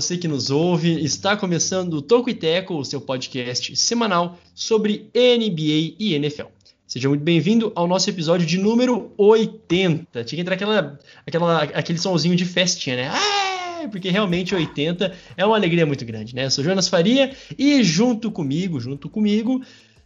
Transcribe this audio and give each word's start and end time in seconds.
você 0.00 0.16
que 0.16 0.28
nos 0.28 0.48
ouve. 0.48 1.04
Está 1.04 1.36
começando 1.36 1.94
o 1.94 2.02
Toco 2.02 2.30
e 2.30 2.34
Teco, 2.34 2.74
o 2.74 2.84
seu 2.84 3.00
podcast 3.00 3.74
semanal 3.74 4.38
sobre 4.54 5.10
NBA 5.12 5.96
e 5.98 6.14
NFL. 6.14 6.46
Seja 6.86 7.08
muito 7.08 7.24
bem-vindo 7.24 7.72
ao 7.74 7.88
nosso 7.88 8.08
episódio 8.08 8.46
de 8.46 8.58
número 8.58 9.12
80. 9.18 10.22
Tinha 10.22 10.36
que 10.36 10.40
entrar 10.40 10.54
aquela, 10.54 10.98
aquela, 11.26 11.62
aquele 11.62 11.98
sonzinho 11.98 12.36
de 12.36 12.44
festinha, 12.44 12.94
né? 12.94 13.10
Ah, 13.12 13.88
porque 13.90 14.08
realmente 14.08 14.54
80 14.54 15.12
é 15.36 15.44
uma 15.44 15.56
alegria 15.56 15.84
muito 15.84 16.04
grande, 16.04 16.32
né? 16.32 16.44
Eu 16.44 16.50
sou 16.52 16.62
Jonas 16.62 16.86
Faria 16.86 17.34
e 17.58 17.82
junto 17.82 18.30
comigo, 18.30 18.78
junto 18.78 19.08
comigo, 19.08 19.60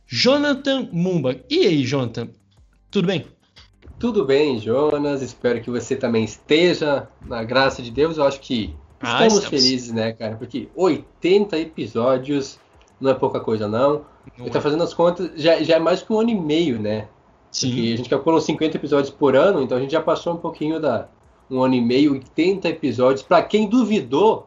Jonathan 0.06 0.88
Mumba. 0.90 1.36
E 1.50 1.66
aí, 1.66 1.84
Jonathan? 1.84 2.30
Tudo 2.90 3.08
bem? 3.08 3.26
Tudo 3.98 4.24
bem, 4.24 4.58
Jonas. 4.58 5.20
Espero 5.20 5.60
que 5.60 5.70
você 5.70 5.94
também 5.94 6.24
esteja 6.24 7.08
na 7.26 7.44
graça 7.44 7.82
de 7.82 7.90
Deus. 7.90 8.16
Eu 8.16 8.24
acho 8.24 8.40
que 8.40 8.74
Ah, 9.02 9.26
estamos 9.26 9.34
estamos. 9.44 9.48
felizes, 9.62 9.92
né, 9.92 10.12
cara? 10.12 10.36
Porque 10.36 10.68
80 10.76 11.58
episódios 11.58 12.58
não 13.00 13.10
é 13.10 13.14
pouca 13.14 13.40
coisa, 13.40 13.68
não. 13.68 14.04
Não 14.38 14.46
Eu 14.46 14.52
tô 14.52 14.60
fazendo 14.60 14.82
as 14.82 14.94
contas, 14.94 15.30
já, 15.36 15.62
já 15.62 15.76
é 15.76 15.78
mais 15.78 16.02
que 16.02 16.12
um 16.12 16.20
ano 16.20 16.30
e 16.30 16.34
meio, 16.34 16.78
né? 16.80 17.08
Porque 17.50 17.66
Sim. 17.66 17.92
a 17.92 17.96
gente 17.96 18.08
calcula 18.08 18.36
uns 18.38 18.44
50 18.44 18.76
episódios 18.76 19.10
por 19.10 19.36
ano, 19.36 19.60
então 19.62 19.76
a 19.76 19.80
gente 19.80 19.90
já 19.90 20.00
passou 20.00 20.32
um 20.34 20.38
pouquinho 20.38 20.80
da 20.80 21.08
um 21.50 21.62
ano 21.62 21.74
e 21.74 21.80
meio, 21.80 22.12
80 22.12 22.68
episódios. 22.68 23.22
Pra 23.22 23.42
quem 23.42 23.68
duvidou, 23.68 24.46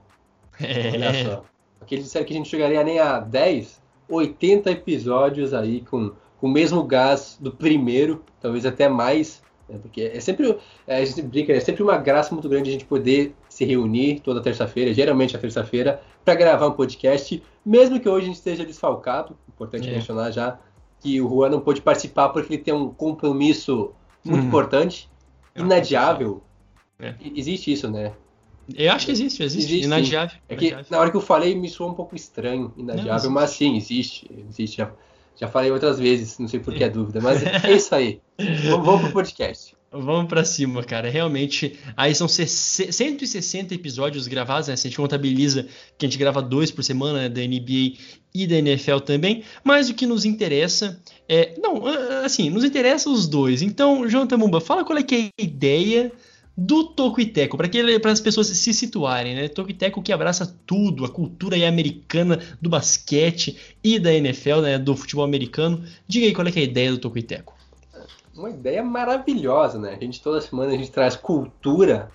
olha 0.59 1.05
É. 1.05 1.23
só. 1.25 1.43
Aqueles 1.81 2.05
disseram 2.05 2.25
que 2.25 2.33
a 2.33 2.37
gente 2.37 2.49
chegaria 2.49 2.83
nem 2.83 2.97
a 2.99 3.19
10, 3.19 3.79
80 4.09 4.71
episódios 4.71 5.53
aí 5.53 5.81
com, 5.81 6.11
com 6.39 6.47
o 6.47 6.49
mesmo 6.49 6.81
gás 6.83 7.37
do 7.39 7.51
primeiro, 7.51 8.23
talvez 8.41 8.65
até 8.65 8.89
mais. 8.89 9.43
né? 9.69 9.77
Porque 9.79 10.01
é 10.01 10.19
sempre, 10.19 10.57
é, 10.87 10.97
a 10.97 11.05
gente 11.05 11.21
brinca, 11.21 11.53
é 11.53 11.59
sempre 11.59 11.83
uma 11.83 11.97
graça 11.97 12.33
muito 12.33 12.49
grande 12.49 12.69
a 12.69 12.73
gente 12.73 12.85
poder 12.85 13.35
se 13.55 13.63
reunir 13.63 14.19
toda 14.19 14.41
terça-feira, 14.41 14.93
geralmente 14.93 15.33
a 15.33 15.39
terça-feira, 15.39 16.01
para 16.25 16.35
gravar 16.35 16.67
um 16.67 16.71
podcast, 16.73 17.41
mesmo 17.65 17.99
que 18.01 18.09
hoje 18.09 18.23
a 18.25 18.27
gente 18.27 18.35
esteja 18.35 18.65
desfalcado. 18.65 19.37
Importante 19.47 19.87
É. 19.89 19.93
mencionar 19.93 20.29
já 20.33 20.59
que 20.99 21.21
o 21.21 21.29
Juan 21.29 21.49
não 21.51 21.61
pôde 21.61 21.79
participar 21.81 22.29
porque 22.29 22.53
ele 22.55 22.61
tem 22.61 22.73
um 22.73 22.89
compromisso 22.89 23.93
muito 24.25 24.41
Uhum. 24.41 24.47
importante, 24.49 25.09
É. 25.55 25.61
inadiável. 25.61 26.41
É. 26.99 27.15
Existe 27.33 27.71
isso, 27.71 27.89
né? 27.89 28.11
Eu 28.75 28.91
acho 28.91 29.05
que 29.05 29.11
existe, 29.13 29.41
existe. 29.41 29.67
Existe. 29.71 29.85
Inadiável. 29.85 30.37
É 30.49 30.55
que 30.57 30.65
inadiável. 30.67 30.87
na 30.91 30.99
hora 30.99 31.11
que 31.11 31.15
eu 31.17 31.21
falei 31.21 31.55
me 31.55 31.69
soou 31.69 31.91
um 31.91 31.93
pouco 31.93 32.13
estranho, 32.13 32.73
inadiável, 32.75 33.13
existe. 33.13 33.29
mas 33.33 33.49
sim, 33.51 33.77
existe. 33.77 34.29
Existe. 34.49 34.77
Já, 34.77 34.91
já 35.37 35.47
falei 35.47 35.71
outras 35.71 35.97
vezes, 35.97 36.39
não 36.39 36.47
sei 36.49 36.59
por 36.59 36.73
que 36.73 36.83
a 36.83 36.89
dúvida, 36.89 37.21
mas 37.21 37.41
é 37.41 37.71
isso 37.71 37.95
aí. 37.95 38.19
Vamos, 38.69 38.85
vamos 38.85 39.01
pro 39.03 39.11
podcast. 39.13 39.73
Vamos 39.97 40.27
pra 40.27 40.43
cima, 40.43 40.83
cara. 40.83 41.09
Realmente, 41.09 41.77
aí 41.95 42.13
são 42.13 42.27
60 42.27 42.91
160 42.91 43.73
episódios 43.73 44.27
gravados, 44.27 44.67
né? 44.67 44.75
Se 44.75 44.87
a 44.87 44.89
gente 44.89 44.97
contabiliza 44.97 45.67
que 45.97 46.05
a 46.05 46.09
gente 46.09 46.17
grava 46.17 46.41
dois 46.41 46.69
por 46.71 46.83
semana, 46.83 47.21
né? 47.21 47.29
da 47.29 47.41
NBA 47.41 47.97
e 48.33 48.45
da 48.45 48.57
NFL 48.57 48.97
também. 48.99 49.43
Mas 49.63 49.89
o 49.89 49.93
que 49.93 50.05
nos 50.05 50.25
interessa 50.25 51.01
é. 51.29 51.53
Não, 51.59 51.85
assim, 52.23 52.49
nos 52.49 52.63
interessa 52.63 53.09
os 53.09 53.27
dois. 53.27 53.61
Então, 53.61 54.07
Jonathan 54.07 54.37
Mumba, 54.37 54.59
fala 54.59 54.83
qual 54.83 54.97
é 54.97 55.03
que 55.03 55.15
é 55.15 55.41
a 55.41 55.43
ideia 55.43 56.11
do 56.57 56.85
Toco 56.85 57.19
e 57.19 57.25
Teco, 57.25 57.57
para 57.57 58.11
as 58.11 58.21
pessoas 58.21 58.47
se 58.47 58.73
situarem, 58.73 59.35
né? 59.35 59.47
Toco 59.47 59.71
e 59.71 59.73
Teco 59.73 60.01
que 60.01 60.13
abraça 60.13 60.57
tudo, 60.65 61.03
a 61.03 61.09
cultura 61.09 61.55
americana 61.67 62.39
do 62.61 62.69
basquete 62.69 63.57
e 63.83 63.99
da 63.99 64.13
NFL, 64.13 64.61
né? 64.61 64.77
Do 64.77 64.95
futebol 64.95 65.25
americano. 65.25 65.83
Diga 66.07 66.25
aí 66.25 66.33
qual 66.33 66.47
é 66.47 66.51
é 66.55 66.59
a 66.59 66.63
ideia 66.63 66.91
do 66.91 66.97
Toco 66.97 67.17
e 67.17 67.23
Teco. 67.23 67.54
Uma 68.35 68.49
ideia 68.49 68.83
maravilhosa, 68.83 69.79
né? 69.79 69.95
A 69.99 70.03
gente 70.03 70.21
toda 70.21 70.41
semana 70.41 70.73
a 70.73 70.77
gente 70.77 70.91
traz 70.91 71.15
cultura 71.15 72.11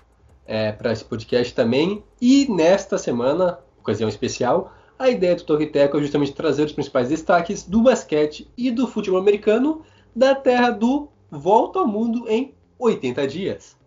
para 0.77 0.91
esse 0.91 1.03
podcast 1.05 1.53
também. 1.53 2.03
E 2.21 2.47
nesta 2.51 2.97
semana, 2.97 3.59
ocasião 3.79 4.09
especial, 4.09 4.73
a 4.99 5.09
ideia 5.09 5.35
do 5.35 5.43
Torriteco 5.43 5.97
é 5.97 6.01
justamente 6.01 6.33
trazer 6.33 6.63
os 6.65 6.71
principais 6.71 7.09
destaques 7.09 7.63
do 7.63 7.81
basquete 7.81 8.47
e 8.57 8.69
do 8.69 8.87
futebol 8.87 9.19
americano 9.19 9.81
da 10.15 10.35
terra 10.35 10.69
do 10.69 11.07
Volta 11.29 11.79
ao 11.79 11.87
Mundo 11.87 12.25
em 12.29 12.53
80 12.77 13.25
dias. 13.27 13.77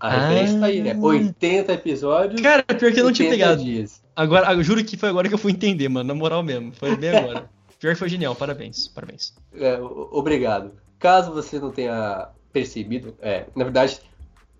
A 0.00 0.08
Ah. 0.08 0.10
referência 0.28 0.58
tá 0.60 0.66
aí, 0.66 0.80
né? 0.80 0.96
80 0.98 1.72
episódios. 1.72 2.40
Cara, 2.40 2.62
pior 2.62 2.92
que 2.92 3.00
eu 3.00 3.04
não 3.04 3.12
tinha 3.12 3.28
80 3.28 3.44
pegado. 3.44 3.62
dias. 3.62 4.02
Agora, 4.16 4.52
eu 4.52 4.62
juro 4.62 4.82
que 4.84 4.96
foi 4.96 5.08
agora 5.08 5.28
que 5.28 5.34
eu 5.34 5.38
fui 5.38 5.52
entender, 5.52 5.88
mano. 5.88 6.08
Na 6.08 6.14
moral 6.14 6.42
mesmo. 6.42 6.72
Foi 6.72 6.96
bem 6.96 7.10
agora. 7.10 7.50
Pior 7.78 7.92
que 7.92 7.98
foi 7.98 8.08
genial. 8.08 8.34
Parabéns. 8.34 8.88
Parabéns. 8.88 9.34
É, 9.54 9.78
obrigado. 10.10 10.72
Caso 10.98 11.32
você 11.32 11.58
não 11.58 11.70
tenha 11.70 12.28
percebido, 12.52 13.14
é, 13.20 13.46
na 13.54 13.64
verdade, 13.64 14.00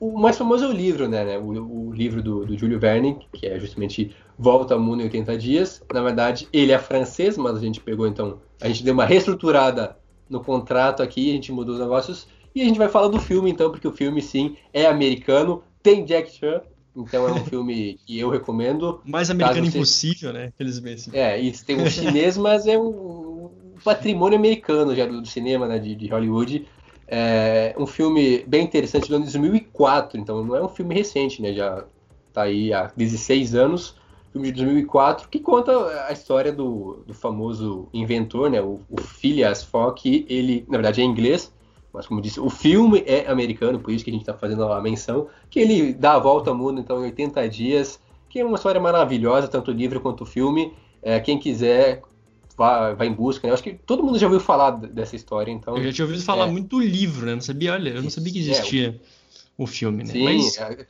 o 0.01 0.19
mais 0.19 0.39
famoso 0.39 0.65
é 0.65 0.69
o 0.69 0.73
livro, 0.73 1.09
né? 1.09 1.25
né? 1.25 1.39
O, 1.39 1.89
o 1.89 1.93
livro 1.93 2.23
do, 2.23 2.47
do 2.47 2.57
Júlio 2.57 2.79
Verne, 2.79 3.19
que 3.33 3.47
é 3.47 3.59
justamente 3.59 4.15
Volta 4.39 4.75
ao 4.75 4.81
Mundo 4.81 5.01
em 5.01 5.05
80 5.05 5.37
Dias. 5.37 5.83
Na 5.93 6.01
verdade, 6.01 6.49
ele 6.53 6.71
é 6.71 6.79
francês, 6.79 7.37
mas 7.37 7.57
a 7.57 7.61
gente 7.61 7.81
pegou, 7.81 8.07
então, 8.07 8.41
a 8.61 8.69
gente 8.69 8.85
deu 8.85 8.95
uma 8.95 9.05
reestruturada 9.05 9.97
no 10.31 10.43
contrato 10.45 11.03
aqui, 11.03 11.31
a 11.31 11.35
gente 11.35 11.51
mudou 11.51 11.75
os 11.75 11.81
negócios. 11.81 12.29
E 12.55 12.63
a 12.63 12.65
gente 12.65 12.79
vai 12.79 12.89
falar 12.89 13.09
do 13.09 13.19
filme, 13.19 13.51
então, 13.51 13.71
porque 13.71 13.89
o 13.89 13.93
filme, 13.93 14.23
sim, 14.23 14.57
é 14.73 14.87
americano, 14.87 15.63
tem 15.83 16.05
Jack 16.05 16.31
Chan, 16.31 16.63
então 16.97 17.27
é 17.29 17.33
um 17.33 17.45
filme 17.47 17.99
que 18.07 18.19
eu 18.19 18.31
recomendo. 18.31 19.01
Mais 19.05 19.31
americano 19.31 19.67
você- 19.67 19.79
impossível, 19.79 20.33
né? 20.33 20.53
Felizmente. 20.57 21.11
É, 21.13 21.39
isso 21.39 21.65
tem 21.67 21.77
um 21.81 21.87
chinês, 21.91 22.37
mas 22.37 22.67
é 22.67 22.79
um 22.79 23.28
patrimônio 23.89 24.39
americano 24.39 24.95
já 24.95 25.07
do, 25.07 25.23
do 25.23 25.27
cinema, 25.27 25.67
né, 25.67 25.79
de, 25.79 25.95
de 25.95 26.09
Hollywood. 26.09 26.67
É 27.07 27.75
um 27.79 27.87
filme 27.87 28.45
bem 28.47 28.65
interessante 28.65 29.09
do 29.09 29.17
ano 29.17 29.25
de 29.25 29.33
2004, 29.33 30.21
então 30.21 30.45
não 30.45 30.55
é 30.55 30.63
um 30.63 30.69
filme 30.69 30.95
recente, 30.95 31.41
né, 31.41 31.55
já 31.55 31.85
tá 32.35 32.43
aí 32.43 32.71
há 32.71 32.93
16 32.95 33.55
anos, 33.55 33.97
filme 34.31 34.53
de 34.53 34.63
2004, 34.63 35.27
que 35.31 35.39
conta 35.39 35.73
a 36.07 36.13
história 36.13 36.53
do, 36.53 37.03
do 37.07 37.15
famoso 37.15 37.89
inventor, 37.95 38.51
né, 38.51 38.61
o, 38.61 38.81
o 38.91 39.01
Phileas 39.01 39.63
Fogg, 39.63 39.99
que 39.99 40.27
ele, 40.29 40.67
na 40.69 40.77
verdade, 40.77 41.01
é 41.01 41.05
inglês, 41.05 41.51
mas 41.91 42.07
como 42.07 42.21
disse, 42.21 42.39
o 42.39 42.51
filme 42.51 43.03
é 43.07 43.27
americano, 43.27 43.81
por 43.81 43.91
isso 43.91 44.05
que 44.05 44.11
a 44.11 44.13
gente 44.13 44.23
está 44.23 44.35
fazendo 44.35 44.71
a 44.71 44.79
menção, 44.83 45.29
que 45.49 45.59
ele 45.59 45.95
dá 45.95 46.13
a 46.13 46.19
volta 46.19 46.51
ao 46.51 46.57
mundo, 46.57 46.79
então, 46.79 47.01
em 47.01 47.05
80 47.05 47.49
dias, 47.49 47.99
que 48.29 48.39
é 48.39 48.45
uma 48.45 48.57
história 48.57 48.79
maravilhosa, 48.79 49.49
tanto 49.49 49.71
o 49.71 49.75
livro 49.75 49.99
quanto 49.99 50.25
o 50.25 50.27
filme. 50.27 50.75
É, 51.03 51.19
quem 51.21 51.39
quiser, 51.39 52.03
vá 52.59 53.07
em 53.07 53.13
busca. 53.13 53.47
né? 53.47 53.51
Eu 53.51 53.55
acho 53.55 53.63
que 53.63 53.73
todo 53.73 54.03
mundo 54.03 54.19
já 54.19 54.27
ouviu 54.27 54.41
falar 54.41 54.73
dessa 54.73 55.15
história, 55.17 55.51
então. 55.53 55.77
Eu 55.77 55.85
já 55.85 55.93
tinha 55.93 56.05
ouvido 56.05 56.23
falar 56.23 56.47
É. 56.47 56.51
muito 56.51 56.77
do 56.77 56.81
livro, 56.81 57.25
né? 57.25 57.35
Não 57.35 57.41
sabia, 57.41 57.73
olha, 57.73 57.91
eu 57.91 58.03
não 58.03 58.11
sabia 58.11 58.33
que 58.33 58.39
é, 58.41 58.43
existia 58.43 59.01
o 59.57 59.67
filme, 59.67 60.05
né? 60.05 60.13
Sim, 60.13 60.25
Mas 60.25 60.59
é, 60.59 60.87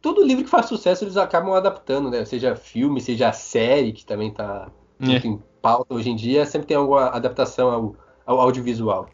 todo 0.00 0.24
livro 0.24 0.44
que 0.44 0.50
faz 0.50 0.66
sucesso 0.66 1.04
eles 1.04 1.16
acabam 1.16 1.54
adaptando, 1.54 2.10
né? 2.10 2.24
Seja 2.24 2.56
filme, 2.56 3.00
seja 3.00 3.32
série, 3.32 3.92
que 3.92 4.04
também 4.04 4.28
está 4.28 4.68
muito 4.98 5.26
é. 5.26 5.30
em 5.30 5.40
pauta 5.62 5.94
hoje 5.94 6.10
em 6.10 6.16
dia, 6.16 6.44
sempre 6.44 6.66
tem 6.66 6.76
alguma 6.76 7.06
adaptação 7.06 7.70
ao, 7.70 7.96
ao 8.26 8.40
audiovisual. 8.40 9.08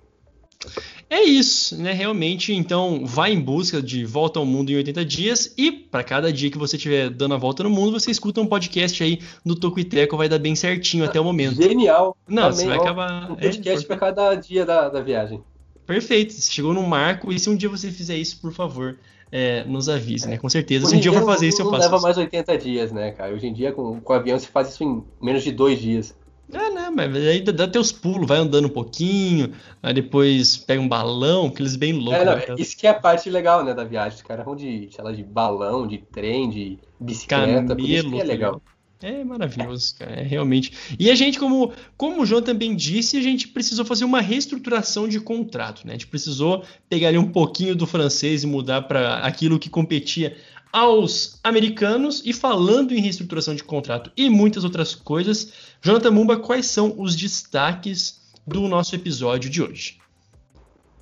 É 1.09 1.23
isso, 1.23 1.81
né? 1.81 1.93
Realmente, 1.93 2.53
então, 2.53 3.06
vai 3.06 3.32
em 3.32 3.41
busca 3.41 3.81
de 3.81 4.05
Volta 4.05 4.38
ao 4.38 4.47
Mundo 4.47 4.71
em 4.71 4.77
80 4.77 5.05
dias 5.05 5.55
e 5.56 5.71
para 5.71 6.03
cada 6.03 6.32
dia 6.32 6.50
que 6.50 6.59
você 6.59 6.77
estiver 6.77 7.09
dando 7.11 7.35
a 7.35 7.38
volta 7.38 7.62
no 7.62 7.71
mundo, 7.71 7.99
você 7.99 8.11
escuta 8.11 8.41
um 8.41 8.47
podcast 8.47 9.03
aí 9.03 9.21
do 9.44 9.55
Toco 9.55 9.79
e 9.81 9.85
Teco, 9.85 10.17
vai 10.17 10.29
dar 10.29 10.38
bem 10.38 10.55
certinho 10.55 11.05
até 11.05 11.21
o 11.21 11.25
momento. 11.25 11.62
Genial! 11.62 12.17
Não, 12.27 12.50
Também, 12.50 12.56
você 12.56 12.67
vai 12.67 12.79
ó, 12.79 12.82
acabar. 12.82 13.31
Um 13.31 13.35
é, 13.35 13.37
podcast 13.37 13.87
para 13.87 13.97
cada 13.97 14.35
dia 14.35 14.67
da, 14.67 14.88
da 14.88 15.00
viagem. 15.00 15.43
Perfeito, 15.87 16.35
você 16.35 16.53
chegou 16.53 16.75
no 16.75 16.82
marco 16.82 17.32
e 17.32 17.38
se 17.38 17.49
um 17.49 17.56
dia 17.56 17.69
você 17.69 17.91
fizer 17.91 18.17
isso, 18.17 18.41
por 18.41 18.53
favor, 18.53 18.99
é, 19.32 19.65
nos 19.65 19.88
avise, 19.88 20.29
né? 20.29 20.37
Com 20.37 20.49
certeza. 20.49 20.87
Se 20.87 20.97
um 20.97 21.00
dia 21.00 21.11
eu 21.11 21.15
for 21.15 21.21
não- 21.21 21.27
fazer 21.29 21.49
isso, 21.49 21.62
eu 21.62 21.65
não 21.65 21.73
faço 21.73 21.85
leva 21.85 21.97
isso. 21.97 22.03
mais 22.05 22.19
80 22.19 22.59
dias, 22.59 22.93
né, 22.93 23.12
cara? 23.12 23.32
Hoje 23.32 23.47
em 23.47 23.53
dia, 23.53 23.73
com, 23.73 24.00
com 24.00 24.12
o 24.12 24.17
avião, 24.17 24.38
se 24.38 24.49
faz 24.49 24.69
isso 24.69 24.85
em 24.85 25.03
menos 25.23 25.43
de 25.43 25.53
dois 25.53 25.81
dias. 25.81 26.15
É, 26.53 26.71
né? 26.71 26.91
Mas 26.91 27.15
aí 27.15 27.41
dá, 27.43 27.53
dá 27.53 27.69
teus 27.69 27.93
pulos, 27.93 28.27
vai 28.27 28.39
andando 28.39 28.67
um 28.67 28.71
pouquinho, 28.71 29.53
aí 29.83 29.93
depois 29.93 30.56
pega 30.56 30.81
um 30.81 30.89
balão, 30.89 31.47
aqueles 31.47 31.77
bem 31.77 31.93
loucos. 31.93 32.23
É, 32.23 32.25
não, 32.25 32.37
né, 32.37 32.45
isso 32.56 32.77
que 32.77 32.87
é 32.87 32.91
a 32.91 32.95
parte 32.95 33.29
legal, 33.29 33.65
né, 33.65 33.75
da 33.75 33.85
viagem. 33.85 34.17
Os 34.17 34.23
caras 34.23 34.45
vão 34.45 34.56
de, 34.56 34.89
sei 34.91 35.05
lá, 35.05 35.12
de 35.12 35.23
balão, 35.23 35.87
de 35.87 35.99
trem, 35.99 36.49
de 36.49 36.79
bicicleta, 36.99 37.77
que 37.77 38.03
Camelo, 38.03 38.21
é 38.21 38.25
legal. 38.25 38.62
É 39.00 39.23
maravilhoso, 39.23 39.95
cara, 39.97 40.11
é 40.11 40.23
realmente. 40.23 40.73
E 40.99 41.09
a 41.09 41.15
gente, 41.15 41.39
como, 41.39 41.73
como 41.97 42.21
o 42.21 42.27
João 42.27 42.43
também 42.43 42.75
disse, 42.75 43.17
a 43.17 43.23
gente 43.23 43.47
precisou 43.47 43.85
fazer 43.85 44.05
uma 44.05 44.21
reestruturação 44.21 45.06
de 45.06 45.21
contrato, 45.21 45.87
né? 45.87 45.93
A 45.93 45.94
gente 45.94 46.09
precisou 46.09 46.65
pegar 46.89 47.09
ali 47.09 47.19
um 47.19 47.31
pouquinho 47.31 47.77
do 47.77 47.87
francês 47.87 48.43
e 48.43 48.47
mudar 48.47 48.83
para 48.83 49.19
aquilo 49.19 49.56
que 49.56 49.71
competia 49.71 50.37
aos 50.73 51.38
americanos. 51.43 52.23
E 52.25 52.32
falando 52.32 52.93
em 52.93 53.00
reestruturação 53.00 53.55
de 53.55 53.65
contrato 53.65 54.11
e 54.17 54.29
muitas 54.29 54.65
outras 54.65 54.94
coisas, 54.94 55.53
Jonathan 55.82 56.11
Mumba, 56.11 56.37
quais 56.37 56.67
são 56.67 56.94
os 56.99 57.17
destaques 57.17 58.20
do 58.47 58.69
nosso 58.69 58.94
episódio 58.94 59.50
de 59.50 59.62
hoje? 59.62 59.99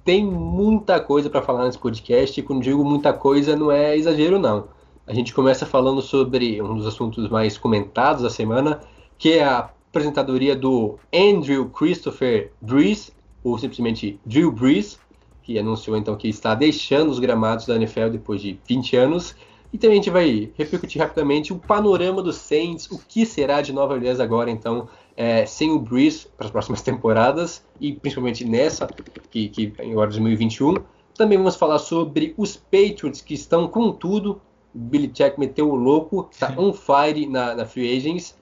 tem 0.06 0.24
muita 0.24 1.00
coisa 1.00 1.28
para 1.28 1.42
falar 1.42 1.64
nesse 1.64 1.80
podcast, 1.80 2.38
e 2.38 2.42
quando 2.42 2.62
digo 2.62 2.84
muita 2.84 3.12
coisa, 3.12 3.56
não 3.56 3.72
é 3.72 3.96
exagero, 3.96 4.38
não. 4.38 4.68
A 5.04 5.12
gente 5.12 5.34
começa 5.34 5.66
falando 5.66 6.00
sobre 6.00 6.62
um 6.62 6.76
dos 6.76 6.86
assuntos 6.86 7.28
mais 7.28 7.58
comentados 7.58 8.22
da 8.22 8.30
semana, 8.30 8.80
que 9.18 9.32
é 9.32 9.42
a 9.42 9.68
apresentadoria 9.88 10.54
do 10.54 10.96
Andrew 11.12 11.68
Christopher 11.70 12.52
Brees, 12.62 13.10
ou 13.42 13.58
simplesmente 13.58 14.20
Drew 14.24 14.52
Brees, 14.52 14.96
que 15.42 15.58
anunciou 15.58 15.96
então 15.96 16.14
que 16.14 16.28
está 16.28 16.54
deixando 16.54 17.10
os 17.10 17.18
gramados 17.18 17.66
da 17.66 17.74
NFL 17.74 18.10
depois 18.10 18.40
de 18.40 18.60
20 18.68 18.96
anos. 18.96 19.34
E 19.76 19.78
também 19.78 19.98
a 19.98 20.02
gente 20.02 20.08
vai 20.08 20.50
repercutir 20.56 21.02
rapidamente 21.02 21.52
o 21.52 21.58
panorama 21.58 22.22
dos 22.22 22.36
Saints, 22.36 22.90
o 22.90 22.98
que 22.98 23.26
será 23.26 23.60
de 23.60 23.74
Nova 23.74 23.92
Orleans 23.92 24.20
agora 24.20 24.50
então 24.50 24.88
é, 25.14 25.44
sem 25.44 25.70
o 25.70 25.78
Breeze 25.78 26.28
para 26.34 26.46
as 26.46 26.50
próximas 26.50 26.80
temporadas 26.80 27.62
e 27.78 27.92
principalmente 27.92 28.42
nessa, 28.42 28.88
que, 29.30 29.50
que 29.50 29.74
agora 29.78 30.08
2021. 30.08 30.76
Também 31.14 31.36
vamos 31.36 31.56
falar 31.56 31.78
sobre 31.78 32.32
os 32.38 32.56
Patriots 32.56 33.20
que 33.20 33.34
estão 33.34 33.68
com 33.68 33.92
tudo. 33.92 34.40
Billy 34.72 35.08
Check 35.08 35.36
meteu 35.36 35.70
o 35.70 35.74
louco, 35.74 36.26
está 36.32 36.54
on 36.56 36.72
fire 36.72 37.26
na, 37.26 37.54
na 37.54 37.66
Free 37.66 37.98
Agents. 37.98 38.34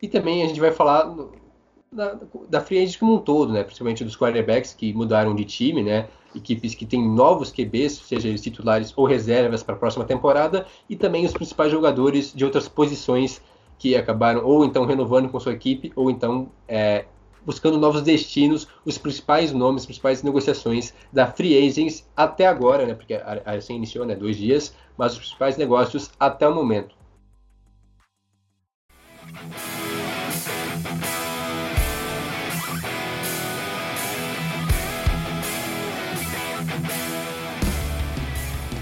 E 0.00 0.06
também 0.06 0.44
a 0.44 0.46
gente 0.46 0.60
vai 0.60 0.70
falar 0.70 1.12
da, 1.90 2.20
da 2.48 2.60
Free 2.60 2.78
Agents 2.78 2.98
como 2.98 3.16
um 3.16 3.18
todo, 3.18 3.52
né? 3.52 3.64
principalmente 3.64 4.04
dos 4.04 4.16
quarterbacks 4.16 4.74
que 4.74 4.92
mudaram 4.92 5.34
de 5.34 5.44
time, 5.44 5.82
né? 5.82 6.06
Equipes 6.34 6.74
que 6.74 6.86
têm 6.86 7.06
novos 7.06 7.50
QBs, 7.50 7.92
seja 8.06 8.28
eles 8.28 8.42
titulares 8.42 8.92
ou 8.96 9.06
reservas 9.06 9.62
para 9.62 9.74
a 9.74 9.78
próxima 9.78 10.04
temporada, 10.04 10.66
e 10.88 10.96
também 10.96 11.24
os 11.24 11.32
principais 11.32 11.70
jogadores 11.70 12.32
de 12.34 12.44
outras 12.44 12.68
posições 12.68 13.40
que 13.78 13.94
acabaram 13.94 14.44
ou 14.44 14.64
então 14.64 14.84
renovando 14.84 15.28
com 15.28 15.38
sua 15.38 15.52
equipe, 15.52 15.92
ou 15.94 16.10
então 16.10 16.50
é, 16.66 17.04
buscando 17.44 17.78
novos 17.78 18.02
destinos, 18.02 18.68
os 18.84 18.98
principais 18.98 19.52
nomes, 19.52 19.82
as 19.82 19.86
principais 19.86 20.22
negociações 20.22 20.92
da 21.12 21.26
Free 21.26 21.56
Agents 21.56 22.06
até 22.16 22.46
agora, 22.46 22.86
né, 22.86 22.94
porque 22.94 23.14
a, 23.14 23.42
a 23.44 23.52
recém 23.52 23.76
iniciou 23.76 24.04
né, 24.04 24.14
dois 24.14 24.36
dias, 24.36 24.74
mas 24.96 25.12
os 25.12 25.18
principais 25.18 25.56
negócios 25.56 26.10
até 26.18 26.46
o 26.46 26.54
momento. 26.54 26.94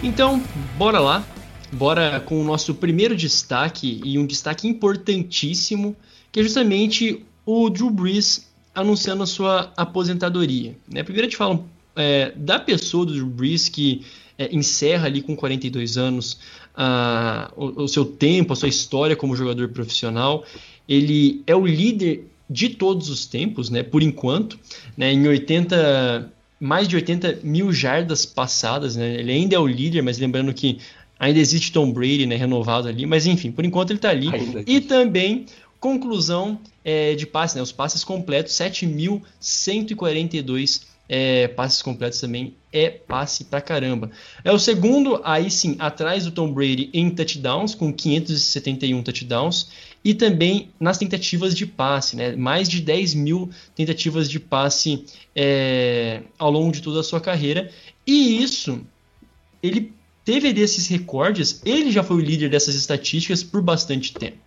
Então, 0.06 0.40
bora 0.78 1.00
lá 1.00 1.26
Bora 1.72 2.20
com 2.20 2.40
o 2.40 2.44
nosso 2.44 2.74
primeiro 2.74 3.16
destaque 3.16 4.00
e 4.04 4.18
um 4.18 4.26
destaque 4.26 4.68
importantíssimo, 4.68 5.96
que 6.30 6.40
é 6.40 6.42
justamente 6.42 7.24
o 7.44 7.68
Drew 7.68 7.90
Brees 7.90 8.46
anunciando 8.74 9.22
a 9.22 9.26
sua 9.26 9.72
aposentadoria. 9.76 10.76
Né? 10.88 11.02
Primeiro 11.02 11.26
a 11.26 11.28
gente 11.28 11.36
fala 11.36 11.64
é, 11.96 12.32
da 12.36 12.58
pessoa 12.58 13.04
do 13.04 13.12
Drew 13.12 13.26
Brees 13.26 13.68
que 13.68 14.02
é, 14.38 14.54
encerra 14.54 15.06
ali 15.06 15.22
com 15.22 15.34
42 15.34 15.98
anos 15.98 16.38
a, 16.74 17.50
o, 17.56 17.82
o, 17.82 17.88
seu 17.88 18.04
tempo, 18.04 18.52
a 18.52 18.56
sua 18.56 18.68
história 18.68 19.16
como 19.16 19.34
jogador 19.34 19.68
profissional. 19.70 20.44
Ele 20.88 21.42
é 21.46 21.56
o 21.56 21.66
líder 21.66 22.28
de 22.48 22.68
todos 22.68 23.08
os 23.08 23.26
tempos, 23.26 23.70
né? 23.70 23.82
Por 23.82 24.04
enquanto, 24.04 24.56
né? 24.96 25.12
Em 25.12 25.26
80 25.26 26.32
mais 26.58 26.88
de 26.88 26.96
80 26.96 27.40
mil 27.42 27.72
jardas 27.72 28.24
passadas, 28.24 28.96
né? 28.96 29.14
Ele 29.14 29.32
ainda 29.32 29.56
é 29.56 29.58
o 29.58 29.66
líder, 29.66 30.02
mas 30.02 30.18
lembrando 30.18 30.54
que 30.54 30.78
Ainda 31.18 31.40
existe 31.40 31.72
Tom 31.72 31.90
Brady, 31.92 32.26
né, 32.26 32.36
renovado 32.36 32.88
ali, 32.88 33.06
mas 33.06 33.26
enfim, 33.26 33.50
por 33.50 33.64
enquanto 33.64 33.88
ele 33.90 33.98
está 33.98 34.10
ali. 34.10 34.28
E 34.66 34.82
também 34.82 35.46
conclusão 35.80 36.60
é, 36.84 37.14
de 37.14 37.26
passes, 37.26 37.56
né, 37.56 37.62
os 37.62 37.72
passes 37.72 38.04
completos, 38.04 38.52
7.142 38.52 40.82
é, 41.08 41.48
passes 41.48 41.80
completos 41.80 42.20
também 42.20 42.52
é 42.72 42.90
passe 42.90 43.44
pra 43.44 43.62
caramba. 43.62 44.10
É 44.44 44.52
o 44.52 44.58
segundo, 44.58 45.20
aí 45.24 45.50
sim, 45.50 45.76
atrás 45.78 46.24
do 46.24 46.32
Tom 46.32 46.52
Brady 46.52 46.90
em 46.92 47.08
touchdowns, 47.08 47.74
com 47.74 47.90
571 47.92 49.02
touchdowns, 49.02 49.70
e 50.06 50.14
também 50.14 50.68
nas 50.78 50.98
tentativas 50.98 51.52
de 51.52 51.66
passe, 51.66 52.14
né? 52.14 52.36
Mais 52.36 52.68
de 52.68 52.80
10 52.80 53.14
mil 53.14 53.50
tentativas 53.74 54.30
de 54.30 54.38
passe 54.38 55.04
é, 55.34 56.22
ao 56.38 56.48
longo 56.48 56.70
de 56.70 56.80
toda 56.80 57.00
a 57.00 57.02
sua 57.02 57.20
carreira. 57.20 57.72
E 58.06 58.40
isso 58.40 58.86
ele 59.60 59.92
teve 60.24 60.52
desses 60.52 60.86
recordes, 60.86 61.60
ele 61.64 61.90
já 61.90 62.04
foi 62.04 62.18
o 62.18 62.20
líder 62.20 62.48
dessas 62.48 62.76
estatísticas 62.76 63.42
por 63.42 63.60
bastante 63.60 64.12
tempo. 64.12 64.38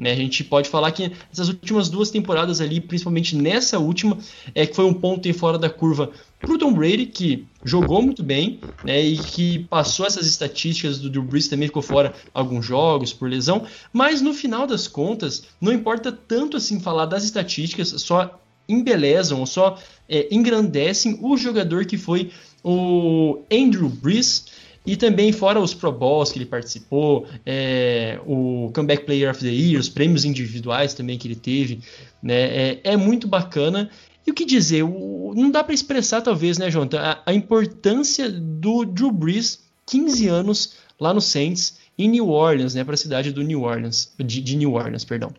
Né? 0.00 0.12
A 0.12 0.16
gente 0.16 0.42
pode 0.42 0.70
falar 0.70 0.90
que 0.92 1.12
essas 1.30 1.48
últimas 1.48 1.90
duas 1.90 2.10
temporadas 2.10 2.62
ali, 2.62 2.80
principalmente 2.80 3.36
nessa 3.36 3.78
última, 3.78 4.16
é 4.54 4.64
que 4.64 4.74
foi 4.74 4.86
um 4.86 4.94
ponto 4.94 5.28
em 5.28 5.32
fora 5.34 5.58
da 5.58 5.68
curva 5.68 6.10
para 6.40 6.50
o 6.50 6.56
Tom 6.56 6.72
Brady, 6.72 7.04
que 7.04 7.46
jogou 7.62 8.00
muito 8.00 8.22
bem 8.22 8.58
né, 8.82 8.98
e 8.98 9.18
que 9.18 9.58
passou 9.68 10.06
essas 10.06 10.26
estatísticas 10.26 10.98
do 10.98 11.10
Drew 11.10 11.22
Brees, 11.22 11.48
também 11.48 11.68
ficou 11.68 11.82
fora 11.82 12.14
alguns 12.32 12.64
jogos 12.64 13.12
por 13.12 13.28
lesão, 13.28 13.66
mas 13.92 14.22
no 14.22 14.32
final 14.32 14.66
das 14.66 14.88
contas, 14.88 15.42
não 15.60 15.70
importa 15.70 16.10
tanto 16.10 16.56
assim 16.56 16.80
falar 16.80 17.04
das 17.04 17.22
estatísticas, 17.22 17.88
só 17.98 18.40
embelezam 18.66 19.40
ou 19.40 19.46
só 19.46 19.78
é, 20.08 20.34
engrandecem 20.34 21.18
o 21.20 21.36
jogador 21.36 21.84
que 21.84 21.98
foi 21.98 22.30
o 22.64 23.42
Andrew 23.52 23.90
Brees, 23.90 24.46
e 24.90 24.96
também, 24.96 25.30
fora 25.30 25.60
os 25.60 25.72
Pro 25.72 25.92
Bowls 25.92 26.32
que 26.32 26.38
ele 26.40 26.46
participou, 26.46 27.24
é, 27.46 28.18
o 28.26 28.72
Comeback 28.74 29.04
Player 29.04 29.30
of 29.30 29.38
the 29.38 29.48
Year, 29.48 29.78
os 29.78 29.88
prêmios 29.88 30.24
individuais 30.24 30.94
também 30.94 31.16
que 31.16 31.28
ele 31.28 31.36
teve, 31.36 31.78
né, 32.20 32.72
é, 32.72 32.80
é 32.82 32.96
muito 32.96 33.28
bacana. 33.28 33.88
E 34.26 34.32
o 34.32 34.34
que 34.34 34.44
dizer? 34.44 34.82
O, 34.82 35.32
não 35.36 35.48
dá 35.48 35.62
para 35.62 35.72
expressar, 35.72 36.22
talvez, 36.22 36.58
né, 36.58 36.68
Jonathan, 36.72 36.98
a, 36.98 37.22
a, 37.24 37.32
importância 37.32 38.28
do 38.28 38.84
Drew 38.84 39.12
Brees, 39.12 39.60
15 39.86 40.26
anos 40.26 40.74
lá 40.98 41.14
no 41.14 41.20
Saints, 41.20 41.78
em 41.96 42.08
New 42.08 42.28
Orleans, 42.28 42.74
né, 42.74 42.82
para 42.82 42.94
a 42.94 42.98
cidade 42.98 43.30
do 43.30 43.42
New 43.42 43.62
Orleans, 43.62 44.12
de, 44.18 44.40
de 44.40 44.56
New 44.56 44.72
Orleans, 44.72 45.04
perdão. 45.04 45.32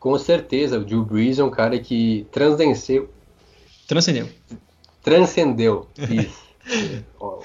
Com 0.00 0.18
certeza, 0.18 0.78
o 0.78 0.84
Drew 0.84 1.04
Brees 1.04 1.38
é 1.38 1.44
um 1.44 1.50
cara 1.50 1.78
que 1.78 2.26
transcendeu. 2.32 3.10
Transcendeu. 3.86 4.30
Transcendeu, 5.02 5.86
isso. 6.10 6.38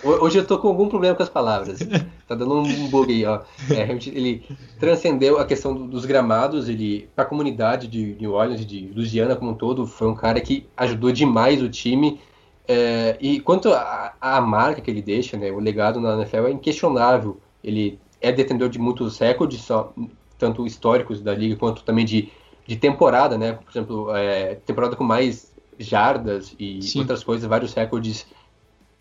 Hoje 0.03 0.39
eu 0.39 0.45
tô 0.45 0.57
com 0.57 0.67
algum 0.67 0.89
problema 0.89 1.15
com 1.15 1.23
as 1.23 1.29
palavras. 1.29 1.79
Tá 2.27 2.35
dando 2.35 2.55
um 2.55 2.87
bug 2.89 3.11
aí, 3.11 3.25
ó. 3.25 3.41
É, 3.69 3.91
ele 4.07 4.45
transcendeu 4.79 5.39
a 5.39 5.45
questão 5.45 5.75
dos 5.87 6.05
gramados, 6.05 6.69
ele, 6.69 7.09
para 7.15 7.25
a 7.25 7.27
comunidade 7.27 7.87
de 7.87 8.15
New 8.19 8.33
Orleans, 8.33 8.65
de 8.65 8.91
Louisiana 8.95 9.35
como 9.35 9.51
um 9.51 9.53
todo, 9.53 9.85
foi 9.85 10.07
um 10.07 10.15
cara 10.15 10.39
que 10.39 10.65
ajudou 10.77 11.11
demais 11.11 11.61
o 11.61 11.69
time. 11.69 12.21
É, 12.65 13.17
e 13.19 13.39
quanto 13.41 13.69
à 13.73 14.41
marca 14.41 14.81
que 14.81 14.89
ele 14.89 15.01
deixa, 15.01 15.35
né, 15.37 15.51
o 15.51 15.59
legado 15.59 15.99
na 15.99 16.15
NFL 16.15 16.47
é 16.47 16.51
inquestionável. 16.51 17.37
Ele 17.63 17.99
é 18.21 18.31
detentor 18.31 18.69
de 18.69 18.79
muitos 18.79 19.17
recordes, 19.19 19.61
só, 19.61 19.93
tanto 20.37 20.65
históricos 20.65 21.21
da 21.21 21.35
liga 21.35 21.55
quanto 21.55 21.83
também 21.83 22.05
de, 22.05 22.29
de 22.65 22.77
temporada, 22.77 23.37
né? 23.37 23.53
Por 23.53 23.69
exemplo, 23.69 24.15
é, 24.15 24.55
temporada 24.55 24.95
com 24.95 25.03
mais 25.03 25.53
jardas 25.77 26.55
e 26.59 26.81
Sim. 26.81 26.99
outras 26.99 27.23
coisas, 27.23 27.47
vários 27.47 27.73
recordes 27.73 28.25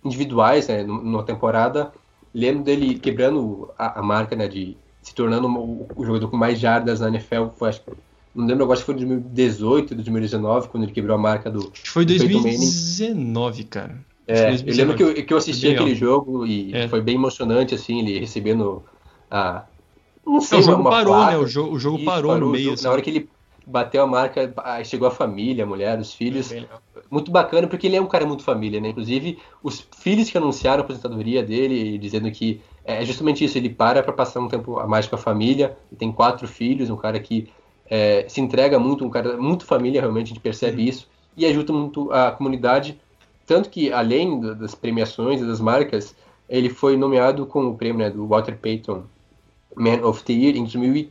individuais 0.04 0.68
né, 0.68 0.82
numa 0.82 1.22
temporada. 1.22 1.92
Lembro 2.34 2.64
dele 2.64 2.98
quebrando 2.98 3.70
a, 3.78 4.00
a 4.00 4.02
marca 4.02 4.34
né, 4.34 4.48
de 4.48 4.76
se 5.02 5.14
tornando 5.14 5.48
o, 5.48 5.88
o, 5.96 6.04
jogador 6.04 6.28
com 6.28 6.36
mais 6.36 6.58
jardas 6.58 7.00
na 7.00 7.08
NFL. 7.08 7.48
Foi, 7.56 7.68
acho, 7.68 7.82
não 8.34 8.46
lembro 8.46 8.64
agora 8.64 8.78
se 8.78 8.84
foi 8.84 8.94
em 8.94 8.98
2018, 8.98 9.94
2019, 9.94 10.68
quando 10.68 10.84
ele 10.84 10.92
quebrou 10.92 11.16
a 11.16 11.18
marca 11.18 11.50
do. 11.50 11.58
Acho 11.58 11.82
que 11.82 11.90
foi 11.90 12.04
2019, 12.04 13.64
cara. 13.64 13.98
É, 14.26 14.48
2019. 14.48 14.70
eu 14.70 14.76
lembro 14.76 14.96
que 14.96 15.20
eu, 15.20 15.26
que 15.26 15.34
eu 15.34 15.38
assisti 15.38 15.68
aquele 15.68 15.94
jogo 15.94 16.46
e 16.46 16.74
é. 16.74 16.88
foi 16.88 17.00
bem 17.00 17.16
emocionante, 17.16 17.74
assim, 17.74 18.00
ele 18.00 18.18
recebendo 18.18 18.82
a. 19.30 19.64
Não 20.24 20.40
sei, 20.40 20.60
o 20.60 20.62
jogo 20.62 20.84
parou, 20.84 21.26
né? 21.26 21.36
O 21.36 21.46
jogo, 21.46 21.74
o 21.74 21.78
jogo 21.80 22.04
parou, 22.04 22.30
parou, 22.30 22.46
no 22.46 22.52
meio. 22.52 22.64
Jogo, 22.64 22.74
assim. 22.74 22.84
Na 22.84 22.90
hora 22.92 23.02
que 23.02 23.10
ele 23.10 23.28
bateu 23.66 24.02
a 24.02 24.06
marca, 24.06 24.52
chegou 24.84 25.08
a 25.08 25.10
família, 25.10 25.64
a 25.64 25.66
mulher, 25.66 25.98
os 25.98 26.14
filhos. 26.14 26.52
É 26.52 26.66
muito 27.10 27.30
bacana, 27.30 27.66
porque 27.66 27.86
ele 27.86 27.96
é 27.96 28.00
um 28.00 28.06
cara 28.06 28.26
muito 28.26 28.42
família, 28.42 28.80
né? 28.80 28.88
Inclusive, 28.88 29.38
os 29.62 29.86
filhos 29.98 30.30
que 30.30 30.38
anunciaram 30.38 30.82
a 30.82 30.84
aposentadoria 30.84 31.42
dele, 31.42 31.98
dizendo 31.98 32.30
que 32.30 32.60
é 32.84 33.04
justamente 33.04 33.44
isso, 33.44 33.56
ele 33.56 33.68
para 33.68 34.02
para 34.02 34.12
passar 34.12 34.40
um 34.40 34.48
tempo 34.48 34.78
a 34.78 34.86
mais 34.86 35.06
com 35.06 35.14
a 35.14 35.18
família, 35.18 35.76
ele 35.90 35.98
tem 35.98 36.10
quatro 36.10 36.48
filhos, 36.48 36.90
um 36.90 36.96
cara 36.96 37.20
que 37.20 37.48
é, 37.88 38.24
se 38.28 38.40
entrega 38.40 38.78
muito, 38.78 39.04
um 39.04 39.10
cara 39.10 39.36
muito 39.36 39.64
família, 39.64 40.00
realmente, 40.00 40.26
a 40.26 40.28
gente 40.30 40.40
percebe 40.40 40.82
uhum. 40.82 40.88
isso, 40.88 41.08
e 41.36 41.46
ajuda 41.46 41.72
muito 41.72 42.10
a 42.12 42.32
comunidade, 42.32 42.98
tanto 43.46 43.70
que, 43.70 43.92
além 43.92 44.40
das 44.40 44.74
premiações 44.74 45.40
e 45.40 45.44
das 45.44 45.60
marcas, 45.60 46.14
ele 46.48 46.68
foi 46.68 46.96
nomeado 46.96 47.46
com 47.46 47.66
o 47.66 47.76
prêmio 47.76 47.98
né, 47.98 48.10
do 48.10 48.26
Walter 48.26 48.56
Payton 48.56 49.04
Man 49.76 50.04
of 50.04 50.22
the 50.24 50.32
Year 50.32 50.56
em 50.56 50.64
2000 50.64 51.10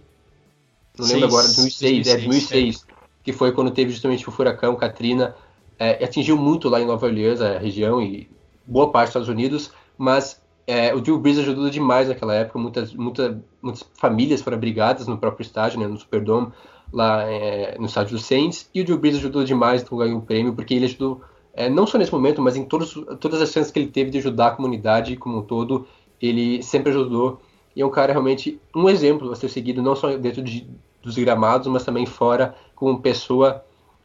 não 1.01 1.07
lembro 1.07 1.27
agora, 1.27 1.47
2006, 1.47 2.05
2006, 2.05 2.07
é 2.07 2.13
2006, 2.17 2.85
é. 2.87 2.93
que 3.23 3.33
foi 3.33 3.51
quando 3.51 3.71
teve 3.71 3.91
justamente 3.91 4.27
o 4.27 4.31
furacão 4.31 4.75
Katrina, 4.75 5.35
é, 5.77 6.03
atingiu 6.03 6.37
muito 6.37 6.69
lá 6.69 6.81
em 6.81 6.85
Nova 6.85 7.05
Orleans, 7.05 7.41
a 7.41 7.57
região 7.57 8.01
e 8.01 8.29
boa 8.65 8.91
parte 8.91 9.07
dos 9.07 9.09
Estados 9.09 9.29
Unidos, 9.29 9.71
mas 9.97 10.41
é, 10.67 10.93
o 10.93 11.01
Drew 11.01 11.19
Brees 11.19 11.39
ajudou 11.39 11.69
demais 11.69 12.07
naquela 12.07 12.33
época, 12.33 12.59
muitas, 12.59 12.93
muita, 12.93 13.43
muitas 13.61 13.83
famílias 13.95 14.41
foram 14.41 14.57
abrigadas 14.57 15.07
no 15.07 15.17
próprio 15.17 15.43
estádio, 15.43 15.79
né, 15.79 15.87
no 15.87 15.97
Superdome, 15.97 16.51
lá 16.93 17.23
é, 17.23 17.77
no 17.79 17.85
estádio 17.85 18.17
do 18.17 18.21
Saints, 18.21 18.69
e 18.73 18.81
o 18.81 18.85
Drew 18.85 18.97
Brees 18.97 19.17
ajudou 19.17 19.43
demais, 19.43 19.81
então 19.81 19.97
ganhou 19.97 20.19
o 20.19 20.21
prêmio, 20.21 20.53
porque 20.53 20.73
ele 20.73 20.85
ajudou 20.85 21.21
é, 21.53 21.69
não 21.69 21.85
só 21.85 21.97
nesse 21.97 22.11
momento, 22.11 22.41
mas 22.41 22.55
em 22.55 22.63
todos, 22.63 22.93
todas 23.19 23.41
as 23.41 23.51
chances 23.51 23.71
que 23.71 23.79
ele 23.79 23.89
teve 23.89 24.09
de 24.09 24.17
ajudar 24.19 24.47
a 24.47 24.51
comunidade 24.51 25.15
como 25.17 25.39
um 25.39 25.41
todo, 25.41 25.87
ele 26.21 26.61
sempre 26.63 26.91
ajudou. 26.91 27.41
E 27.75 27.81
é 27.81 27.85
um 27.85 27.89
cara 27.89 28.11
realmente 28.11 28.59
um 28.75 28.89
exemplo 28.89 29.31
a 29.31 29.35
ser 29.35 29.49
seguido, 29.49 29.81
não 29.81 29.95
só 29.95 30.15
dentro 30.17 30.41
de, 30.41 30.67
dos 31.01 31.17
gramados, 31.17 31.67
mas 31.67 31.83
também 31.83 32.05
fora, 32.05 32.55
como 32.75 33.01
pessoa 33.01 33.63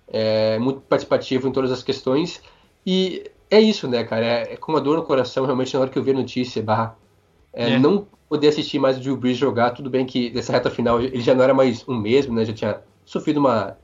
é, 0.09 0.59
muito 0.59 0.81
participativo 0.81 1.49
em 1.49 1.53
todas 1.53 1.71
as 1.71 1.83
questões. 1.83 2.41
E 2.85 3.31
é 3.51 3.61
isso, 3.61 3.89
né, 3.89 4.05
cara? 4.05 4.25
É, 4.25 4.53
é 4.55 4.57
com 4.57 4.73
uma 4.73 4.81
dor 4.81 4.97
no 4.97 5.03
coração, 5.03 5.45
realmente, 5.45 5.75
na 5.75 5.81
hora 5.81 5.91
que 5.91 5.99
eu 5.99 6.03
vi 6.03 6.11
a 6.11 6.15
notícia, 6.15 6.63
barra, 6.63 6.97
é, 7.53 7.73
é. 7.73 7.79
não 7.79 8.07
poder 8.29 8.49
assistir 8.49 8.79
mais 8.79 8.97
o 8.97 9.01
Drew 9.01 9.17
Brees 9.17 9.37
jogar. 9.37 9.71
Tudo 9.71 9.89
bem 9.89 10.05
que 10.05 10.31
nessa 10.31 10.53
reta 10.53 10.71
final 10.71 11.01
ele 11.01 11.21
já 11.21 11.35
não 11.35 11.43
era 11.43 11.55
mais 11.55 11.87
um 11.89 11.97
mesmo, 11.97 12.35
né? 12.35 12.45
Já 12.45 12.53
tinha 12.53 12.81
sofrido 13.05 13.39
uma 13.39 13.77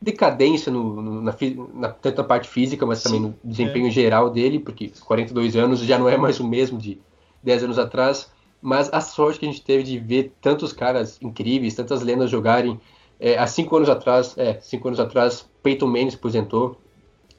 decadência 0.00 0.70
no, 0.70 1.02
no, 1.02 1.22
na, 1.22 1.34
na, 1.74 1.88
tanto 1.88 2.18
na 2.18 2.24
parte 2.24 2.48
física, 2.48 2.84
mas 2.84 3.02
também 3.02 3.20
no 3.20 3.34
desempenho 3.42 3.88
é. 3.88 3.90
geral 3.90 4.30
dele, 4.30 4.58
porque 4.58 4.92
42 5.00 5.56
anos 5.56 5.80
já 5.80 5.98
não 5.98 6.08
é 6.08 6.16
mais 6.16 6.38
o 6.38 6.46
mesmo 6.46 6.78
de 6.78 7.00
10 7.42 7.64
anos 7.64 7.78
atrás. 7.78 8.30
Mas 8.66 8.92
a 8.92 9.00
sorte 9.00 9.38
que 9.38 9.46
a 9.46 9.48
gente 9.48 9.62
teve 9.62 9.84
de 9.84 9.96
ver 9.96 10.32
tantos 10.40 10.72
caras 10.72 11.22
incríveis, 11.22 11.76
tantas 11.76 12.02
lendas 12.02 12.28
jogarem. 12.28 12.80
É, 13.20 13.38
há 13.38 13.46
cinco 13.46 13.76
anos 13.76 13.88
atrás, 13.88 14.36
é, 14.36 14.58
cinco 14.58 14.88
anos 14.88 14.98
atrás, 14.98 15.48
Peyton 15.62 15.86
Manning 15.86 16.10
se 16.10 16.16
aposentou, 16.16 16.76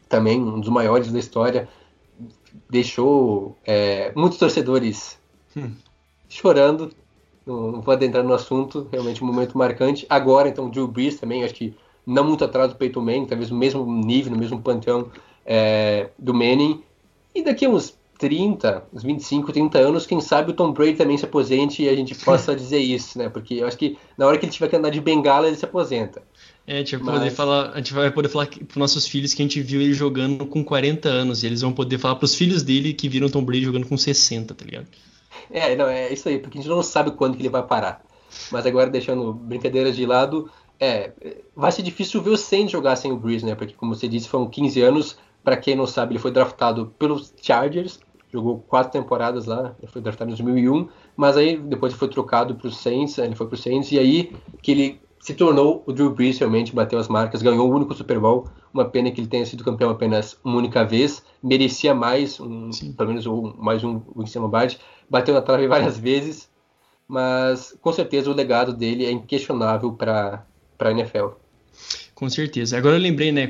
também 0.08 0.42
um 0.42 0.58
dos 0.62 0.70
maiores 0.70 1.12
da 1.12 1.20
história, 1.20 1.68
deixou 2.70 3.58
é, 3.66 4.14
muitos 4.16 4.40
torcedores 4.40 5.20
hum. 5.54 5.74
chorando. 6.30 6.94
Não, 7.46 7.74
não 7.74 7.82
vou 7.82 7.94
adentrar 7.94 8.24
no 8.24 8.34
assunto, 8.34 8.88
realmente 8.90 9.22
um 9.22 9.28
momento 9.28 9.58
marcante. 9.58 10.06
Agora, 10.10 10.48
então, 10.48 10.70
Drew 10.70 10.88
Brees 10.88 11.20
também, 11.20 11.44
acho 11.44 11.54
que 11.54 11.76
não 12.06 12.24
muito 12.24 12.46
atrás 12.46 12.72
do 12.72 12.78
Peyton 12.78 13.02
Manning, 13.02 13.26
talvez 13.26 13.50
no 13.50 13.58
mesmo 13.58 13.86
nível, 13.86 14.32
no 14.32 14.40
mesmo 14.40 14.62
panteão 14.62 15.12
é, 15.46 16.10
do 16.18 16.34
Manning. 16.34 16.82
E 17.36 17.44
daqui 17.44 17.66
a 17.66 17.70
uns 17.70 17.97
30, 18.18 18.86
uns 18.94 19.04
25, 19.04 19.52
30 19.52 19.80
anos, 19.80 20.06
quem 20.06 20.20
sabe 20.20 20.52
o 20.52 20.54
Tom 20.54 20.72
Brady 20.72 20.96
também 20.96 21.18
se 21.18 21.26
aposente 21.26 21.84
e 21.84 21.90
a 21.90 21.96
gente 21.96 22.16
possa 22.24 22.56
dizer 22.56 22.80
isso, 22.80 23.18
né? 23.18 23.30
Porque 23.30 23.56
eu 23.56 23.68
acho 23.68 23.78
que 23.78 23.98
na 24.18 24.26
hora 24.26 24.38
que 24.38 24.46
ele 24.46 24.52
tiver 24.52 24.68
que 24.68 24.76
andar 24.76 24.90
de 24.90 25.00
bengala, 25.02 25.48
ele 25.48 25.56
se 25.56 25.66
aposenta. 25.66 26.22
É, 26.66 26.76
a 26.76 26.78
gente 26.78 26.98
vai 26.98 27.06
Mas... 27.06 27.20
poder 27.20 27.32
falar, 27.32 27.72
a 27.72 27.78
gente 27.78 27.94
vai 27.94 28.12
poder 28.12 28.30
falar 28.30 28.48
para 28.48 28.80
nossos 28.80 29.08
filhos 29.08 29.34
que 29.34 29.42
a 29.42 29.46
gente 29.46 29.62
viu 29.62 29.82
ele 29.82 29.94
jogando 29.94 30.46
com 30.46 30.64
40 30.64 31.08
anos, 31.08 31.44
e 31.44 31.46
eles 31.46 31.62
vão 31.62 31.72
poder 31.72 31.98
falar 31.98 32.16
para 32.16 32.26
os 32.26 32.36
filhos 32.36 32.64
dele 32.64 32.94
que 32.94 33.08
viram 33.08 33.28
o 33.28 33.30
Tom 33.30 33.44
Brady 33.44 33.64
jogando 33.64 33.88
com 33.88 33.98
60, 33.98 34.54
tá 34.54 34.66
ligado? 34.66 34.88
É, 35.50 35.76
não, 35.76 35.88
é 35.88 36.12
isso 36.12 36.28
aí, 36.28 36.40
porque 36.40 36.58
a 36.58 36.62
gente 36.62 36.70
não 36.70 36.84
sabe 36.84 37.12
quando 37.12 37.36
que 37.36 37.42
ele 37.42 37.50
vai 37.50 37.64
parar. 37.64 38.02
Mas 38.52 38.66
agora, 38.66 38.90
deixando 38.90 39.34
brincadeiras 39.34 39.96
de 39.96 40.06
lado, 40.06 40.50
é, 40.80 41.12
vai 41.56 41.72
ser 41.72 41.82
difícil 41.82 42.22
ver 42.22 42.32
o 42.32 42.38
Saints 42.38 42.72
jogar 42.72 42.96
sem 42.96 43.12
o 43.12 43.18
Breeze, 43.18 43.46
né? 43.46 43.56
Porque, 43.56 43.74
como 43.74 43.96
você 43.96 44.08
disse, 44.08 44.28
foram 44.28 44.50
15 44.50 44.82
anos. 44.82 45.18
Para 45.44 45.56
quem 45.56 45.76
não 45.76 45.88
sabe, 45.88 46.14
ele 46.14 46.20
foi 46.20 46.32
draftado 46.32 46.94
pelos 47.00 47.34
Chargers, 47.42 48.00
jogou 48.32 48.60
quatro 48.60 48.92
temporadas 48.92 49.46
lá, 49.46 49.76
ele 49.82 49.92
foi 49.92 50.02
draftado 50.02 50.30
em 50.30 50.36
2001, 50.36 50.88
mas 51.16 51.38
aí 51.38 51.58
depois 51.58 51.94
foi 51.94 52.08
trocado 52.08 52.56
para 52.56 52.68
os 52.68 52.78
Saints, 52.78 53.18
ele 53.18 53.36
foi 53.36 53.48
para 53.48 53.56
os 53.56 53.62
Saints, 53.62 53.92
e 53.92 54.00
aí 54.00 54.34
que 54.62 54.72
ele 54.72 55.02
se 55.20 55.34
tornou 55.34 55.84
o 55.86 55.92
Drew 55.92 56.14
Brees, 56.14 56.38
realmente 56.38 56.74
bateu 56.74 57.00
as 57.00 57.08
marcas, 57.08 57.42
ganhou 57.42 57.70
o 57.70 57.76
único 57.76 57.94
Super 57.94 58.20
Bowl, 58.20 58.48
uma 58.74 58.86
pena 58.86 59.12
que 59.12 59.20
ele 59.20 59.28
tenha 59.28 59.46
sido 59.46 59.64
campeão 59.64 59.90
apenas 59.90 60.38
uma 60.44 60.58
única 60.58 60.86
vez, 60.86 61.24
merecia 61.44 61.94
mais, 61.94 62.40
um, 62.40 62.70
pelo 62.96 63.10
menos 63.10 63.26
um, 63.26 63.54
mais 63.58 63.84
um 63.84 64.02
Winston 64.16 64.42
Lombardi, 64.42 64.80
bateu 65.10 65.34
na 65.34 65.42
trave 65.42 65.68
várias 65.68 65.98
vezes, 65.98 66.50
mas 67.08 67.76
com 67.82 67.92
certeza 67.92 68.30
o 68.30 68.34
legado 68.34 68.74
dele 68.74 69.06
é 69.06 69.12
inquestionável 69.12 69.94
para 69.94 70.46
a 70.80 70.92
NFL. 70.92 71.30
Com 72.14 72.30
certeza. 72.30 72.78
Agora 72.78 72.96
eu 72.96 73.02
lembrei, 73.02 73.32
né, 73.32 73.50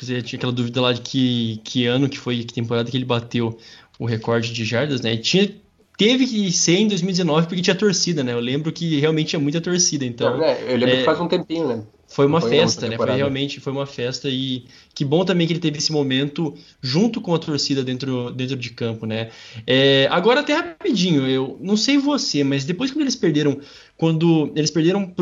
você 0.00 0.20
tinha 0.22 0.38
aquela 0.38 0.52
dúvida 0.52 0.80
lá 0.80 0.92
de 0.92 1.00
que, 1.00 1.60
que 1.64 1.86
ano 1.86 2.08
que 2.08 2.18
foi, 2.18 2.44
que 2.44 2.52
temporada 2.52 2.90
que 2.90 2.96
ele 2.96 3.04
bateu 3.04 3.56
o 3.98 4.06
recorde 4.06 4.52
de 4.52 4.64
jardas, 4.64 5.00
né? 5.00 5.16
Tinha, 5.16 5.50
teve 5.96 6.26
que 6.26 6.52
ser 6.52 6.76
em 6.76 6.88
2019 6.88 7.46
porque 7.46 7.62
tinha 7.62 7.76
torcida, 7.76 8.22
né? 8.22 8.32
Eu 8.32 8.40
lembro 8.40 8.72
que 8.72 8.98
realmente 9.00 9.28
tinha 9.28 9.40
muita 9.40 9.60
torcida, 9.60 10.04
então... 10.04 10.42
É, 10.42 10.62
eu 10.62 10.76
lembro 10.76 10.96
é, 10.96 10.98
que 10.98 11.04
faz 11.04 11.20
um 11.20 11.28
tempinho, 11.28 11.68
né? 11.68 11.82
Foi 12.14 12.26
uma 12.26 12.40
foi 12.40 12.50
festa, 12.50 12.88
né? 12.88 12.96
Foi 12.96 13.10
realmente 13.10 13.58
foi 13.58 13.72
uma 13.72 13.86
festa 13.86 14.28
e 14.28 14.66
que 14.94 15.04
bom 15.04 15.24
também 15.24 15.48
que 15.48 15.52
ele 15.52 15.58
teve 15.58 15.78
esse 15.78 15.90
momento 15.90 16.54
junto 16.80 17.20
com 17.20 17.34
a 17.34 17.38
torcida 17.40 17.82
dentro, 17.82 18.30
dentro 18.30 18.54
de 18.54 18.70
campo, 18.70 19.04
né? 19.04 19.30
É, 19.66 20.06
agora 20.12 20.38
até 20.38 20.54
rapidinho, 20.54 21.26
eu 21.26 21.58
não 21.60 21.76
sei 21.76 21.98
você, 21.98 22.44
mas 22.44 22.64
depois 22.64 22.92
que 22.92 23.00
eles 23.00 23.16
perderam, 23.16 23.58
quando 23.96 24.52
eles 24.54 24.70
perderam 24.70 25.12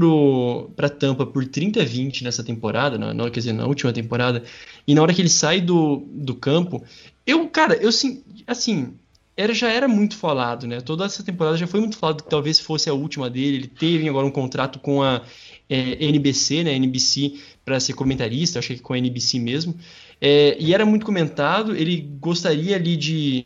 para 0.76 0.90
Tampa 0.90 1.24
por 1.24 1.46
30 1.46 1.80
a 1.80 1.84
20 1.84 2.24
nessa 2.24 2.44
temporada, 2.44 2.98
na, 2.98 3.14
na, 3.14 3.30
quer 3.30 3.40
dizer, 3.40 3.54
na 3.54 3.64
última 3.64 3.90
temporada, 3.90 4.42
e 4.86 4.94
na 4.94 5.00
hora 5.00 5.14
que 5.14 5.22
ele 5.22 5.30
sai 5.30 5.62
do, 5.62 6.04
do 6.10 6.34
campo, 6.34 6.82
eu, 7.26 7.48
cara, 7.48 7.74
eu 7.74 7.90
assim, 8.46 8.94
era, 9.36 9.54
já 9.54 9.70
era 9.70 9.88
muito 9.88 10.16
falado, 10.16 10.66
né? 10.66 10.80
Toda 10.80 11.04
essa 11.04 11.22
temporada 11.22 11.56
já 11.56 11.66
foi 11.66 11.80
muito 11.80 11.96
falado 11.96 12.22
que 12.22 12.30
talvez 12.30 12.58
fosse 12.58 12.90
a 12.90 12.94
última 12.94 13.30
dele. 13.30 13.56
Ele 13.56 13.66
teve 13.66 14.08
agora 14.08 14.26
um 14.26 14.30
contrato 14.30 14.78
com 14.78 15.02
a 15.02 15.22
é, 15.68 16.04
NBC, 16.04 16.64
né? 16.64 16.74
NBC 16.74 17.34
para 17.64 17.80
ser 17.80 17.94
comentarista, 17.94 18.58
acho 18.58 18.74
que 18.74 18.80
com 18.80 18.92
a 18.92 18.98
NBC 18.98 19.38
mesmo. 19.38 19.74
É, 20.20 20.56
e 20.58 20.74
era 20.74 20.84
muito 20.84 21.06
comentado. 21.06 21.74
Ele 21.74 22.00
gostaria 22.20 22.76
ali 22.76 22.96
de 22.96 23.44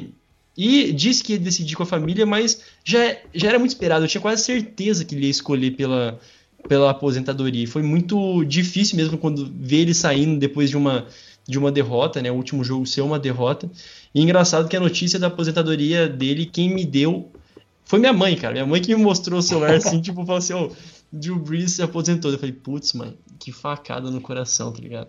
e 0.57 0.91
disse 0.91 1.23
que 1.23 1.35
ia 1.35 1.39
decidir 1.39 1.77
com 1.77 1.83
a 1.83 1.87
família, 1.87 2.25
mas 2.25 2.63
já, 2.83 3.17
já 3.35 3.49
era 3.49 3.59
muito 3.59 3.73
esperado. 3.73 4.05
Eu 4.05 4.09
tinha 4.09 4.21
quase 4.21 4.43
certeza 4.43 5.05
que 5.05 5.15
ele 5.15 5.27
ia 5.27 5.31
escolher 5.31 5.73
pela, 5.73 6.19
pela 6.67 6.91
aposentadoria. 6.91 7.69
Foi 7.69 7.83
muito 7.83 8.43
difícil 8.45 8.97
mesmo 8.97 9.19
quando 9.19 9.53
ver 9.55 9.83
ele 9.83 9.95
saindo 9.95 10.39
depois 10.39 10.71
de 10.71 10.77
uma 10.77 11.07
de 11.49 11.59
uma 11.59 11.71
derrota, 11.71 12.21
né? 12.21 12.31
O 12.31 12.35
último 12.35 12.65
jogo 12.65 12.87
ser 12.87 13.03
uma 13.03 13.19
derrota. 13.19 13.71
E 14.15 14.21
engraçado 14.21 14.69
que 14.69 14.77
a 14.77 14.81
notícia 14.81 15.19
da 15.19 15.29
aposentadoria 15.29 16.09
dele, 16.09 16.47
quem 16.47 16.73
me 16.73 16.85
deu 16.85 17.31
foi 17.85 18.01
minha 18.01 18.13
mãe, 18.13 18.37
cara. 18.37 18.53
Minha 18.53 18.67
mãe 18.67 18.83
que 18.83 18.95
me 18.95 19.03
mostrou 19.03 19.39
o 19.39 19.43
celular 19.43 19.75
assim, 19.77 20.01
tipo, 20.01 20.25
falou 20.27 20.39
assim: 20.39 20.53
Ô, 20.53 20.67
oh, 20.67 20.77
Drew 21.13 21.39
Brees 21.39 21.73
se 21.73 21.83
aposentou. 21.83 22.31
Eu 22.31 22.39
falei, 22.39 22.53
putz, 22.53 22.93
mãe, 22.93 23.17
que 23.39 23.53
facada 23.53 24.11
no 24.11 24.21
coração, 24.21 24.73
tá 24.73 24.81
ligado? 24.81 25.09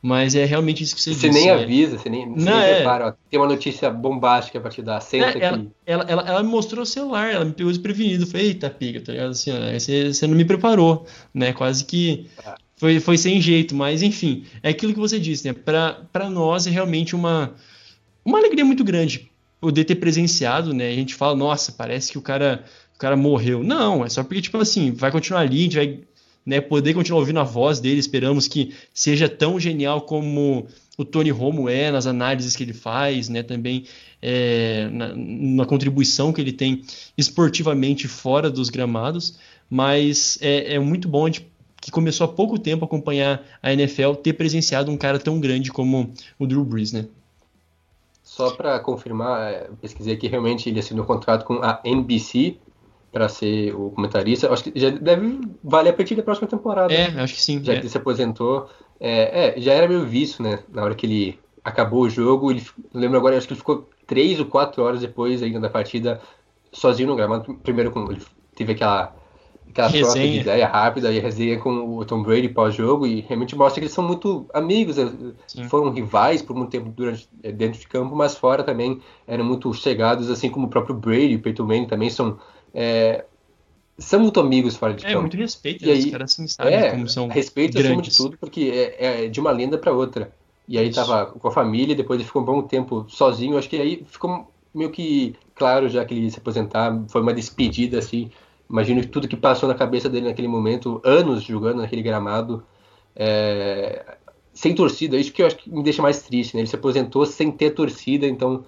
Mas 0.00 0.34
é 0.34 0.44
realmente 0.44 0.84
isso 0.84 0.94
que 0.94 1.02
você, 1.02 1.12
você 1.12 1.28
disse. 1.28 1.40
Você 1.40 1.46
nem 1.46 1.56
né? 1.56 1.62
avisa, 1.62 1.98
você 1.98 2.08
nem, 2.08 2.28
você 2.28 2.44
não, 2.50 2.58
nem 2.58 2.68
é... 2.68 2.74
prepara. 2.76 3.08
Ó, 3.08 3.12
tem 3.30 3.40
uma 3.40 3.48
notícia 3.48 3.90
bombástica 3.90 4.60
pra 4.60 4.70
te 4.70 4.80
dar. 4.80 5.00
Senta 5.00 5.38
é, 5.38 5.42
ela, 5.42 5.56
aqui. 5.56 5.68
Ela, 5.84 6.04
ela, 6.08 6.22
ela, 6.22 6.42
me 6.42 6.48
mostrou 6.48 6.82
o 6.82 6.86
celular, 6.86 7.32
ela 7.32 7.44
me 7.44 7.52
pegou 7.52 7.72
desprevenido. 7.72 8.26
Falei, 8.26 8.48
eita, 8.48 8.70
piga, 8.70 9.00
tá 9.00 9.12
ligado? 9.12 9.30
Assim, 9.30 9.50
ó, 9.50 9.72
você, 9.78 10.12
você 10.12 10.26
não 10.26 10.36
me 10.36 10.44
preparou, 10.44 11.04
né? 11.34 11.52
Quase 11.52 11.84
que. 11.84 12.26
Ah 12.44 12.54
foi, 12.78 13.00
foi 13.00 13.18
sem 13.18 13.40
jeito, 13.40 13.74
mas 13.74 14.02
enfim, 14.02 14.44
é 14.62 14.70
aquilo 14.70 14.94
que 14.94 15.00
você 15.00 15.18
disse, 15.18 15.46
né? 15.46 15.52
Para 15.52 16.30
nós 16.30 16.66
é 16.66 16.70
realmente 16.70 17.14
uma, 17.14 17.54
uma 18.24 18.38
alegria 18.38 18.64
muito 18.64 18.84
grande 18.84 19.30
poder 19.60 19.84
ter 19.84 19.96
presenciado, 19.96 20.72
né? 20.72 20.88
A 20.88 20.94
gente 20.94 21.14
fala, 21.14 21.34
nossa, 21.34 21.72
parece 21.72 22.12
que 22.12 22.18
o 22.18 22.22
cara, 22.22 22.64
o 22.94 22.98
cara 22.98 23.16
morreu. 23.16 23.64
Não, 23.64 24.04
é 24.04 24.08
só 24.08 24.22
porque, 24.22 24.40
tipo 24.40 24.56
assim, 24.58 24.92
vai 24.92 25.10
continuar 25.10 25.40
ali, 25.40 25.58
a 25.58 25.62
gente 25.62 25.76
vai 25.76 26.00
né, 26.48 26.62
poder 26.62 26.94
continuar 26.94 27.20
ouvindo 27.20 27.40
a 27.40 27.44
voz 27.44 27.78
dele. 27.78 28.00
Esperamos 28.00 28.48
que 28.48 28.74
seja 28.94 29.28
tão 29.28 29.60
genial 29.60 30.00
como 30.00 30.66
o 30.96 31.04
Tony 31.04 31.28
Romo 31.28 31.68
é 31.68 31.90
nas 31.90 32.06
análises 32.06 32.56
que 32.56 32.62
ele 32.62 32.72
faz, 32.72 33.28
né? 33.28 33.42
Também 33.42 33.84
é, 34.22 34.88
na, 34.90 35.12
na 35.14 35.66
contribuição 35.66 36.32
que 36.32 36.40
ele 36.40 36.52
tem 36.52 36.82
esportivamente 37.18 38.08
fora 38.08 38.50
dos 38.50 38.70
gramados. 38.70 39.38
Mas 39.68 40.38
é, 40.40 40.76
é 40.76 40.78
muito 40.78 41.06
bom 41.06 41.26
gente 41.26 41.46
que 41.82 41.90
começou 41.90 42.24
há 42.24 42.28
pouco 42.28 42.58
tempo 42.58 42.82
a 42.82 42.86
acompanhar 42.86 43.44
a 43.62 43.70
NFL, 43.70 44.14
ter 44.14 44.32
presenciado 44.32 44.90
um 44.90 44.96
cara 44.96 45.18
tão 45.18 45.38
grande 45.38 45.70
como 45.70 46.10
o 46.38 46.46
Drew 46.46 46.64
Brees, 46.64 46.92
né? 46.92 47.06
Só 48.22 48.52
para 48.52 48.80
confirmar, 48.80 49.52
é, 49.52 49.68
pesquisei 49.82 50.16
que 50.16 50.28
realmente 50.28 50.70
ele 50.70 50.80
assinou 50.80 51.04
um 51.04 51.06
contrato 51.06 51.44
com 51.44 51.62
a 51.62 51.78
NBC 51.84 52.56
para 53.18 53.28
ser 53.28 53.74
o 53.74 53.90
comentarista. 53.90 54.52
Acho 54.52 54.64
que 54.64 54.72
já 54.78 54.90
deve 54.90 55.40
valer 55.62 55.90
a 55.90 55.92
partir 55.92 56.14
da 56.14 56.22
próxima 56.22 56.46
temporada. 56.46 56.94
É, 56.94 57.06
acho 57.20 57.34
que 57.34 57.42
sim. 57.42 57.62
Já 57.64 57.72
é. 57.72 57.76
que 57.76 57.82
ele 57.82 57.88
se 57.88 57.98
aposentou. 57.98 58.70
É, 59.00 59.56
é, 59.58 59.60
já 59.60 59.72
era 59.72 59.88
meio 59.88 60.06
visto, 60.06 60.40
né? 60.40 60.60
Na 60.72 60.84
hora 60.84 60.94
que 60.94 61.04
ele 61.04 61.38
acabou 61.64 62.02
o 62.02 62.10
jogo, 62.10 62.52
ele, 62.52 62.64
lembro 62.94 63.18
agora, 63.18 63.36
acho 63.36 63.48
que 63.48 63.54
ele 63.54 63.58
ficou 63.58 63.88
três 64.06 64.38
ou 64.38 64.46
quatro 64.46 64.84
horas 64.84 65.00
depois 65.00 65.42
ainda 65.42 65.58
da 65.58 65.68
partida 65.68 66.20
sozinho 66.70 67.08
no 67.08 67.16
gramado. 67.16 67.52
Primeiro, 67.60 67.90
com, 67.90 68.08
ele 68.08 68.22
teve 68.54 68.72
aquela 68.72 69.12
aquela 69.68 69.88
resenha. 69.88 70.04
troca 70.04 70.28
de 70.28 70.38
ideia 70.38 70.66
rápida 70.68 71.12
e 71.12 71.18
resenha 71.18 71.58
com 71.58 71.98
o 71.98 72.04
Tom 72.04 72.22
Brady 72.22 72.48
pós-jogo 72.48 73.04
e 73.04 73.20
realmente 73.22 73.56
mostra 73.56 73.80
que 73.80 73.86
eles 73.86 73.92
são 73.92 74.04
muito 74.04 74.46
amigos, 74.54 74.96
né? 74.96 75.12
foram 75.68 75.90
rivais 75.90 76.40
por 76.40 76.56
muito 76.56 76.70
tempo 76.70 76.88
durante, 76.88 77.28
dentro 77.52 77.80
de 77.80 77.86
campo, 77.86 78.14
mas 78.14 78.36
fora 78.36 78.62
também 78.62 79.00
eram 79.26 79.44
muito 79.44 79.74
chegados, 79.74 80.30
assim 80.30 80.48
como 80.48 80.66
o 80.66 80.70
próprio 80.70 80.94
Brady 80.94 81.32
e 81.32 81.36
o 81.36 81.40
Peyton 81.40 81.64
Manning 81.64 81.86
também 81.86 82.10
são 82.10 82.38
é, 82.78 83.24
são 83.98 84.20
muito 84.20 84.38
amigos 84.38 84.76
fora 84.76 84.94
de 84.94 85.04
é, 85.04 85.08
campo. 85.08 85.18
É, 85.18 85.20
muito 85.22 85.36
respeito, 85.36 85.84
e 85.84 85.90
aí, 85.90 85.98
os 85.98 86.10
caras 86.10 86.32
assim, 86.32 86.46
sabem 86.46 86.74
é, 86.74 86.90
como 86.90 87.08
são 87.08 87.28
respeito 87.28 87.72
grandes. 87.72 87.90
acima 87.90 88.02
de 88.02 88.16
tudo, 88.16 88.38
porque 88.38 88.70
é, 88.98 89.24
é 89.24 89.28
de 89.28 89.40
uma 89.40 89.50
lenda 89.50 89.76
para 89.76 89.92
outra. 89.92 90.32
E 90.66 90.78
aí 90.78 90.88
Isso. 90.88 91.00
tava 91.00 91.26
com 91.26 91.48
a 91.48 91.50
família, 91.50 91.94
depois 91.94 92.20
ele 92.20 92.26
ficou 92.26 92.42
um 92.42 92.44
bom 92.44 92.62
tempo 92.62 93.06
sozinho, 93.08 93.56
acho 93.58 93.68
que 93.68 93.80
aí 93.80 94.04
ficou 94.06 94.52
meio 94.74 94.90
que 94.90 95.34
claro 95.54 95.88
já 95.88 96.04
que 96.04 96.14
ele 96.14 96.24
ia 96.24 96.30
se 96.30 96.38
aposentar, 96.38 97.02
foi 97.08 97.22
uma 97.22 97.32
despedida 97.32 97.98
assim, 97.98 98.30
Imagino 98.70 99.04
tudo 99.06 99.26
que 99.26 99.36
passou 99.36 99.68
na 99.68 99.74
cabeça 99.74 100.08
dele 100.08 100.26
naquele 100.26 100.48
momento, 100.48 101.00
anos 101.02 101.42
jogando 101.42 101.78
naquele 101.78 102.02
gramado. 102.02 102.62
É, 103.16 104.18
sem 104.52 104.74
torcida, 104.74 105.16
isso 105.16 105.32
que 105.32 105.42
eu 105.42 105.46
acho 105.46 105.56
que 105.56 105.70
me 105.70 105.82
deixa 105.82 106.02
mais 106.02 106.20
triste, 106.22 106.54
né? 106.54 106.60
Ele 106.60 106.68
se 106.68 106.76
aposentou 106.76 107.24
sem 107.24 107.50
ter 107.50 107.70
torcida, 107.70 108.26
então 108.26 108.64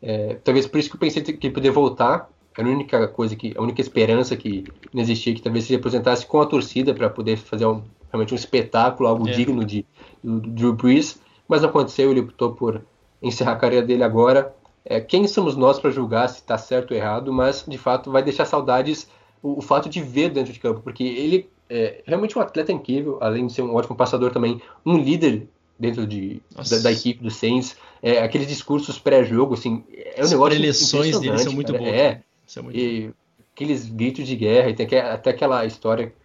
é, 0.00 0.34
talvez 0.42 0.66
por 0.66 0.78
isso 0.78 0.88
que 0.88 0.96
eu 0.96 1.00
pensei 1.00 1.22
que 1.22 1.46
ele 1.46 1.52
poderia 1.52 1.72
voltar. 1.72 2.30
Era 2.56 2.68
a 2.68 2.70
única 2.70 3.08
coisa 3.08 3.34
que, 3.34 3.54
a 3.56 3.62
única 3.62 3.80
esperança 3.80 4.36
que 4.36 4.64
não 4.92 5.02
existia, 5.02 5.34
que 5.34 5.42
talvez 5.42 5.64
se 5.64 5.74
aposentasse 5.74 6.26
com 6.26 6.40
a 6.40 6.46
torcida 6.46 6.92
para 6.94 7.08
poder 7.08 7.36
fazer 7.36 7.66
um, 7.66 7.82
realmente 8.10 8.32
um 8.32 8.36
espetáculo, 8.36 9.08
algo 9.08 9.28
É. 9.28 9.32
digno 9.32 9.64
de, 9.64 9.86
do, 10.22 10.40
Drew 10.40 10.74
Brees, 10.74 11.18
mas 11.48 11.62
não 11.62 11.68
aconteceu, 11.68 12.10
ele 12.10 12.20
optou 12.20 12.52
por 12.52 12.82
encerrar 13.22 13.52
a 13.52 13.56
carreira 13.56 13.86
dele 13.86 14.04
agora. 14.04 14.54
É, 14.84 15.00
quem 15.00 15.26
somos 15.26 15.56
nós 15.56 15.78
para 15.78 15.90
julgar 15.90 16.28
se 16.28 16.36
está 16.36 16.58
certo 16.58 16.90
ou 16.90 16.96
errado, 16.96 17.32
mas 17.32 17.64
de 17.66 17.78
fato 17.78 18.10
vai 18.10 18.22
deixar 18.22 18.44
saudades 18.44 19.08
o, 19.42 19.58
o 19.58 19.62
fato 19.62 19.88
de 19.88 20.02
ver 20.02 20.30
dentro 20.30 20.52
de 20.52 20.58
campo, 20.58 20.80
porque 20.80 21.04
ele 21.04 21.48
é 21.70 22.02
realmente 22.04 22.36
um 22.36 22.42
atleta 22.42 22.70
incrível, 22.70 23.16
além 23.20 23.46
de 23.46 23.52
ser 23.54 23.62
um 23.62 23.74
ótimo 23.74 23.96
passador 23.96 24.30
também, 24.30 24.60
um 24.84 24.98
líder 24.98 25.46
dentro 25.78 26.06
de, 26.06 26.40
da, 26.70 26.78
da 26.78 26.92
equipe 26.92 27.22
do 27.22 27.30
Saints, 27.30 27.76
é, 28.02 28.22
aqueles 28.22 28.46
discursos 28.46 28.98
pré-jogo, 28.98 29.54
assim, 29.54 29.82
é 29.92 30.20
um 30.20 30.24
As 30.24 30.30
negócio 30.30 30.58
preleções 30.58 31.18
dele 31.18 31.38
são 31.38 31.52
muito 31.52 31.72
boas. 31.72 31.88
É, 31.88 32.22
é 32.58 32.62
muito 32.62 32.86
e 32.86 33.12
aqueles 33.52 33.86
gritos 33.88 34.26
de 34.26 34.36
guerra, 34.36 34.70
e 34.70 34.74
tem 34.74 34.86
aque- 34.86 34.96
até 34.96 35.30
aquela 35.30 35.64
história 35.66 36.10
que 36.10 36.16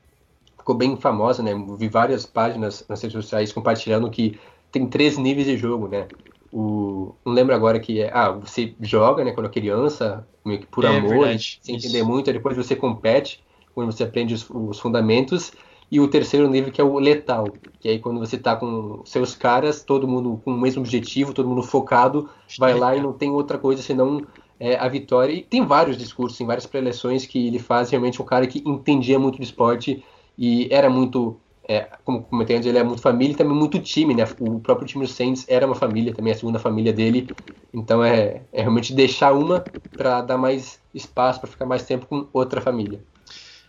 ficou 0.59 0.75
bem 0.77 0.97
famosa, 0.97 1.43
né? 1.43 1.51
Vi 1.79 1.89
várias 1.89 2.25
páginas 2.25 2.85
nas 2.89 3.01
redes 3.01 3.15
sociais 3.23 3.53
compartilhando 3.53 4.09
que 4.11 4.39
tem 4.71 4.89
três 4.89 5.17
níveis 5.17 5.47
de 5.47 5.57
jogo, 5.57 5.87
né? 5.87 6.11
O, 6.51 7.15
não 7.25 7.33
lembro 7.33 7.53
agora 7.55 7.79
que 7.79 8.01
é, 8.01 8.11
ah, 8.13 8.31
você 8.31 8.75
joga, 8.81 9.23
né, 9.23 9.33
quando 9.33 9.47
é 9.47 9.49
criança, 9.51 10.27
meio 10.45 10.61
que 10.61 10.67
por 10.67 10.85
É 10.85 10.87
amor, 10.87 11.01
verdade, 11.01 11.61
sem 11.61 11.75
isso. 11.75 11.77
entender 11.77 12.03
muito, 12.03 12.29
aí 12.29 12.33
depois 12.37 12.55
você 12.57 12.75
compete, 12.75 13.43
quando 13.73 13.91
você 13.91 14.03
aprende 14.03 14.33
os, 14.33 14.49
os 14.49 14.79
fundamentos, 14.79 15.53
e 15.91 15.99
o 15.99 16.09
terceiro 16.09 16.49
nível 16.49 16.71
que 16.71 16.81
é 16.81 16.83
o 16.83 16.99
letal, 16.99 17.61
que 17.79 17.89
aí 17.89 17.99
quando 17.99 18.19
você 18.19 18.37
tá 18.37 18.55
com 18.55 19.03
seus 19.05 19.35
caras, 19.35 19.83
todo 19.83 20.07
mundo 20.07 20.37
com 20.43 20.51
o 20.53 20.59
mesmo 20.61 20.81
objetivo, 20.81 21.33
todo 21.33 21.47
mundo 21.49 21.63
focado, 21.63 22.29
vai 22.57 22.73
lá 22.73 22.95
e 22.95 23.01
não 23.01 23.13
tem 23.13 23.29
outra 23.31 23.57
coisa 23.57 23.81
senão 23.81 24.27
é, 24.59 24.75
a 24.75 24.87
vitória. 24.87 25.33
E 25.33 25.41
tem 25.41 25.65
vários 25.65 25.97
discursos, 25.97 26.37
tem 26.37 26.47
várias 26.47 26.65
preleções 26.65 27.25
que 27.25 27.47
ele 27.47 27.59
faz. 27.59 27.89
Realmente 27.89 28.21
um 28.21 28.25
cara 28.25 28.47
que 28.47 28.63
entendia 28.65 29.19
muito 29.19 29.37
do 29.37 29.43
esporte 29.43 30.03
e 30.37 30.67
era 30.71 30.89
muito, 30.89 31.39
é, 31.67 31.87
como 32.03 32.23
comentei 32.23 32.55
antes, 32.55 32.67
ele 32.67 32.77
é 32.77 32.83
muito 32.83 33.01
família 33.01 33.33
e 33.33 33.37
também 33.37 33.55
muito 33.55 33.79
time, 33.79 34.13
né? 34.13 34.23
O 34.39 34.59
próprio 34.59 34.87
time 34.87 35.05
do 35.05 35.11
Saints 35.11 35.45
era 35.47 35.65
uma 35.65 35.75
família, 35.75 36.13
também 36.13 36.33
a 36.33 36.35
segunda 36.35 36.59
família 36.59 36.93
dele. 36.93 37.27
Então 37.73 38.03
é, 38.03 38.41
é 38.51 38.61
realmente 38.61 38.93
deixar 38.93 39.33
uma 39.33 39.63
para 39.95 40.21
dar 40.21 40.37
mais 40.37 40.79
espaço, 40.93 41.39
para 41.39 41.49
ficar 41.49 41.65
mais 41.65 41.83
tempo 41.83 42.05
com 42.05 42.27
outra 42.33 42.61
família. 42.61 43.01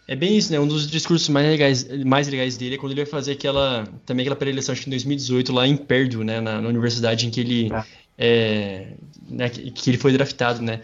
É 0.07 0.16
bem 0.16 0.38
isso, 0.38 0.50
né? 0.50 0.59
Um 0.59 0.66
dos 0.66 0.90
discursos 0.90 1.28
mais 1.28 1.47
legais, 1.47 1.87
mais 2.04 2.26
legais 2.28 2.57
dele 2.57 2.76
é 2.76 2.78
quando 2.78 2.92
ele 2.92 3.02
vai 3.02 3.11
fazer 3.11 3.33
aquela 3.33 3.85
também 4.07 4.23
aquela 4.23 4.37
pré-eleição, 4.37 4.73
acho 4.73 4.80
que 4.80 4.88
em 4.88 4.92
2018, 4.92 5.52
lá 5.52 5.66
em 5.66 5.76
Purdue, 5.76 6.25
né? 6.25 6.40
Na, 6.40 6.62
na 6.62 6.68
universidade 6.68 7.26
em 7.26 7.30
que 7.30 7.40
ele, 7.40 7.68
Ah. 7.71 7.85
É, 8.18 8.88
né, 9.28 9.48
que, 9.48 9.88
ele 9.90 9.96
foi 9.98 10.12
draftado, 10.12 10.60
né? 10.60 10.80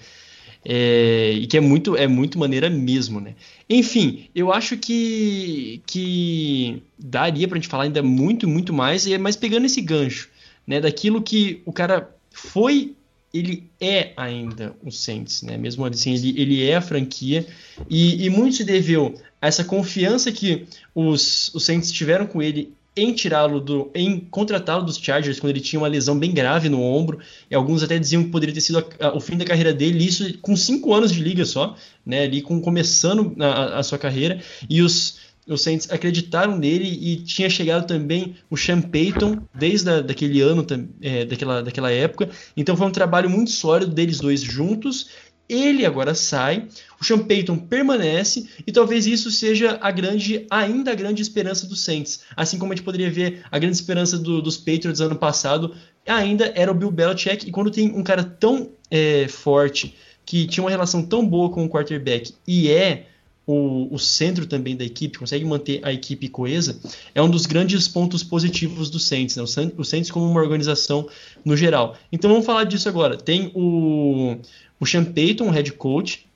É, 0.66 1.32
e 1.32 1.46
que 1.46 1.58
é 1.58 1.60
muito, 1.60 1.94
é 1.96 2.06
muito 2.06 2.38
maneira 2.38 2.70
mesmo, 2.70 3.20
né? 3.20 3.34
Enfim, 3.68 4.28
eu 4.34 4.50
acho 4.52 4.78
que, 4.78 5.82
que 5.86 6.82
daria 6.98 7.46
pra 7.46 7.56
gente 7.56 7.68
falar 7.68 7.84
ainda 7.84 8.02
muito, 8.02 8.48
muito 8.48 8.72
mais, 8.72 9.06
e- 9.06 9.18
mas 9.18 9.36
pegando 9.36 9.66
esse 9.66 9.82
gancho, 9.82 10.30
né? 10.66 10.80
Daquilo 10.80 11.20
que 11.20 11.60
o 11.66 11.72
cara 11.72 12.08
foi, 12.30 12.94
ele 13.32 13.68
é 13.80 14.12
ainda 14.16 14.74
o 14.82 14.90
Saints, 14.90 15.42
né? 15.42 15.58
Mesmo 15.58 15.84
assim, 15.84 16.14
ele, 16.14 16.40
ele 16.40 16.62
é 16.66 16.76
a 16.76 16.80
franquia, 16.80 17.46
e, 17.90 18.24
e 18.24 18.30
muito 18.30 18.56
se 18.56 18.64
deveu 18.64 19.14
a 19.42 19.48
essa 19.48 19.64
confiança 19.64 20.32
que 20.32 20.66
os, 20.94 21.52
os 21.52 21.64
Saints 21.64 21.92
tiveram 21.92 22.26
com 22.26 22.40
ele 22.40 22.72
em 22.96 23.12
tirá-lo 23.12 23.60
do, 23.60 23.90
em 23.94 24.20
contratá-lo 24.20 24.84
dos 24.84 24.96
Chargers 24.98 25.40
quando 25.40 25.50
ele 25.50 25.60
tinha 25.60 25.80
uma 25.80 25.88
lesão 25.88 26.16
bem 26.18 26.32
grave 26.32 26.68
no 26.68 26.80
ombro, 26.80 27.18
e 27.50 27.54
alguns 27.54 27.82
até 27.82 27.98
diziam 27.98 28.22
que 28.22 28.30
poderia 28.30 28.54
ter 28.54 28.60
sido 28.60 28.78
a- 28.78 29.06
a- 29.08 29.16
o 29.16 29.20
fim 29.20 29.36
da 29.36 29.44
carreira 29.44 29.72
dele, 29.72 30.04
isso 30.04 30.38
com 30.38 30.54
cinco 30.56 30.94
anos 30.94 31.10
de 31.12 31.20
liga 31.20 31.44
só, 31.44 31.74
né? 32.06 32.22
Ali 32.24 32.40
com, 32.40 32.60
começando 32.60 33.34
a, 33.40 33.78
a 33.78 33.82
sua 33.82 33.98
carreira, 33.98 34.40
e 34.70 34.80
os 34.82 35.22
os 35.46 35.60
Saints 35.60 35.90
acreditaram 35.90 36.56
nele 36.56 36.86
e 36.88 37.16
tinha 37.16 37.50
chegado 37.50 37.86
também 37.86 38.34
o 38.48 38.56
Sean 38.56 38.80
Payton 38.80 39.40
desde 39.54 39.90
a, 39.90 40.00
daquele 40.00 40.40
ano, 40.40 40.66
é, 41.02 41.26
daquela, 41.26 41.62
daquela 41.62 41.90
época. 41.90 42.30
Então 42.56 42.74
foi 42.74 42.86
um 42.86 42.90
trabalho 42.90 43.28
muito 43.28 43.50
sólido 43.50 43.92
deles 43.92 44.18
dois 44.20 44.40
juntos. 44.40 45.08
Ele 45.48 45.84
agora 45.84 46.14
sai, 46.14 46.68
o 47.00 47.04
Sean 47.04 47.18
Payton 47.18 47.58
permanece 47.58 48.48
e 48.66 48.72
talvez 48.72 49.06
isso 49.06 49.30
seja 49.30 49.78
a 49.80 49.90
grande, 49.90 50.46
ainda 50.50 50.90
a 50.90 50.94
grande 50.94 51.20
esperança 51.20 51.66
do 51.66 51.76
Saints. 51.76 52.20
Assim 52.34 52.58
como 52.58 52.72
a 52.72 52.76
gente 52.76 52.84
poderia 52.84 53.10
ver 53.10 53.42
a 53.50 53.58
grande 53.58 53.76
esperança 53.76 54.18
do- 54.18 54.40
dos 54.40 54.56
Patriots 54.56 55.00
ano 55.00 55.16
passado, 55.16 55.74
ainda 56.06 56.50
era 56.54 56.70
o 56.70 56.74
Bill 56.74 56.90
Belichick. 56.90 57.46
E 57.46 57.50
quando 57.50 57.70
tem 57.70 57.90
um 57.94 58.02
cara 58.02 58.24
tão 58.24 58.70
é, 58.90 59.28
forte, 59.28 59.94
que 60.24 60.46
tinha 60.46 60.64
uma 60.64 60.70
relação 60.70 61.02
tão 61.02 61.26
boa 61.26 61.50
com 61.50 61.64
o 61.64 61.68
quarterback 61.68 62.32
e 62.46 62.70
é 62.70 63.06
o, 63.46 63.94
o 63.94 63.98
centro 63.98 64.46
também 64.46 64.74
da 64.74 64.84
equipe, 64.84 65.18
consegue 65.18 65.44
manter 65.44 65.80
a 65.82 65.92
equipe 65.92 66.28
coesa, 66.28 66.78
é 67.14 67.20
um 67.20 67.28
dos 67.28 67.44
grandes 67.44 67.86
pontos 67.86 68.22
positivos 68.24 68.88
do 68.88 68.98
Saints, 68.98 69.36
né? 69.36 69.42
o, 69.42 69.84
Saints 69.84 70.10
como 70.10 70.26
uma 70.26 70.40
organização 70.40 71.06
no 71.44 71.54
geral. 71.54 71.94
Então 72.10 72.30
vamos 72.30 72.46
falar 72.46 72.64
disso 72.64 72.88
agora. 72.88 73.18
Tem 73.18 73.52
o, 73.54 74.36
o 74.84 74.86
Sean 74.86 75.04
Payton, 75.04 75.48
head 75.48 75.72
coach, 75.72 76.26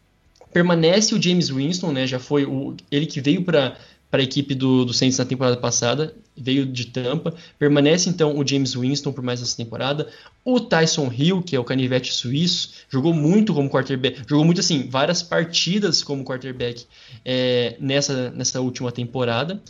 permanece 0.53 1.15
o 1.15 1.23
James 1.23 1.51
Winston, 1.51 1.93
né? 1.93 2.07
Já 2.07 2.19
foi 2.19 2.45
o, 2.45 2.75
ele 2.91 3.07
que 3.07 3.21
veio 3.21 3.45
para 3.45 3.77
para 4.11 4.23
a 4.23 4.25
equipe 4.25 4.55
do, 4.55 4.87
do 4.87 4.95
Saints 4.95 5.19
na 5.19 5.27
temporada 5.27 5.59
passada, 5.59 6.15
veio 6.35 6.65
de 6.65 6.87
Tampa. 6.87 7.35
Permanece 7.59 8.09
então 8.09 8.39
o 8.39 8.47
James 8.47 8.75
Winston 8.75 9.13
por 9.13 9.23
mais 9.23 9.43
essa 9.43 9.55
temporada. 9.55 10.09
O 10.43 10.59
Tyson 10.59 11.13
Hill, 11.13 11.43
que 11.43 11.55
é 11.55 11.61
o 11.61 11.65
canivete 11.65 12.11
suíço, 12.11 12.71
jogou 12.89 13.13
muito 13.13 13.53
como 13.53 13.69
quarterback, 13.69 14.23
jogou 14.27 14.47
muito 14.47 14.61
assim, 14.63 14.89
várias 14.89 15.23
partidas 15.23 16.03
como 16.03 16.25
quarterback 16.25 16.87
é, 17.23 17.77
nessa, 17.79 18.31
nessa 18.31 18.63
última 18.63 18.91
temporada. 18.91 19.63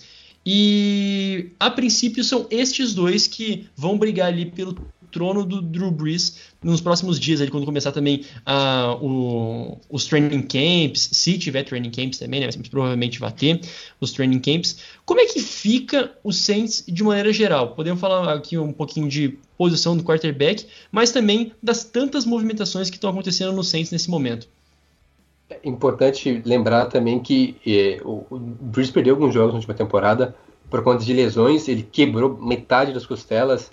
E 0.46 1.50
a 1.58 1.68
princípio 1.68 2.22
são 2.22 2.46
estes 2.48 2.94
dois 2.94 3.26
que 3.26 3.66
vão 3.76 3.98
brigar 3.98 4.28
ali 4.28 4.46
pelo 4.46 4.76
trono 5.18 5.44
do 5.44 5.60
Drew 5.60 5.90
Brees 5.90 6.36
nos 6.62 6.80
próximos 6.80 7.18
dias, 7.18 7.40
ali, 7.40 7.50
quando 7.50 7.64
começar 7.66 7.90
também 7.90 8.24
ah, 8.46 8.96
o- 9.02 9.76
os 9.90 10.04
training 10.04 10.42
camps, 10.42 11.08
se 11.12 11.36
tiver 11.36 11.64
training 11.64 11.90
camps 11.90 12.20
também, 12.20 12.38
né, 12.38 12.46
mas 12.46 12.68
provavelmente 12.68 13.18
vai 13.18 13.32
ter 13.32 13.60
os 14.00 14.12
training 14.12 14.38
camps. 14.38 14.78
Como 15.04 15.20
é 15.20 15.24
que 15.24 15.40
fica 15.40 16.12
o 16.22 16.32
Saints 16.32 16.84
de 16.86 17.02
maneira 17.02 17.32
geral? 17.32 17.74
Podemos 17.74 18.00
falar 18.00 18.32
aqui 18.32 18.56
um 18.56 18.72
pouquinho 18.72 19.08
de 19.08 19.36
posição 19.56 19.96
do 19.96 20.04
quarterback, 20.04 20.66
mas 20.92 21.10
também 21.10 21.52
das 21.60 21.82
tantas 21.82 22.24
movimentações 22.24 22.88
que 22.88 22.96
estão 22.96 23.10
acontecendo 23.10 23.52
no 23.52 23.64
Saints 23.64 23.90
nesse 23.90 24.08
momento. 24.08 24.46
É 25.50 25.58
importante 25.68 26.40
lembrar 26.44 26.86
também 26.86 27.18
que 27.18 27.56
eh, 27.66 28.00
o, 28.04 28.24
o 28.30 28.92
perdeu 28.92 29.14
alguns 29.14 29.34
jogos 29.34 29.52
na 29.52 29.56
última 29.56 29.74
temporada 29.74 30.36
por 30.70 30.82
conta 30.82 31.04
de 31.04 31.12
lesões, 31.12 31.66
ele 31.66 31.82
quebrou 31.82 32.36
metade 32.36 32.92
das 32.92 33.06
costelas 33.06 33.70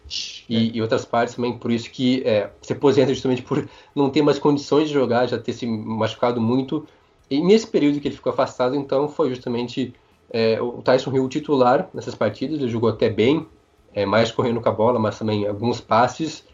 e, 0.49 0.77
e 0.77 0.81
outras 0.81 1.03
partes 1.03 1.36
também, 1.36 1.58
por 1.58 1.71
isso 1.71 1.89
que 1.89 2.23
eh, 2.25 2.49
se 2.62 2.73
aposenta 2.73 3.13
justamente 3.13 3.41
por 3.41 3.67
não 3.93 4.10
ter 4.10 4.21
mais 4.21 4.39
condições 4.39 4.88
de 4.88 4.93
jogar, 4.93 5.27
já 5.27 5.38
ter 5.38 5.53
se 5.53 5.65
machucado 5.65 6.39
muito. 6.39 6.88
E 7.29 7.41
nesse 7.41 7.67
período 7.67 7.99
que 7.99 8.08
ele 8.08 8.15
ficou 8.15 8.31
afastado, 8.31 8.75
então, 8.75 9.10
foi 9.10 9.29
justamente 9.29 9.93
eh, 10.29 10.62
o 10.62 10.81
Tyson 10.81 11.13
Hill 11.13 11.27
titular 11.27 11.89
nessas 11.93 12.15
partidas, 12.15 12.60
ele 12.60 12.69
jogou 12.69 12.89
até 12.89 13.10
bem, 13.10 13.45
eh, 13.93 14.05
mais 14.05 14.31
correndo 14.31 14.62
com 14.62 14.69
a 14.69 14.71
bola, 14.71 14.97
mas 14.97 15.19
também 15.19 15.45
alguns 15.45 15.81
passes. 15.81 16.45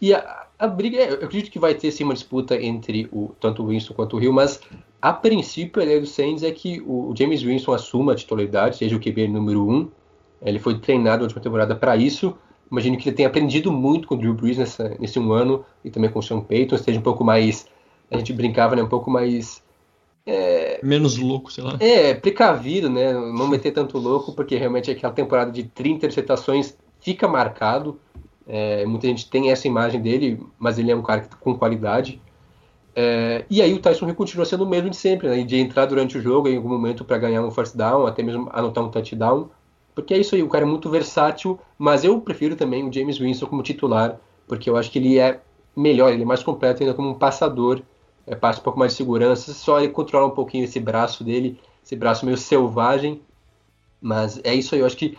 E 0.00 0.12
a, 0.12 0.43
a 0.58 0.66
briga, 0.66 0.98
eu 0.98 1.14
acredito 1.14 1.50
que 1.50 1.58
vai 1.58 1.74
ter 1.74 1.90
sim 1.90 2.04
uma 2.04 2.14
disputa 2.14 2.60
entre 2.60 3.08
o, 3.12 3.32
tanto 3.40 3.62
o 3.62 3.68
Winston 3.68 3.94
quanto 3.94 4.16
o 4.16 4.22
Hill, 4.22 4.32
mas 4.32 4.60
a 5.02 5.12
princípio 5.12 5.82
a 5.82 5.84
ideia 5.84 6.00
do 6.00 6.06
Saints 6.06 6.42
é 6.42 6.50
que 6.50 6.80
o, 6.86 7.10
o 7.10 7.14
James 7.16 7.42
Winston 7.42 7.72
assuma 7.72 8.12
a 8.12 8.14
titularidade, 8.14 8.76
seja 8.76 8.96
o 8.96 9.00
QB 9.00 9.28
número 9.28 9.66
1. 9.66 9.72
Um. 9.72 9.90
Ele 10.42 10.58
foi 10.58 10.78
treinado 10.78 11.18
na 11.18 11.22
última 11.24 11.40
temporada 11.40 11.74
para 11.74 11.96
isso. 11.96 12.36
Imagino 12.70 12.96
que 12.96 13.08
ele 13.08 13.16
tenha 13.16 13.28
aprendido 13.28 13.72
muito 13.72 14.08
com 14.08 14.14
o 14.14 14.18
Drew 14.18 14.34
Brees 14.34 14.58
nessa, 14.58 14.96
nesse 14.98 15.18
um 15.18 15.32
ano 15.32 15.64
e 15.84 15.90
também 15.90 16.10
com 16.10 16.18
o 16.18 16.22
Sean 16.22 16.40
Payton, 16.40 16.74
esteja 16.74 16.98
um 16.98 17.02
pouco 17.02 17.24
mais. 17.24 17.66
A 18.10 18.16
gente 18.16 18.32
brincava, 18.32 18.76
né? 18.76 18.82
Um 18.82 18.88
pouco 18.88 19.10
mais. 19.10 19.62
Menos 20.82 21.16
louco, 21.16 21.52
sei 21.52 21.64
lá. 21.64 21.76
É, 21.80 22.14
precavido, 22.14 22.88
né? 22.90 23.12
Não 23.12 23.48
meter 23.48 23.72
tanto 23.72 23.98
louco, 23.98 24.32
porque 24.32 24.56
realmente 24.56 24.90
aquela 24.90 25.12
temporada 25.12 25.50
de 25.50 25.64
30 25.64 25.96
interceptações 25.96 26.76
fica 27.00 27.28
marcado. 27.28 27.98
É, 28.46 28.84
muita 28.84 29.06
gente 29.06 29.28
tem 29.30 29.50
essa 29.50 29.66
imagem 29.66 30.00
dele, 30.00 30.40
mas 30.58 30.78
ele 30.78 30.90
é 30.90 30.96
um 30.96 31.02
cara 31.02 31.26
com 31.40 31.56
qualidade. 31.56 32.20
É, 32.96 33.44
e 33.50 33.60
aí 33.60 33.72
o 33.74 33.80
Tyson 33.80 34.06
Hill 34.06 34.14
continua 34.14 34.44
sendo 34.44 34.64
o 34.64 34.68
mesmo 34.68 34.90
de 34.90 34.96
sempre, 34.96 35.28
né? 35.28 35.42
De 35.42 35.56
entrar 35.56 35.86
durante 35.86 36.16
o 36.18 36.20
jogo 36.20 36.48
em 36.48 36.56
algum 36.56 36.68
momento 36.68 37.04
para 37.04 37.18
ganhar 37.18 37.42
um 37.42 37.50
first 37.50 37.76
down, 37.76 38.06
até 38.06 38.22
mesmo 38.22 38.48
anotar 38.52 38.84
um 38.84 38.90
touchdown. 38.90 39.48
Porque 39.94 40.12
é 40.12 40.18
isso 40.18 40.34
aí, 40.34 40.42
o 40.42 40.48
cara 40.48 40.64
é 40.64 40.68
muito 40.68 40.90
versátil, 40.90 41.58
mas 41.78 42.04
eu 42.04 42.20
prefiro 42.20 42.56
também 42.56 42.86
o 42.86 42.92
James 42.92 43.18
Winston 43.18 43.46
como 43.46 43.62
titular, 43.62 44.18
porque 44.46 44.68
eu 44.68 44.76
acho 44.76 44.90
que 44.90 44.98
ele 44.98 45.18
é 45.18 45.40
melhor, 45.76 46.12
ele 46.12 46.22
é 46.22 46.26
mais 46.26 46.42
completo 46.42 46.82
ainda 46.82 46.94
como 46.94 47.10
um 47.10 47.14
passador, 47.14 47.80
é, 48.26 48.34
passa 48.34 48.60
um 48.60 48.64
pouco 48.64 48.78
mais 48.78 48.92
de 48.92 48.96
segurança, 48.96 49.52
só 49.52 49.78
ele 49.78 49.88
controla 49.90 50.26
um 50.26 50.30
pouquinho 50.30 50.64
esse 50.64 50.80
braço 50.80 51.22
dele, 51.22 51.60
esse 51.84 51.94
braço 51.94 52.26
meio 52.26 52.36
selvagem, 52.36 53.20
mas 54.00 54.40
é 54.42 54.52
isso 54.52 54.74
aí, 54.74 54.80
eu 54.80 54.86
acho 54.86 54.96
que 54.96 55.16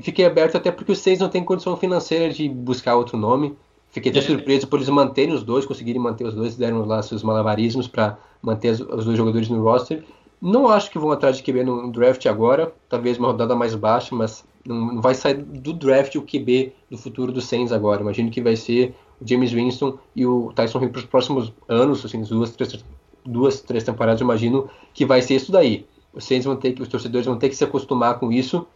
fiquei 0.00 0.24
aberto 0.24 0.56
até 0.56 0.70
porque 0.70 0.92
os 0.92 0.98
seis 0.98 1.18
não 1.18 1.28
têm 1.28 1.44
condição 1.44 1.76
financeira 1.76 2.32
de 2.32 2.48
buscar 2.48 2.96
outro 2.96 3.16
nome. 3.16 3.54
Fiquei 3.90 4.10
até 4.10 4.18
É. 4.18 4.22
surpreso 4.22 4.66
por 4.66 4.76
eles 4.76 4.88
manterem 4.88 5.34
os 5.34 5.42
dois, 5.42 5.64
conseguirem 5.64 6.00
manter 6.00 6.26
os 6.26 6.34
dois, 6.34 6.54
deram 6.56 6.84
lá 6.84 7.02
seus 7.02 7.22
malabarismos 7.22 7.88
para 7.88 8.18
manter 8.42 8.72
os 8.72 9.04
dois 9.04 9.16
jogadores 9.16 9.48
no 9.48 9.62
roster. 9.62 10.04
Não 10.40 10.68
acho 10.68 10.90
que 10.90 10.98
vão 10.98 11.10
atrás 11.10 11.38
de 11.38 11.42
QB 11.42 11.64
no 11.64 11.90
draft 11.90 12.26
agora, 12.26 12.72
talvez 12.90 13.16
uma 13.18 13.28
rodada 13.28 13.56
mais 13.56 13.74
baixa, 13.74 14.14
mas 14.14 14.44
não, 14.66 15.00
vai 15.00 15.14
sair 15.14 15.34
do 15.34 15.72
draft 15.72 16.14
o 16.16 16.22
QB 16.22 16.72
do 16.90 16.98
futuro 16.98 17.32
do 17.32 17.40
Saints 17.40 17.72
agora. 17.72 18.02
Imagino 18.02 18.30
que 18.30 18.42
vai 18.42 18.54
ser 18.54 18.94
o 19.18 19.26
James 19.26 19.50
Winston 19.52 19.96
e 20.14 20.26
o 20.26 20.52
Tyson 20.54 20.78
Hill 20.82 20.90
para 20.90 20.98
os 20.98 21.06
próximos 21.06 21.52
anos, 21.66 22.04
assim, 22.04 22.20
duas, 22.22 22.50
três, 22.50 22.84
duas, 23.24 23.62
três 23.62 23.82
temporadas, 23.82 24.20
imagino 24.20 24.68
que 24.92 25.06
vai 25.06 25.22
ser 25.22 25.36
isso 25.36 25.50
daí. 25.50 25.86
Os 26.12 26.24
Saints 26.24 26.44
vão 26.44 26.56
ter 26.56 26.72
que, 26.72 26.82
os 26.82 26.88
torcedores 26.88 27.26
vão 27.26 27.36
ter 27.36 27.48
que 27.48 27.56
se 27.56 27.64
acostumar 27.64 28.18
com 28.18 28.30
isso. 28.30 28.66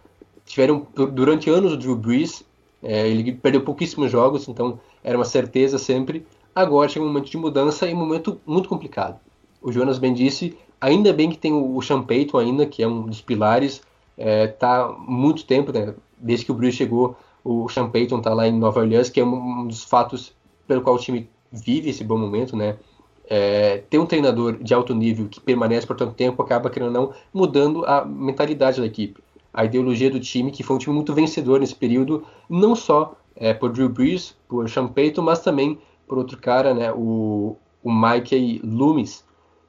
Tiveram 0.51 0.85
dur- 0.93 1.13
durante 1.13 1.49
anos 1.49 1.73
o 1.73 1.77
Drew 1.77 1.95
Brees, 1.95 2.45
é, 2.83 3.09
ele 3.09 3.33
perdeu 3.33 3.61
pouquíssimos 3.61 4.11
jogos, 4.11 4.49
então 4.49 4.81
era 5.05 5.17
uma 5.17 5.25
certeza 5.25 5.79
sempre. 5.79 6.27
Agora 6.53 6.89
chega 6.89 7.05
um 7.05 7.09
momento 7.09 7.31
de 7.31 7.37
mudança 7.37 7.89
e 7.89 7.95
um 7.95 7.97
momento 7.97 8.41
muito 8.45 8.69
complicado. 8.69 9.21
O 9.63 9.71
Jonas 9.71 10.01
bem 10.01 10.13
disse, 10.13 10.57
ainda 10.81 11.13
bem 11.13 11.31
que 11.31 11.39
tem 11.39 11.53
o 11.53 11.81
Sean 11.81 12.03
Payton 12.03 12.37
ainda, 12.37 12.67
que 12.67 12.83
é 12.83 12.89
um 12.89 13.03
dos 13.03 13.21
pilares, 13.21 13.81
é, 14.19 14.49
tá 14.49 14.93
muito 14.99 15.45
tempo, 15.45 15.71
né, 15.73 15.95
desde 16.19 16.45
que 16.47 16.51
o 16.51 16.55
Brees 16.57 16.75
chegou, 16.75 17.17
o 17.45 17.69
Sean 17.69 17.89
Payton 17.89 18.21
tá 18.21 18.35
lá 18.35 18.49
em 18.49 18.59
Nova 18.59 18.81
Orleans, 18.81 19.09
que 19.09 19.21
é 19.21 19.25
um, 19.25 19.61
um 19.61 19.67
dos 19.69 19.85
fatos 19.85 20.35
pelo 20.67 20.83
qual 20.83 20.97
o 20.97 20.99
time 20.99 21.31
vive 21.53 21.91
esse 21.91 22.03
bom 22.03 22.19
momento, 22.19 22.57
né? 22.57 22.77
É, 23.29 23.85
ter 23.89 24.01
um 24.01 24.07
treinador 24.07 24.59
de 24.61 24.75
alto 24.75 24.93
nível 24.93 25.29
que 25.29 25.41
permanece 25.41 25.87
por 25.87 25.95
tanto 25.97 26.15
tempo 26.15 26.43
acaba, 26.43 26.69
querendo 26.69 26.89
ou 26.89 26.93
não, 26.93 27.13
mudando 27.33 27.85
a 27.87 28.05
mentalidade 28.05 28.81
da 28.81 28.87
equipe. 28.87 29.23
A 29.53 29.65
ideologia 29.65 30.11
do 30.11 30.21
time, 30.21 30.51
que 30.51 30.63
foi 30.63 30.77
um 30.77 30.79
time 30.79 30.95
muito 30.95 31.15
vencedor 31.15 31.61
nesse 31.61 31.75
período, 31.75 32.25
não 32.49 32.77
só 32.77 33.17
é, 33.35 33.53
por 33.53 33.73
Drew 33.73 33.89
Brees, 33.89 34.37
por 34.49 34.69
Sean 34.69 34.89
Payton, 34.89 35.23
mas 35.23 35.41
também 35.41 35.79
por 36.07 36.19
outro 36.19 36.37
cara, 36.39 36.75
né, 36.75 36.93
o, 36.93 37.57
o 37.83 37.93
Mickey 37.93 38.61
Loomis, 38.65 39.25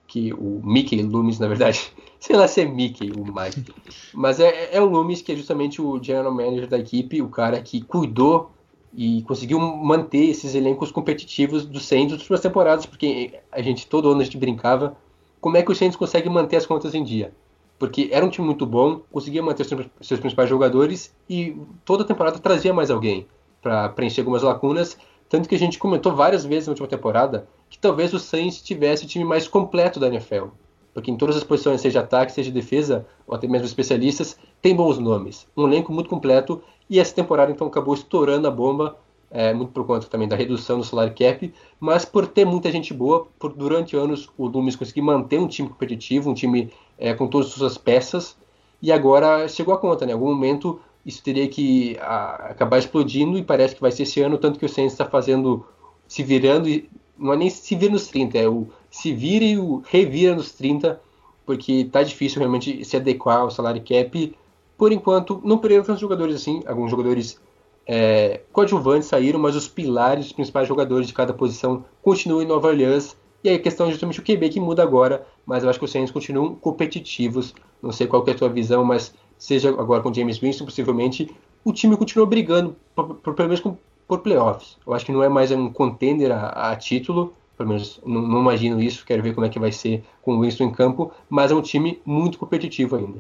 que 0.08 0.34
o 0.34 0.60
Mickey 0.64 1.02
Loomis, 1.02 1.40
na 1.40 1.48
verdade, 1.48 1.92
sei 2.20 2.36
lá 2.36 2.48
se 2.48 2.62
é 2.62 2.66
Mickey 2.66 3.12
o 3.12 3.24
Mike, 3.24 3.74
mas 4.14 4.40
é, 4.40 4.76
é 4.76 4.82
o 4.82 4.86
Loomis 4.86 5.22
que 5.22 5.32
é 5.32 5.36
justamente 5.36 5.82
o 5.82 6.02
general 6.04 6.34
manager 6.34 6.68
da 6.68 6.80
equipe, 6.80 7.22
o 7.22 7.30
cara 7.30 7.62
que 7.62 7.82
cuidou 7.82 8.52
e 8.94 9.22
conseguiu 9.22 9.60
manter 9.60 10.30
esses 10.30 10.54
elencos 10.54 10.92
competitivos 10.92 11.66
do 11.66 11.80
Saints 11.80 12.12
nas 12.12 12.22
últimas 12.22 12.42
temporadas, 12.42 12.86
porque 12.86 13.40
a 13.52 13.62
gente 13.62 13.88
todo 13.88 14.10
ano 14.10 14.22
a 14.22 14.24
gente 14.24 14.38
brincava 14.38 14.98
como 15.40 15.58
é 15.58 15.64
que 15.64 15.72
o 15.72 15.76
Saints 15.76 15.96
consegue 15.96 16.30
manter 16.30 16.58
as 16.58 16.66
contas 16.66 16.94
em 16.94 17.04
dia. 17.04 17.34
Porque 17.82 18.10
era 18.12 18.24
um 18.24 18.30
time 18.30 18.46
muito 18.46 18.64
bom, 18.64 19.02
conseguia 19.12 19.42
manter 19.42 19.66
seus, 19.66 20.20
principais 20.20 20.48
jogadores 20.48 21.12
e 21.28 21.58
toda 21.84 22.04
temporada 22.04 22.38
trazia 22.38 22.72
mais 22.72 22.92
alguém 22.92 23.26
para 23.60 23.90
preencher 23.90 24.22
algumas 24.22 24.44
lacunas. 24.44 24.96
Tanto 25.28 25.50
que 25.50 25.56
a 25.56 25.58
gente 25.58 25.80
comentou 25.80 26.16
várias 26.16 26.46
vezes 26.46 26.68
na 26.68 26.74
última 26.74 26.88
temporada 26.88 27.48
que 27.72 27.80
talvez 27.80 28.14
o 28.14 28.20
Saints 28.20 28.62
tivesse 28.62 29.06
o 29.06 29.08
time 29.08 29.26
mais 29.26 29.48
completo 29.48 30.00
da 30.00 30.06
NFL. 30.10 30.50
Porque 30.94 31.10
em 31.10 31.18
todas 31.18 31.36
as 31.36 31.44
posições, 31.44 31.82
seja 31.82 32.02
ataque, 32.02 32.32
seja 32.32 32.52
defesa, 32.52 33.04
ou 33.26 33.34
até 33.34 33.48
mesmo 33.48 33.66
especialistas, 33.66 34.38
tem 34.62 34.76
bons 34.76 35.00
nomes. 35.00 35.48
Um 35.58 35.66
elenco 35.66 35.92
muito 35.92 36.08
completo 36.08 36.62
e 36.88 37.00
essa 37.00 37.16
temporada 37.16 37.52
então 37.52 37.66
acabou 37.66 37.96
estourando 37.96 38.48
a 38.48 38.52
bomba, 38.52 38.96
é, 39.32 39.54
muito 39.54 39.72
por 39.72 39.88
conta 39.88 40.06
também 40.06 40.28
da 40.28 40.36
redução 40.36 40.78
do 40.78 40.84
salário 40.84 41.16
cap, 41.18 41.52
mas 41.80 42.06
por 42.06 42.28
ter 42.28 42.46
muita 42.46 42.72
gente 42.72 42.94
boa, 42.94 43.26
por 43.40 43.54
durante 43.54 43.96
anos 43.96 44.30
o 44.38 44.46
Loomis 44.46 44.76
conseguir 44.76 45.02
manter 45.02 45.40
um 45.40 45.48
time 45.48 45.70
competitivo, 45.70 46.30
um 46.30 46.34
time 46.34 46.70
é, 47.02 47.14
com 47.14 47.28
todas 47.28 47.48
as 47.48 47.54
suas 47.54 47.78
peças, 47.78 48.38
e 48.82 48.92
agora 48.92 49.48
chegou 49.48 49.74
a 49.74 49.78
conta, 49.78 50.06
né? 50.06 50.12
Em 50.12 50.16
algum 50.16 50.34
momento 50.34 50.80
isso 51.06 51.22
teria 51.24 51.48
que 51.48 51.98
a, 52.00 52.52
acabar 52.52 52.78
explodindo 52.78 53.38
e 53.38 53.44
parece 53.44 53.76
que 53.76 53.82
vai 53.82 53.92
ser 53.92 54.04
esse 54.04 54.22
ano, 54.22 54.38
tanto 54.38 54.60
que 54.60 54.66
o 54.66 54.70
Saints 54.70 54.94
está 54.94 55.06
fazendo, 55.06 55.66
se 56.08 56.24
virando, 56.24 56.70
e 56.70 56.90
não 57.18 57.34
é 57.34 57.38
nem 57.38 57.50
se 57.50 57.76
vir 57.76 57.92
nos 57.92 58.08
30, 58.08 58.38
é 58.38 58.48
o 58.48 58.68
se 58.90 59.14
vira 59.14 59.46
e 59.46 59.58
o 59.58 59.82
revira 59.86 60.36
nos 60.36 60.52
30, 60.52 61.02
porque 61.46 61.90
tá 61.92 62.04
difícil 62.04 62.40
realmente 62.40 62.84
se 62.86 62.96
adequar 62.96 63.40
ao 63.40 63.52
salário 63.52 63.84
cap. 63.84 64.36
Por 64.78 64.92
enquanto, 64.92 65.42
não 65.44 65.58
perderam 65.58 65.84
tantos 65.84 66.02
jogadores 66.02 66.36
assim, 66.36 66.62
alguns 66.66 66.92
jogadores 66.92 67.40
é, 67.86 68.42
coadjuvantes 68.52 69.08
saíram, 69.08 69.40
mas 69.40 69.56
os 69.56 69.68
pilares, 69.68 70.28
os 70.28 70.34
principais 70.34 70.68
jogadores 70.68 71.08
de 71.08 71.14
cada 71.14 71.34
posição 71.34 71.84
continuam 72.02 72.42
em 72.42 72.48
Nova 72.48 72.68
Orleans. 72.68 73.16
E 73.44 73.50
aí 73.50 73.56
a 73.56 73.60
questão 73.60 73.88
é 73.88 73.92
justamente 73.92 74.20
o 74.20 74.24
QB 74.24 74.50
que 74.50 74.60
muda 74.60 74.84
agora, 74.84 75.26
mas 75.46 75.64
eu 75.64 75.70
acho 75.70 75.80
que 75.80 75.86
os 75.86 75.92
Saints 75.92 76.12
continuam 76.12 76.56
competitivos. 76.56 77.54
Não 77.82 77.92
sei 77.92 78.08
qual 78.08 78.24
é 78.28 78.32
a 78.32 78.36
tua 78.36 78.50
visão, 78.50 78.84
mas 78.84 79.14
seja 79.38 79.70
agora 79.70 80.04
com 80.04 80.14
James 80.14 80.38
Winston, 80.38 80.66
possivelmente, 80.66 81.30
o 81.64 81.74
time 81.74 81.98
continua 81.98 82.26
brigando, 82.26 82.76
por, 82.96 83.16
por, 83.16 83.34
pelo 83.34 83.50
menos 83.50 83.60
com, 83.60 83.76
por 84.08 84.20
playoffs. 84.20 84.78
Eu 84.86 84.94
acho 84.94 85.06
que 85.06 85.12
não 85.12 85.24
é 85.24 85.30
mais 85.30 85.52
um 85.52 85.70
contender 85.72 86.32
a, 86.32 86.72
a 86.72 86.76
título, 86.76 87.34
pelo 87.58 87.70
menos 87.70 88.00
não, 88.06 88.22
não, 88.22 88.42
imagino 88.42 88.82
isso, 88.82 89.06
quero 89.06 89.24
ver 89.24 89.34
como 89.34 89.46
é 89.46 89.50
que 89.50 89.60
vai 89.60 89.72
ser 89.72 90.04
com 90.22 90.38
o 90.38 90.42
Winston 90.42 90.66
em 90.66 90.72
campo, 90.72 91.12
mas 91.30 91.52
é 91.52 91.56
um 91.56 91.62
time 91.62 92.00
muito 92.06 92.38
competitivo 92.38 92.96
ainda. 92.96 93.20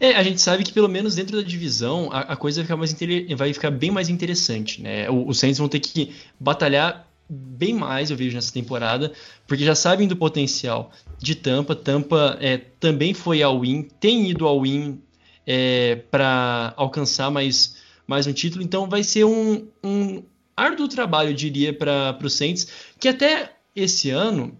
É, 0.00 0.14
a 0.14 0.22
gente 0.22 0.40
sabe 0.40 0.64
que 0.64 0.72
pelo 0.72 0.88
menos 0.88 1.14
dentro 1.14 1.36
da 1.36 1.42
divisão 1.42 2.08
a, 2.12 2.20
a 2.20 2.36
coisa 2.36 2.60
vai 2.60 2.64
ficar, 2.66 2.76
mais 2.76 3.36
vai 3.36 3.52
ficar 3.52 3.70
bem 3.70 3.90
mais 3.90 4.08
interessante, 4.08 4.82
né? 4.82 5.08
Os 5.10 5.38
Saints 5.38 5.58
vão 5.58 5.68
ter 5.68 5.78
que 5.78 6.12
batalhar 6.38 7.06
bem 7.32 7.72
mais, 7.72 8.10
eu 8.10 8.16
vejo 8.16 8.34
nessa 8.34 8.52
temporada, 8.52 9.12
porque 9.46 9.64
já 9.64 9.74
sabem 9.74 10.06
do 10.06 10.16
potencial 10.16 10.92
de 11.18 11.34
Tampa. 11.34 11.74
Tampa 11.74 12.36
é, 12.40 12.58
também 12.58 13.14
foi 13.14 13.42
ao 13.42 13.60
win, 13.60 13.88
tem 13.98 14.30
ido 14.30 14.46
ao 14.46 14.60
win 14.60 15.00
é, 15.46 15.96
para 16.10 16.74
alcançar 16.76 17.30
mais, 17.30 17.76
mais 18.06 18.26
um 18.26 18.32
título, 18.32 18.62
então 18.62 18.88
vai 18.88 19.02
ser 19.02 19.24
um, 19.24 19.66
um 19.82 20.22
árduo 20.56 20.86
trabalho, 20.88 21.30
eu 21.30 21.34
diria, 21.34 21.72
para 21.72 22.18
os 22.22 22.34
Saints, 22.34 22.68
que 23.00 23.08
até 23.08 23.52
esse 23.74 24.10
ano 24.10 24.56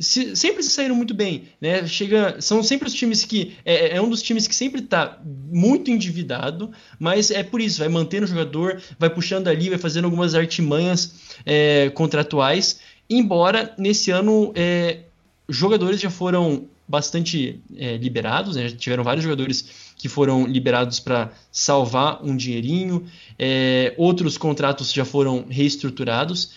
se, 0.00 0.34
sempre 0.34 0.62
se 0.62 0.70
saíram 0.70 0.94
muito 0.94 1.12
bem, 1.12 1.44
né? 1.60 1.86
Chega, 1.86 2.40
são 2.40 2.62
sempre 2.62 2.88
os 2.88 2.94
times 2.94 3.24
que 3.24 3.54
é, 3.64 3.96
é 3.96 4.02
um 4.02 4.08
dos 4.08 4.22
times 4.22 4.48
que 4.48 4.54
sempre 4.54 4.80
está 4.80 5.20
muito 5.24 5.90
endividado, 5.90 6.72
mas 6.98 7.30
é 7.30 7.42
por 7.42 7.60
isso 7.60 7.80
vai 7.80 7.88
mantendo 7.88 8.24
o 8.24 8.28
jogador, 8.28 8.82
vai 8.98 9.10
puxando 9.10 9.48
ali, 9.48 9.68
vai 9.68 9.78
fazendo 9.78 10.06
algumas 10.06 10.34
artimanhas 10.34 11.14
é, 11.44 11.90
contratuais. 11.90 12.80
Embora 13.08 13.74
nesse 13.76 14.10
ano 14.10 14.52
é, 14.54 15.00
jogadores 15.48 16.00
já 16.00 16.10
foram 16.10 16.66
bastante 16.88 17.60
é, 17.76 17.96
liberados, 17.96 18.56
né? 18.56 18.68
tiveram 18.70 19.04
vários 19.04 19.22
jogadores 19.22 19.92
que 19.96 20.08
foram 20.08 20.44
liberados 20.46 20.98
para 20.98 21.30
salvar 21.52 22.24
um 22.24 22.34
dinheirinho, 22.34 23.06
é, 23.38 23.94
outros 23.96 24.36
contratos 24.36 24.92
já 24.92 25.04
foram 25.04 25.44
reestruturados. 25.48 26.52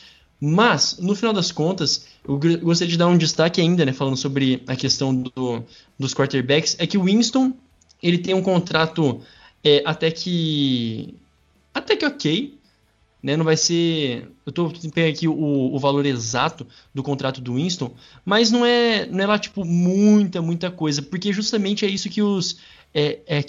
Mas, 0.46 0.98
no 1.00 1.16
final 1.16 1.32
das 1.32 1.54
contas, 1.54 2.06
eu 2.28 2.38
gostaria 2.38 2.92
de 2.92 2.98
dar 2.98 3.08
um 3.08 3.18
destaque 3.18 3.62
ainda, 3.62 3.86
né, 3.86 3.94
falando 3.94 4.18
sobre 4.18 4.62
a 4.68 4.76
questão 4.76 5.16
do, 5.16 5.64
dos 5.98 6.14
quarterbacks, 6.14 6.76
é 6.80 6.86
que 6.86 6.98
o 6.98 7.04
Winston, 7.06 7.54
ele 8.02 8.18
tem 8.18 8.34
um 8.34 8.42
contrato 8.44 9.22
é, 9.64 9.82
até 9.86 10.12
que 10.12 11.16
até 11.74 11.96
que 11.96 12.06
ok, 12.06 12.60
né, 13.24 13.38
não 13.38 13.46
vai 13.46 13.56
ser, 13.56 14.30
eu 14.46 14.50
estou 14.50 14.70
pegando 14.94 15.14
aqui 15.14 15.30
o, 15.30 15.34
o, 15.74 15.80
valor 15.80 16.06
exato 16.06 16.68
do 16.94 17.02
contrato 17.02 17.40
do 17.40 17.56
Winston, 17.56 17.94
mas 18.26 18.52
não 18.52 18.66
é, 18.66 19.06
não 19.06 19.24
é 19.24 19.26
lá, 19.26 19.40
tipo, 19.40 19.64
muita, 19.64 20.42
muita 20.42 20.70
coisa, 20.70 21.02
porque 21.02 21.32
justamente 21.32 21.86
é 21.86 21.88
isso 21.88 22.10
que 22.10 22.22
os, 22.22 22.60
é, 22.94 23.20
é 23.26 23.46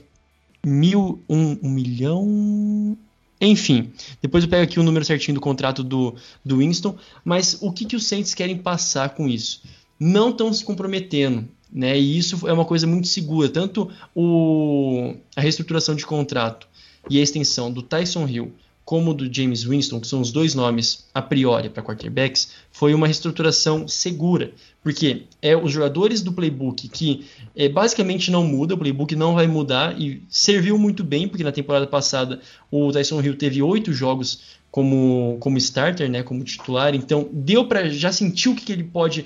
mil, 0.65 1.21
um, 1.29 1.59
um 1.61 1.71
milhão, 1.71 2.97
enfim, 3.45 3.93
depois 4.21 4.45
eu 4.45 4.51
pego 4.51 4.63
aqui 4.63 4.79
o 4.79 4.83
número 4.83 5.05
certinho 5.05 5.35
do 5.35 5.41
contrato 5.41 5.83
do, 5.83 6.15
do 6.45 6.59
Winston, 6.59 6.97
mas 7.25 7.59
o 7.61 7.73
que, 7.73 7.85
que 7.85 7.97
os 7.97 8.07
Saints 8.07 8.35
querem 8.35 8.57
passar 8.57 9.11
com 9.11 9.29
isso? 9.29 9.63
Não 9.99 10.31
estão 10.31 10.53
se 10.53 10.65
comprometendo, 10.65 11.49
né? 11.73 11.99
E 11.99 12.19
isso 12.19 12.47
é 12.49 12.53
uma 12.53 12.65
coisa 12.65 12.87
muito 12.87 13.09
segura. 13.09 13.49
Tanto 13.49 13.91
o, 14.15 15.15
a 15.37 15.41
reestruturação 15.41 15.95
de 15.95 16.05
contrato 16.05 16.69
e 17.09 17.19
a 17.19 17.23
extensão 17.23 17.73
do 17.73 17.83
Tyson 17.83 18.27
Hill 18.27 18.53
como 18.85 19.15
do 19.15 19.33
James 19.33 19.65
Winston, 19.65 19.99
que 19.99 20.07
são 20.07 20.21
os 20.21 20.31
dois 20.31 20.55
nomes 20.55 21.07
a 21.15 21.23
priori 21.23 21.71
para 21.71 21.83
quarterbacks, 21.83 22.51
foi 22.71 22.93
uma 22.93 23.07
reestruturação 23.07 23.89
segura, 23.89 24.53
porque 24.83 25.23
é 25.41 25.57
os 25.57 25.73
jogadores 25.73 26.21
do 26.21 26.33
playbook 26.33 26.89
que 26.89 27.25
é, 27.57 27.69
basicamente 27.69 28.31
não 28.31 28.45
muda, 28.45 28.75
o 28.75 28.79
playbook 28.79 29.17
não 29.17 29.35
vai 29.35 29.47
mudar 29.47 29.99
e 29.99 30.23
serviu 30.29 30.79
muito 30.79 31.03
bem, 31.03 31.27
porque 31.27 31.43
na 31.43 31.53
temporada 31.53 31.87
passada 31.87 32.41
o 32.71 32.93
Tyson 32.93 33.23
Hill 33.23 33.37
teve 33.37 33.63
oito 33.63 33.93
jogos 33.93 34.59
como, 34.71 35.39
como 35.41 35.57
starter, 35.57 36.11
né, 36.11 36.23
como 36.23 36.45
titular, 36.45 36.95
então 36.95 37.29
deu 37.33 37.67
para 37.67 37.89
já 37.89 38.13
sentir 38.13 38.49
o 38.51 38.55
que, 38.55 38.65
que 38.65 38.73
ele 38.73 38.85
pode, 38.85 39.25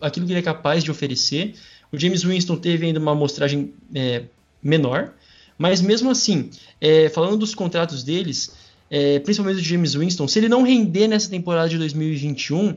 aquilo 0.00 0.26
que 0.26 0.32
ele 0.32 0.40
é 0.40 0.42
capaz 0.42 0.84
de 0.84 0.90
oferecer. 0.90 1.54
O 1.92 1.98
James 1.98 2.22
Winston 2.22 2.56
teve 2.56 2.86
ainda 2.86 3.00
uma 3.00 3.12
amostragem 3.12 3.72
é, 3.94 4.24
menor, 4.62 5.14
mas 5.56 5.80
mesmo 5.80 6.10
assim, 6.10 6.50
é, 6.80 7.08
falando 7.08 7.36
dos 7.36 7.54
contratos 7.54 8.02
deles, 8.02 8.52
é, 8.90 9.20
principalmente 9.20 9.56
do 9.58 9.62
James 9.62 9.94
Winston, 9.94 10.26
se 10.26 10.38
ele 10.38 10.48
não 10.48 10.62
render 10.62 11.06
nessa 11.06 11.30
temporada 11.30 11.68
de 11.68 11.78
2021, 11.78 12.76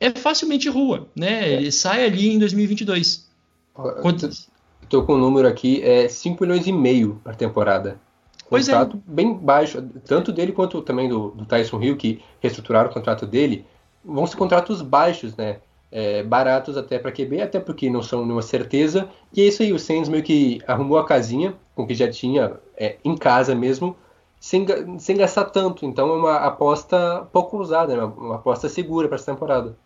é 0.00 0.10
facilmente 0.10 0.68
rua, 0.68 1.08
né? 1.14 1.52
Ele 1.52 1.70
sai 1.70 2.06
ali 2.06 2.30
em 2.30 2.38
2022. 2.38 3.28
Quanto... 3.74 4.30
Estou 4.82 5.04
com 5.04 5.12
o 5.12 5.16
um 5.16 5.20
número 5.20 5.46
aqui, 5.46 5.80
é 5.82 6.08
5 6.08 6.42
milhões 6.42 6.66
e 6.66 6.72
meio 6.72 7.20
para 7.22 7.34
temporada. 7.34 8.00
Pois 8.48 8.68
é. 8.68 8.72
contrato 8.72 9.00
bem 9.06 9.32
baixo, 9.34 9.80
tanto 10.04 10.32
dele 10.32 10.50
quanto 10.50 10.82
também 10.82 11.08
do, 11.08 11.30
do 11.30 11.44
Tyson 11.44 11.80
Hill, 11.80 11.96
que 11.96 12.20
reestruturaram 12.40 12.90
o 12.90 12.92
contrato 12.92 13.24
dele, 13.24 13.64
vão 14.04 14.26
ser 14.26 14.36
contratos 14.36 14.82
baixos, 14.82 15.36
né? 15.36 15.58
É, 15.92 16.22
baratos 16.22 16.76
até 16.76 16.98
para 16.98 17.12
QB, 17.12 17.40
até 17.40 17.58
porque 17.60 17.90
não 17.90 18.02
são 18.02 18.22
nenhuma 18.22 18.42
certeza. 18.42 19.08
E 19.32 19.42
é 19.42 19.44
isso 19.44 19.62
aí, 19.62 19.72
o 19.72 19.78
Saints 19.78 20.08
meio 20.08 20.22
que 20.22 20.60
arrumou 20.66 20.98
a 20.98 21.06
casinha 21.06 21.54
com 21.74 21.82
o 21.82 21.86
que 21.86 21.94
já 21.94 22.08
tinha 22.08 22.54
é, 22.76 22.96
em 23.04 23.16
casa 23.16 23.54
mesmo, 23.54 23.96
sem, 24.40 24.66
sem 24.98 25.16
gastar 25.16 25.44
tanto. 25.44 25.84
Então 25.84 26.08
é 26.08 26.16
uma 26.16 26.36
aposta 26.38 27.28
pouco 27.30 27.58
usada, 27.58 27.94
né? 27.94 28.02
uma, 28.02 28.14
uma 28.14 28.34
aposta 28.36 28.68
segura 28.68 29.06
para 29.06 29.16
essa 29.16 29.32
temporada. 29.32 29.76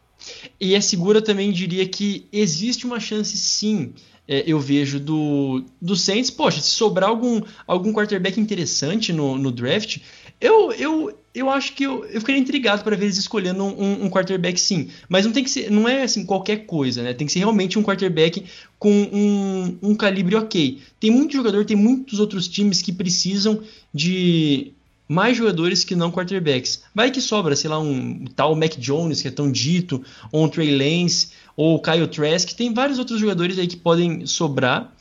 E 0.61 0.75
é 0.75 0.81
segura 0.81 1.21
também, 1.21 1.51
diria 1.51 1.87
que 1.87 2.29
existe 2.33 2.87
uma 2.87 3.01
chance 3.01 3.37
sim, 3.37 3.93
é, 4.27 4.45
eu 4.47 4.59
vejo, 4.59 5.01
do, 5.01 5.65
do 5.83 5.97
Saints. 5.97 6.31
Poxa, 6.31 6.61
se 6.61 6.71
sobrar 6.71 7.11
algum, 7.11 7.43
algum 7.67 7.93
quarterback 7.93 8.41
interessante 8.41 9.13
no, 9.13 9.37
no 9.37 9.51
draft, 9.51 9.99
eu, 10.41 10.73
eu, 10.73 11.19
eu 11.35 11.51
acho 11.51 11.73
que 11.73 11.85
eu, 11.85 12.05
eu 12.05 12.21
ficaria 12.21 12.41
intrigado 12.41 12.85
para 12.85 12.97
ver 12.97 13.07
eles 13.07 13.19
escolhendo 13.19 13.65
um, 13.65 14.05
um 14.05 14.11
quarterback 14.11 14.61
sim. 14.61 14.89
Mas 15.09 15.25
não 15.25 15.33
tem 15.33 15.43
que 15.43 15.51
ser, 15.51 15.71
não 15.71 15.89
é 15.89 16.03
assim 16.03 16.25
qualquer 16.25 16.67
coisa, 16.67 17.03
né? 17.03 17.13
Tem 17.15 17.27
que 17.27 17.33
ser 17.33 17.41
realmente 17.41 17.79
um 17.79 17.83
quarterback 17.83 18.45
com 18.79 18.91
um, 18.91 19.79
um 19.83 19.95
calibre 19.95 20.37
ok. 20.37 20.81
Tem 21.01 21.11
muito 21.11 21.33
jogador, 21.33 21.65
tem 21.65 21.77
muitos 21.77 22.21
outros 22.21 22.47
times 22.47 22.83
que 22.83 22.93
precisam 22.93 23.63
de 23.93 24.73
mais 25.09 25.37
jogadores 25.37 25.85
que 25.85 25.95
não 25.95 26.11
quarterbacks. 26.11 26.83
Vai 26.95 27.11
que 27.11 27.21
sobra, 27.21 27.55
sei 27.55 27.69
lá, 27.69 27.79
um 27.79 28.25
tal 28.35 28.55
Mac 28.57 28.77
Jones, 28.79 29.21
que 29.21 29.29
é 29.29 29.31
tão 29.31 29.51
dito, 29.51 30.03
ou 30.33 30.45
um 30.45 30.49
Trey 30.49 30.77
Lance, 30.77 31.29
ou 31.57 31.81
Kyle 31.81 32.07
Trask, 32.07 32.53
tem 32.53 32.73
vários 32.73 32.99
outros 32.99 33.21
jogadores 33.21 33.59
aí 33.59 33.67
que 33.67 33.77
podem 33.77 34.27
sobrar. 34.27 34.94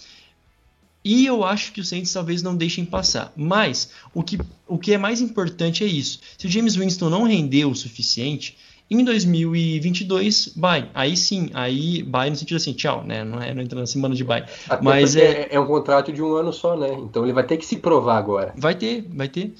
E 1.06 1.26
eu 1.26 1.44
acho 1.44 1.72
que 1.74 1.82
os 1.82 1.90
Saints 1.90 2.14
talvez 2.14 2.42
não 2.42 2.56
deixem 2.56 2.86
passar. 2.86 3.34
Mas 3.36 3.90
o 4.14 4.24
que, 4.24 4.38
o 4.68 4.78
que 4.78 4.94
é 4.94 4.98
mais 4.98 5.20
importante 5.22 5.84
é 5.84 5.88
isso. 5.88 6.20
Se 6.38 6.48
o 6.48 6.50
James 6.50 6.76
Winston 6.76 7.10
não 7.10 7.24
render 7.24 7.66
o 7.66 7.76
suficiente, 7.76 8.58
em 8.90 9.04
2022, 9.04 10.54
bye. 10.56 10.90
Aí 10.94 11.16
sim, 11.18 11.50
aí 11.54 12.04
bye 12.04 12.30
no 12.30 12.36
sentido 12.36 12.58
assim, 12.58 12.74
tchau, 12.74 13.04
né? 13.04 13.24
Não, 13.24 13.42
é, 13.42 13.54
não 13.54 13.62
entra 13.62 13.80
na 13.80 13.86
semana 13.86 14.14
de 14.16 14.24
bye. 14.24 14.44
Até 14.70 14.84
Mas 14.84 15.16
é- 15.16 15.48
é... 15.52 15.60
um 15.60 15.66
contrato 15.66 16.12
de 16.12 16.22
um 16.22 16.34
ano 16.36 16.54
só, 16.54 16.78
né? 16.78 16.94
Então 17.00 17.24
ele 17.24 17.34
vai 17.34 17.46
ter 17.46 17.58
que 17.58 17.66
se 17.66 17.78
provar 17.78 18.18
agora. 18.18 18.54
Vai 18.58 18.76
ter, 18.76 19.06
vai 19.14 19.28
ter. 19.28 19.54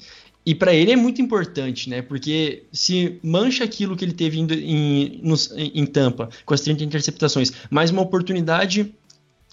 E 0.46 0.54
para 0.54 0.74
ele 0.74 0.92
é 0.92 0.96
muito 0.96 1.22
importante, 1.22 1.88
né? 1.88 2.02
Porque 2.02 2.64
se 2.72 3.18
mancha 3.22 3.64
aquilo 3.64 3.96
que 3.96 4.04
ele 4.04 4.12
teve 4.12 4.38
em, 4.38 4.46
em, 4.52 5.20
nos- 5.22 5.50
em 5.56 5.86
Tampa, 5.86 6.28
com 6.44 6.52
as 6.54 6.60
30 6.60 6.84
interceptações, 6.84 7.50
mais 7.70 7.90
uma 7.90 8.02
oportunidade, 8.02 8.94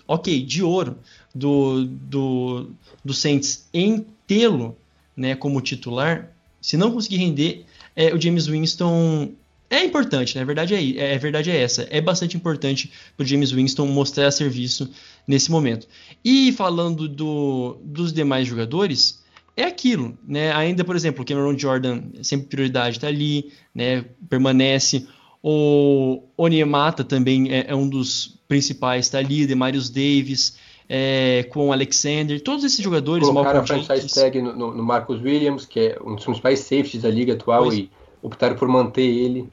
ok, 0.07 0.43
de 0.43 0.61
ouro 0.61 0.97
do, 1.33 1.85
do, 1.85 2.67
do 3.03 3.13
Saints 3.13 3.67
em 3.73 4.05
tê-lo 4.27 4.77
né, 5.15 5.35
como 5.35 5.61
titular, 5.61 6.31
se 6.61 6.77
não 6.77 6.91
conseguir 6.91 7.17
render, 7.17 7.65
é, 7.95 8.13
o 8.13 8.21
James 8.21 8.47
Winston 8.47 9.33
é 9.71 9.85
importante, 9.85 10.35
né? 10.35 10.41
A 10.41 10.45
verdade 10.45 10.75
é, 10.75 10.97
é, 10.97 11.15
a 11.15 11.17
verdade 11.17 11.49
é 11.49 11.61
essa. 11.61 11.87
É 11.89 12.01
bastante 12.01 12.35
importante 12.35 12.91
para 13.15 13.23
o 13.23 13.25
James 13.25 13.51
Winston 13.51 13.87
mostrar 13.87 14.29
serviço 14.31 14.91
nesse 15.25 15.49
momento. 15.49 15.87
E 16.25 16.51
falando 16.51 17.07
do, 17.07 17.77
dos 17.81 18.11
demais 18.11 18.45
jogadores, 18.45 19.23
é 19.55 19.63
aquilo, 19.63 20.17
né? 20.27 20.51
Ainda, 20.51 20.83
por 20.83 20.93
exemplo, 20.93 21.23
o 21.23 21.25
Cameron 21.25 21.57
Jordan, 21.57 22.03
sempre 22.21 22.47
prioridade, 22.47 22.97
está 22.97 23.07
ali, 23.07 23.49
né? 23.73 24.03
Permanece. 24.29 25.07
O 25.41 26.21
Onyemata 26.37 27.03
também 27.03 27.51
é, 27.51 27.67
é 27.69 27.75
um 27.75 27.87
dos 27.87 28.39
principais, 28.49 29.05
está 29.05 29.19
ali. 29.19 29.47
Demarius 29.47 29.89
Davis, 29.89 30.57
é, 30.93 31.43
com 31.49 31.69
o 31.69 31.71
Alexander, 31.71 32.41
todos 32.41 32.65
esses 32.65 32.83
jogadores, 32.83 33.25
Colocaram 33.25 33.59
a 33.59 33.61
Malcolm 33.61 33.85
franchise 33.85 34.07
Jenkins. 34.09 34.13
tag 34.23 34.41
no, 34.41 34.53
no- 34.53 34.75
no 34.75 34.83
Marcus 34.83 35.21
Williams, 35.21 35.65
que 35.65 35.79
é 35.79 35.97
um 36.03 36.15
dos 36.15 36.25
principais 36.25 36.59
safeties 36.59 37.01
da 37.01 37.09
liga 37.09 37.31
atual, 37.33 37.63
Pois. 37.63 37.77
e 37.79 37.89
optaram 38.21 38.57
por 38.57 38.67
manter 38.67 39.03
ele. 39.05 39.47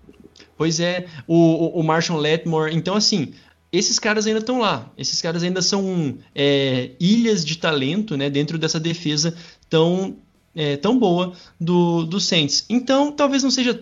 Pois 0.56 0.80
é, 0.80 1.06
o, 1.28 1.36
o, 1.36 1.80
o 1.80 1.82
Marshall 1.84 2.18
Letmore. 2.18 2.74
Então, 2.74 2.96
assim, 2.96 3.32
esses 3.70 4.00
caras 4.00 4.26
ainda 4.26 4.40
estão 4.40 4.58
lá. 4.58 4.90
Esses 4.98 5.22
caras 5.22 5.44
ainda 5.44 5.62
são 5.62 6.18
é, 6.34 6.90
ilhas 6.98 7.44
de 7.44 7.56
talento 7.56 8.16
né, 8.16 8.28
dentro 8.28 8.58
dessa 8.58 8.80
defesa 8.80 9.32
tão, 9.70 10.16
é, 10.56 10.76
tão 10.76 10.98
boa 10.98 11.34
do, 11.60 12.04
do 12.04 12.18
Saints. 12.18 12.64
Então, 12.68 13.12
talvez 13.12 13.44
não 13.44 13.50
seja 13.52 13.80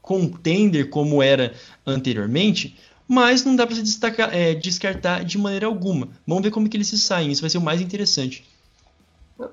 contender 0.00 0.88
como 0.88 1.20
era 1.20 1.52
anteriormente, 1.84 2.76
mas 3.08 3.44
não 3.44 3.54
dá 3.54 3.66
para 3.66 3.76
se 3.76 3.82
destacar, 3.82 4.34
é, 4.34 4.54
descartar 4.54 5.24
de 5.24 5.38
maneira 5.38 5.66
alguma. 5.66 6.08
Vamos 6.26 6.42
ver 6.42 6.50
como 6.50 6.68
que 6.68 6.76
eles 6.76 6.88
se 6.88 6.98
saem. 6.98 7.30
Isso 7.30 7.40
vai 7.40 7.50
ser 7.50 7.58
o 7.58 7.62
mais 7.62 7.80
interessante. 7.80 8.44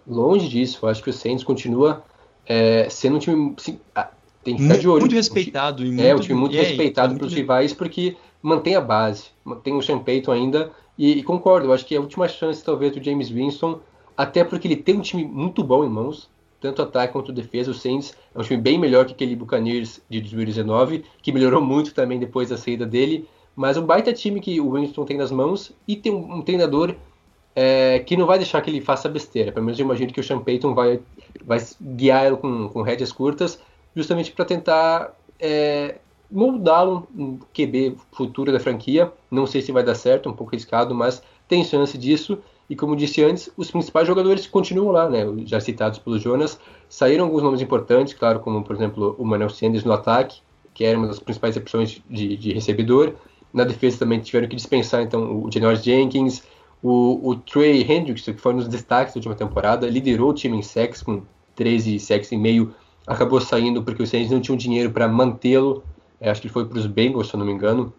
Longe 0.07 0.47
disso, 0.47 0.79
eu 0.81 0.89
acho 0.89 1.03
que 1.03 1.09
o 1.09 1.13
Saints 1.13 1.43
continua 1.43 2.03
é, 2.45 2.87
sendo 2.89 3.17
um 3.17 3.19
time. 3.19 3.55
sim, 3.57 3.79
tem 4.43 4.55
que 4.55 4.61
ficar 4.61 4.77
de 4.77 4.85
Muito, 4.85 4.91
olho. 4.91 5.01
muito 5.01 5.15
respeitado. 5.15 5.85
E 5.85 5.87
muito, 5.87 6.01
É, 6.01 6.15
um 6.15 6.19
time 6.19 6.39
muito 6.39 6.55
é, 6.55 6.61
respeitado 6.61 7.09
muito 7.09 7.19
pelos 7.21 7.33
rivais, 7.33 7.73
porque 7.73 8.17
mantém 8.41 8.75
a 8.75 8.81
base. 8.81 9.25
Tem 9.63 9.73
o 9.73 9.99
Payton 9.99 10.31
ainda. 10.31 10.71
E, 10.97 11.11
e 11.19 11.23
concordo, 11.23 11.67
eu 11.67 11.73
acho 11.73 11.85
que 11.85 11.95
é 11.95 11.97
a 11.97 12.01
última 12.01 12.27
chance, 12.27 12.63
talvez, 12.63 12.93
do 12.93 13.03
James 13.03 13.29
Winston, 13.29 13.79
até 14.15 14.43
porque 14.43 14.67
ele 14.67 14.75
tem 14.75 14.95
um 14.97 15.01
time 15.01 15.23
muito 15.23 15.63
bom 15.63 15.83
em 15.83 15.89
mãos, 15.89 16.29
tanto 16.61 16.81
ataque 16.81 17.13
quanto 17.13 17.31
defesa. 17.31 17.71
O 17.71 17.73
Saints 17.73 18.13
é 18.35 18.39
um 18.39 18.43
time 18.43 18.61
bem 18.61 18.77
melhor 18.77 19.05
que 19.05 19.13
aquele 19.13 19.35
Buccaneers 19.35 20.01
de 20.09 20.19
2019, 20.19 21.03
que 21.21 21.31
melhorou 21.31 21.61
muito 21.61 21.93
também 21.93 22.19
depois 22.19 22.49
da 22.49 22.57
saída 22.57 22.85
dele. 22.85 23.27
Mas 23.55 23.77
um 23.77 23.85
baita 23.85 24.11
time 24.11 24.39
que 24.39 24.59
o 24.59 24.71
Winston 24.71 25.05
tem 25.05 25.17
nas 25.17 25.31
mãos 25.31 25.71
e 25.87 25.95
tem 25.95 26.11
um, 26.11 26.35
um 26.35 26.41
treinador 26.41 26.95
é, 27.55 27.99
que 27.99 28.17
não 28.17 28.25
vai 28.25 28.37
deixar 28.37 28.61
que 28.61 28.69
ele 28.69 28.81
faça 28.81 29.07
besteira. 29.07 29.51
Pelo 29.51 29.65
menos 29.65 29.79
eu 29.79 29.85
imagino 29.85 30.11
que 30.11 30.19
o 30.19 30.23
Sean 30.23 30.39
Payton 30.39 30.73
vai, 30.73 30.99
vai 31.45 31.59
guiá-lo 31.81 32.37
com, 32.37 32.69
com 32.69 32.81
rédeas 32.81 33.11
curtas, 33.11 33.59
justamente 33.95 34.31
para 34.31 34.45
tentar 34.45 35.13
é, 35.39 35.97
moldá-lo 36.31 37.07
um 37.15 37.37
QB 37.53 37.97
futuro 38.11 38.51
da 38.51 38.59
franquia. 38.59 39.11
Não 39.29 39.45
sei 39.45 39.61
se 39.61 39.71
vai 39.71 39.83
dar 39.83 39.95
certo, 39.95 40.29
um 40.29 40.33
pouco 40.33 40.55
arriscado, 40.55 40.95
mas 40.95 41.21
tem 41.47 41.63
chance 41.63 41.97
disso. 41.97 42.39
E 42.69 42.75
como 42.75 42.95
disse 42.95 43.21
antes, 43.23 43.51
os 43.55 43.69
principais 43.69 44.07
jogadores 44.07 44.47
continuam 44.47 44.91
lá, 44.91 45.09
né? 45.09 45.25
Já 45.45 45.59
citados 45.59 45.99
pelo 45.99 46.17
Jonas. 46.17 46.59
Saíram 46.89 47.25
alguns 47.25 47.43
nomes 47.43 47.61
importantes, 47.61 48.13
claro, 48.13 48.39
como 48.39 48.63
por 48.63 48.75
exemplo 48.75 49.15
o 49.19 49.25
Manuel 49.25 49.49
Sanders 49.49 49.83
no 49.83 49.91
ataque, 49.91 50.41
que 50.73 50.83
era 50.83 50.97
uma 50.97 51.07
das 51.07 51.19
principais 51.19 51.55
opções 51.55 52.01
de, 52.09 52.35
de 52.35 52.53
recebedor. 52.53 53.13
Na 53.53 53.63
defesa 53.63 53.99
também 53.99 54.19
tiveram 54.19 54.47
que 54.47 54.55
dispensar 54.55 55.03
então 55.03 55.43
o 55.43 55.51
Janoris 55.51 55.83
Jenkins, 55.83 56.41
o, 56.81 57.29
o 57.29 57.35
Trey 57.35 57.81
Hendrickson, 57.81 58.33
que 58.33 58.41
foi 58.41 58.53
um 58.53 58.57
dos 58.57 58.67
destaques 58.67 59.13
da 59.13 59.19
última 59.19 59.35
temporada, 59.35 59.87
liderou 59.87 60.31
o 60.31 60.33
time 60.33 60.57
em 60.57 60.61
sacks 60.61 61.03
com 61.03 61.21
13 61.55 61.99
sacks 61.99 62.31
e 62.31 62.37
meio, 62.37 62.73
acabou 63.05 63.39
saindo 63.39 63.83
porque 63.83 64.03
os 64.03 64.09
Saints 64.09 64.31
não 64.31 64.41
tinham 64.41 64.57
dinheiro 64.57 64.91
para 64.91 65.07
mantê-lo. 65.07 65.83
É, 66.19 66.29
acho 66.29 66.41
que 66.41 66.47
ele 66.47 66.53
foi 66.53 66.65
para 66.65 66.77
os 66.77 66.85
Bengals, 66.85 67.27
se 67.27 67.35
eu 67.35 67.37
não 67.37 67.45
me 67.45 67.53
engano. 67.53 67.93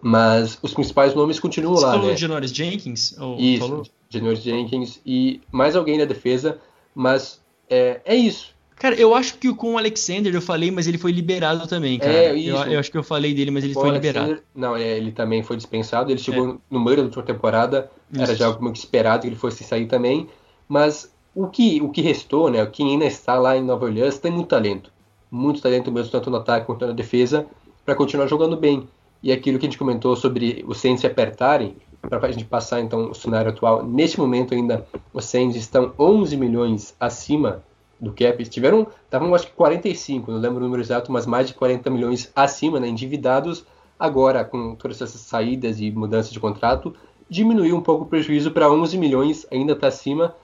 Mas 0.00 0.58
os 0.62 0.72
principais 0.72 1.14
nomes 1.14 1.38
continuam 1.38 1.76
Você 1.76 1.84
lá, 1.84 1.92
falou 1.92 2.08
né? 2.08 2.14
de 2.14 2.20
Janoris 2.20 2.52
Jenkins? 2.52 3.16
Ou 3.18 3.38
Isso, 3.38 3.68
falou? 3.68 3.82
Janoris 4.08 4.42
Jenkins 4.42 5.00
e 5.06 5.40
mais 5.50 5.76
alguém 5.76 5.98
na 5.98 6.04
defesa, 6.04 6.58
mas 6.94 7.40
é, 7.68 8.00
é 8.04 8.14
isso. 8.14 8.54
Cara, 8.82 8.96
eu 8.96 9.14
acho 9.14 9.38
que 9.38 9.54
com 9.54 9.74
o 9.74 9.78
Alexander 9.78 10.34
eu 10.34 10.42
falei, 10.42 10.68
mas 10.72 10.88
ele 10.88 10.98
foi 10.98 11.12
liberado 11.12 11.68
também, 11.68 12.00
cara. 12.00 12.12
É, 12.12 12.30
eu, 12.32 12.36
isso. 12.36 12.64
eu 12.64 12.80
acho 12.80 12.90
que 12.90 12.98
eu 12.98 13.04
falei 13.04 13.32
dele, 13.32 13.52
mas 13.52 13.62
ele 13.62 13.74
O 13.74 13.80
foi 13.80 13.90
Alexander- 13.90 14.22
liberado. 14.22 14.42
Não, 14.52 14.74
é, 14.74 14.96
ele 14.96 15.12
também 15.12 15.40
foi 15.44 15.56
dispensado. 15.56 16.10
Ele 16.10 16.18
chegou 16.18 16.58
no 16.68 16.80
meio 16.80 16.96
da 16.96 17.02
última 17.04 17.22
temporada. 17.22 17.88
Era 18.12 18.24
Isso. 18.24 18.34
já 18.34 18.46
algo 18.46 18.72
que 18.72 18.78
esperado 18.80 19.20
que 19.22 19.28
ele 19.28 19.36
fosse 19.36 19.62
sair 19.62 19.86
também. 19.86 20.26
Mas 20.68 21.14
o 21.32 21.46
que, 21.46 21.80
o 21.80 21.90
que 21.90 22.00
restou, 22.02 22.50
né? 22.50 22.66
Quem 22.66 22.90
ainda 22.90 23.04
está 23.04 23.36
lá 23.38 23.56
em 23.56 23.62
Nova 23.62 23.84
Orleans 23.84 24.18
tem 24.18 24.32
muito 24.32 24.48
talento. 24.48 24.90
Muito 25.30 25.62
talento 25.62 25.92
mesmo, 25.92 26.10
tanto 26.10 26.28
no 26.28 26.38
ataque 26.38 26.66
quanto 26.66 26.84
na 26.84 26.92
defesa, 26.92 27.46
para 27.86 27.94
continuar 27.94 28.26
jogando 28.26 28.56
bem. 28.56 28.88
E 29.22 29.30
aquilo 29.30 29.60
que 29.60 29.64
a 29.66 29.68
gente 29.68 29.78
comentou 29.78 30.16
sobre 30.16 30.64
os 30.66 30.78
Saints 30.78 31.02
se 31.02 31.06
apertarem, 31.06 31.76
para 32.00 32.18
a 32.26 32.32
gente 32.32 32.46
passar 32.46 32.80
então 32.80 33.12
o 33.12 33.14
cenário 33.14 33.52
atual. 33.52 33.84
Neste 33.86 34.18
momento 34.18 34.54
ainda, 34.54 34.84
os 35.14 35.24
Saints 35.24 35.54
estão 35.54 35.92
11 35.96 36.36
milhões 36.36 36.96
acima 36.98 37.62
do 38.02 38.12
cap. 38.12 38.44
Tiveram, 38.48 38.88
estavam 39.04 39.32
acho 39.34 39.46
que 39.46 39.52
45, 39.52 40.32
não 40.32 40.38
lembro 40.38 40.58
o 40.58 40.62
número 40.64 40.82
exato, 40.82 41.12
mas 41.12 41.24
mais 41.24 41.46
de 41.46 41.54
40 41.54 41.88
milhões 41.88 42.32
acima, 42.34 42.80
né, 42.80 42.88
endividados. 42.88 43.64
Agora, 43.96 44.44
com 44.44 44.74
todas 44.74 45.00
essas 45.00 45.20
saídas 45.20 45.80
e 45.80 45.92
mudanças 45.92 46.32
de 46.32 46.40
contrato, 46.40 46.92
diminuiu 47.30 47.76
um 47.76 47.80
pouco 47.80 48.04
o 48.04 48.06
prejuízo 48.08 48.50
para 48.50 48.70
11 48.70 48.98
milhões, 48.98 49.46
ainda 49.50 49.74
está 49.74 49.86
acima, 49.86 50.34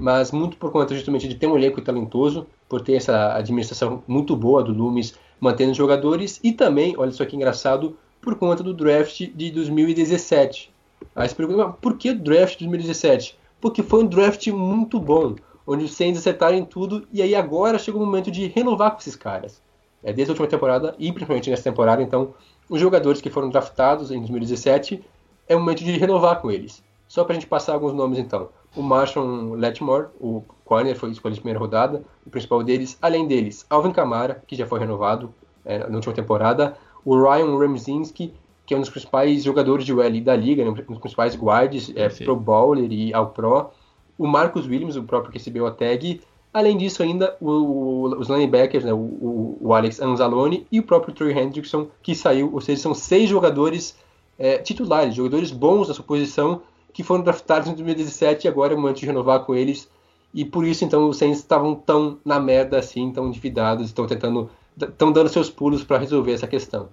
mas 0.00 0.32
muito 0.32 0.56
por 0.56 0.72
conta 0.72 0.94
justamente 0.94 1.28
de 1.28 1.34
ter 1.34 1.46
um 1.46 1.56
elenco 1.56 1.82
talentoso, 1.82 2.46
por 2.66 2.80
ter 2.80 2.94
essa 2.94 3.34
administração 3.34 4.02
muito 4.08 4.34
boa 4.34 4.62
do 4.62 4.72
Loomis 4.72 5.14
mantendo 5.38 5.72
os 5.72 5.76
jogadores, 5.76 6.40
e 6.42 6.52
também, 6.52 6.94
olha 6.96 7.10
só 7.10 7.26
que 7.26 7.36
engraçado, 7.36 7.96
por 8.20 8.36
conta 8.36 8.62
do 8.62 8.72
draft 8.72 9.28
de 9.34 9.50
2017. 9.50 10.72
Aí 11.14 11.28
você 11.28 11.34
pergunta, 11.34 11.66
"Mas 11.66 11.76
por 11.80 11.98
que 11.98 12.14
draft 12.14 12.58
de 12.58 12.64
2017? 12.64 13.36
Porque 13.60 13.82
foi 13.82 14.04
um 14.04 14.06
draft 14.06 14.46
muito 14.48 14.98
bom, 14.98 15.34
onde 15.66 15.84
os 15.84 15.94
Saints 15.94 16.20
acertaram 16.20 16.64
tudo, 16.64 17.06
e 17.12 17.22
aí 17.22 17.34
agora 17.34 17.78
chegou 17.78 18.02
o 18.02 18.06
momento 18.06 18.30
de 18.30 18.46
renovar 18.46 18.92
com 18.92 18.98
esses 18.98 19.16
caras. 19.16 19.62
É, 20.02 20.12
desde 20.12 20.30
a 20.30 20.32
última 20.32 20.48
temporada, 20.48 20.94
e 20.98 21.12
principalmente 21.12 21.48
nessa 21.48 21.62
temporada, 21.62 22.02
então, 22.02 22.34
os 22.68 22.80
jogadores 22.80 23.20
que 23.20 23.30
foram 23.30 23.48
draftados 23.48 24.10
em 24.10 24.18
2017, 24.18 25.04
é 25.48 25.54
o 25.54 25.60
momento 25.60 25.84
de 25.84 25.92
renovar 25.92 26.40
com 26.40 26.50
eles. 26.50 26.82
Só 27.06 27.24
para 27.24 27.32
a 27.32 27.34
gente 27.34 27.46
passar 27.46 27.74
alguns 27.74 27.92
nomes 27.92 28.18
então. 28.18 28.48
O 28.74 28.82
Marshall 28.82 29.52
Letmore, 29.54 30.06
o 30.18 30.42
corner, 30.64 30.96
foi 30.96 31.10
escolhido 31.10 31.34
de 31.34 31.40
primeira 31.42 31.60
rodada. 31.60 32.02
O 32.26 32.30
principal 32.30 32.62
deles, 32.62 32.96
além 33.02 33.28
deles, 33.28 33.66
Alvin 33.68 33.92
Kamara, 33.92 34.42
que 34.46 34.56
já 34.56 34.66
foi 34.66 34.80
renovado 34.80 35.32
é, 35.64 35.78
na 35.86 35.96
última 35.96 36.14
temporada. 36.14 36.74
O 37.04 37.14
Ryan 37.14 37.58
Remzinski, 37.58 38.32
que 38.64 38.72
é 38.72 38.76
um 38.76 38.80
dos 38.80 38.88
principais 38.88 39.44
jogadores 39.44 39.84
de 39.84 39.92
UL 39.92 40.20
da 40.22 40.34
liga, 40.34 40.64
né, 40.64 40.70
um 40.70 40.72
dos 40.72 40.98
principais 40.98 41.36
guards, 41.36 41.92
é, 41.94 42.08
Pro 42.08 42.34
Bowler 42.34 42.90
e 42.90 43.12
All 43.12 43.26
Pro. 43.26 43.70
O 44.18 44.26
Marcus 44.26 44.66
Williams, 44.66 44.96
o 44.96 45.02
próprio 45.02 45.32
que 45.32 45.38
recebeu 45.38 45.66
a 45.66 45.70
tag. 45.70 46.20
Além 46.52 46.76
disso, 46.76 47.02
ainda 47.02 47.36
o, 47.40 47.50
o, 47.50 48.18
os 48.18 48.28
linebackers, 48.28 48.84
né, 48.84 48.92
o, 48.92 49.56
o, 49.60 49.72
Alex 49.72 50.00
Anzalone 50.00 50.66
e 50.70 50.80
o 50.80 50.82
próprio 50.82 51.14
Troy 51.14 51.32
Hendrickson, 51.32 51.88
que 52.02 52.14
saiu. 52.14 52.50
Ou 52.52 52.60
seja, 52.60 52.82
são 52.82 52.94
seis 52.94 53.28
jogadores 53.28 53.96
é, 54.38 54.58
titulares, 54.58 55.14
jogadores 55.14 55.50
bons 55.50 55.88
na 55.88 55.94
sua 55.94 56.04
posição, 56.04 56.62
que 56.92 57.02
foram 57.02 57.24
draftados 57.24 57.68
em 57.68 57.72
2017 57.72 58.46
e 58.46 58.48
agora 58.48 58.74
é 58.74 58.92
de 58.92 59.06
renovar 59.06 59.40
com 59.40 59.54
eles. 59.54 59.88
E 60.34 60.44
por 60.44 60.66
isso, 60.66 60.84
então, 60.84 61.08
os 61.08 61.18
Saints 61.18 61.38
estavam 61.38 61.74
tão 61.74 62.18
na 62.24 62.40
merda 62.40 62.78
assim, 62.78 63.10
tão 63.12 63.28
endividados, 63.28 63.86
estão 63.86 64.06
tentando, 64.06 64.50
estão 64.80 65.12
dando 65.12 65.28
seus 65.28 65.50
pulos 65.50 65.84
para 65.84 65.98
resolver 65.98 66.32
essa 66.32 66.46
questão. 66.46 66.88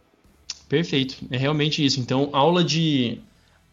Perfeito, 0.68 1.18
é 1.32 1.38
realmente 1.38 1.84
isso. 1.84 2.00
Então, 2.00 2.30
aula 2.32 2.64
de 2.64 3.20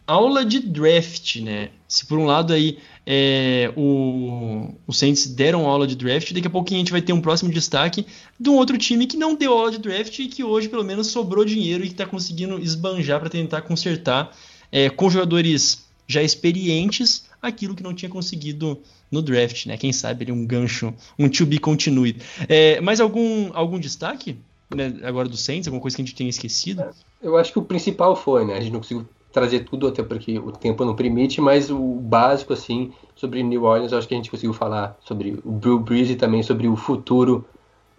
aula 0.07 0.45
de 0.45 0.59
draft, 0.61 1.35
né? 1.41 1.69
Se 1.87 2.05
por 2.05 2.17
um 2.17 2.25
lado 2.25 2.53
aí 2.53 2.79
é, 3.09 3.71
o, 3.77 4.69
os 4.85 4.97
Saints 4.97 5.27
deram 5.27 5.65
aula 5.65 5.87
de 5.87 5.95
draft, 5.95 6.33
daqui 6.33 6.47
a 6.47 6.49
pouquinho 6.49 6.79
a 6.79 6.83
gente 6.83 6.91
vai 6.91 7.01
ter 7.01 7.13
um 7.13 7.21
próximo 7.21 7.49
destaque 7.49 8.05
de 8.37 8.49
um 8.49 8.55
outro 8.55 8.77
time 8.77 9.07
que 9.07 9.15
não 9.15 9.33
deu 9.33 9.53
aula 9.53 9.71
de 9.71 9.77
draft 9.77 10.19
e 10.19 10.27
que 10.27 10.43
hoje 10.43 10.67
pelo 10.67 10.83
menos 10.83 11.07
sobrou 11.07 11.45
dinheiro 11.45 11.85
e 11.85 11.87
que 11.87 11.93
está 11.93 12.05
conseguindo 12.05 12.59
esbanjar 12.59 13.21
para 13.21 13.29
tentar 13.29 13.61
consertar 13.61 14.35
é, 14.69 14.89
com 14.89 15.09
jogadores 15.09 15.87
já 16.05 16.21
experientes 16.21 17.25
aquilo 17.41 17.75
que 17.75 17.83
não 17.83 17.93
tinha 17.93 18.09
conseguido 18.09 18.77
no 19.09 19.21
draft, 19.21 19.67
né? 19.67 19.77
Quem 19.77 19.93
sabe 19.93 20.25
ele 20.25 20.33
um 20.33 20.45
gancho, 20.45 20.93
um 21.17 21.29
to 21.29 21.45
be 21.45 21.59
continued. 21.59 22.21
É, 22.49 22.81
mais 22.81 22.99
algum, 22.99 23.51
algum 23.53 23.79
destaque 23.79 24.35
né, 24.75 24.93
agora 25.03 25.29
do 25.29 25.37
Saints? 25.37 25.65
Alguma 25.65 25.81
coisa 25.81 25.95
que 25.95 26.01
a 26.01 26.05
gente 26.05 26.15
tenha 26.15 26.29
esquecido? 26.29 26.83
Eu 27.21 27.37
acho 27.37 27.53
que 27.53 27.59
o 27.59 27.61
principal 27.61 28.17
foi, 28.17 28.43
né? 28.43 28.57
A 28.57 28.59
gente 28.59 28.73
não 28.73 28.81
conseguiu 28.81 29.07
trazer 29.31 29.61
tudo, 29.61 29.87
até 29.87 30.01
porque 30.01 30.39
o 30.39 30.51
tempo 30.51 30.83
não 30.85 30.95
permite, 30.95 31.41
mas 31.41 31.69
o 31.69 31.77
básico, 31.77 32.53
assim, 32.53 32.91
sobre 33.15 33.43
New 33.43 33.63
Orleans, 33.63 33.93
acho 33.93 34.07
que 34.07 34.13
a 34.13 34.17
gente 34.17 34.31
conseguiu 34.31 34.53
falar 34.53 34.97
sobre 35.05 35.39
o 35.43 35.51
Brew 35.51 35.79
Breeze 35.79 36.13
e 36.13 36.15
também 36.15 36.41
sobre 36.41 36.67
o 36.67 36.75
futuro, 36.75 37.45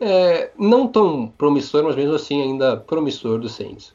é, 0.00 0.50
não 0.58 0.86
tão 0.86 1.26
promissor, 1.26 1.84
mas 1.84 1.96
mesmo 1.96 2.14
assim 2.14 2.40
ainda 2.42 2.76
promissor 2.76 3.38
do 3.38 3.48
Saints. 3.48 3.92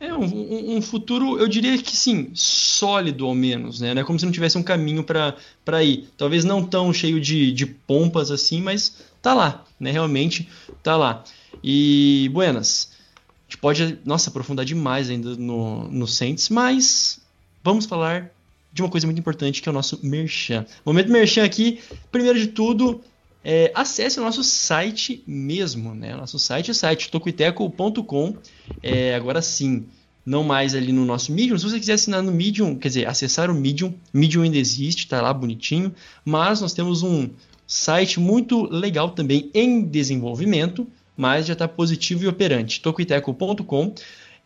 É 0.00 0.12
um, 0.12 0.76
um, 0.76 0.82
futuro, 0.82 1.38
eu 1.38 1.46
diria 1.46 1.78
que 1.78 1.96
sim, 1.96 2.30
sólido 2.34 3.26
ao 3.26 3.34
menos, 3.34 3.80
né? 3.80 3.92
É 3.96 4.04
como 4.04 4.18
se 4.18 4.24
não 4.24 4.32
tivesse 4.32 4.58
um 4.58 4.62
caminho 4.62 5.04
para 5.04 5.84
ir. 5.84 6.08
Talvez 6.16 6.44
não 6.44 6.64
tão 6.64 6.92
cheio 6.92 7.20
de, 7.20 7.52
de 7.52 7.64
pompas 7.64 8.30
assim, 8.30 8.60
mas 8.60 9.04
tá 9.22 9.32
lá, 9.32 9.64
né? 9.78 9.92
Realmente 9.92 10.48
tá 10.82 10.96
lá. 10.96 11.22
E, 11.62 12.28
buenas, 12.32 12.90
pode, 13.64 13.98
nossa, 14.04 14.28
aprofundar 14.28 14.62
demais 14.62 15.08
ainda 15.08 15.34
no, 15.36 15.88
no 15.88 16.06
Saints, 16.06 16.50
mas 16.50 17.18
vamos 17.62 17.86
falar 17.86 18.30
de 18.70 18.82
uma 18.82 18.90
coisa 18.90 19.06
muito 19.06 19.18
importante 19.18 19.62
que 19.62 19.68
é 19.70 19.72
o 19.72 19.72
nosso 19.72 19.98
merchan. 20.02 20.66
Momento 20.84 21.10
merchan 21.10 21.42
aqui, 21.44 21.80
primeiro 22.12 22.38
de 22.38 22.48
tudo, 22.48 23.00
é, 23.42 23.72
acesse 23.74 24.20
o 24.20 24.22
nosso 24.22 24.44
site 24.44 25.24
mesmo, 25.26 25.94
né? 25.94 26.14
Nosso 26.14 26.38
site 26.38 26.72
é 26.72 26.74
site 26.74 27.10
tocuiteco.com. 27.10 28.36
É, 28.82 29.14
agora 29.14 29.40
sim, 29.40 29.86
não 30.26 30.44
mais 30.44 30.74
ali 30.74 30.92
no 30.92 31.06
nosso 31.06 31.32
Medium. 31.32 31.56
Se 31.56 31.64
você 31.64 31.80
quiser 31.80 31.94
assinar 31.94 32.22
no 32.22 32.32
Medium, 32.32 32.76
quer 32.76 32.88
dizer, 32.88 33.08
acessar 33.08 33.50
o 33.50 33.54
Medium, 33.54 33.94
Medium 34.12 34.42
ainda 34.42 34.58
existe, 34.58 35.08
tá 35.08 35.22
lá 35.22 35.32
bonitinho. 35.32 35.90
Mas 36.22 36.60
nós 36.60 36.74
temos 36.74 37.02
um 37.02 37.30
site 37.66 38.20
muito 38.20 38.64
legal 38.64 39.12
também 39.12 39.50
em 39.54 39.86
desenvolvimento 39.86 40.86
mas 41.16 41.46
já 41.46 41.52
está 41.52 41.68
positivo 41.68 42.24
e 42.24 42.26
operante. 42.26 42.80
Tocoiteco.com. 42.80 43.94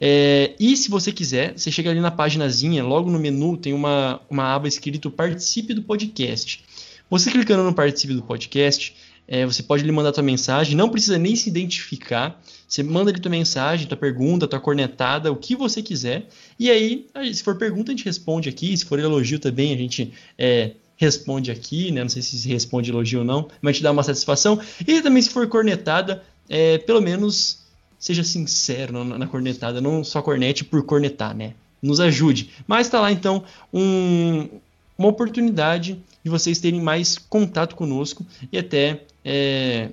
É, 0.01 0.55
e 0.61 0.77
se 0.77 0.89
você 0.89 1.11
quiser, 1.11 1.59
você 1.59 1.71
chega 1.71 1.91
ali 1.91 2.01
na 2.01 2.11
paginazinha, 2.11 2.85
logo 2.85 3.11
no 3.11 3.19
menu 3.19 3.57
tem 3.57 3.73
uma, 3.73 4.21
uma 4.31 4.55
aba 4.55 4.69
escrito 4.69 5.11
Participe 5.11 5.75
do 5.75 5.83
Podcast. 5.83 6.63
Você 7.11 7.31
clicando 7.31 7.65
no 7.65 7.75
Participe 7.75 8.15
do 8.15 8.23
Podcast, 8.23 8.95
é, 9.27 9.45
você 9.45 9.63
pode 9.63 9.85
lhe 9.85 9.93
mandar 9.93 10.13
tua 10.13 10.23
mensagem, 10.23 10.77
não 10.77 10.89
precisa 10.89 11.19
nem 11.19 11.37
se 11.37 11.51
identificar. 11.51 12.41
Você 12.67 12.83
manda 12.83 13.11
ali 13.11 13.21
tua 13.21 13.31
mensagem, 13.31 13.87
tua 13.87 13.97
pergunta, 13.97 14.47
tua 14.47 14.61
cornetada, 14.61 15.31
o 15.33 15.37
que 15.37 15.57
você 15.57 15.83
quiser. 15.83 16.27
E 16.59 16.71
aí, 16.71 17.07
se 17.33 17.43
for 17.43 17.57
pergunta, 17.57 17.93
a 17.93 17.95
gente 17.95 18.05
responde 18.05 18.49
aqui. 18.49 18.77
Se 18.77 18.85
for 18.85 18.99
elogio 18.99 19.39
também, 19.39 19.75
a 19.75 19.77
gente 19.77 20.13
é, 20.39 20.73
responde 20.97 21.51
aqui, 21.51 21.91
né? 21.91 22.03
Não 22.03 22.09
sei 22.09 22.23
se 22.23 22.49
responde 22.49 22.91
elogio 22.91 23.21
ou 23.21 23.25
não, 23.25 23.49
mas 23.61 23.77
te 23.77 23.83
dá 23.83 23.91
uma 23.91 24.03
satisfação. 24.03 24.61
E 24.87 25.01
também, 25.03 25.23
se 25.23 25.31
for 25.31 25.47
cornetada, 25.47 26.23
é, 26.49 26.79
pelo 26.79 27.01
menos 27.01 27.59
seja 27.99 28.23
sincero 28.23 29.05
na, 29.05 29.19
na, 29.19 29.27
cornetada, 29.27 29.81
não 29.81 30.05
só 30.05 30.23
cornete 30.23 30.65
por 30.65 30.85
cornetar, 30.85 31.37
né? 31.37 31.55
Nos 31.83 32.01
ajude. 32.01 32.51
Mas 32.67 32.87
está 32.87 33.01
lá 33.01 33.13
então 33.13 33.45
um, 33.73 34.49
uma 34.97 35.09
oportunidade 35.09 36.01
de 36.23 36.31
vocês 36.31 36.59
terem 36.59 36.81
mais 36.81 37.19
contato 37.19 37.77
conosco 37.77 38.25
e 38.53 38.59
até 38.59 39.03
é, 39.25 39.91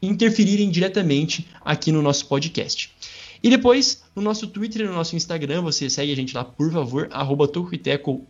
interferirem 0.00 0.70
diretamente 0.70 1.46
aqui 1.64 1.90
no 1.90 2.02
nosso 2.02 2.26
podcast. 2.26 2.90
E 3.42 3.48
depois, 3.48 4.02
no 4.16 4.22
nosso 4.22 4.48
Twitter 4.48 4.82
e 4.82 4.84
no 4.84 4.94
nosso 4.94 5.14
Instagram, 5.14 5.62
você 5.62 5.88
segue 5.88 6.12
a 6.12 6.16
gente 6.16 6.34
lá, 6.34 6.44
por 6.44 6.72
favor, 6.72 7.08
arroba 7.12 7.48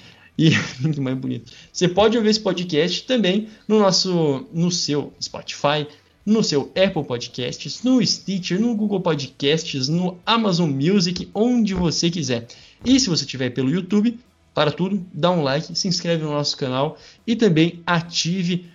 E 0.42 0.50
link 0.82 1.00
mais 1.00 1.16
bonito. 1.16 1.54
Você 1.72 1.88
pode 1.88 2.18
ouvir 2.18 2.32
esse 2.32 2.40
podcast 2.40 3.04
também 3.04 3.48
no 3.68 3.78
nosso, 3.78 4.48
no 4.52 4.72
seu 4.72 5.14
Spotify, 5.22 5.86
no 6.26 6.44
seu 6.44 6.72
Apple 6.76 7.04
Podcasts, 7.04 7.84
no 7.84 8.04
Stitcher, 8.04 8.60
no 8.60 8.74
Google 8.76 9.02
Podcasts, 9.02 9.88
no 9.88 10.18
Amazon 10.26 10.72
Music, 10.72 11.30
onde 11.36 11.76
você 11.76 12.10
quiser. 12.10 12.48
E 12.84 13.00
se 13.00 13.08
você 13.08 13.24
estiver 13.24 13.52
pelo 13.52 13.70
YouTube, 13.70 14.18
para 14.52 14.72
tudo, 14.72 15.06
dá 15.14 15.30
um 15.30 15.44
like, 15.44 15.78
se 15.78 15.88
inscreve 15.88 16.24
no 16.24 16.32
nosso 16.32 16.58
canal 16.58 16.98
e 17.26 17.36
também 17.36 17.84
ative 17.86 18.66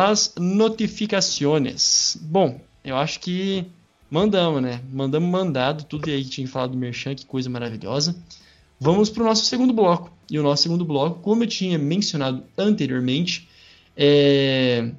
as 0.00 0.34
notificações. 0.38 2.16
Bom, 2.20 2.60
eu 2.84 2.96
acho 2.96 3.18
que 3.18 3.66
mandamos, 4.08 4.62
né? 4.62 4.80
Mandamos 4.92 5.28
mandado 5.28 5.82
tudo 5.82 6.08
aí 6.08 6.22
que 6.22 6.30
tinha 6.30 6.46
falado 6.46 6.70
do 6.70 6.78
Merchan, 6.78 7.16
que 7.16 7.26
coisa 7.26 7.50
maravilhosa. 7.50 8.14
Vamos 8.82 9.08
para 9.08 9.22
o 9.22 9.26
nosso 9.26 9.44
segundo 9.44 9.72
bloco. 9.72 10.10
E 10.28 10.40
o 10.40 10.42
nosso 10.42 10.64
segundo 10.64 10.84
bloco, 10.84 11.20
como 11.20 11.44
eu 11.44 11.46
tinha 11.46 11.78
mencionado 11.78 12.42
anteriormente, 12.58 13.48
é 13.96 14.90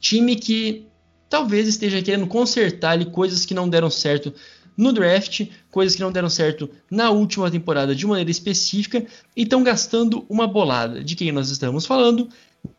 time 0.00 0.36
que 0.36 0.86
talvez 1.28 1.68
esteja 1.68 2.00
querendo 2.00 2.26
consertar 2.26 2.92
ali 2.92 3.04
coisas 3.04 3.44
que 3.44 3.52
não 3.52 3.68
deram 3.68 3.90
certo 3.90 4.32
no 4.74 4.90
draft, 4.90 5.46
coisas 5.70 5.94
que 5.94 6.00
não 6.00 6.10
deram 6.10 6.30
certo 6.30 6.70
na 6.90 7.10
última 7.10 7.50
temporada 7.50 7.94
de 7.94 8.06
maneira 8.06 8.30
específica 8.30 9.04
e 9.36 9.42
estão 9.42 9.62
gastando 9.62 10.24
uma 10.26 10.46
bolada. 10.46 11.04
De 11.04 11.14
quem 11.14 11.30
nós 11.30 11.50
estamos 11.50 11.84
falando? 11.84 12.26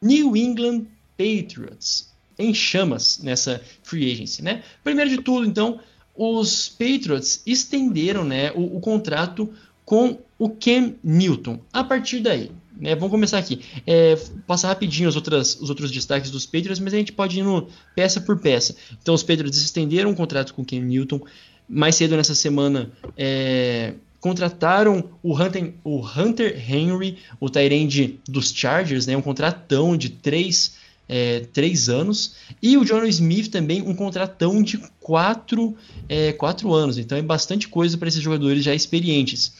New 0.01 0.35
England 0.35 0.87
Patriots. 1.15 2.11
Em 2.39 2.51
chamas 2.51 3.19
nessa 3.21 3.61
free 3.83 4.11
agency, 4.11 4.41
né? 4.41 4.63
Primeiro 4.83 5.11
de 5.11 5.21
tudo, 5.21 5.45
então, 5.45 5.79
os 6.15 6.67
Patriots 6.67 7.43
estenderam 7.45 8.23
né, 8.23 8.51
o, 8.53 8.77
o 8.77 8.79
contrato 8.79 9.53
com 9.85 10.17
o 10.37 10.49
Cam 10.49 10.93
Newton. 11.03 11.59
A 11.71 11.83
partir 11.83 12.19
daí, 12.19 12.51
né, 12.79 12.95
vamos 12.95 13.11
começar 13.11 13.37
aqui. 13.37 13.61
É, 13.85 14.15
passar 14.47 14.69
rapidinho 14.69 15.07
os, 15.07 15.15
outras, 15.15 15.59
os 15.59 15.69
outros 15.69 15.91
destaques 15.91 16.31
dos 16.31 16.45
Patriots, 16.45 16.79
mas 16.79 16.93
a 16.93 16.97
gente 16.97 17.11
pode 17.11 17.39
ir 17.39 17.43
no 17.43 17.67
peça 17.95 18.19
por 18.19 18.39
peça. 18.39 18.75
Então, 19.01 19.13
os 19.13 19.23
Patriots 19.23 19.61
estenderam 19.61 20.11
o 20.11 20.15
contrato 20.15 20.53
com 20.53 20.61
o 20.61 20.65
Cam 20.65 20.79
Newton. 20.81 21.21
Mais 21.69 21.95
cedo 21.95 22.17
nessa 22.17 22.35
semana, 22.35 22.91
é, 23.15 23.93
contrataram 24.19 25.11
o 25.23 25.33
Hunter, 25.39 25.73
o 25.83 26.05
Hunter 26.05 26.71
Henry, 26.71 27.17
o 27.39 27.49
Tyrande 27.49 28.19
dos 28.27 28.51
Chargers, 28.51 29.05
né, 29.05 29.15
um 29.15 29.21
contratão 29.21 29.95
de 29.95 30.09
3 30.09 30.81
é, 31.11 31.41
três 31.51 31.89
anos. 31.89 32.35
E 32.61 32.77
o 32.77 32.85
John 32.85 33.03
Smith 33.03 33.49
também 33.49 33.81
um 33.81 33.93
contratão 33.93 34.63
de 34.63 34.77
quatro, 35.01 35.75
é, 36.07 36.31
quatro 36.31 36.73
anos. 36.73 36.97
Então 36.97 37.17
é 37.17 37.21
bastante 37.21 37.67
coisa 37.67 37.97
para 37.97 38.07
esses 38.07 38.21
jogadores 38.21 38.63
já 38.63 38.73
experientes. 38.73 39.51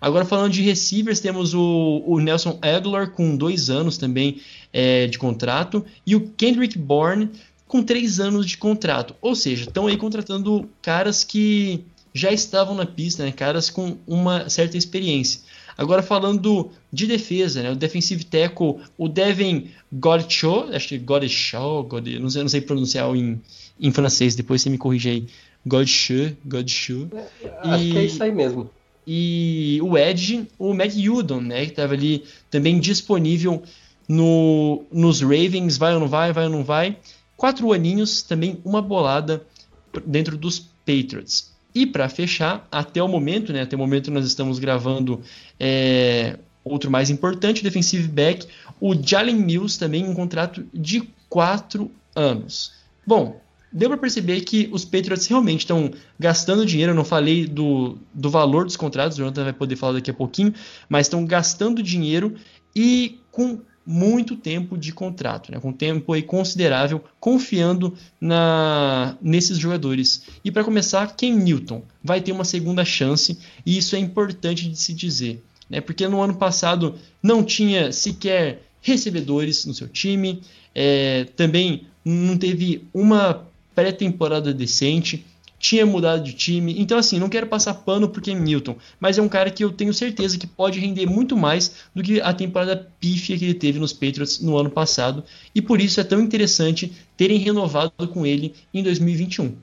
Agora 0.00 0.24
falando 0.24 0.52
de 0.52 0.62
receivers, 0.62 1.20
temos 1.20 1.52
o, 1.52 2.02
o 2.06 2.18
Nelson 2.18 2.58
Aguilar 2.62 3.10
com 3.10 3.36
dois 3.36 3.68
anos 3.68 3.98
também 3.98 4.40
é, 4.72 5.06
de 5.06 5.18
contrato 5.18 5.84
e 6.06 6.16
o 6.16 6.28
Kendrick 6.30 6.78
Bourne 6.78 7.28
com 7.68 7.82
três 7.82 8.18
anos 8.18 8.46
de 8.46 8.56
contrato. 8.56 9.14
Ou 9.20 9.34
seja, 9.34 9.64
estão 9.64 9.86
aí 9.86 9.96
contratando 9.96 10.68
caras 10.80 11.22
que 11.22 11.84
já 12.14 12.32
estavam 12.32 12.74
na 12.74 12.86
pista, 12.86 13.24
né? 13.24 13.30
caras 13.30 13.70
com 13.70 13.96
uma 14.06 14.48
certa 14.48 14.76
experiência. 14.76 15.42
Agora 15.76 16.02
falando 16.02 16.70
de 16.92 17.06
defesa, 17.06 17.62
né? 17.62 17.70
o 17.70 17.76
defensive 17.76 18.24
tackle, 18.24 18.76
o 18.98 19.08
Devin 19.08 19.68
Godcho, 19.92 20.68
acho 20.72 20.88
que 20.88 20.98
Godcho, 20.98 21.84
God, 21.84 22.06
não, 22.20 22.28
sei, 22.28 22.42
não 22.42 22.48
sei 22.48 22.60
pronunciar 22.60 23.14
em, 23.14 23.40
em 23.78 23.92
francês, 23.92 24.34
depois 24.34 24.60
você 24.62 24.70
me 24.70 24.78
corrige 24.78 25.08
aí. 25.08 25.26
Godcho, 25.64 26.36
Godcho. 26.44 27.08
Acho 27.62 27.84
e, 27.84 27.92
que 27.92 27.98
é 27.98 28.04
isso 28.04 28.22
aí 28.22 28.32
mesmo. 28.32 28.70
E 29.12 29.80
o 29.82 29.98
Edge, 29.98 30.46
o 30.56 30.72
Matt 30.72 30.92
Judon, 30.92 31.40
né? 31.40 31.64
Que 31.64 31.72
estava 31.72 31.94
ali 31.94 32.22
também 32.48 32.78
disponível 32.78 33.60
no, 34.08 34.84
nos 34.92 35.20
Ravens, 35.20 35.76
vai 35.76 35.94
ou 35.94 35.98
não 35.98 36.06
vai, 36.06 36.32
vai 36.32 36.44
ou 36.44 36.50
não 36.50 36.62
vai. 36.62 36.96
Quatro 37.36 37.72
aninhos, 37.72 38.22
também 38.22 38.60
uma 38.64 38.80
bolada 38.80 39.44
dentro 40.06 40.38
dos 40.38 40.60
Patriots. 40.86 41.50
E 41.74 41.86
para 41.86 42.08
fechar, 42.08 42.68
até 42.70 43.02
o 43.02 43.08
momento, 43.08 43.52
né, 43.52 43.62
até 43.62 43.74
o 43.74 43.78
momento 43.80 44.12
nós 44.12 44.24
estamos 44.24 44.60
gravando 44.60 45.20
é, 45.58 46.38
outro 46.62 46.88
mais 46.88 47.10
importante, 47.10 47.64
defensive 47.64 48.06
back, 48.06 48.46
o 48.80 48.94
Jalen 48.94 49.34
Mills 49.34 49.76
também 49.76 50.08
um 50.08 50.14
contrato 50.14 50.64
de 50.72 51.02
4 51.28 51.90
anos. 52.14 52.74
Bom, 53.04 53.40
deu 53.72 53.88
para 53.88 53.98
perceber 53.98 54.40
que 54.40 54.68
os 54.72 54.84
Patriots 54.84 55.26
realmente 55.26 55.60
estão 55.60 55.90
gastando 56.18 56.66
dinheiro. 56.66 56.92
Eu 56.92 56.96
não 56.96 57.04
falei 57.04 57.46
do, 57.46 57.98
do 58.12 58.30
valor 58.30 58.64
dos 58.64 58.76
contratos, 58.76 59.16
o 59.16 59.20
Jonathan 59.20 59.44
vai 59.44 59.52
poder 59.52 59.76
falar 59.76 59.94
daqui 59.94 60.10
a 60.10 60.14
pouquinho, 60.14 60.52
mas 60.88 61.06
estão 61.06 61.24
gastando 61.24 61.82
dinheiro 61.82 62.34
e 62.74 63.20
com 63.30 63.60
muito 63.86 64.36
tempo 64.36 64.76
de 64.76 64.92
contrato, 64.92 65.50
né? 65.50 65.58
com 65.58 65.72
tempo 65.72 66.12
aí 66.12 66.22
considerável, 66.22 67.02
confiando 67.18 67.94
na 68.20 69.16
nesses 69.20 69.58
jogadores. 69.58 70.22
E 70.44 70.50
para 70.50 70.62
começar, 70.62 71.16
Ken 71.16 71.34
Newton 71.34 71.82
vai 72.02 72.20
ter 72.20 72.32
uma 72.32 72.44
segunda 72.44 72.84
chance, 72.84 73.38
e 73.64 73.78
isso 73.78 73.96
é 73.96 73.98
importante 73.98 74.68
de 74.68 74.76
se 74.76 74.92
dizer, 74.92 75.42
né? 75.68 75.80
porque 75.80 76.06
no 76.06 76.20
ano 76.20 76.34
passado 76.34 76.96
não 77.22 77.42
tinha 77.42 77.90
sequer 77.90 78.62
recebedores 78.82 79.64
no 79.64 79.74
seu 79.74 79.88
time, 79.88 80.40
é, 80.74 81.24
também 81.36 81.86
não 82.04 82.36
teve 82.36 82.86
uma 82.94 83.49
pré-temporada 83.74 84.52
decente, 84.52 85.24
tinha 85.60 85.84
mudado 85.84 86.24
de 86.24 86.32
time. 86.32 86.74
Então, 86.80 86.96
assim, 86.98 87.18
não 87.18 87.28
quero 87.28 87.46
passar 87.46 87.74
pano 87.74 88.08
porque 88.08 88.30
é 88.30 88.34
Newton, 88.34 88.76
mas 88.98 89.18
é 89.18 89.22
um 89.22 89.28
cara 89.28 89.50
que 89.50 89.62
eu 89.62 89.70
tenho 89.70 89.92
certeza 89.92 90.38
que 90.38 90.46
pode 90.46 90.80
render 90.80 91.06
muito 91.06 91.36
mais 91.36 91.84
do 91.94 92.02
que 92.02 92.18
a 92.20 92.32
temporada 92.32 92.90
pífia 92.98 93.36
que 93.36 93.44
ele 93.44 93.54
teve 93.54 93.78
nos 93.78 93.92
Patriots 93.92 94.40
no 94.40 94.56
ano 94.56 94.70
passado. 94.70 95.22
E 95.54 95.60
por 95.60 95.80
isso 95.80 96.00
é 96.00 96.04
tão 96.04 96.18
interessante 96.20 96.92
terem 97.16 97.38
renovado 97.38 98.08
com 98.08 98.24
ele 98.24 98.54
em 98.72 98.82
2021. 98.82 99.54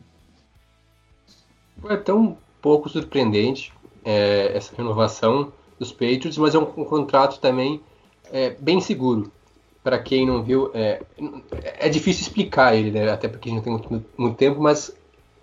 É 1.89 1.97
tão 1.97 2.37
pouco 2.61 2.89
surpreendente 2.89 3.73
é, 4.05 4.51
essa 4.55 4.75
renovação 4.75 5.51
dos 5.79 5.91
Patriots, 5.91 6.37
mas 6.37 6.53
é 6.53 6.59
um, 6.59 6.63
um 6.77 6.85
contrato 6.85 7.39
também 7.39 7.81
é, 8.31 8.51
bem 8.59 8.79
seguro. 8.79 9.31
Para 9.87 9.99
quem 9.99 10.25
não 10.25 10.43
viu, 10.43 10.69
é, 10.73 11.01
é 11.79 11.87
difícil 11.87 12.23
explicar 12.23 12.75
ele, 12.75 12.91
né? 12.91 13.09
até 13.09 13.29
porque 13.29 13.47
a 13.47 13.53
gente 13.53 13.65
não 13.65 13.79
tem 13.79 13.89
muito, 13.89 14.05
muito 14.17 14.35
tempo, 14.35 14.61
mas 14.61 14.93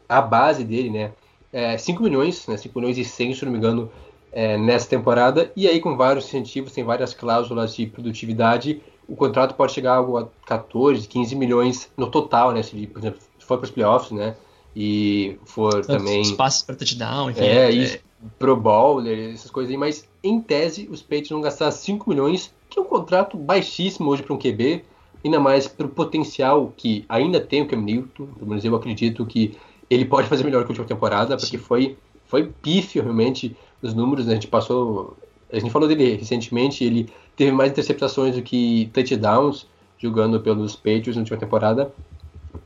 a 0.06 0.20
base 0.20 0.64
dele, 0.64 0.90
né? 0.90 1.12
É 1.50 1.78
5 1.78 2.02
milhões, 2.02 2.46
né? 2.46 2.58
5 2.58 2.78
milhões 2.78 2.98
e 2.98 3.04
100, 3.06 3.34
se 3.36 3.44
não 3.46 3.52
me 3.52 3.56
engano, 3.56 3.90
é, 4.30 4.58
nessa 4.58 4.86
temporada. 4.86 5.50
E 5.56 5.66
aí, 5.66 5.80
com 5.80 5.96
vários 5.96 6.26
incentivos, 6.26 6.74
tem 6.74 6.84
várias 6.84 7.14
cláusulas 7.14 7.74
de 7.74 7.86
produtividade, 7.86 8.82
o 9.08 9.16
contrato 9.16 9.54
pode 9.54 9.72
chegar 9.72 9.94
a 9.94 9.96
algo 9.96 10.18
a 10.18 10.28
14, 10.44 11.08
15 11.08 11.34
milhões 11.34 11.90
no 11.96 12.10
total, 12.10 12.52
né? 12.52 12.62
Se, 12.62 12.86
por 12.86 12.98
exemplo, 12.98 13.20
for 13.38 13.56
para 13.56 13.64
os 13.64 13.70
playoffs, 13.70 14.10
né? 14.10 14.36
E 14.76 15.38
for 15.46 15.86
também. 15.86 16.20
Espaços 16.20 16.64
para 16.64 16.74
touchdown, 16.74 17.30
enfim. 17.30 17.44
É, 17.44 17.70
isso. 17.70 17.98
Pro 18.38 18.54
Bowler, 18.54 19.32
essas 19.32 19.50
coisas 19.50 19.70
aí. 19.70 19.78
Mas, 19.78 20.06
em 20.22 20.38
tese, 20.38 20.86
os 20.90 21.00
Patriots 21.00 21.30
vão 21.30 21.40
gastar 21.40 21.70
5 21.70 22.10
milhões, 22.10 22.52
que 22.74 22.78
é 22.80 22.82
um 22.82 22.86
contrato 22.86 23.36
baixíssimo 23.36 24.10
hoje 24.10 24.22
para 24.22 24.34
um 24.34 24.38
QB. 24.38 24.84
Ainda 25.24 25.40
mais 25.40 25.66
pelo 25.66 25.88
potencial 25.88 26.72
que 26.76 27.04
ainda 27.08 27.40
tem 27.40 27.62
o 27.62 27.66
Cam 27.66 27.80
Newton. 27.80 28.26
Pelo 28.26 28.46
menos 28.46 28.64
eu 28.64 28.74
acredito 28.74 29.24
que 29.24 29.56
ele 29.88 30.04
pode 30.04 30.28
fazer 30.28 30.44
melhor 30.44 30.64
que 30.64 30.66
a 30.66 30.70
última 30.70 30.86
temporada, 30.86 31.36
porque 31.36 31.56
foi, 31.56 31.96
foi 32.26 32.52
pífio 32.62 33.02
realmente 33.02 33.56
os 33.80 33.94
números, 33.94 34.26
né? 34.26 34.32
A 34.32 34.34
gente 34.34 34.48
passou. 34.48 35.16
A 35.50 35.58
gente 35.58 35.70
falou 35.70 35.88
dele 35.88 36.16
recentemente, 36.16 36.84
ele 36.84 37.08
teve 37.36 37.52
mais 37.52 37.70
interceptações 37.70 38.34
do 38.34 38.42
que 38.42 38.90
touchdowns 38.92 39.66
jogando 39.98 40.40
pelos 40.40 40.74
Patriots 40.74 41.14
na 41.14 41.22
última 41.22 41.38
temporada. 41.38 41.94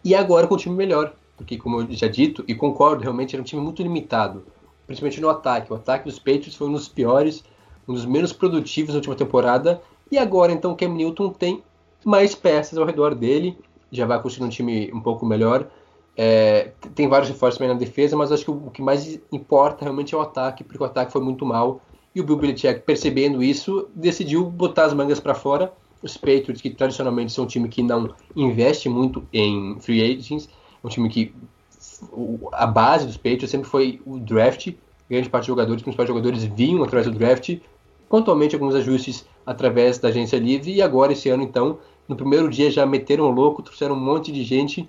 E 0.03 0.15
agora 0.15 0.47
com 0.47 0.55
um 0.55 0.59
time 0.59 0.75
melhor, 0.75 1.13
porque 1.37 1.59
como 1.59 1.83
eu 1.83 1.87
já 1.91 2.09
dito, 2.09 2.45
e 2.49 2.55
concordo, 2.55 3.03
realmente 3.03 3.35
era 3.35 3.43
um 3.43 3.45
time 3.45 3.61
muito 3.61 3.83
limitado, 3.83 4.45
principalmente 4.87 5.21
no 5.21 5.29
ataque. 5.29 5.73
O 5.73 5.77
ataque 5.77 6.07
dos 6.07 6.19
Patriots 6.19 6.55
foi 6.55 6.69
um 6.69 6.73
dos 6.73 6.89
piores, 6.89 7.45
um 7.87 7.93
dos 7.93 8.07
menos 8.07 8.33
produtivos 8.33 8.95
na 8.95 8.99
última 8.99 9.15
temporada. 9.15 9.81
E 10.11 10.19
agora 10.19 10.53
então 10.53 10.75
Cam 10.75 10.89
Newton 10.89 11.31
tem 11.31 11.63
mais 12.05 12.35
peças 12.35 12.79
ao 12.79 12.87
redor 12.87 13.15
dele, 13.15 13.59
já 13.91 14.07
vai 14.07 14.21
construir 14.21 14.47
um 14.47 14.51
time 14.51 14.91
um 14.93 15.01
pouco 15.01 15.27
melhor. 15.27 15.69
É, 16.17 16.73
tem 16.95 17.07
vários 17.07 17.29
reforços 17.29 17.59
também 17.59 17.73
na 17.73 17.79
defesa, 17.79 18.17
mas 18.17 18.33
acho 18.33 18.45
que 18.45 18.51
o, 18.51 18.67
o, 18.67 18.71
que 18.71 18.83
mais 18.83 19.21
importa 19.31 19.85
realmente 19.85 20.15
é 20.15 20.19
o 20.19 20.21
ataque, 20.21 20.65
porque 20.65 20.83
o 20.83 20.87
ataque 20.87 21.13
foi 21.13 21.21
muito 21.21 21.47
mal. 21.47 21.81
E 22.15 22.21
o 22.21 22.25
Bill 22.25 22.37
Belichick, 22.37 22.81
percebendo 22.81 23.43
isso, 23.43 23.89
decidiu 23.95 24.45
botar 24.45 24.87
as 24.87 24.95
mangas 24.95 25.21
para 25.21 25.35
fora. 25.35 25.73
Os 26.03 26.17
Patriots, 26.17 26.61
que 26.61 26.71
tradicionalmente 26.71 27.33
são 27.33 27.45
um 27.45 27.47
time 27.47 27.69
que 27.69 27.83
não 27.83 28.13
investe 28.35 28.89
muito 28.89 29.25
em 29.33 29.79
free 29.81 30.03
agents, 30.03 30.49
um 30.83 30.89
time 30.89 31.09
que 31.09 31.35
o, 32.13 32.49
a 32.53 32.67
base 32.67 33.07
dos 33.07 33.17
Patriots 33.17 33.51
sempre 33.51 33.69
foi 33.69 34.01
o 34.05 34.19
draft. 34.19 34.73
Grande 35.09 35.29
parte 35.29 35.43
dos 35.43 35.49
jogadores, 35.49 35.83
principais 35.83 36.09
jogadores, 36.09 36.43
vinham 36.45 36.83
através 36.83 37.07
do 37.07 37.17
draft. 37.17 37.59
Pontualmente 38.09 38.55
alguns 38.55 38.75
ajustes 38.75 39.27
através 39.51 39.99
da 39.99 40.09
agência 40.09 40.39
livre. 40.39 40.73
E 40.73 40.83
agora, 40.83 41.13
esse 41.13 41.29
ano, 41.29 41.43
então, 41.43 41.79
no 42.07 42.17
primeiro 42.17 42.49
dia 42.49 42.71
já 42.71 42.85
meteram 42.87 43.31
louco, 43.31 43.63
trouxeram 43.63 43.95
um 43.95 44.01
monte 44.01 44.31
de 44.31 44.43
gente 44.45 44.89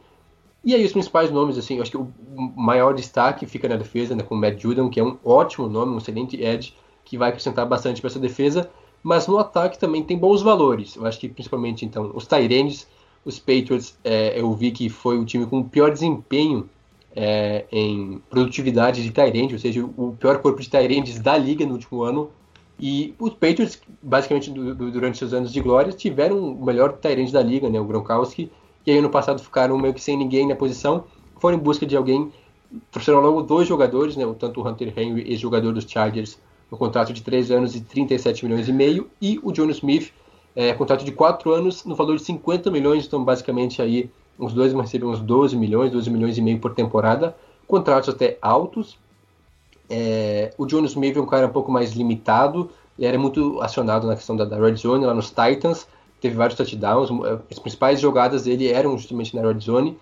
e 0.64 0.76
aí 0.76 0.84
os 0.84 0.92
principais 0.92 1.32
nomes, 1.32 1.58
assim, 1.58 1.78
eu 1.78 1.82
acho 1.82 1.92
que 1.92 1.98
o 1.98 2.12
maior 2.56 2.94
destaque 2.94 3.46
fica 3.46 3.68
na 3.70 3.78
defesa, 3.78 4.14
né, 4.14 4.24
com 4.24 4.36
o 4.36 4.38
Matt 4.38 4.62
Judon, 4.62 4.90
que 4.90 5.00
é 5.00 5.04
um 5.04 5.18
ótimo 5.24 5.70
nome, 5.70 5.94
um 5.94 5.98
excelente 5.98 6.42
edge, 6.42 6.76
que 7.06 7.18
vai 7.18 7.30
acrescentar 7.30 7.66
bastante 7.66 8.02
para 8.02 8.10
essa 8.10 8.20
defesa, 8.20 8.70
mas 9.02 9.26
no 9.26 9.38
ataque 9.38 9.80
também 9.80 10.04
tem 10.04 10.18
bons 10.18 10.42
valores. 10.42 10.96
Eu 10.96 11.06
acho 11.06 11.20
que 11.20 11.30
principalmente, 11.30 11.86
então, 11.86 12.12
os 12.14 12.28
Tyrands, 12.28 12.88
os 13.24 13.40
Patriots, 13.40 13.98
é, 14.04 14.40
eu 14.40 14.54
vi 14.54 14.72
que 14.72 14.90
foi 14.90 15.18
o 15.18 15.24
time 15.24 15.46
com 15.46 15.60
o 15.60 15.64
pior 15.64 15.92
desempenho 15.92 16.70
é, 17.16 17.66
em 17.72 18.22
produtividade 18.30 19.02
de 19.02 19.12
Tyrande, 19.12 19.54
ou 19.54 19.60
seja, 19.60 19.84
o 19.84 20.16
pior 20.20 20.40
corpo 20.40 20.62
de 20.62 20.70
Tyrands 20.70 21.20
da 21.20 21.38
liga 21.38 21.66
no 21.66 21.74
último 21.74 22.04
ano. 22.04 22.30
E 22.80 23.14
os 23.20 23.32
Patriots, 23.32 23.82
basicamente, 24.02 24.50
durante 24.52 25.18
seus 25.18 25.34
anos 25.34 25.52
de 25.52 25.60
glória, 25.60 25.92
tiveram 25.92 26.38
o 26.38 26.66
melhor 26.66 26.94
Tyrande 26.94 27.34
da 27.34 27.42
liga, 27.42 27.70
né, 27.70 27.80
o 27.80 27.84
Gronkowski, 27.84 28.50
e 28.86 28.92
aí 28.92 28.98
ano 28.98 29.10
passado 29.10 29.42
ficaram 29.42 29.78
meio 29.78 29.94
que 29.94 30.02
sem 30.02 30.16
ninguém 30.16 30.48
na 30.48 30.56
posição, 30.56 31.04
foram 31.40 31.58
em 31.58 31.62
busca 31.62 31.86
de 31.86 31.98
alguém, 31.98 32.32
trouxeram 32.90 33.20
logo 33.20 33.42
dois 33.42 33.68
jogadores, 33.68 34.16
né, 34.16 34.24
tanto 34.40 34.62
o 34.62 34.68
Hunter 34.68 34.94
Henry, 34.98 35.30
ex-jogador 35.30 35.74
dos 35.74 35.84
Chargers, 35.84 36.40
no 36.72 36.78
contrato 36.78 37.12
de 37.12 37.22
3 37.22 37.52
anos 37.52 37.76
e 37.76 37.82
37 37.82 38.46
milhões 38.46 38.70
e 38.70 38.74
meio, 38.74 39.10
e 39.22 39.40
o 39.44 39.52
John 39.52 39.70
Smith, 39.72 40.14
é, 40.56 40.74
contrato 40.74 41.04
de 41.04 41.12
4 41.12 41.52
anos, 41.52 41.84
no 41.84 41.96
valor 41.96 42.16
de 42.16 42.24
50 42.24 42.72
milhões, 42.72 43.06
então 43.06 43.24
basicamente 43.24 43.82
aí 43.82 44.10
os 44.38 44.54
dois 44.54 44.72
vão 44.72 44.82
receber 44.82 45.06
uns 45.06 45.20
12 45.20 45.58
milhões, 45.58 45.92
12 45.92 46.10
milhões 46.10 46.38
e 46.38 46.42
meio 46.42 46.60
por 46.60 46.74
temporada, 46.74 47.36
contratos 47.68 48.10
até 48.10 48.38
altos. 48.42 48.98
É, 49.90 50.54
o 50.58 50.66
John 50.66 50.86
Smith 50.86 51.18
é 51.18 51.20
um 51.20 51.26
cara 51.26 51.48
um 51.48 51.52
pouco 51.52 51.72
mais 51.72 51.94
limitado, 51.94 52.70
ele 52.98 53.08
era 53.08 53.18
muito 53.18 53.60
acionado 53.62 54.06
na 54.06 54.16
questão 54.16 54.36
da, 54.36 54.46
da 54.46 54.58
Red 54.58 54.76
Zone 54.76 55.06
lá 55.06 55.14
nos 55.14 55.30
Titans, 55.30 55.88
teve 56.20 56.36
vários 56.36 56.58
touchdowns. 56.58 57.10
As 57.50 57.60
principais 57.60 58.00
jogadas 58.00 58.44
dele 58.44 58.68
eram 58.72 58.98
justamente 58.98 59.36
na 59.36 59.42
red 59.42 59.60
zone. 59.60 59.98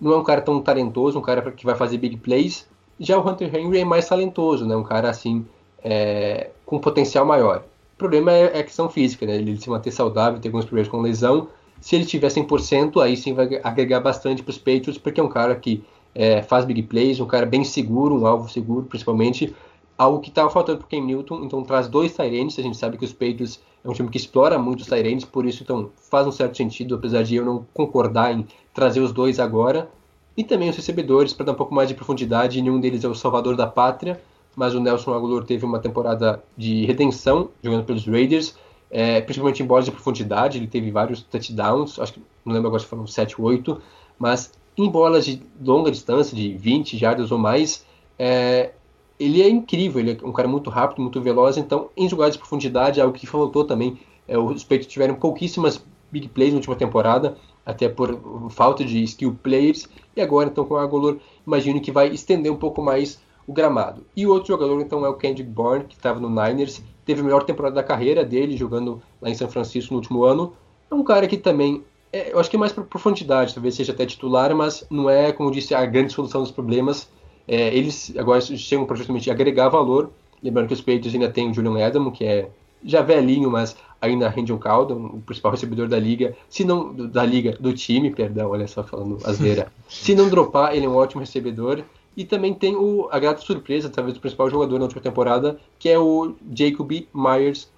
Não 0.00 0.12
é 0.12 0.16
um 0.16 0.24
cara 0.24 0.40
tão 0.40 0.60
talentoso, 0.60 1.18
um 1.18 1.22
cara 1.22 1.50
que 1.52 1.64
vai 1.64 1.74
fazer 1.74 1.98
big 1.98 2.16
plays. 2.16 2.68
Já 2.98 3.18
o 3.18 3.26
Hunter 3.26 3.54
Henry 3.54 3.80
é 3.80 3.84
mais 3.84 4.08
talentoso, 4.08 4.66
né? 4.66 4.76
Um 4.76 4.82
cara 4.82 5.10
assim 5.10 5.46
é, 5.82 6.50
com 6.66 6.78
potencial 6.78 7.24
maior. 7.24 7.64
O 7.94 7.98
problema 7.98 8.32
é, 8.32 8.56
é 8.56 8.60
a 8.60 8.64
questão 8.64 8.88
física, 8.88 9.26
né? 9.26 9.36
Ele 9.36 9.56
se 9.58 9.68
manter 9.68 9.90
saudável, 9.90 10.40
ter 10.40 10.48
alguns 10.48 10.64
problemas 10.64 10.90
com 10.90 11.00
lesão. 11.00 11.48
Se 11.80 11.96
ele 11.96 12.04
tiver 12.04 12.28
100%, 12.28 13.02
aí 13.02 13.16
sim 13.16 13.32
vai 13.32 13.60
agregar 13.62 14.00
bastante 14.00 14.42
para 14.42 14.50
os 14.50 14.58
Patriots, 14.58 14.98
porque 14.98 15.20
é 15.20 15.22
um 15.22 15.28
cara 15.28 15.54
que 15.54 15.82
é, 16.14 16.42
faz 16.42 16.64
big 16.64 16.82
plays, 16.82 17.20
um 17.20 17.26
cara 17.26 17.46
bem 17.46 17.64
seguro, 17.64 18.20
um 18.20 18.26
alvo 18.26 18.48
seguro, 18.48 18.86
principalmente. 18.86 19.54
Algo 19.96 20.20
que 20.20 20.30
estava 20.30 20.48
faltando 20.48 20.78
para 20.78 20.86
o 20.86 20.88
Cam 20.88 21.06
Newton, 21.06 21.44
então 21.44 21.62
traz 21.62 21.86
dois 21.86 22.14
Tyrants, 22.14 22.58
a 22.58 22.62
gente 22.62 22.76
sabe 22.76 22.96
que 22.96 23.04
os 23.04 23.12
Patriots 23.12 23.60
é 23.84 23.88
um 23.88 23.92
time 23.92 24.08
que 24.08 24.16
explora 24.16 24.58
muito 24.58 24.80
os 24.80 24.86
Tyrants, 24.86 25.24
por 25.24 25.44
isso 25.44 25.62
então 25.62 25.90
faz 26.10 26.26
um 26.26 26.32
certo 26.32 26.56
sentido, 26.56 26.94
apesar 26.94 27.22
de 27.22 27.36
eu 27.36 27.44
não 27.44 27.66
concordar 27.74 28.32
em 28.32 28.46
trazer 28.72 29.00
os 29.00 29.12
dois 29.12 29.38
agora, 29.38 29.90
e 30.36 30.42
também 30.42 30.70
os 30.70 30.76
recebedores 30.76 31.34
para 31.34 31.46
dar 31.46 31.52
um 31.52 31.56
pouco 31.56 31.74
mais 31.74 31.88
de 31.88 31.94
profundidade, 31.94 32.62
nenhum 32.62 32.80
deles 32.80 33.04
é 33.04 33.08
o 33.08 33.14
salvador 33.14 33.56
da 33.56 33.66
pátria, 33.66 34.20
mas 34.56 34.74
o 34.74 34.80
Nelson 34.80 35.12
Aguilar 35.12 35.44
teve 35.44 35.64
uma 35.64 35.78
temporada 35.78 36.42
de 36.56 36.84
redenção 36.86 37.50
jogando 37.62 37.84
pelos 37.84 38.06
Raiders, 38.06 38.56
é, 38.90 39.20
principalmente 39.20 39.62
em 39.62 39.66
bolas 39.66 39.84
de 39.84 39.92
profundidade, 39.92 40.58
ele 40.58 40.66
teve 40.66 40.90
vários 40.90 41.22
touchdowns, 41.22 41.98
acho 41.98 42.14
que 42.14 42.22
não 42.44 42.54
lembro 42.54 42.68
agora 42.68 42.82
se 42.82 42.88
foram 42.88 43.06
7 43.06 43.40
ou 43.40 43.46
8, 43.46 43.80
mas 44.18 44.52
em 44.84 44.88
bolas 44.88 45.24
de 45.24 45.42
longa 45.62 45.90
distância, 45.90 46.36
de 46.36 46.54
20 46.54 46.96
jardas 46.96 47.30
ou 47.30 47.38
mais, 47.38 47.84
é, 48.18 48.70
ele 49.18 49.42
é 49.42 49.48
incrível, 49.48 50.00
ele 50.00 50.18
é 50.20 50.26
um 50.26 50.32
cara 50.32 50.48
muito 50.48 50.70
rápido, 50.70 51.02
muito 51.02 51.20
veloz, 51.20 51.56
então 51.56 51.90
em 51.96 52.08
jogadas 52.08 52.34
de 52.34 52.38
profundidade, 52.38 53.00
algo 53.00 53.12
que 53.12 53.26
faltou 53.26 53.64
também, 53.64 53.98
é, 54.26 54.38
os 54.38 54.62
Patriots 54.62 54.86
tiveram 54.86 55.14
pouquíssimas 55.14 55.84
big 56.10 56.28
plays 56.28 56.52
na 56.52 56.56
última 56.56 56.76
temporada, 56.76 57.36
até 57.64 57.88
por 57.88 58.18
falta 58.50 58.84
de 58.84 59.02
skill 59.04 59.36
players, 59.42 59.88
e 60.16 60.20
agora 60.20 60.48
então 60.48 60.64
com 60.64 60.74
o 60.74 60.78
Agolor, 60.78 61.18
imagino 61.46 61.80
que 61.80 61.92
vai 61.92 62.08
estender 62.08 62.50
um 62.50 62.56
pouco 62.56 62.82
mais 62.82 63.20
o 63.46 63.52
gramado. 63.52 64.04
E 64.16 64.26
o 64.26 64.30
outro 64.30 64.48
jogador 64.48 64.80
então 64.80 65.04
é 65.04 65.08
o 65.08 65.14
Kendrick 65.14 65.50
Bourne, 65.50 65.84
que 65.84 65.94
estava 65.94 66.18
no 66.18 66.28
Niners, 66.28 66.82
teve 67.04 67.20
a 67.20 67.24
melhor 67.24 67.42
temporada 67.42 67.74
da 67.74 67.82
carreira 67.82 68.24
dele, 68.24 68.56
jogando 68.56 69.02
lá 69.20 69.28
em 69.28 69.34
São 69.34 69.48
Francisco 69.48 69.92
no 69.92 69.98
último 69.98 70.24
ano, 70.24 70.54
é 70.90 70.94
um 70.94 71.04
cara 71.04 71.26
que 71.28 71.36
também, 71.36 71.84
é, 72.12 72.32
eu 72.32 72.38
acho 72.38 72.50
que 72.50 72.56
é 72.56 72.58
mais 72.58 72.72
por 72.72 72.84
profundidade, 72.84 73.54
talvez 73.54 73.74
seja 73.74 73.92
até 73.92 74.04
titular, 74.04 74.54
mas 74.54 74.84
não 74.90 75.08
é, 75.08 75.32
como 75.32 75.50
disse, 75.50 75.74
a 75.74 75.84
grande 75.86 76.12
solução 76.12 76.42
dos 76.42 76.50
problemas, 76.50 77.08
é, 77.46 77.74
eles 77.74 78.12
agora 78.16 78.40
chegam 78.40 78.84
para 78.84 78.96
justamente 78.96 79.30
agregar 79.30 79.68
valor. 79.68 80.10
Lembrando 80.42 80.68
que 80.68 80.74
os 80.74 80.80
Patriots 80.80 81.12
ainda 81.12 81.28
tem 81.28 81.50
o 81.50 81.54
Julian 81.54 81.84
Adam, 81.84 82.10
que 82.10 82.24
é 82.24 82.48
já 82.84 83.02
velhinho, 83.02 83.50
mas 83.50 83.76
ainda 84.00 84.28
rende 84.28 84.52
um 84.52 84.58
caldo, 84.58 84.94
o 84.94 85.20
principal 85.20 85.52
recebedor 85.52 85.86
da 85.88 85.98
liga. 85.98 86.34
Se 86.48 86.64
não 86.64 86.94
da 86.94 87.24
liga, 87.24 87.56
do 87.60 87.72
time, 87.72 88.10
perdão, 88.10 88.50
olha 88.50 88.66
só 88.66 88.82
falando 88.82 89.18
asneira. 89.24 89.70
Se 89.88 90.14
não 90.14 90.28
dropar, 90.28 90.74
ele 90.74 90.86
é 90.86 90.88
um 90.88 90.96
ótimo 90.96 91.20
recebedor. 91.20 91.82
E 92.16 92.24
também 92.24 92.54
tem 92.54 92.74
o, 92.74 93.08
a 93.10 93.18
grata 93.18 93.40
surpresa, 93.40 93.88
talvez 93.88 94.16
o 94.16 94.20
principal 94.20 94.50
jogador 94.50 94.78
na 94.78 94.84
última 94.84 95.00
temporada, 95.00 95.58
que 95.78 95.88
é 95.88 95.98
o 95.98 96.34
Jacoby 96.52 97.08
Myers, 97.14 97.70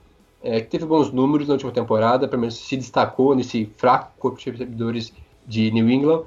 é, 0.43 0.61
que 0.61 0.69
teve 0.69 0.85
bons 0.85 1.13
números 1.13 1.49
na 1.49 1.55
última 1.55 1.71
temporada, 1.71 2.27
pelo 2.27 2.41
menos 2.41 2.57
se 2.57 2.77
destacou 2.77 3.35
nesse 3.35 3.67
fraco 3.77 4.11
corpo 4.19 4.39
de 4.39 4.51
recebedores 4.51 5.13
de 5.47 5.71
New 5.71 5.89
England. 5.89 6.25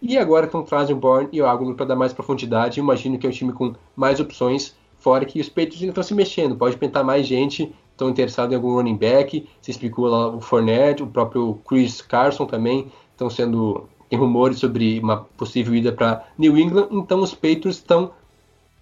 E 0.00 0.18
agora 0.18 0.46
estão 0.46 0.62
trazem 0.64 0.96
o 0.96 0.98
Bourne 0.98 1.28
e 1.32 1.40
o 1.40 1.46
Aguilar 1.46 1.76
para 1.76 1.86
dar 1.86 1.96
mais 1.96 2.12
profundidade. 2.12 2.80
Imagino 2.80 3.18
que 3.18 3.26
é 3.26 3.30
um 3.30 3.32
time 3.32 3.52
com 3.52 3.74
mais 3.94 4.18
opções, 4.18 4.74
fora 4.98 5.24
que 5.24 5.40
os 5.40 5.48
Patriots 5.48 5.80
ainda 5.80 5.92
estão 5.92 6.02
se 6.02 6.14
mexendo. 6.14 6.56
Pode 6.56 6.76
pintar 6.76 7.04
mais 7.04 7.26
gente, 7.26 7.72
estão 7.92 8.10
interessados 8.10 8.52
em 8.52 8.56
algum 8.56 8.74
running 8.74 8.96
back. 8.96 9.48
Se 9.60 9.70
explicou 9.70 10.06
lá 10.06 10.28
o 10.28 10.40
Fournette, 10.40 11.04
o 11.04 11.06
próprio 11.06 11.60
Chris 11.68 12.02
Carson 12.02 12.46
também 12.46 12.90
estão 13.12 13.30
sendo 13.30 13.88
tem 14.12 14.18
rumores 14.18 14.58
sobre 14.58 15.00
uma 15.00 15.24
possível 15.38 15.74
ida 15.74 15.90
para 15.90 16.26
New 16.36 16.58
England. 16.58 16.88
Então 16.90 17.20
os 17.20 17.32
Patriots 17.32 17.76
estão 17.76 18.10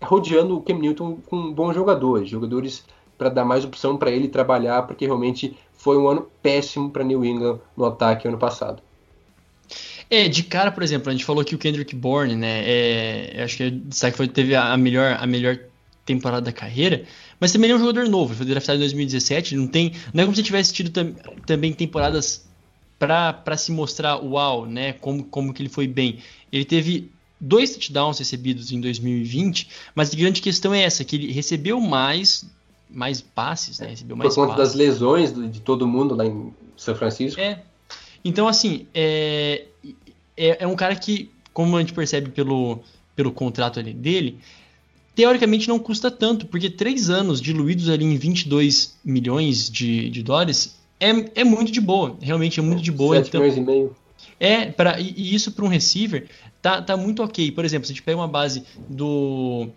rodeando 0.02 0.56
o 0.56 0.60
Cam 0.60 0.78
Newton 0.78 1.18
com 1.28 1.52
bons 1.52 1.72
jogadores, 1.72 2.28
jogadores 2.28 2.84
para 3.20 3.28
dar 3.28 3.44
mais 3.44 3.66
opção 3.66 3.98
para 3.98 4.10
ele 4.10 4.28
trabalhar, 4.28 4.84
porque 4.84 5.04
realmente 5.04 5.54
foi 5.74 5.98
um 5.98 6.08
ano 6.08 6.26
péssimo 6.42 6.88
para 6.88 7.04
New 7.04 7.22
England 7.22 7.60
no 7.76 7.84
ataque 7.84 8.26
ano 8.26 8.38
passado. 8.38 8.82
É, 10.08 10.26
de 10.26 10.42
cara, 10.42 10.72
por 10.72 10.82
exemplo, 10.82 11.10
a 11.10 11.12
gente 11.12 11.26
falou 11.26 11.44
que 11.44 11.54
o 11.54 11.58
Kendrick 11.58 11.94
Bourne, 11.94 12.34
né? 12.34 12.62
É, 12.64 13.42
acho 13.44 13.58
que 13.58 13.70
destaque 13.70 14.16
foi 14.16 14.26
teve 14.26 14.56
a 14.56 14.74
melhor, 14.78 15.18
a 15.20 15.26
melhor 15.26 15.58
temporada 16.06 16.40
da 16.40 16.50
carreira, 16.50 17.04
mas 17.38 17.52
também 17.52 17.70
é 17.70 17.74
um 17.76 17.78
jogador 17.78 18.08
novo, 18.08 18.34
foi 18.34 18.46
draftado 18.46 18.78
em 18.78 18.80
2017, 18.80 19.54
não 19.54 19.66
tem, 19.66 19.92
não 20.14 20.22
é 20.22 20.24
como 20.24 20.34
se 20.34 20.42
tivesse 20.42 20.72
tido 20.72 20.90
tam, 20.90 21.12
também 21.44 21.74
temporadas 21.74 22.48
para 22.98 23.56
se 23.58 23.70
mostrar 23.70 24.16
uau, 24.16 24.64
né? 24.64 24.94
Como, 24.94 25.24
como 25.24 25.52
que 25.52 25.60
ele 25.60 25.68
foi 25.68 25.86
bem. 25.86 26.20
Ele 26.50 26.64
teve 26.64 27.10
dois 27.38 27.72
touchdowns 27.72 28.18
recebidos 28.18 28.72
em 28.72 28.80
2020, 28.80 29.68
mas 29.94 30.10
a 30.12 30.16
grande 30.16 30.40
questão 30.40 30.72
é 30.72 30.82
essa, 30.82 31.04
que 31.04 31.16
ele 31.16 31.30
recebeu 31.30 31.78
mais 31.80 32.46
mais 32.92 33.20
passes, 33.20 33.78
né? 33.78 33.88
Recebeu 33.88 34.16
mais 34.16 34.34
Por 34.34 34.42
conta 34.42 34.56
passes. 34.56 34.74
das 34.74 34.78
lesões 34.78 35.52
de 35.52 35.60
todo 35.60 35.86
mundo 35.86 36.14
lá 36.14 36.26
em 36.26 36.52
São 36.76 36.94
Francisco. 36.94 37.40
É. 37.40 37.62
Então, 38.24 38.46
assim, 38.46 38.86
é, 38.94 39.64
é, 40.36 40.64
é, 40.64 40.66
um 40.66 40.76
cara 40.76 40.94
que, 40.94 41.30
como 41.52 41.76
a 41.76 41.80
gente 41.80 41.92
percebe 41.92 42.30
pelo, 42.30 42.80
pelo 43.16 43.32
contrato 43.32 43.82
dele, 43.82 44.38
teoricamente 45.14 45.68
não 45.68 45.78
custa 45.78 46.10
tanto, 46.10 46.46
porque 46.46 46.68
três 46.68 47.10
anos 47.10 47.40
diluídos 47.40 47.88
ali 47.88 48.04
em 48.04 48.16
22 48.16 48.96
milhões 49.04 49.70
de, 49.70 50.10
de 50.10 50.22
dólares 50.22 50.78
é, 50.98 51.40
é 51.40 51.44
muito 51.44 51.72
de 51.72 51.80
boa, 51.80 52.16
realmente 52.20 52.60
é 52.60 52.62
muito 52.62 52.82
de 52.82 52.92
boa. 52.92 53.16
7 53.16 53.28
então, 53.28 53.40
milhões 53.40 53.56
e 53.56 53.60
meio. 53.60 53.96
É, 54.38 54.66
pra, 54.66 55.00
e, 55.00 55.14
e 55.16 55.34
isso 55.34 55.52
para 55.52 55.64
um 55.64 55.68
receiver 55.68 56.26
tá, 56.60 56.82
tá 56.82 56.96
muito 56.96 57.22
ok. 57.22 57.50
Por 57.52 57.64
exemplo, 57.64 57.86
se 57.86 57.92
a 57.92 57.94
gente 57.94 58.02
pega 58.02 58.18
uma 58.18 58.28
base 58.28 58.62
do 58.88 59.68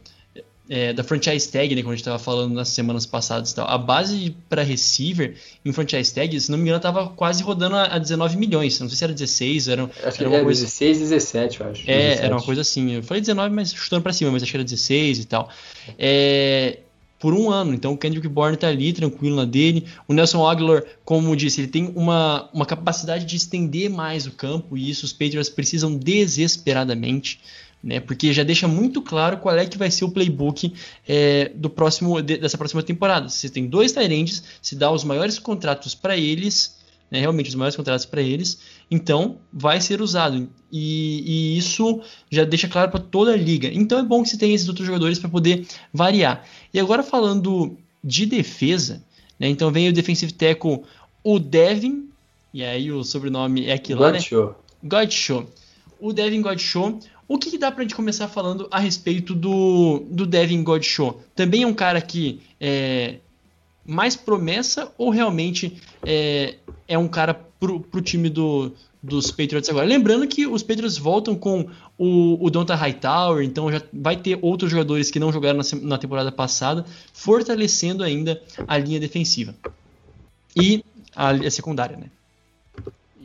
é, 0.70 0.94
da 0.94 1.04
franchise 1.04 1.52
tag, 1.52 1.76
né, 1.76 1.82
como 1.82 1.92
a 1.92 1.96
gente 1.96 2.02
estava 2.02 2.20
falando 2.20 2.54
nas 2.54 2.70
semanas 2.70 3.06
passadas 3.06 3.52
e 3.52 3.56
tal, 3.56 3.68
a 3.68 3.78
base 3.78 4.36
para 4.48 4.64
receiver 4.64 5.36
em 5.64 5.74
franchise 5.74 6.14
tag, 6.14 6.40
se 6.40 6.50
não 6.50 6.58
me 6.58 6.64
engano, 6.64 6.78
estava 6.78 7.10
quase 7.10 7.44
rodando 7.44 7.76
a, 7.76 7.84
a 7.96 8.00
19 8.00 8.38
milhões. 8.38 8.80
Não 8.80 8.88
sei 8.88 8.98
se 8.98 9.04
era 9.04 9.14
16, 9.14 9.68
era, 9.68 9.84
acho 10.04 10.20
era 10.22 10.30
uma 10.30 10.38
é, 10.38 10.44
coisa... 10.44 10.64
16, 10.64 11.00
17, 11.00 11.62
eu 11.62 11.70
acho. 11.70 11.82
É, 11.84 12.00
17. 12.00 12.26
era 12.26 12.36
uma 12.36 12.44
coisa 12.44 12.62
assim. 12.62 12.92
Eu 12.94 13.04
falei 13.04 13.22
19, 13.22 13.54
mas 13.54 13.74
chutando 13.74 14.02
para 14.02 14.14
cima, 14.14 14.32
mas 14.32 14.42
acho 14.42 14.52
que 14.52 14.58
era 14.58 14.64
16 14.64 15.20
e 15.20 15.26
tal. 15.26 15.50
É, 15.98 16.78
por 17.24 17.34
um 17.34 17.50
ano. 17.50 17.74
Então 17.74 17.94
o 17.94 17.98
Kendrick 17.98 18.28
Bourne 18.28 18.56
está 18.56 18.68
ali, 18.68 18.92
tranquilo 18.92 19.38
na 19.38 19.46
dele. 19.46 19.86
O 20.10 20.14
Nelson 20.14 20.46
Aguilar, 20.46 20.84
como 21.06 21.34
disse, 21.38 21.62
ele 21.62 21.70
tem 21.70 21.90
uma, 21.96 22.50
uma 22.54 22.66
capacidade 22.66 23.24
de 23.24 23.38
estender 23.38 23.90
mais 23.90 24.26
o 24.28 24.32
campo 24.32 24.78
e 24.78 24.90
isso 24.90 25.06
os 25.06 25.14
Patriots 25.14 25.50
precisam 25.50 25.96
desesperadamente 25.96 27.40
né? 27.84 28.00
Porque 28.00 28.32
já 28.32 28.44
deixa 28.44 28.68
muito 28.68 29.02
claro 29.02 29.38
qual 29.38 29.56
é 29.58 29.66
que 29.66 29.78
vai 29.78 29.92
ser 29.92 30.06
o 30.06 30.10
playbook 30.10 30.74
é, 31.08 31.52
do 31.54 31.70
próximo 31.70 32.22
de, 32.22 32.38
dessa 32.38 32.58
próxima 32.58 32.82
temporada. 32.82 33.28
Você 33.28 33.50
tem 33.50 33.68
dois 33.68 33.92
Tyrants, 33.92 34.44
se 34.62 34.76
dá 34.76 34.90
os 34.90 35.04
maiores 35.04 35.38
contratos 35.38 35.94
para 35.94 36.16
eles, 36.16 36.78
né? 37.12 37.20
realmente 37.20 37.50
os 37.50 37.56
maiores 37.56 37.76
contratos 37.76 38.06
para 38.06 38.22
eles, 38.22 38.60
então 38.90 39.38
vai 39.52 39.82
ser 39.82 40.02
usado. 40.02 40.50
E, 40.72 41.24
e 41.26 41.58
isso 41.58 42.02
já 42.32 42.46
deixa 42.46 42.70
claro 42.70 42.90
para 42.90 43.02
toda 43.02 43.34
a 43.34 43.38
liga. 43.38 43.70
Então 43.74 44.00
é 44.00 44.04
bom 44.04 44.24
que 44.24 44.30
você 44.30 44.38
tenha 44.38 44.56
esses 44.56 44.70
outros 44.70 44.88
jogadores 44.88 45.20
para 45.20 45.30
poder 45.30 45.68
variar. 45.94 46.46
E 46.74 46.80
agora 46.80 47.04
falando 47.04 47.78
de 48.02 48.26
defesa, 48.26 49.04
né? 49.38 49.50
então 49.50 49.72
vem 49.72 49.90
o 49.90 49.94
defensive 49.94 50.32
tackle, 50.32 50.82
o 51.22 51.38
Devin, 51.38 52.10
e 52.54 52.64
aí 52.64 52.92
o 52.92 53.04
sobrenome 53.04 53.66
é 53.66 53.74
aquilo 53.74 54.02
lá, 54.02 54.12
né? 54.12 54.20
Godshow. 54.84 55.50
O 56.00 56.12
Devin 56.12 56.42
Godshow 56.42 57.00
o 57.28 57.38
que, 57.38 57.52
que 57.52 57.58
dá 57.58 57.72
pra 57.72 57.84
gente 57.84 57.96
começar 57.96 58.28
falando 58.28 58.68
a 58.70 58.80
respeito 58.80 59.34
do, 59.34 60.04
do 60.10 60.26
Devin 60.26 60.64
Godshaw? 60.64 61.22
Também 61.36 61.64
é 61.64 61.68
um 61.68 61.74
cara 61.74 62.02
que 62.02 62.42
é 62.60 63.16
mais 63.86 64.16
promessa 64.16 64.92
ou 64.98 65.10
realmente 65.10 65.78
é, 66.06 66.56
é 66.88 66.98
um 66.98 67.08
cara 67.08 67.34
pro, 67.34 67.80
pro 67.80 68.02
time 68.02 68.30
do, 68.30 68.72
dos 69.02 69.32
Patriots 69.32 69.70
agora? 69.70 69.86
Lembrando 69.86 70.26
que 70.28 70.48
os 70.48 70.64
Patriots 70.64 70.98
voltam 70.98 71.36
com 71.36 71.68
o, 71.98 72.46
o 72.46 72.50
Donta 72.50 72.76
Hightower, 72.76 73.44
então 73.44 73.72
já 73.72 73.82
vai 73.92 74.16
ter 74.16 74.40
outros 74.42 74.72
jogadores 74.72 75.12
que 75.12 75.20
não 75.20 75.32
jogaram 75.32 75.60
na, 75.60 75.80
na 75.82 75.98
temporada 75.98 76.32
passada, 76.32 76.86
fortalecendo 77.14 78.04
ainda 78.04 78.42
a 78.68 78.78
linha 78.78 79.00
defensiva. 79.00 79.54
E 80.56 80.84
a, 81.16 81.32
a 81.32 81.52
secundária, 81.52 81.98
né? 81.98 82.08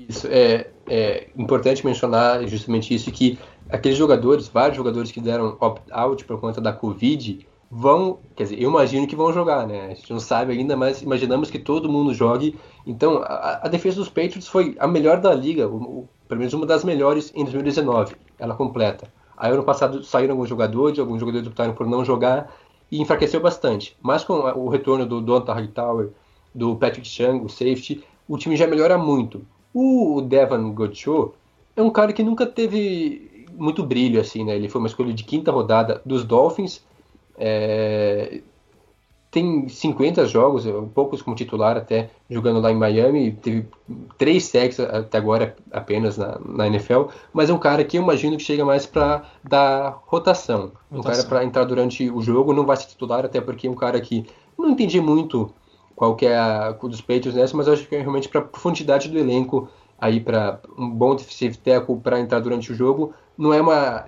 Isso, 0.08 0.26
é, 0.28 0.68
é 0.88 1.28
importante 1.36 1.84
mencionar 1.84 2.46
justamente 2.48 2.94
isso, 2.94 3.12
que 3.12 3.38
aqueles 3.70 3.98
jogadores, 3.98 4.48
vários 4.48 4.76
jogadores 4.76 5.12
que 5.12 5.20
deram 5.20 5.56
opt-out 5.60 6.24
por 6.24 6.40
conta 6.40 6.60
da 6.60 6.72
Covid, 6.72 7.46
vão, 7.70 8.18
quer 8.34 8.44
dizer, 8.44 8.62
eu 8.62 8.70
imagino 8.70 9.06
que 9.06 9.16
vão 9.16 9.32
jogar, 9.32 9.66
né? 9.66 9.86
A 9.86 9.94
gente 9.94 10.10
não 10.10 10.20
sabe 10.20 10.52
ainda, 10.52 10.76
mas 10.76 11.02
imaginamos 11.02 11.50
que 11.50 11.58
todo 11.58 11.88
mundo 11.88 12.14
jogue. 12.14 12.58
Então, 12.86 13.18
a, 13.22 13.60
a 13.64 13.68
defesa 13.68 13.96
dos 13.96 14.08
Patriots 14.08 14.48
foi 14.48 14.74
a 14.78 14.86
melhor 14.86 15.20
da 15.20 15.34
liga, 15.34 15.68
o, 15.68 15.76
o, 15.76 16.08
pelo 16.26 16.38
menos 16.38 16.54
uma 16.54 16.66
das 16.66 16.84
melhores 16.84 17.32
em 17.34 17.42
2019, 17.42 18.14
ela 18.38 18.54
completa. 18.54 19.12
Aí, 19.36 19.52
ano 19.52 19.62
passado, 19.62 20.02
saíram 20.02 20.32
alguns 20.32 20.48
jogadores, 20.48 20.98
alguns 20.98 21.20
jogadores 21.20 21.46
optaram 21.46 21.74
por 21.74 21.86
não 21.86 22.04
jogar 22.04 22.52
e 22.90 23.00
enfraqueceu 23.00 23.40
bastante. 23.40 23.96
Mas 24.00 24.24
com 24.24 24.34
o 24.34 24.68
retorno 24.68 25.06
do 25.06 25.20
Donta 25.20 25.52
Hightower, 25.52 26.10
do 26.54 26.74
Patrick 26.76 27.06
Chung, 27.06 27.44
o 27.44 27.48
safety, 27.48 28.02
o 28.26 28.36
time 28.36 28.56
já 28.56 28.66
melhora 28.66 28.98
muito. 28.98 29.42
O 29.72 30.22
Devon 30.22 30.72
Godshaw 30.72 31.34
é 31.76 31.82
um 31.82 31.90
cara 31.90 32.12
que 32.12 32.22
nunca 32.22 32.46
teve 32.46 33.27
muito 33.58 33.84
brilho, 33.84 34.20
assim, 34.20 34.44
né? 34.44 34.54
Ele 34.56 34.68
foi 34.68 34.80
uma 34.80 34.88
escolha 34.88 35.12
de 35.12 35.24
quinta 35.24 35.50
rodada 35.50 36.00
dos 36.04 36.24
Dolphins. 36.24 36.82
É... 37.36 38.40
tem 39.30 39.68
50 39.68 40.26
jogos, 40.26 40.64
poucos 40.94 41.22
como 41.22 41.36
titular 41.36 41.76
até, 41.76 42.10
jogando 42.30 42.60
lá 42.60 42.72
em 42.72 42.76
Miami, 42.76 43.32
teve 43.32 43.66
três 44.16 44.44
sacks 44.44 44.80
até 44.80 45.18
agora 45.18 45.56
apenas 45.70 46.16
na, 46.16 46.38
na 46.44 46.66
NFL, 46.66 47.04
mas 47.32 47.50
é 47.50 47.52
um 47.52 47.58
cara 47.58 47.84
que 47.84 47.98
eu 47.98 48.02
imagino 48.02 48.36
que 48.36 48.42
chega 48.42 48.64
mais 48.64 48.86
para 48.86 49.24
dar 49.44 50.02
rotação. 50.06 50.72
rotação. 50.90 50.98
Um 50.98 51.02
cara 51.02 51.22
para 51.24 51.44
entrar 51.44 51.64
durante 51.64 52.10
o 52.10 52.20
jogo, 52.22 52.52
não 52.52 52.64
vai 52.66 52.76
ser 52.76 52.86
titular, 52.86 53.24
até 53.24 53.40
porque 53.40 53.66
é 53.66 53.70
um 53.70 53.74
cara 53.74 54.00
que 54.00 54.26
não 54.58 54.70
entendi 54.70 55.00
muito 55.00 55.52
qual 55.98 56.14
que 56.14 56.26
é 56.26 56.38
a 56.38 56.70
dos 56.70 57.00
Patriots 57.00 57.34
nessa, 57.34 57.56
mas 57.56 57.66
acho 57.66 57.86
que 57.88 57.96
é 57.96 58.00
realmente 58.00 58.28
para 58.28 58.40
profundidade 58.40 59.08
do 59.08 59.18
elenco 59.18 59.68
aí 59.98 60.20
para 60.20 60.60
um 60.76 60.88
bom 60.90 61.14
defensive 61.16 61.56
tackle 61.58 61.98
para 61.98 62.20
entrar 62.20 62.40
durante 62.40 62.72
o 62.72 62.74
jogo, 62.74 63.12
não 63.36 63.52
é 63.52 63.60
uma 63.60 64.06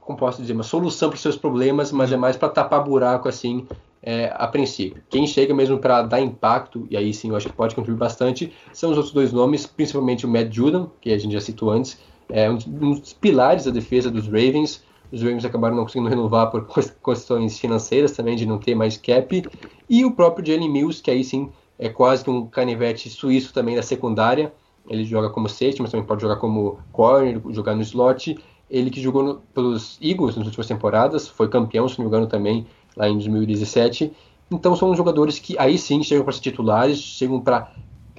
como 0.00 0.18
posso 0.18 0.40
dizer, 0.40 0.54
uma 0.54 0.64
solução 0.64 1.08
para 1.08 1.14
os 1.14 1.22
seus 1.22 1.36
problemas, 1.36 1.92
mas 1.92 2.10
é 2.10 2.16
mais 2.16 2.36
para 2.36 2.48
tapar 2.48 2.82
buraco 2.82 3.28
assim 3.28 3.64
é, 4.02 4.32
a 4.34 4.48
princípio. 4.48 5.02
Quem 5.08 5.24
chega 5.24 5.54
mesmo 5.54 5.78
para 5.78 6.02
dar 6.02 6.20
impacto, 6.20 6.84
e 6.90 6.96
aí 6.96 7.14
sim 7.14 7.28
eu 7.28 7.36
acho 7.36 7.48
que 7.48 7.52
pode 7.52 7.76
contribuir 7.76 8.00
bastante, 8.00 8.52
são 8.72 8.90
os 8.90 8.96
outros 8.96 9.14
dois 9.14 9.32
nomes, 9.32 9.66
principalmente 9.66 10.26
o 10.26 10.28
Matt 10.28 10.52
Judon, 10.52 10.90
que 11.00 11.12
a 11.12 11.18
gente 11.18 11.32
já 11.32 11.40
citou 11.40 11.70
antes, 11.70 11.96
é 12.28 12.50
um 12.50 12.56
dos 12.56 13.12
pilares 13.12 13.64
da 13.64 13.70
defesa 13.70 14.10
dos 14.10 14.26
Ravens. 14.26 14.82
Os 15.12 15.20
Ravens 15.20 15.44
acabaram 15.44 15.76
não 15.76 15.82
conseguindo 15.82 16.08
renovar 16.08 16.50
por 16.50 16.66
questões 17.04 17.58
financeiras 17.58 18.12
também, 18.12 18.36
de 18.36 18.46
não 18.46 18.58
ter 18.58 18.74
mais 18.74 18.96
cap. 18.96 19.44
E 19.88 20.04
o 20.04 20.12
próprio 20.12 20.46
Jalen 20.46 20.70
Mills, 20.70 21.02
que 21.02 21.10
aí 21.10 21.24
sim 21.24 21.50
é 21.78 21.88
quase 21.88 22.22
que 22.22 22.30
um 22.30 22.46
canivete 22.46 23.10
suíço 23.10 23.52
também 23.52 23.74
da 23.74 23.82
secundária. 23.82 24.52
Ele 24.88 25.04
joga 25.04 25.30
como 25.30 25.48
safety, 25.48 25.82
mas 25.82 25.90
também 25.90 26.06
pode 26.06 26.22
jogar 26.22 26.36
como 26.36 26.78
corner, 26.92 27.40
jogar 27.50 27.74
no 27.74 27.82
slot. 27.82 28.36
Ele 28.68 28.90
que 28.90 29.00
jogou 29.00 29.22
no, 29.22 29.34
pelos 29.54 29.98
Eagles 30.00 30.36
nas 30.36 30.46
últimas 30.46 30.66
temporadas, 30.66 31.28
foi 31.28 31.48
campeão, 31.48 31.88
se 31.88 31.98
não 31.98 32.04
me 32.04 32.08
engano, 32.08 32.26
também 32.26 32.66
lá 32.96 33.08
em 33.08 33.14
2017. 33.14 34.12
Então 34.50 34.74
são 34.74 34.94
jogadores 34.94 35.38
que 35.38 35.56
aí 35.58 35.78
sim 35.78 36.02
chegam 36.02 36.24
para 36.24 36.32
ser 36.32 36.40
titulares, 36.40 36.98
chegam 36.98 37.40
para 37.40 37.72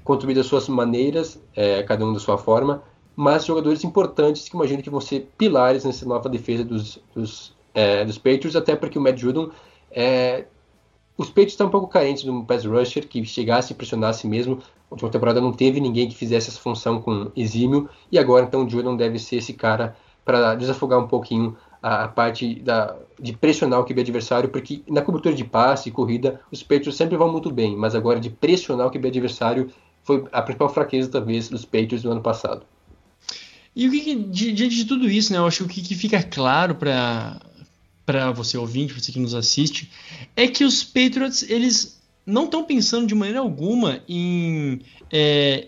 contribuir 0.04 0.36
das 0.36 0.46
suas 0.46 0.68
maneiras, 0.68 1.42
é, 1.56 1.84
cada 1.84 2.06
um 2.06 2.14
da 2.14 2.20
sua 2.20 2.38
forma, 2.38 2.82
mas 3.16 3.46
jogadores 3.46 3.84
importantes 3.84 4.48
que 4.48 4.56
imagino 4.56 4.82
que 4.82 4.90
vão 4.90 5.02
ser 5.02 5.32
pilares 5.38 5.84
nessa 5.84 6.06
nova 6.06 6.30
defesa 6.30 6.64
dos, 6.64 7.00
dos, 7.14 7.56
é, 7.74 8.04
dos 8.06 8.18
Patriots, 8.18 8.56
até 8.56 8.76
porque 8.76 8.98
o 8.98 9.02
Matt 9.02 9.18
Judon 9.18 9.52
é, 9.92 10.46
os 11.22 11.30
Patriots 11.30 11.54
estão 11.54 11.68
um 11.68 11.70
pouco 11.70 11.88
carentes 11.88 12.24
de 12.24 12.32
um 12.32 12.44
pass 12.44 12.66
rusher 12.66 13.08
que 13.08 13.24
chegasse 13.24 13.74
e 13.74 13.76
pressionasse 13.76 14.28
mesmo. 14.28 14.56
Na 14.56 14.96
última 14.96 15.10
temporada 15.10 15.40
não 15.40 15.54
teve 15.54 15.80
ninguém 15.80 16.10
que 16.10 16.16
fizesse 16.16 16.50
essa 16.50 16.60
função 16.60 17.00
com 17.00 17.32
exímio, 17.36 17.88
e 18.12 18.18
agora 18.18 18.46
então 18.46 18.66
o 18.66 18.70
Judon 18.70 18.96
deve 18.96 19.20
ser 19.20 19.38
esse 19.38 19.54
cara 19.54 19.96
para 20.26 20.56
desafogar 20.56 21.00
um 21.00 21.08
pouquinho 21.08 21.56
a, 21.82 22.08
parte 22.08 22.56
da, 22.56 22.96
de 23.20 23.34
pressionar 23.34 23.80
o 23.80 23.86
QB 23.86 24.02
adversário, 24.02 24.50
porque 24.50 24.82
na 24.88 25.02
cobertura 25.02 25.36
de 25.36 25.44
passe 25.44 25.90
e 25.90 25.92
corrida, 25.92 26.42
os 26.52 26.64
Patriots 26.64 26.96
sempre 26.96 27.16
vão 27.16 27.32
muito 27.32 27.52
bem, 27.52 27.76
mas 27.76 27.94
agora 27.94 28.20
de 28.20 28.30
pressionar 28.30 28.88
o 28.88 28.92
QB 28.92 29.08
adversário 29.08 29.72
foi 30.04 30.26
a 30.32 30.42
principal 30.42 30.70
fraqueza, 30.70 31.10
talvez, 31.10 31.50
dos 31.50 31.66
Patriots 31.66 32.04
no 32.04 32.12
ano 32.12 32.22
passado. 32.22 32.64
E 33.76 33.88
o 33.88 33.92
que, 33.92 34.16
diante 34.16 34.70
de 34.70 34.86
tudo 34.86 35.10
isso, 35.10 35.32
né, 35.32 35.40
eu 35.40 35.46
acho 35.46 35.66
que 35.66 35.72
o 35.72 35.74
que, 35.76 35.82
que 35.82 35.96
fica 35.96 36.22
claro 36.22 36.76
para 36.76 37.40
para 38.06 38.32
você 38.32 38.58
ouvinte, 38.58 38.94
você 38.94 39.12
que 39.12 39.20
nos 39.20 39.36
assiste, 39.36 39.90
é 40.36 40.48
que 40.48 40.64
os 40.64 40.84
Patriots 40.84 41.44
eles 41.50 42.02
não 42.26 42.46
estão 42.46 42.64
pensando 42.64 43.08
de 43.08 43.16
maneira 43.16 43.40
alguma 43.40 44.02
em 44.08 44.82
é, 45.12 45.68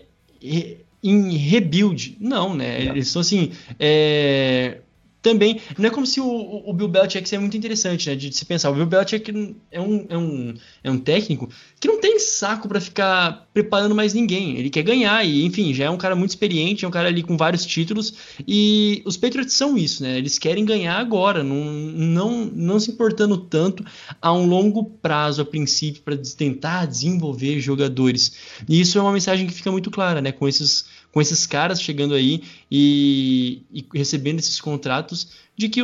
em 1.02 1.36
rebuild, 1.36 2.16
não, 2.18 2.54
né? 2.54 2.82
Eles 2.82 3.08
estão 3.08 3.20
assim, 3.20 3.52
é, 3.78 4.78
também 5.24 5.58
não 5.78 5.86
é 5.86 5.90
como 5.90 6.06
se 6.06 6.20
o, 6.20 6.62
o 6.66 6.72
Bill 6.74 6.86
Belichick 6.86 7.26
seja 7.26 7.40
muito 7.40 7.56
interessante, 7.56 8.10
né? 8.10 8.14
De, 8.14 8.30
se 8.30 8.44
pensar. 8.44 8.70
O 8.70 8.74
Bill 8.74 8.84
Belichick 8.84 9.56
é 9.72 9.80
um, 9.80 10.06
é 10.10 10.18
um, 10.18 10.54
é 10.84 10.90
um 10.90 10.98
técnico 10.98 11.48
que 11.80 11.88
não 11.88 11.98
tem 11.98 12.18
saco 12.18 12.68
para 12.68 12.78
ficar 12.78 13.48
preparando 13.54 13.94
mais 13.94 14.12
ninguém. 14.12 14.58
Ele 14.58 14.68
quer 14.68 14.82
ganhar 14.82 15.24
e, 15.24 15.46
enfim, 15.46 15.72
já 15.72 15.86
é 15.86 15.90
um 15.90 15.96
cara 15.96 16.14
muito 16.14 16.30
experiente, 16.30 16.84
é 16.84 16.88
um 16.88 16.90
cara 16.90 17.08
ali 17.08 17.22
com 17.22 17.38
vários 17.38 17.64
títulos. 17.64 18.12
E 18.46 19.02
os 19.06 19.16
Patriots 19.16 19.54
são 19.54 19.78
isso, 19.78 20.02
né? 20.02 20.18
Eles 20.18 20.38
querem 20.38 20.64
ganhar 20.64 20.98
agora, 20.98 21.42
não, 21.42 21.64
não, 21.64 22.44
não 22.44 22.78
se 22.78 22.90
importando 22.90 23.38
tanto 23.38 23.82
a 24.20 24.30
um 24.30 24.44
longo 24.46 24.84
prazo, 24.84 25.40
a 25.40 25.44
princípio, 25.44 26.02
para 26.02 26.18
tentar 26.18 26.84
desenvolver 26.84 27.58
jogadores. 27.60 28.32
E 28.68 28.78
isso 28.78 28.98
é 28.98 29.00
uma 29.00 29.12
mensagem 29.12 29.46
que 29.46 29.54
fica 29.54 29.72
muito 29.72 29.90
clara, 29.90 30.20
né? 30.20 30.32
Com 30.32 30.46
esses 30.46 30.84
com 31.14 31.20
esses 31.20 31.46
caras 31.46 31.80
chegando 31.80 32.12
aí 32.12 32.42
e, 32.68 33.62
e 33.72 33.86
recebendo 33.94 34.40
esses 34.40 34.60
contratos 34.60 35.30
de 35.56 35.68
que 35.68 35.80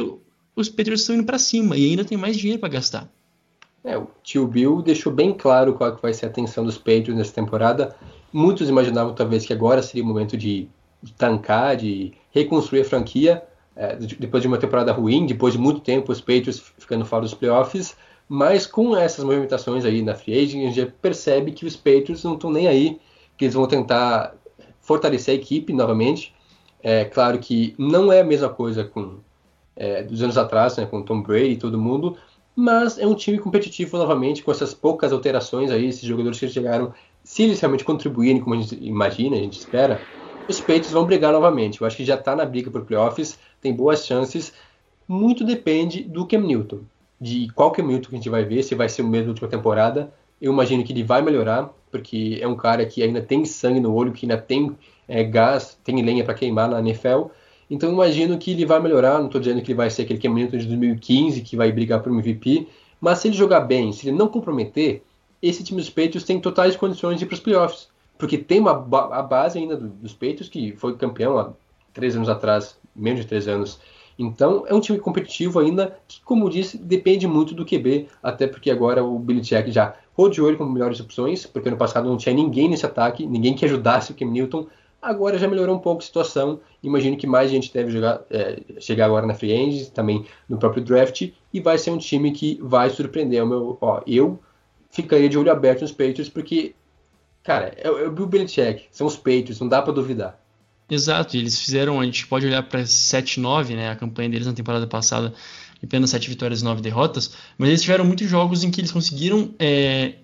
os 0.56 0.68
Patriots 0.68 1.02
estão 1.02 1.14
indo 1.14 1.24
para 1.24 1.38
cima 1.38 1.76
e 1.76 1.88
ainda 1.88 2.04
tem 2.04 2.18
mais 2.18 2.36
dinheiro 2.36 2.58
para 2.58 2.68
gastar. 2.68 3.08
É, 3.84 3.96
o 3.96 4.08
tio 4.24 4.44
Bill 4.48 4.82
deixou 4.82 5.12
bem 5.12 5.32
claro 5.32 5.74
qual 5.74 5.94
que 5.94 6.02
vai 6.02 6.12
ser 6.12 6.26
a 6.26 6.28
atenção 6.28 6.64
dos 6.64 6.76
Patriots 6.76 7.14
nessa 7.14 7.32
temporada. 7.32 7.94
Muitos 8.32 8.68
imaginavam 8.68 9.14
talvez 9.14 9.46
que 9.46 9.52
agora 9.52 9.80
seria 9.82 10.02
o 10.02 10.06
momento 10.06 10.36
de, 10.36 10.68
de 11.00 11.12
tancar, 11.12 11.76
de 11.76 12.12
reconstruir 12.32 12.80
a 12.80 12.84
franquia. 12.84 13.42
É, 13.76 13.94
depois 13.96 14.42
de 14.42 14.48
uma 14.48 14.58
temporada 14.58 14.90
ruim, 14.92 15.26
depois 15.26 15.54
de 15.54 15.60
muito 15.60 15.80
tempo 15.80 16.10
os 16.10 16.20
Patriots 16.20 16.60
ficando 16.76 17.04
fora 17.04 17.22
dos 17.22 17.34
playoffs, 17.34 17.96
mas 18.28 18.66
com 18.66 18.96
essas 18.96 19.24
movimentações 19.24 19.84
aí 19.84 20.02
na 20.02 20.16
free 20.16 20.36
agent, 20.36 20.62
a 20.62 20.66
gente 20.66 20.76
já 20.76 20.86
percebe 21.00 21.52
que 21.52 21.64
os 21.64 21.76
Patriots 21.76 22.24
não 22.24 22.34
estão 22.34 22.50
nem 22.50 22.66
aí, 22.66 22.98
que 23.38 23.44
eles 23.44 23.54
vão 23.54 23.66
tentar 23.66 24.34
fortalecer 24.90 25.32
a 25.32 25.36
equipe 25.36 25.72
novamente. 25.72 26.34
É 26.82 27.04
claro 27.04 27.38
que 27.38 27.76
não 27.78 28.12
é 28.12 28.22
a 28.22 28.24
mesma 28.24 28.48
coisa 28.48 28.82
com 28.82 29.18
é, 29.76 30.02
dos 30.02 30.20
anos 30.20 30.36
atrás, 30.36 30.76
né, 30.76 30.84
com 30.84 31.00
Tom 31.00 31.22
Brady 31.22 31.52
e 31.52 31.56
todo 31.56 31.78
mundo, 31.78 32.16
mas 32.56 32.98
é 32.98 33.06
um 33.06 33.14
time 33.14 33.38
competitivo 33.38 33.96
novamente, 33.96 34.42
com 34.42 34.50
essas 34.50 34.74
poucas 34.74 35.12
alterações 35.12 35.70
aí, 35.70 35.86
esses 35.86 36.02
jogadores 36.02 36.40
que 36.40 36.48
chegaram, 36.48 36.92
se 37.22 37.44
eles 37.44 37.60
realmente 37.60 37.84
contribuírem 37.84 38.40
como 38.40 38.56
a 38.56 38.58
gente 38.58 38.76
imagina, 38.84 39.36
a 39.36 39.38
gente 39.38 39.60
espera, 39.60 40.00
os 40.48 40.60
Peitos 40.60 40.90
vão 40.90 41.04
brigar 41.04 41.32
novamente. 41.32 41.80
Eu 41.80 41.86
acho 41.86 41.96
que 41.96 42.04
já 42.04 42.16
está 42.16 42.34
na 42.34 42.44
briga 42.44 42.68
por 42.68 42.84
playoffs, 42.84 43.38
tem 43.60 43.72
boas 43.72 44.04
chances. 44.04 44.52
Muito 45.06 45.44
depende 45.44 46.02
do 46.02 46.26
Cam 46.26 46.40
Newton, 46.40 46.80
de 47.20 47.48
qual 47.54 47.70
Cam 47.70 47.84
Newton 47.84 48.08
que 48.08 48.16
a 48.16 48.18
gente 48.18 48.28
vai 48.28 48.44
ver, 48.44 48.64
se 48.64 48.74
vai 48.74 48.88
ser 48.88 49.02
o 49.02 49.06
mesmo 49.06 49.26
da 49.26 49.30
última 49.30 49.48
temporada. 49.48 50.12
Eu 50.40 50.52
imagino 50.52 50.82
que 50.82 50.92
ele 50.92 51.02
vai 51.02 51.22
melhorar, 51.22 51.70
porque 51.90 52.38
é 52.40 52.48
um 52.48 52.56
cara 52.56 52.86
que 52.86 53.02
ainda 53.02 53.20
tem 53.20 53.44
sangue 53.44 53.80
no 53.80 53.94
olho, 53.94 54.12
que 54.12 54.24
ainda 54.24 54.38
tem 54.38 54.76
é, 55.06 55.22
gás, 55.24 55.78
tem 55.84 56.02
lenha 56.02 56.24
para 56.24 56.34
queimar 56.34 56.68
na 56.68 56.80
NFL. 56.80 57.26
Então 57.68 57.92
imagino 57.92 58.38
que 58.38 58.52
ele 58.52 58.64
vai 58.64 58.80
melhorar, 58.80 59.18
não 59.18 59.26
estou 59.26 59.40
dizendo 59.40 59.62
que 59.62 59.72
ele 59.72 59.76
vai 59.76 59.90
ser 59.90 60.02
aquele 60.02 60.18
que 60.18 60.26
é 60.26 60.30
de 60.30 60.66
2015, 60.66 61.40
que 61.42 61.56
vai 61.56 61.70
brigar 61.70 62.02
por 62.02 62.10
MVP, 62.10 62.66
mas 63.00 63.18
se 63.18 63.28
ele 63.28 63.36
jogar 63.36 63.60
bem, 63.60 63.92
se 63.92 64.08
ele 64.08 64.16
não 64.16 64.28
comprometer, 64.28 65.02
esse 65.42 65.64
time 65.64 65.80
dos 65.80 65.88
Patriots 65.88 66.24
tem 66.24 66.40
totais 66.40 66.76
condições 66.76 67.18
de 67.18 67.24
ir 67.24 67.28
para 67.28 67.34
os 67.34 67.40
playoffs. 67.40 67.88
Porque 68.18 68.36
tem 68.36 68.60
uma 68.60 68.72
a 68.72 69.22
base 69.22 69.58
ainda 69.58 69.76
dos 69.76 70.12
Patriots, 70.12 70.48
que 70.48 70.72
foi 70.76 70.94
campeão 70.96 71.38
há 71.38 71.52
três 71.94 72.14
anos 72.14 72.28
atrás, 72.28 72.78
menos 72.94 73.22
de 73.22 73.26
três 73.26 73.48
anos. 73.48 73.80
Então 74.22 74.64
é 74.66 74.74
um 74.74 74.80
time 74.80 74.98
competitivo 74.98 75.58
ainda, 75.58 75.96
que, 76.06 76.20
como 76.22 76.50
disse, 76.50 76.76
depende 76.76 77.26
muito 77.26 77.54
do 77.54 77.64
QB, 77.64 78.06
até 78.22 78.46
porque 78.46 78.70
agora 78.70 79.02
o 79.02 79.18
Billy 79.18 79.40
Jack 79.40 79.72
já 79.72 79.94
rodeou 80.12 80.48
ele 80.48 80.58
com 80.58 80.64
melhores 80.66 81.00
opções, 81.00 81.46
porque 81.46 81.68
ano 81.68 81.78
passado 81.78 82.08
não 82.08 82.18
tinha 82.18 82.34
ninguém 82.34 82.68
nesse 82.68 82.84
ataque, 82.84 83.26
ninguém 83.26 83.54
que 83.54 83.64
ajudasse 83.64 84.12
o 84.12 84.14
Cam 84.14 84.26
Newton. 84.26 84.66
Agora 85.00 85.38
já 85.38 85.48
melhorou 85.48 85.74
um 85.74 85.78
pouco 85.78 86.02
a 86.02 86.04
situação. 86.04 86.60
Imagino 86.82 87.16
que 87.16 87.26
mais 87.26 87.50
gente 87.50 87.72
deve 87.72 87.90
jogar, 87.90 88.20
é, 88.30 88.60
chegar 88.78 89.06
agora 89.06 89.26
na 89.26 89.32
Free 89.32 89.54
Agents, 89.54 89.88
também 89.88 90.26
no 90.46 90.58
próprio 90.58 90.84
draft, 90.84 91.30
e 91.52 91.60
vai 91.60 91.78
ser 91.78 91.90
um 91.90 91.98
time 91.98 92.32
que 92.32 92.58
vai 92.62 92.90
surpreender. 92.90 93.42
O 93.42 93.46
meu, 93.46 93.78
ó, 93.80 94.02
eu 94.06 94.38
ficaria 94.90 95.28
de 95.28 95.38
olho 95.38 95.50
aberto 95.50 95.80
nos 95.80 95.92
Patriots, 95.92 96.28
porque, 96.28 96.74
cara, 97.42 97.72
é, 97.78 97.88
é 97.88 98.08
o 98.08 98.10
Bill 98.10 98.26
Belichick, 98.26 98.84
são 98.90 99.06
os 99.06 99.16
Patriots, 99.16 99.60
não 99.60 99.68
dá 99.68 99.80
para 99.80 99.94
duvidar. 99.94 100.39
Exato, 100.90 101.36
eles 101.36 101.58
fizeram, 101.58 102.00
a 102.00 102.04
gente 102.04 102.26
pode 102.26 102.46
olhar 102.46 102.62
para 102.62 102.82
7-9, 102.82 103.76
né, 103.76 103.90
a 103.90 103.96
campanha 103.96 104.28
deles 104.28 104.46
na 104.46 104.52
temporada 104.52 104.86
passada, 104.86 105.32
apenas 105.82 106.10
7 106.10 106.28
vitórias 106.28 106.60
e 106.60 106.64
9 106.64 106.82
derrotas, 106.82 107.32
mas 107.56 107.68
eles 107.68 107.82
tiveram 107.82 108.04
muitos 108.04 108.28
jogos 108.28 108.64
em 108.64 108.70
que 108.70 108.80
eles 108.80 108.90
conseguiram 108.90 109.54
é, 109.58 110.14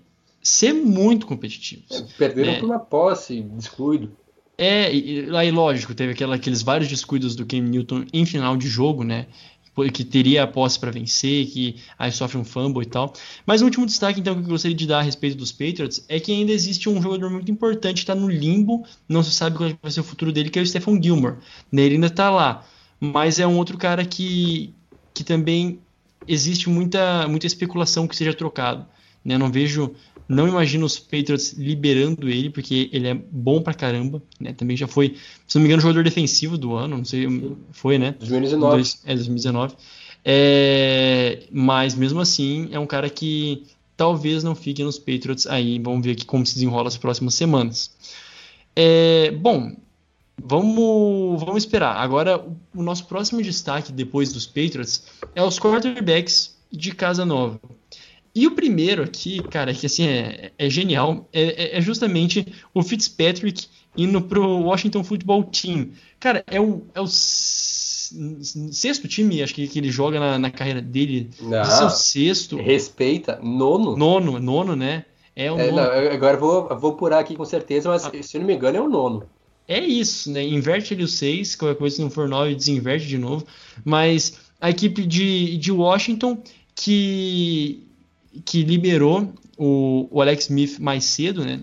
ser 0.43 0.73
muito 0.73 1.27
competitivos. 1.27 1.91
É, 1.91 2.03
perderam 2.19 2.53
né? 2.53 2.59
por 2.59 2.67
uma 2.67 2.79
posse, 2.79 3.41
descuido. 3.43 4.11
É, 4.59 4.93
e, 4.95 5.29
aí 5.37 5.51
lógico, 5.51 5.95
teve 5.95 6.13
aquela, 6.13 6.37
aqueles 6.37 6.63
vários 6.63 6.89
descuidos 6.89 7.37
do 7.37 7.45
Cam 7.45 7.61
Newton 7.61 8.07
em 8.13 8.25
final 8.25 8.57
de 8.57 8.69
jogo, 8.69 9.05
né? 9.05 9.27
Que 9.93 10.05
teria 10.05 10.45
a 10.45 10.47
posse 10.47 10.79
para 10.79 10.91
vencer, 10.91 11.47
que 11.47 11.77
aí 11.99 12.11
sofre 12.11 12.39
um 12.39 12.45
fumble 12.45 12.83
e 12.83 12.87
tal. 12.87 13.13
Mas 13.45 13.61
o 13.61 13.67
último 13.67 13.85
destaque, 13.85 14.19
então, 14.21 14.35
que 14.35 14.41
eu 14.41 14.49
gostaria 14.49 14.77
de 14.77 14.87
dar 14.87 15.01
a 15.01 15.03
respeito 15.03 15.37
dos 15.37 15.53
Patriots 15.53 16.03
é 16.09 16.19
que 16.19 16.33
ainda 16.33 16.51
existe 16.51 16.89
um 16.89 17.03
jogador 17.03 17.31
muito 17.31 17.51
importante, 17.51 17.99
está 17.99 18.15
no 18.15 18.29
limbo, 18.29 18.87
não 19.07 19.23
se 19.23 19.31
sabe 19.31 19.59
qual 19.59 19.71
vai 19.83 19.91
ser 19.91 20.01
o 20.01 20.05
futuro 20.05 20.33
dele, 20.33 20.49
que 20.49 20.59
é 20.59 20.63
o 20.63 20.67
Stephen 20.67 21.03
Gilmore. 21.03 21.37
Ele 21.71 21.97
ainda 21.97 22.07
está 22.07 22.31
lá, 22.31 22.65
mas 22.99 23.39
é 23.39 23.47
um 23.47 23.59
outro 23.59 23.77
cara 23.77 24.05
que, 24.05 24.73
que 25.13 25.23
também 25.23 25.79
existe 26.27 26.69
muita, 26.69 27.29
muita 27.29 27.47
especulação 27.47 28.09
que 28.09 28.17
seja 28.17 28.33
trocado. 28.33 28.87
Né? 29.25 29.37
Não 29.37 29.51
vejo 29.51 29.95
não 30.29 30.49
imagino 30.49 30.85
os 30.85 30.99
Patriots 30.99 31.53
liberando 31.53 32.29
ele, 32.29 32.51
porque 32.51 32.91
ele 32.93 33.09
é 33.09 33.15
bom 33.15 33.63
pra 33.63 33.73
caramba. 33.73 34.23
Né? 34.41 34.53
Também 34.53 34.77
já 34.77 34.87
foi, 34.87 35.17
se 35.47 35.57
não 35.57 35.63
me 35.63 35.69
engano, 35.69 35.83
jogador 35.83 36.03
defensivo 36.03 36.59
do 36.59 36.75
ano. 36.75 36.97
Não 36.99 37.05
sei, 37.05 37.27
foi, 37.71 37.99
né? 37.99 38.15
2019. 38.19 38.75
Dois, 38.75 39.01
é, 39.05 39.15
2019. 39.15 39.75
É, 40.25 41.45
mas 41.53 41.95
mesmo 41.95 42.21
assim, 42.21 42.69
é 42.73 42.79
um 42.79 42.87
cara 42.87 43.09
que 43.09 43.63
talvez 43.97 44.43
não 44.43 44.57
fique 44.57 44.83
nos 44.83 44.99
Patriots 44.99 45.47
aí. 45.47 45.79
Vamos 45.79 46.05
ver 46.05 46.13
aqui 46.13 46.25
como 46.25 46.45
se 46.45 46.55
desenrola 46.55 46.89
as 46.89 46.97
próximas 46.97 47.35
semanas. 47.35 47.93
É, 48.75 49.31
bom, 49.31 49.77
vamos, 50.43 51.41
vamos 51.41 51.63
esperar. 51.63 51.97
Agora, 51.97 52.45
o 52.75 52.83
nosso 52.83 53.07
próximo 53.07 53.41
destaque 53.43 53.93
depois 53.93 54.33
dos 54.33 54.47
Patriots 54.47 55.05
é 55.35 55.43
os 55.43 55.59
quarterbacks 55.61 56.57
de 56.73 56.93
Casa 56.93 57.25
Nova. 57.25 57.61
E 58.37 58.47
o 58.47 58.51
primeiro 58.51 59.03
aqui, 59.03 59.43
cara, 59.45 59.73
que 59.73 59.87
assim 59.87 60.07
é, 60.07 60.53
é 60.59 60.69
genial, 60.69 61.27
é, 61.33 61.79
é, 61.79 61.81
justamente 61.81 62.47
o 62.75 62.83
Fitzpatrick 62.83 63.67
indo 63.97 64.21
pro 64.21 64.47
Washington 64.61 65.03
Football 65.03 65.45
Team. 65.45 65.89
Cara, 66.21 66.45
é 66.47 66.61
o, 66.61 66.83
é 66.95 67.01
o 67.01 67.07
sexto 68.71 69.09
time, 69.09 69.43
acho 69.43 69.55
que, 69.55 69.67
que 69.67 69.79
ele 69.79 69.91
joga 69.91 70.21
na, 70.21 70.39
na 70.39 70.51
carreira 70.51 70.83
dele. 70.83 71.31
Não, 71.41 71.63
Esse 71.63 71.83
é 71.83 71.87
o 71.87 71.91
sexto. 71.91 72.57
Respeita. 72.59 73.41
Nono. 73.43 73.97
Nono, 73.97 74.39
nono, 74.39 74.77
né? 74.77 75.07
É 75.35 75.51
o 75.51 75.59
É, 75.59 75.71
nono. 75.71 75.77
não, 75.83 76.13
agora 76.13 76.37
vou, 76.37 76.69
vou 76.79 76.93
apurar 76.93 77.21
aqui 77.21 77.35
com 77.37 77.45
certeza, 77.45 77.89
mas 77.89 78.05
Ah. 78.05 78.13
se 78.23 78.37
eu 78.37 78.41
não 78.41 78.47
me 78.47 78.55
engano 78.55 78.77
é 78.77 78.81
o 78.81 78.89
nono. 78.89 79.25
É 79.69 79.81
isso, 79.81 80.31
né? 80.31 80.45
Inverte 80.47 80.95
ali 80.95 81.03
o 81.03 81.09
6, 81.09 81.57
qualquer 81.57 81.79
coisa 81.79 81.97
se 81.97 82.03
não 82.03 82.11
for 82.11 82.29
9, 82.29 82.55
desinverte 82.55 83.07
de 83.07 83.19
novo. 83.19 83.45
Mas 83.85 84.39
a 84.61 84.71
equipe 84.71 85.05
de, 85.05 85.57
de 85.57 85.73
Washington 85.73 86.41
que, 86.75 87.83
que 88.45 88.63
liberou 88.63 89.33
o, 89.57 90.09
o 90.11 90.21
Alex 90.21 90.45
Smith 90.45 90.79
mais 90.79 91.05
cedo, 91.05 91.45
né? 91.45 91.63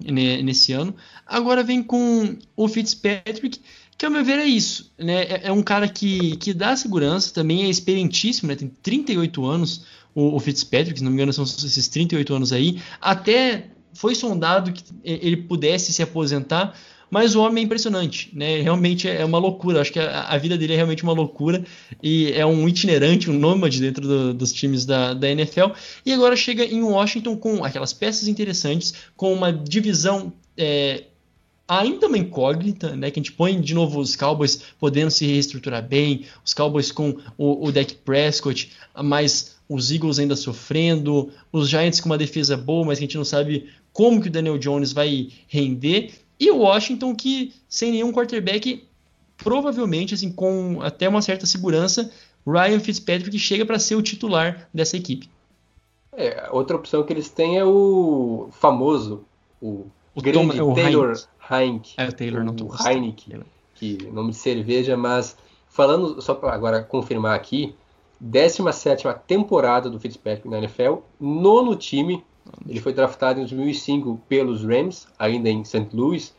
ne- 0.00 0.42
Nesse 0.42 0.72
ano. 0.72 0.94
Agora 1.26 1.62
vem 1.62 1.82
com 1.82 2.36
o 2.56 2.68
Fitzpatrick, 2.68 3.60
que 3.96 4.04
ao 4.04 4.10
meu 4.12 4.24
ver 4.24 4.38
é 4.38 4.46
isso, 4.46 4.92
né? 4.98 5.22
É, 5.24 5.40
é 5.44 5.52
um 5.52 5.62
cara 5.62 5.88
que, 5.88 6.36
que 6.36 6.52
dá 6.52 6.74
segurança, 6.76 7.32
também 7.32 7.64
é 7.64 7.68
experientíssimo, 7.70 8.48
né? 8.48 8.56
Tem 8.56 8.68
38 8.82 9.44
anos 9.44 9.84
o, 10.14 10.34
o 10.36 10.40
Fitzpatrick, 10.40 10.98
se 10.98 11.04
não 11.04 11.10
me 11.10 11.16
engano 11.16 11.32
são 11.32 11.44
esses 11.44 11.88
38 11.88 12.34
anos 12.34 12.52
aí. 12.52 12.80
Até 13.00 13.68
foi 13.94 14.14
sondado 14.14 14.72
que 14.72 14.82
ele 15.04 15.36
pudesse 15.36 15.92
se 15.92 16.02
aposentar, 16.02 16.74
mas 17.12 17.34
o 17.36 17.42
homem 17.42 17.62
é 17.62 17.66
impressionante, 17.66 18.30
né? 18.32 18.62
Realmente 18.62 19.06
é 19.06 19.22
uma 19.22 19.36
loucura. 19.38 19.82
Acho 19.82 19.92
que 19.92 19.98
a, 19.98 20.22
a 20.22 20.38
vida 20.38 20.56
dele 20.56 20.72
é 20.72 20.76
realmente 20.76 21.02
uma 21.02 21.12
loucura 21.12 21.62
e 22.02 22.32
é 22.32 22.46
um 22.46 22.66
itinerante, 22.66 23.28
um 23.30 23.38
nômade 23.38 23.78
dentro 23.78 24.08
do- 24.08 24.32
dos 24.32 24.50
times 24.50 24.86
da, 24.86 25.12
da 25.12 25.28
NFL. 25.28 25.72
E 26.06 26.12
agora 26.14 26.34
chega 26.34 26.64
em 26.64 26.82
Washington 26.82 27.36
com 27.36 27.62
aquelas 27.62 27.92
peças 27.92 28.28
interessantes, 28.28 28.94
com 29.14 29.30
uma 29.34 29.52
divisão 29.52 30.32
é, 30.56 31.04
ainda 31.68 32.06
uma 32.06 32.16
incógnita, 32.16 32.96
né? 32.96 33.10
Que 33.10 33.20
a 33.20 33.22
gente 33.22 33.32
põe 33.32 33.60
de 33.60 33.74
novo 33.74 34.00
os 34.00 34.16
Cowboys 34.16 34.62
podendo 34.80 35.10
se 35.10 35.26
reestruturar 35.26 35.86
bem, 35.86 36.24
os 36.42 36.54
Cowboys 36.54 36.90
com 36.90 37.14
o, 37.36 37.66
o 37.66 37.70
Dak 37.70 37.92
Prescott, 37.96 38.70
mas 39.04 39.56
os 39.68 39.90
Eagles 39.90 40.18
ainda 40.18 40.34
sofrendo, 40.34 41.30
os 41.52 41.68
Giants 41.68 42.00
com 42.00 42.08
uma 42.08 42.16
defesa 42.16 42.56
boa, 42.56 42.86
mas 42.86 42.98
que 42.98 43.04
a 43.04 43.06
gente 43.06 43.18
não 43.18 43.24
sabe 43.24 43.66
como 43.92 44.20
que 44.22 44.28
o 44.28 44.30
Daniel 44.30 44.56
Jones 44.56 44.92
vai 44.92 45.28
render, 45.46 46.10
e 46.44 46.50
o 46.50 46.58
Washington 46.58 47.14
que 47.14 47.52
sem 47.68 47.92
nenhum 47.92 48.12
quarterback, 48.12 48.84
provavelmente 49.36 50.14
assim 50.14 50.30
com 50.32 50.80
até 50.82 51.08
uma 51.08 51.22
certa 51.22 51.46
segurança, 51.46 52.10
Ryan 52.46 52.80
Fitzpatrick 52.80 53.38
chega 53.38 53.64
para 53.64 53.78
ser 53.78 53.94
o 53.94 54.02
titular 54.02 54.68
dessa 54.74 54.96
equipe. 54.96 55.28
É, 56.14 56.48
outra 56.50 56.76
opção 56.76 57.02
que 57.04 57.12
eles 57.12 57.28
têm 57.30 57.58
é 57.58 57.64
o 57.64 58.48
famoso, 58.52 59.24
o, 59.60 59.86
O 60.14 60.20
grande 60.20 60.58
Tom- 60.58 60.72
o 60.72 60.74
Taylor 60.74 61.18
Heinck. 61.50 61.94
É 61.96 62.08
o 62.08 62.12
Taylor, 62.12 62.44
não 62.44 62.54
tô 62.54 62.66
Taylor. 62.66 63.46
que 63.74 64.06
nome 64.12 64.30
de 64.30 64.36
cerveja, 64.36 64.96
mas 64.96 65.36
falando, 65.68 66.20
só 66.20 66.34
para 66.34 66.52
agora 66.52 66.82
confirmar 66.82 67.34
aqui, 67.34 67.74
17 68.20 69.06
temporada 69.26 69.88
do 69.90 69.98
Fitzpatrick 69.98 70.48
na 70.48 70.58
NFL, 70.58 70.96
nono 71.18 71.74
time, 71.74 72.22
ele 72.68 72.80
foi 72.80 72.92
draftado 72.92 73.38
em 73.38 73.42
2005 73.42 74.20
pelos 74.28 74.64
Rams, 74.64 75.06
ainda 75.18 75.48
em 75.48 75.64
St. 75.64 75.88
Louis. 75.92 76.34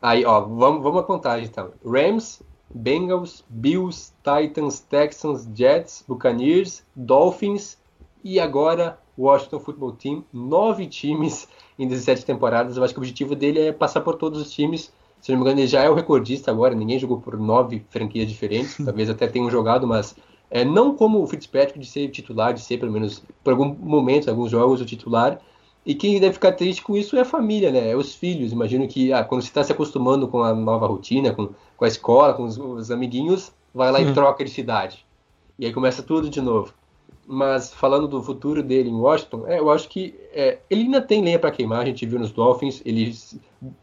Aí, 0.00 0.24
ó, 0.24 0.40
vamos, 0.40 0.82
vamos 0.82 1.00
à 1.00 1.02
contagem 1.02 1.46
então. 1.46 1.70
Rams, 1.84 2.42
Bengals, 2.72 3.44
Bills, 3.48 4.12
Titans, 4.22 4.80
Texans, 4.80 5.48
Jets, 5.54 6.04
Buccaneers, 6.06 6.84
Dolphins 6.94 7.78
e 8.22 8.38
agora 8.38 8.98
Washington 9.18 9.60
Football 9.60 9.92
Team. 9.92 10.24
Nove 10.32 10.86
times 10.86 11.48
em 11.78 11.86
17 11.86 12.24
temporadas. 12.24 12.76
Eu 12.76 12.84
acho 12.84 12.94
que 12.94 13.00
o 13.00 13.02
objetivo 13.02 13.34
dele 13.34 13.60
é 13.60 13.72
passar 13.72 14.00
por 14.00 14.14
todos 14.14 14.40
os 14.40 14.50
times. 14.50 14.92
Se 15.20 15.30
não 15.30 15.38
me 15.38 15.44
engano, 15.44 15.60
ele 15.60 15.66
já 15.66 15.82
é 15.82 15.90
o 15.90 15.94
recordista 15.94 16.50
agora. 16.50 16.74
Ninguém 16.74 16.98
jogou 16.98 17.20
por 17.20 17.38
nove 17.38 17.84
franquias 17.90 18.28
diferentes. 18.28 18.76
Talvez 18.82 19.10
até 19.10 19.26
tenham 19.26 19.50
jogado, 19.50 19.86
mas 19.86 20.16
é, 20.50 20.64
não 20.64 20.94
como 20.94 21.22
o 21.22 21.26
Fitzpatrick 21.26 21.78
de 21.78 21.86
ser 21.86 22.08
titular, 22.08 22.52
de 22.52 22.60
ser 22.60 22.78
pelo 22.78 22.92
menos 22.92 23.22
por 23.44 23.52
algum 23.52 23.74
momento, 23.74 24.26
em 24.26 24.30
alguns 24.30 24.50
jogos, 24.50 24.80
o 24.80 24.84
titular. 24.84 25.40
E 25.86 25.94
quem 25.94 26.20
deve 26.20 26.34
ficar 26.34 26.52
triste 26.52 26.82
com 26.82 26.96
isso 26.96 27.16
é 27.16 27.20
a 27.20 27.24
família, 27.24 27.70
né? 27.70 27.90
É 27.90 27.96
os 27.96 28.14
filhos. 28.14 28.52
Imagino 28.52 28.86
que 28.86 29.12
ah, 29.12 29.24
quando 29.24 29.42
você 29.42 29.48
está 29.48 29.64
se 29.64 29.72
acostumando 29.72 30.28
com 30.28 30.42
a 30.42 30.52
nova 30.54 30.86
rotina, 30.86 31.32
com, 31.32 31.50
com 31.76 31.84
a 31.84 31.88
escola, 31.88 32.34
com 32.34 32.44
os, 32.44 32.58
os 32.58 32.90
amiguinhos, 32.90 33.52
vai 33.74 33.90
lá 33.90 34.00
e 34.00 34.04
Uhum. 34.06 34.12
troca 34.12 34.44
de 34.44 34.50
cidade. 34.50 35.06
E 35.58 35.66
aí 35.66 35.72
começa 35.72 36.02
tudo 36.02 36.28
de 36.28 36.40
novo. 36.40 36.74
Mas 37.26 37.72
falando 37.72 38.08
do 38.08 38.22
futuro 38.22 38.62
dele 38.62 38.90
em 38.90 38.94
Washington, 38.94 39.46
é, 39.46 39.58
eu 39.60 39.70
acho 39.70 39.88
que 39.88 40.14
é, 40.32 40.58
ele 40.68 40.82
ainda 40.82 41.00
tem 41.00 41.22
lenha 41.22 41.38
para 41.38 41.50
queimar. 41.50 41.80
A 41.80 41.84
gente 41.84 42.04
viu 42.04 42.18
nos 42.18 42.32
Dolphins, 42.32 42.82
ele 42.84 43.14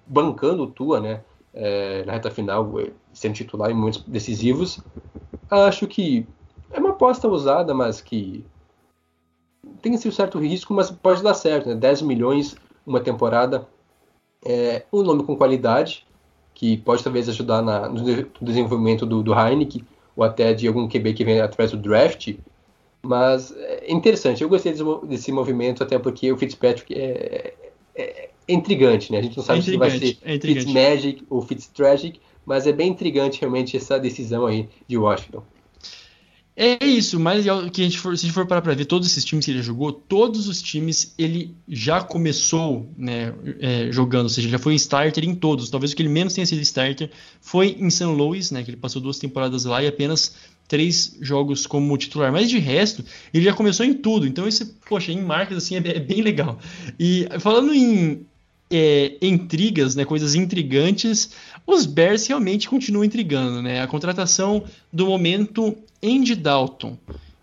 bancando 0.05 0.63
o 0.63 0.67
Tua, 0.67 0.99
né? 0.99 1.21
é, 1.57 2.03
na 2.05 2.13
reta 2.13 2.29
final, 2.29 2.79
é, 2.79 2.91
sendo 3.11 3.33
titular 3.33 3.71
em 3.71 3.73
momentos 3.73 4.03
decisivos. 4.05 4.79
Acho 5.49 5.87
que 5.87 6.25
é 6.71 6.79
uma 6.79 6.89
aposta 6.89 7.27
ousada, 7.27 7.73
mas 7.73 8.01
que 8.01 8.43
tem 9.81 9.93
esse 9.93 10.11
certo 10.11 10.39
risco, 10.39 10.73
mas 10.73 10.89
pode 10.91 11.21
dar 11.23 11.33
certo. 11.33 11.69
Né? 11.69 11.75
10 11.75 12.01
milhões 12.01 12.55
uma 12.85 12.99
temporada, 12.99 13.67
é, 14.45 14.83
um 14.91 15.01
nome 15.03 15.23
com 15.23 15.35
qualidade, 15.35 16.05
que 16.53 16.77
pode 16.77 17.03
talvez 17.03 17.27
ajudar 17.29 17.61
na, 17.61 17.87
no 17.89 18.03
de- 18.03 18.27
no 18.39 18.47
desenvolvimento 18.47 19.05
do, 19.05 19.21
do 19.21 19.33
Heineken, 19.33 19.85
ou 20.15 20.23
até 20.23 20.53
de 20.53 20.67
algum 20.67 20.87
QB 20.87 21.13
que 21.13 21.23
vem 21.23 21.39
através 21.39 21.71
do 21.71 21.77
draft. 21.77 22.33
Mas 23.03 23.51
é 23.55 23.91
interessante, 23.91 24.41
eu 24.41 24.49
gostei 24.49 24.71
desse, 24.71 24.83
desse 25.05 25.31
movimento, 25.31 25.83
até 25.83 25.99
porque 25.99 26.31
o 26.31 26.37
Fitzpatrick 26.37 26.93
é, 26.93 27.53
é- 27.95 28.29
é 28.47 28.53
intrigante, 28.53 29.11
né? 29.11 29.19
A 29.19 29.21
gente 29.21 29.37
não 29.37 29.43
sabe 29.43 29.59
É 29.59 29.61
se 29.61 29.77
vai 29.77 29.89
ser 29.91 30.17
é. 30.23 30.39
Fitzmagic 30.39 31.25
ou 31.29 31.41
Fitztragic, 31.41 32.19
mas 32.45 32.65
é 32.65 32.71
bem 32.71 32.89
intrigante 32.89 33.39
realmente 33.41 33.77
essa 33.77 33.99
decisão 33.99 34.45
aí 34.45 34.67
de 34.87 34.97
Washington. 34.97 35.43
É 36.59 36.83
isso, 36.83 37.19
mas 37.19 37.37
legal 37.37 37.69
que 37.69 37.81
a 37.81 37.83
gente 37.83 37.99
for, 37.99 38.17
se 38.17 38.25
a 38.25 38.27
gente 38.27 38.33
for 38.33 38.47
parar 38.47 38.63
pra 38.63 38.73
ver 38.73 38.85
todos 38.85 39.07
esses 39.07 39.23
times 39.23 39.45
que 39.45 39.51
ele 39.51 39.61
jogou, 39.61 39.91
todos 39.93 40.47
os 40.47 40.59
times 40.59 41.13
ele 41.15 41.55
já 41.69 42.01
começou 42.01 42.91
né, 42.97 43.31
é, 43.59 43.91
jogando, 43.91 44.23
ou 44.23 44.29
seja, 44.29 44.49
já 44.49 44.57
foi 44.57 44.73
starter 44.73 45.23
em 45.23 45.35
todos. 45.35 45.69
Talvez 45.69 45.91
o 45.91 45.95
que 45.95 46.01
ele 46.01 46.09
menos 46.09 46.33
tenha 46.33 46.47
sido 46.47 46.59
starter 46.61 47.11
foi 47.39 47.77
em 47.79 47.91
St. 47.91 48.05
Louis, 48.05 48.49
né, 48.49 48.63
que 48.63 48.71
ele 48.71 48.77
passou 48.77 48.99
duas 48.99 49.19
temporadas 49.19 49.65
lá 49.65 49.83
e 49.83 49.87
apenas 49.87 50.33
três 50.67 51.15
jogos 51.21 51.67
como 51.67 51.95
titular. 51.95 52.31
Mas 52.31 52.49
de 52.49 52.57
resto, 52.57 53.05
ele 53.31 53.45
já 53.45 53.53
começou 53.53 53.85
em 53.85 53.93
tudo. 53.93 54.25
Então 54.25 54.47
isso, 54.47 54.65
poxa, 54.89 55.11
em 55.11 55.21
marcas 55.21 55.59
assim 55.59 55.75
é, 55.75 55.77
é 55.77 55.99
bem 55.99 56.23
legal. 56.23 56.57
E 56.99 57.27
falando 57.39 57.71
em 57.71 58.25
é, 58.69 59.17
intrigas, 59.21 59.95
né, 59.95 60.05
coisas 60.05 60.35
intrigantes, 60.35 61.31
os 61.65 61.85
Bears 61.85 62.27
realmente 62.27 62.69
continuam 62.69 63.03
intrigando, 63.03 63.61
né? 63.61 63.81
A 63.81 63.87
contratação 63.87 64.63
do 64.91 65.05
momento 65.05 65.77
Andy 66.03 66.35
Dalton, 66.35 66.97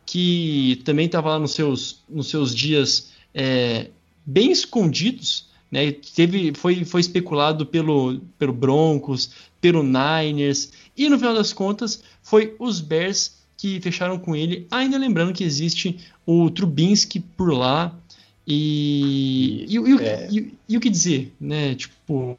que 0.07 0.81
também 0.85 1.07
estava 1.07 1.31
lá 1.31 1.39
nos 1.39 1.53
seus, 1.53 2.03
nos 2.09 2.29
seus 2.29 2.55
dias 2.55 3.11
é, 3.35 3.89
bem 4.25 4.51
escondidos, 4.51 5.49
né? 5.71 5.93
Teve, 5.93 6.53
foi, 6.55 6.85
foi 6.85 7.01
especulado 7.01 7.67
pelo, 7.67 8.21
pelo 8.39 8.53
Broncos, 8.53 9.31
pelo 9.61 9.83
Niners, 9.83 10.73
e 10.97 11.09
no 11.09 11.19
final 11.19 11.35
das 11.35 11.53
contas 11.53 12.03
foi 12.23 12.55
os 12.59 12.81
Bears 12.81 13.43
que 13.57 13.81
fecharam 13.81 14.19
com 14.19 14.37
ele, 14.37 14.67
ainda 14.71 14.99
lembrando 14.99 15.33
que 15.33 15.45
existe 15.45 15.99
o 16.27 16.51
Trubinsky 16.51 17.21
por 17.21 17.53
lá, 17.53 17.99
e, 18.47 19.65
e, 19.69 19.75
e 19.75 19.79
o- 19.79 20.01
É. 20.01 20.29
e- 20.31 20.55
e 20.69 20.77
o 20.77 20.81
que 20.81 20.91
dizer, 20.91 21.33
né? 21.41 21.75
Tipo, 21.75 22.39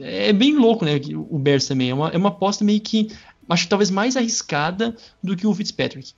é 0.00 0.32
bem 0.32 0.56
louco, 0.56 0.84
né? 0.84 0.92
O 1.30 1.38
Bears 1.38 1.66
também 1.66 1.90
é 1.90 1.94
uma, 1.94 2.08
é 2.10 2.16
uma 2.16 2.28
aposta 2.28 2.64
meio 2.64 2.80
que 2.80 3.08
acho 3.48 3.64
que 3.64 3.70
talvez 3.70 3.90
mais 3.90 4.16
arriscada 4.16 4.96
do 5.22 5.36
que 5.36 5.46
o 5.46 5.54
Fitzpatrick. 5.54 6.12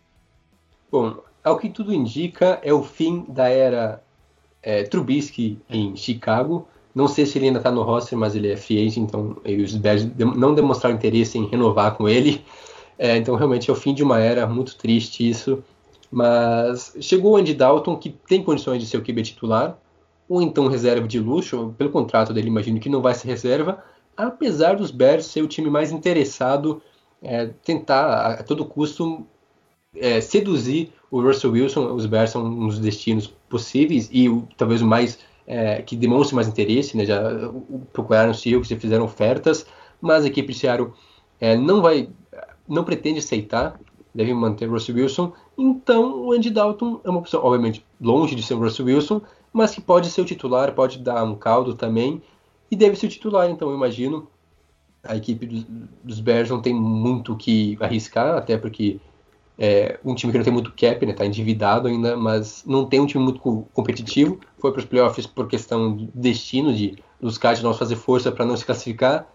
Bom, 0.91 1.19
ao 1.45 1.59
que 1.59 1.69
tudo 1.69 1.93
indica, 1.93 2.59
é 2.63 2.73
o 2.73 2.83
fim 2.83 3.25
da 3.29 3.49
era 3.49 4.03
é, 4.63 4.83
Trubisky 4.85 5.59
em 5.69 5.95
Chicago. 5.97 6.67
Não 6.95 7.07
sei 7.07 7.27
se 7.27 7.39
ele 7.39 7.47
ainda 7.47 7.59
está 7.59 7.71
no 7.71 7.83
roster, 7.83 8.19
mas 8.19 8.35
ele 8.35 8.51
é 8.51 8.57
free 8.57 8.85
agent, 8.87 9.05
então 9.09 9.37
os 9.45 9.75
Bears 9.77 10.07
não 10.17 10.55
demonstraram 10.55 10.97
interesse 10.97 11.39
em 11.39 11.47
renovar 11.47 11.95
com 11.95 12.09
ele. 12.09 12.43
É, 12.99 13.17
então, 13.17 13.37
realmente, 13.37 13.71
é 13.71 13.73
o 13.73 13.77
fim 13.77 13.95
de 13.95 14.03
uma 14.03 14.19
era, 14.19 14.47
muito 14.47 14.77
triste 14.77 15.29
isso. 15.29 15.63
Mas 16.11 16.97
chegou 17.01 17.33
o 17.33 17.37
Andy 17.37 17.55
Dalton, 17.55 17.97
que 17.97 18.11
tem 18.11 18.43
condições 18.43 18.81
de 18.81 18.87
ser 18.87 18.97
o 18.97 19.03
QB 19.03 19.23
titular, 19.23 19.79
ou 20.29 20.43
então 20.43 20.67
reserva 20.69 21.07
de 21.07 21.19
luxo, 21.19 21.75
pelo 21.77 21.91
contrato 21.91 22.33
dele, 22.33 22.49
imagino 22.49 22.81
que 22.81 22.89
não 22.89 23.01
vai 23.01 23.15
ser 23.15 23.29
reserva, 23.29 23.83
apesar 24.17 24.77
dos 24.77 24.91
Bears 24.91 25.27
ser 25.27 25.43
o 25.43 25.49
time 25.49 25.71
mais 25.71 25.93
interessado, 25.93 26.83
é, 27.23 27.47
tentar 27.65 28.33
a, 28.33 28.43
todo 28.43 28.65
custo 28.65 29.27
é, 29.97 30.21
seduzir 30.21 30.93
o 31.11 31.23
Russell 31.23 31.53
Wilson, 31.53 31.93
os 31.95 32.05
Bears 32.05 32.31
são 32.31 32.45
uns 32.45 32.79
destinos 32.79 33.27
possíveis 33.49 34.09
e 34.13 34.29
o, 34.29 34.47
talvez 34.57 34.83
o 34.83 34.87
mais 34.87 35.19
é, 35.47 35.81
que 35.81 35.97
demonstre 35.97 36.35
mais 36.35 36.47
interesse, 36.47 36.97
né? 36.97 37.07
Já 37.07 37.23
procuraram 37.93 38.33
o 38.33 38.35
Seahawks, 38.35 38.69
já 38.69 38.77
fizeram 38.77 39.05
ofertas, 39.05 39.67
mas 40.01 40.25
a 40.25 40.29
equipe 40.29 40.53
de 40.53 40.59
Seattle 40.59 40.93
é, 41.41 41.57
não 41.57 41.81
vai, 41.81 42.11
não 42.69 42.85
pretende 42.85 43.21
aceitar, 43.21 43.81
deve 44.19 44.35
manter 44.35 44.69
Russell 44.69 44.97
Wilson. 44.97 45.33
Então 45.57 46.27
o 46.27 46.33
Andy 46.33 46.51
Dalton 46.51 47.01
é 47.05 47.09
uma 47.09 47.21
opção, 47.21 47.41
obviamente 47.41 47.87
longe 48.01 48.35
de 48.35 48.43
ser 48.43 48.55
o 48.55 48.59
Russell 48.59 48.87
Wilson, 48.87 49.23
mas 49.53 49.73
que 49.73 49.81
pode 49.81 50.11
ser 50.11 50.21
o 50.21 50.25
titular, 50.25 50.75
pode 50.75 50.99
dar 50.99 51.23
um 51.23 51.37
caldo 51.37 51.75
também 51.75 52.21
e 52.69 52.75
deve 52.75 52.97
ser 52.97 53.07
o 53.07 53.09
titular. 53.09 53.49
Então 53.49 53.71
eu 53.71 53.77
imagino 53.77 54.27
a 55.05 55.17
equipe 55.17 55.47
dos, 55.47 55.65
dos 56.03 56.19
Bears 56.19 56.51
não 56.51 56.61
tem 56.61 56.75
muito 56.75 57.33
o 57.33 57.37
que 57.37 57.79
arriscar, 57.81 58.37
até 58.37 58.59
porque 58.59 58.99
é 59.57 60.01
um 60.05 60.17
time 60.17 60.33
que 60.33 60.39
não 60.39 60.45
tem 60.45 60.53
muito 60.53 60.73
cap, 60.73 61.07
né? 61.07 61.13
Tá 61.13 61.25
endividado 61.25 61.87
ainda, 61.87 62.17
mas 62.17 62.65
não 62.67 62.87
tem 62.87 62.99
um 62.99 63.07
time 63.07 63.23
muito 63.23 63.41
competitivo. 63.73 64.41
Foi 64.59 64.73
para 64.73 64.81
os 64.81 64.85
playoffs 64.85 65.29
por 65.29 65.47
questão 65.47 65.97
de 65.97 66.09
destino, 66.13 66.75
de 66.75 66.99
os 67.23 67.39
Cardinals 67.39 67.79
fazer 67.79 67.95
força 67.95 68.33
para 68.33 68.45
não 68.45 68.57
se 68.57 68.67
classificar. 68.67 69.29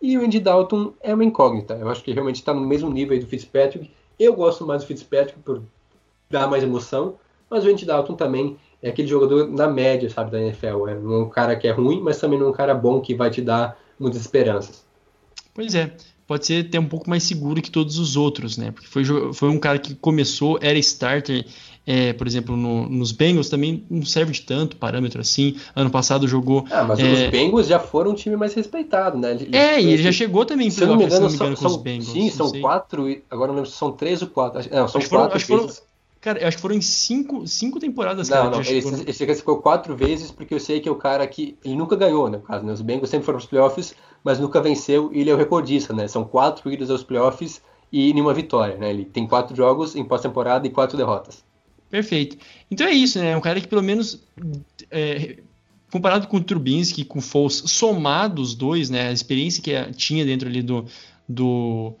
E 0.00 0.16
o 0.16 0.24
Andy 0.24 0.38
Dalton 0.38 0.92
é 1.00 1.12
uma 1.12 1.24
incógnita. 1.24 1.74
Eu 1.74 1.88
acho 1.88 2.04
que 2.04 2.12
realmente 2.12 2.36
está 2.36 2.54
no 2.54 2.60
mesmo 2.60 2.88
nível 2.88 3.18
do 3.18 3.26
Fitzpatrick. 3.26 3.90
Eu 4.18 4.34
gosto 4.34 4.66
mais 4.66 4.82
do 4.82 4.86
Fitzpatrick 4.86 5.38
por 5.40 5.62
dar 6.30 6.48
mais 6.48 6.62
emoção, 6.62 7.14
mas 7.48 7.64
o 7.64 7.68
Andy 7.68 7.86
Dalton 7.86 8.14
também 8.14 8.56
é 8.82 8.90
aquele 8.90 9.08
jogador 9.08 9.48
na 9.48 9.68
média, 9.68 10.08
sabe, 10.10 10.30
da 10.30 10.40
NFL. 10.40 10.88
É 10.88 10.94
um 10.94 11.28
cara 11.28 11.56
que 11.56 11.66
é 11.66 11.70
ruim, 11.70 12.00
mas 12.00 12.18
também 12.18 12.38
é 12.40 12.44
um 12.44 12.52
cara 12.52 12.74
bom 12.74 13.00
que 13.00 13.14
vai 13.14 13.30
te 13.30 13.40
dar 13.40 13.78
muitas 13.98 14.20
esperanças. 14.20 14.84
Pois 15.54 15.74
é 15.74 15.92
pode 16.28 16.44
ser 16.44 16.66
até 16.66 16.78
um 16.78 16.86
pouco 16.86 17.08
mais 17.08 17.22
seguro 17.22 17.62
que 17.62 17.70
todos 17.70 17.98
os 17.98 18.14
outros, 18.14 18.58
né? 18.58 18.70
Porque 18.70 18.86
foi, 18.86 19.02
foi 19.32 19.48
um 19.48 19.58
cara 19.58 19.78
que 19.78 19.94
começou, 19.94 20.58
era 20.60 20.78
starter, 20.78 21.46
é, 21.90 22.12
por 22.12 22.26
exemplo, 22.26 22.54
no, 22.54 22.86
nos 22.86 23.12
Bengals 23.12 23.48
também 23.48 23.82
não 23.88 24.04
serve 24.04 24.32
de 24.32 24.42
tanto 24.42 24.76
parâmetro 24.76 25.22
assim. 25.22 25.56
Ano 25.74 25.88
passado 25.88 26.28
jogou. 26.28 26.66
Ah, 26.70 26.84
mas 26.84 26.98
é... 26.98 27.04
os 27.10 27.30
Bengals 27.30 27.66
já 27.66 27.78
foram 27.78 28.10
um 28.10 28.14
time 28.14 28.36
mais 28.36 28.52
respeitado, 28.52 29.16
né? 29.16 29.30
Ele, 29.32 29.56
é, 29.56 29.80
e 29.80 29.92
ele 29.94 30.02
já 30.02 30.12
chegou 30.12 30.44
também 30.44 30.68
se 30.70 30.84
não 30.84 30.98
me 30.98 31.04
engano, 31.04 31.30
são, 31.30 31.54
com 31.54 31.66
os 31.66 31.76
Bengals. 31.78 32.12
Sim, 32.12 32.28
são 32.30 32.52
quatro, 32.60 33.08
agora 33.30 33.48
não 33.48 33.54
lembro 33.56 33.70
se 33.70 33.76
são 33.78 33.90
três 33.90 34.20
ou 34.20 34.28
quatro. 34.28 34.60
Não, 34.70 34.86
são 34.86 35.00
acho 35.00 35.08
quatro 35.08 35.40
foram, 35.40 35.68
cara, 36.20 36.38
eu 36.38 36.48
acho 36.48 36.58
que 36.58 36.60
foram 36.60 36.74
em 36.74 36.82
cinco, 36.82 37.46
cinco 37.48 37.80
temporadas. 37.80 38.28
Não, 38.28 38.36
cara, 38.36 38.50
não, 38.50 38.60
ele, 38.60 38.82
chegou... 38.82 38.92
ele 39.06 39.34
ficou 39.34 39.56
quatro 39.62 39.96
vezes 39.96 40.30
porque 40.30 40.52
eu 40.52 40.60
sei 40.60 40.80
que 40.80 40.90
é 40.90 40.92
o 40.92 40.96
cara 40.96 41.26
que 41.26 41.56
ele 41.64 41.74
nunca 41.74 41.96
ganhou, 41.96 42.28
né? 42.28 42.36
No 42.36 42.42
caso, 42.42 42.66
né? 42.66 42.72
Os 42.74 42.82
Bengals 42.82 43.08
sempre 43.08 43.24
foram 43.24 43.38
para 43.38 43.44
os 43.44 43.50
playoffs 43.50 43.94
mas 44.22 44.38
nunca 44.38 44.60
venceu 44.60 45.10
e 45.10 45.20
ele 45.20 45.30
é 45.30 45.34
o 45.34 45.38
recordista, 45.38 45.94
né? 45.94 46.06
São 46.06 46.22
quatro 46.22 46.70
idas 46.70 46.90
aos 46.90 47.02
playoffs 47.02 47.62
e 47.90 48.12
nenhuma 48.12 48.34
vitória, 48.34 48.76
né? 48.76 48.90
Ele 48.90 49.06
tem 49.06 49.26
quatro 49.26 49.56
jogos 49.56 49.96
em 49.96 50.04
pós-temporada 50.04 50.66
e 50.66 50.70
quatro 50.70 50.98
derrotas. 50.98 51.47
Perfeito. 51.90 52.36
Então 52.70 52.86
é 52.86 52.92
isso, 52.92 53.18
né? 53.18 53.30
É 53.30 53.36
um 53.36 53.40
cara 53.40 53.60
que 53.60 53.68
pelo 53.68 53.82
menos 53.82 54.20
é, 54.90 55.38
comparado 55.90 56.26
com 56.26 56.36
o 56.36 56.42
Trubinsky, 56.42 57.04
com 57.04 57.18
o 57.18 57.22
Foles, 57.22 57.62
somados 57.66 58.50
os 58.50 58.54
dois, 58.54 58.90
né? 58.90 59.08
A 59.08 59.12
experiência 59.12 59.62
que 59.62 59.72
tinha 59.94 60.24
dentro 60.24 60.48
ali 60.48 60.62
do, 60.62 60.84
do 61.28 61.94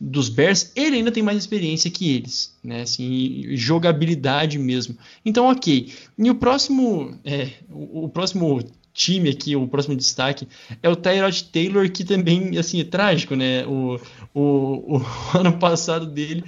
dos 0.00 0.28
Bears, 0.28 0.70
ele 0.76 0.96
ainda 0.96 1.10
tem 1.10 1.22
mais 1.22 1.36
experiência 1.36 1.90
que 1.90 2.14
eles, 2.14 2.56
né? 2.62 2.82
Assim, 2.82 3.44
jogabilidade 3.56 4.58
mesmo. 4.58 4.96
Então, 5.24 5.46
ok. 5.50 5.92
E 6.16 6.30
o 6.30 6.34
próximo, 6.34 7.18
é, 7.24 7.50
o, 7.68 8.04
o 8.04 8.08
próximo 8.08 8.62
time 8.94 9.30
aqui, 9.30 9.56
o 9.56 9.66
próximo 9.66 9.96
destaque, 9.96 10.46
é 10.82 10.88
o 10.88 10.96
Tyrod 10.96 11.44
Taylor, 11.44 11.90
que 11.90 12.04
também, 12.04 12.56
assim, 12.58 12.80
é 12.80 12.84
trágico, 12.84 13.34
né? 13.34 13.66
O, 13.66 14.00
o, 14.32 14.96
o 14.98 15.02
ano 15.36 15.58
passado 15.58 16.06
dele, 16.06 16.44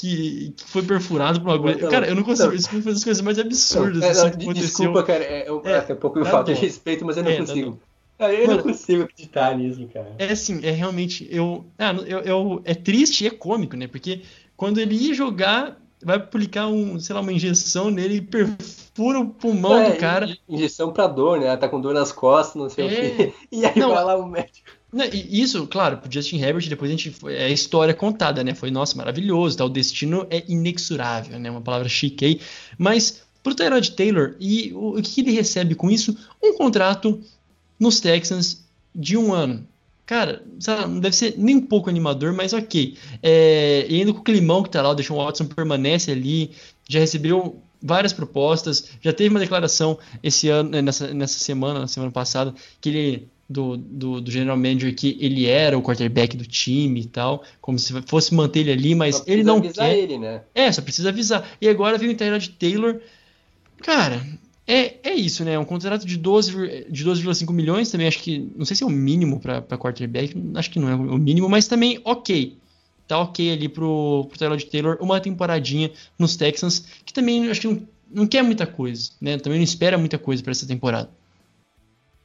que, 0.00 0.54
que 0.56 0.64
foi 0.64 0.82
perfurado 0.82 1.40
por 1.40 1.48
uma 1.48 1.54
agulha. 1.54 1.76
Cara, 1.88 2.08
eu 2.08 2.14
não 2.14 2.22
consigo, 2.22 2.54
isso 2.54 2.70
foi 2.70 2.78
uma 2.80 2.90
das 2.90 3.04
coisas 3.04 3.20
mais 3.20 3.38
absurdas 3.38 4.00
não, 4.00 4.08
assim, 4.08 4.46
não, 4.46 4.52
Desculpa, 4.54 5.02
cara, 5.02 5.22
é, 5.22 5.40
é, 5.40 5.48
é, 5.64 5.86
é 5.88 5.92
um 5.92 5.96
pouco 5.96 6.22
tá 6.22 6.30
falta 6.30 6.54
de 6.54 6.60
respeito, 6.60 7.04
mas 7.04 7.18
eu 7.18 7.22
não 7.22 7.30
é, 7.30 7.36
consigo. 7.36 7.78
Tá 8.16 8.32
eu 8.32 8.46
Mano, 8.46 8.56
não 8.56 8.62
consigo 8.62 9.02
acreditar 9.02 9.54
nisso, 9.58 9.86
cara. 9.92 10.14
É 10.18 10.32
assim, 10.32 10.64
é 10.64 10.70
realmente. 10.70 11.28
Eu, 11.30 11.66
ah, 11.78 11.92
eu, 12.06 12.20
eu, 12.20 12.62
é 12.64 12.74
triste 12.74 13.24
e 13.24 13.26
é 13.26 13.30
cômico, 13.30 13.76
né? 13.76 13.86
Porque 13.88 14.22
quando 14.56 14.78
ele 14.78 14.94
ia 14.94 15.12
jogar, 15.12 15.78
vai 16.02 16.16
aplicar 16.16 16.68
um, 16.68 16.98
sei 16.98 17.14
lá, 17.14 17.20
uma 17.20 17.32
injeção 17.32 17.90
nele 17.90 18.16
e 18.16 18.20
perfura 18.22 19.20
o 19.20 19.28
pulmão 19.28 19.76
é, 19.76 19.90
do 19.90 19.98
cara. 19.98 20.34
Injeção 20.48 20.94
pra 20.94 21.06
dor, 21.06 21.40
né? 21.40 21.54
Tá 21.58 21.68
com 21.68 21.78
dor 21.78 21.92
nas 21.92 22.10
costas, 22.10 22.60
não 22.60 22.70
sei 22.70 22.84
é... 22.84 22.88
o 22.88 23.16
quê. 23.16 23.34
E 23.52 23.66
aí 23.66 23.78
não, 23.78 23.90
vai 23.90 24.04
lá 24.04 24.16
o 24.16 24.26
médico. 24.26 24.70
Isso, 25.12 25.66
claro, 25.68 25.98
pro 25.98 26.10
Justin 26.10 26.40
Herbert, 26.40 26.68
depois 26.68 26.90
a 26.90 26.94
gente. 26.96 27.14
É 27.26 27.44
a 27.44 27.48
história 27.48 27.94
contada, 27.94 28.42
né? 28.42 28.54
Foi, 28.54 28.70
nossa, 28.70 28.96
maravilhoso, 28.96 29.56
tá? 29.56 29.64
O 29.64 29.68
destino 29.68 30.26
é 30.30 30.42
inexorável, 30.48 31.38
né? 31.38 31.50
Uma 31.50 31.60
palavra 31.60 31.88
chique 31.88 32.24
aí. 32.24 32.40
Mas, 32.76 33.22
pro 33.42 33.54
Tyrod 33.54 33.92
Taylor, 33.92 34.34
e 34.40 34.72
o, 34.72 34.98
o 34.98 35.02
que 35.02 35.20
ele 35.20 35.30
recebe 35.30 35.74
com 35.76 35.90
isso? 35.90 36.16
Um 36.42 36.56
contrato 36.56 37.20
nos 37.78 38.00
Texans 38.00 38.64
de 38.94 39.16
um 39.16 39.32
ano. 39.32 39.66
Cara, 40.04 40.42
não 40.88 40.98
deve 40.98 41.14
ser 41.14 41.34
nem 41.38 41.54
um 41.54 41.60
pouco 41.60 41.88
animador, 41.88 42.32
mas 42.32 42.52
ok. 42.52 42.96
É, 43.22 43.86
e 43.88 44.00
ainda 44.00 44.12
com 44.12 44.18
o 44.18 44.24
climão 44.24 44.60
que 44.60 44.68
tá 44.68 44.82
lá, 44.82 44.90
o 44.90 44.94
Deshaun 44.94 45.24
Watson 45.24 45.44
permanece 45.44 46.10
ali, 46.10 46.50
já 46.88 46.98
recebeu 46.98 47.62
várias 47.80 48.12
propostas, 48.12 48.88
já 49.00 49.12
teve 49.12 49.30
uma 49.30 49.38
declaração 49.38 49.96
esse 50.20 50.48
ano, 50.48 50.70
né, 50.70 50.82
nessa, 50.82 51.14
nessa 51.14 51.38
semana, 51.38 51.78
na 51.78 51.86
semana 51.86 52.10
passada, 52.10 52.52
que 52.80 52.88
ele 52.88 53.28
do, 53.50 53.76
do, 53.76 54.20
do, 54.20 54.30
general 54.30 54.56
manager 54.56 54.94
que 54.94 55.18
ele 55.20 55.46
era 55.46 55.76
o 55.76 55.82
quarterback 55.82 56.36
do 56.36 56.46
time 56.46 57.00
e 57.00 57.06
tal, 57.06 57.42
como 57.60 57.76
se 57.80 57.92
fosse 58.02 58.32
manter 58.32 58.60
ele 58.60 58.70
ali, 58.70 58.94
mas 58.94 59.24
ele 59.26 59.42
não 59.42 59.60
quer. 59.60 59.98
Ele, 59.98 60.18
né? 60.18 60.42
É, 60.54 60.70
só 60.70 60.80
precisa 60.80 61.08
avisar. 61.08 61.44
E 61.60 61.68
agora 61.68 61.98
vem 61.98 62.10
o 62.10 62.14
Tyrod 62.14 62.48
Taylor. 62.50 63.00
Cara, 63.78 64.24
é, 64.68 64.98
é 65.02 65.14
isso, 65.14 65.44
né? 65.44 65.58
Um 65.58 65.64
contrato 65.64 66.06
de 66.06 66.16
12,5 66.16 66.92
de 66.92 67.02
12, 67.02 67.52
milhões 67.52 67.90
também, 67.90 68.06
acho 68.06 68.20
que. 68.20 68.48
Não 68.54 68.64
sei 68.64 68.76
se 68.76 68.84
é 68.84 68.86
o 68.86 68.90
mínimo 68.90 69.40
para 69.40 69.62
quarterback, 69.76 70.32
acho 70.54 70.70
que 70.70 70.78
não 70.78 70.88
é 70.88 70.94
o 70.94 71.18
mínimo, 71.18 71.48
mas 71.48 71.66
também 71.66 72.00
ok. 72.04 72.56
Tá 73.08 73.18
ok 73.18 73.50
ali 73.50 73.68
pro, 73.68 74.26
pro 74.28 74.38
Taylor 74.38 74.62
Taylor, 74.62 74.98
uma 75.00 75.20
temporadinha 75.20 75.90
nos 76.16 76.36
Texans, 76.36 76.84
que 77.04 77.12
também 77.12 77.50
acho 77.50 77.62
que 77.62 77.66
não, 77.66 77.82
não 78.14 78.26
quer 78.28 78.44
muita 78.44 78.64
coisa, 78.64 79.10
né? 79.20 79.36
Também 79.38 79.58
não 79.58 79.64
espera 79.64 79.98
muita 79.98 80.18
coisa 80.18 80.40
para 80.40 80.52
essa 80.52 80.68
temporada. 80.68 81.10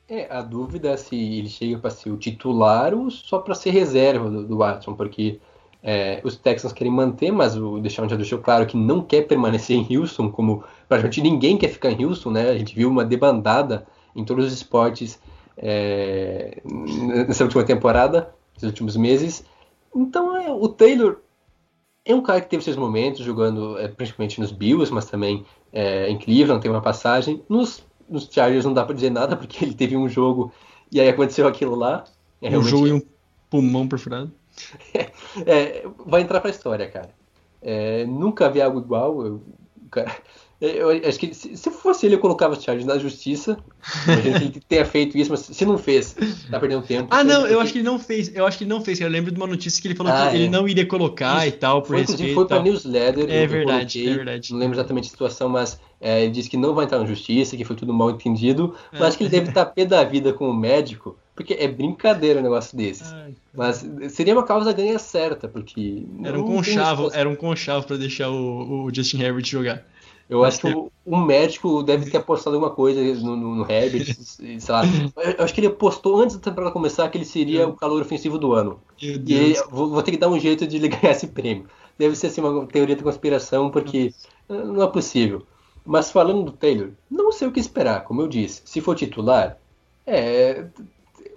É, 0.08 0.32
a 0.32 0.42
dúvida 0.42 0.90
é 0.90 0.98
se 0.98 1.16
ele 1.16 1.50
chega 1.50 1.80
para 1.80 1.90
ser 1.90 2.12
o 2.12 2.18
titular 2.18 2.94
ou 2.94 3.10
só 3.10 3.40
para 3.40 3.56
ser 3.56 3.72
reserva 3.72 4.30
do, 4.30 4.46
do 4.46 4.58
Watson, 4.58 4.94
porque 4.94 5.40
é, 5.82 6.22
os 6.24 6.36
Texans 6.36 6.74
querem 6.74 6.94
manter, 6.94 7.32
mas 7.32 7.56
o 7.58 7.80
Deshaun 7.80 8.08
já 8.08 8.16
deixou 8.16 8.40
claro 8.40 8.66
que 8.66 8.78
não 8.78 9.02
quer 9.02 9.24
permanecer 9.28 9.76
em 9.76 9.98
Houston, 9.98 10.32
como 10.32 10.64
praticamente 10.88 11.22
ninguém 11.22 11.58
quer 11.58 11.70
ficar 11.70 11.92
em 11.92 12.06
Houston, 12.06 12.32
né? 12.32 12.50
A 12.50 12.58
gente 12.58 12.76
viu 12.76 12.90
uma 12.90 13.06
debandada 13.06 13.88
em 14.16 14.24
todos 14.24 14.46
os 14.46 14.54
esportes 14.54 15.20
é, 15.58 16.62
nessa 17.28 17.44
última 17.44 17.64
temporada, 17.64 18.34
nesses 18.54 18.70
últimos 18.70 18.96
meses. 18.96 19.46
Então, 19.96 20.36
é, 20.36 20.52
o 20.52 20.68
Taylor 20.68 21.18
é 22.04 22.14
um 22.14 22.22
cara 22.22 22.42
que 22.42 22.50
teve 22.50 22.64
seus 22.64 22.78
momentos 22.78 23.22
jogando, 23.22 23.78
é, 23.80 23.88
principalmente 23.88 24.40
nos 24.40 24.52
Bills, 24.52 24.94
mas 24.94 25.06
também 25.06 25.46
é, 25.74 26.10
em 26.10 26.18
Cleveland, 26.18 26.62
tem 26.62 26.70
uma 26.70 26.82
passagem. 26.82 27.44
Nos, 27.50 27.84
nos 28.10 28.30
Chargers 28.32 28.66
não 28.66 28.74
dá 28.74 28.84
para 28.86 28.96
dizer 28.96 29.10
nada, 29.10 29.36
porque 29.36 29.64
ele 29.64 29.74
teve 29.74 29.96
um 29.96 30.08
jogo 30.08 30.52
e 30.92 31.00
aí 31.00 31.10
aconteceu 31.10 31.48
aquilo 31.48 31.76
lá. 31.76 32.04
É, 32.42 32.50
realmente... 32.50 32.74
Um 32.74 32.78
jogo 32.78 32.88
e 32.88 32.94
um 32.94 33.02
pulmão 33.50 33.88
perfurado. 33.88 34.32
é, 35.46 35.86
vai 36.06 36.22
entrar 36.22 36.40
pra 36.42 36.50
história, 36.50 36.90
cara. 36.90 37.10
É, 37.62 38.06
nunca 38.06 38.50
vi 38.50 38.62
algo 38.62 38.80
igual. 38.80 39.26
Eu, 39.26 39.42
cara, 39.90 40.16
eu 40.62 40.90
acho 41.08 41.20
que 41.20 41.34
se, 41.34 41.58
se, 41.58 41.70
fosse 41.70 42.06
ele, 42.06 42.16
eu 42.16 42.20
colocava 42.20 42.54
os 42.54 42.64
Chargers 42.64 42.86
na 42.86 42.98
justiça. 42.98 43.58
Imagina 44.06 44.40
que 44.40 44.46
ele 44.46 44.62
tenha 44.68 44.86
feito 44.86 45.18
isso, 45.18 45.30
mas 45.30 45.42
se 45.42 45.66
não 45.66 45.78
fez, 45.78 46.16
tá 46.50 46.60
perdendo 46.60 46.82
tempo. 46.82 47.08
Ah, 47.12 47.24
não, 47.24 47.46
eu 47.46 47.60
acho 47.60 47.74
que 47.74 47.80
ele 47.80 47.86
não 47.86 48.00
fez. 48.00 48.34
Eu 48.34 48.46
acho 48.46 48.58
que 48.58 48.64
ele 48.64 48.70
não 48.70 48.82
fez. 48.82 49.02
Eu 49.02 49.10
lembro 49.10 49.32
de 49.32 49.38
uma 49.38 49.48
notícia 49.48 49.82
que 49.82 49.88
ele 49.88 49.96
falou 49.96 50.14
ah, 50.14 50.30
que 50.30 50.38
é. 50.38 50.40
ele 50.40 50.50
não 50.50 50.68
iria 50.68 50.86
colocar 50.86 51.46
isso. 51.46 51.56
e 51.56 51.60
tal, 51.60 51.82
por 51.82 51.90
foi, 51.90 52.02
respeito. 52.02 52.34
Foi 52.34 52.48
pra 52.48 52.62
newsletter. 52.62 53.30
É 53.30 53.46
verdade, 53.46 54.00
coloquei, 54.00 54.08
é 54.08 54.16
verdade. 54.16 54.52
Não 54.54 54.60
lembro 54.60 54.76
exatamente 54.76 55.08
a 55.08 55.12
situação, 55.12 55.50
mas 55.50 55.80
é, 56.00 56.24
ele 56.24 56.32
disse 56.32 56.50
que 56.50 56.58
não 56.58 56.74
vai 56.74 56.86
entrar 56.86 57.00
na 57.00 57.06
justiça, 57.06 57.58
que 57.58 57.66
foi 57.66 57.76
tudo 57.76 57.94
mal 57.94 58.12
entendido. 58.12 58.74
Mas 58.92 59.02
é. 59.02 59.06
acho 59.08 59.18
que 59.18 59.24
ele 59.24 59.32
deve 59.32 59.50
estar 59.50 59.66
pé 59.66 59.86
da 59.86 60.04
vida 60.04 60.32
com 60.32 60.50
o 60.50 60.54
médico 60.54 61.18
porque 61.36 61.54
é 61.54 61.68
brincadeira 61.68 62.40
um 62.40 62.44
negócio 62.44 62.78
desses. 62.78 63.12
Ai, 63.12 63.36
Mas 63.54 63.86
seria 64.10 64.34
uma 64.34 64.46
causa 64.46 64.72
ganha 64.72 64.98
certa, 64.98 65.50
porque. 65.50 66.06
Era 66.24 66.40
um 66.40 66.46
conchavo, 66.46 67.12
era 67.14 67.28
um 67.28 67.36
conchavo 67.36 67.86
para 67.86 67.98
deixar 67.98 68.30
o, 68.30 68.86
o, 68.86 68.94
Justin 68.94 69.22
Herbert 69.22 69.46
jogar. 69.46 69.86
Eu 70.28 70.44
acho 70.44 70.60
que 70.60 70.68
o, 70.68 70.92
um 71.06 71.24
médico 71.24 71.84
deve 71.84 72.10
ter 72.10 72.18
apostado 72.18 72.56
alguma 72.56 72.74
coisa 72.74 73.02
no, 73.22 73.36
no, 73.36 73.56
no 73.56 73.72
Herbert, 73.72 74.16
sei 74.18 74.60
lá. 74.70 74.84
Eu 75.38 75.44
acho 75.44 75.54
que 75.54 75.60
ele 75.60 75.68
apostou 75.68 76.20
antes 76.20 76.36
da 76.36 76.42
temporada 76.42 76.74
começar 76.74 77.08
que 77.10 77.18
ele 77.18 77.26
seria 77.26 77.68
o 77.68 77.74
calor 77.74 78.02
ofensivo 78.02 78.38
do 78.40 78.54
ano. 78.54 78.80
E 79.00 79.34
ele, 79.34 79.54
vou, 79.70 79.90
vou, 79.90 80.02
ter 80.02 80.12
que 80.12 80.18
dar 80.18 80.30
um 80.30 80.40
jeito 80.40 80.66
de 80.66 80.78
ele 80.78 80.88
ganhar 80.90 81.12
esse 81.12 81.28
prêmio. 81.28 81.68
Deve 81.98 82.16
ser 82.16 82.28
assim, 82.28 82.42
uma 82.42 82.66
teoria 82.66 82.96
de 82.96 83.04
conspiração, 83.04 83.70
porque 83.70 84.14
não 84.50 84.82
é 84.82 84.88
possível. 84.88 85.44
Mas 85.86 86.12
falando 86.12 86.44
do 86.44 86.52
Taylor, 86.52 86.90
não 87.10 87.32
sei 87.32 87.48
o 87.48 87.52
que 87.52 87.60
esperar, 87.60 88.04
como 88.04 88.22
eu 88.22 88.28
disse. 88.28 88.64
Se 88.66 88.82
for 88.82 88.96
titular, 88.96 89.58
é, 90.06 90.66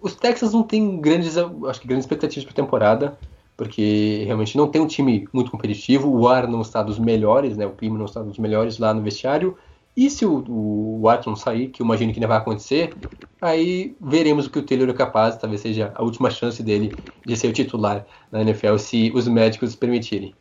os 0.00 0.14
Texans 0.14 0.54
não 0.54 0.62
têm 0.62 0.98
grandes, 0.98 1.36
acho 1.36 1.80
que 1.80 1.86
grandes 1.86 2.04
expectativas 2.04 2.44
para 2.44 2.52
a 2.52 2.64
temporada. 2.64 3.18
Porque 3.58 4.22
realmente 4.24 4.56
não 4.56 4.68
tem 4.68 4.80
um 4.80 4.86
time 4.86 5.28
muito 5.32 5.50
competitivo, 5.50 6.08
o 6.08 6.28
ar 6.28 6.46
não 6.46 6.62
está 6.62 6.80
dos 6.80 6.96
melhores, 6.96 7.56
né? 7.56 7.66
O 7.66 7.72
clima 7.72 7.98
não 7.98 8.04
está 8.04 8.22
dos 8.22 8.38
melhores 8.38 8.78
lá 8.78 8.94
no 8.94 9.02
vestiário. 9.02 9.58
E 9.96 10.08
se 10.08 10.24
o, 10.24 10.44
o 10.48 11.00
Watson 11.02 11.34
sair, 11.34 11.66
que 11.66 11.82
eu 11.82 11.84
imagino 11.84 12.14
que 12.14 12.20
não 12.20 12.28
vai 12.28 12.38
acontecer, 12.38 12.94
aí 13.42 13.96
veremos 14.00 14.46
o 14.46 14.50
que 14.50 14.60
o 14.60 14.62
Taylor 14.62 14.88
é 14.88 14.92
capaz, 14.92 15.36
talvez 15.36 15.60
seja 15.60 15.90
a 15.96 16.04
última 16.04 16.30
chance 16.30 16.62
dele 16.62 16.94
de 17.26 17.36
ser 17.36 17.48
o 17.48 17.52
titular 17.52 18.06
na 18.30 18.42
NFL, 18.42 18.76
se 18.76 19.10
os 19.12 19.26
médicos 19.26 19.74
permitirem. 19.74 20.32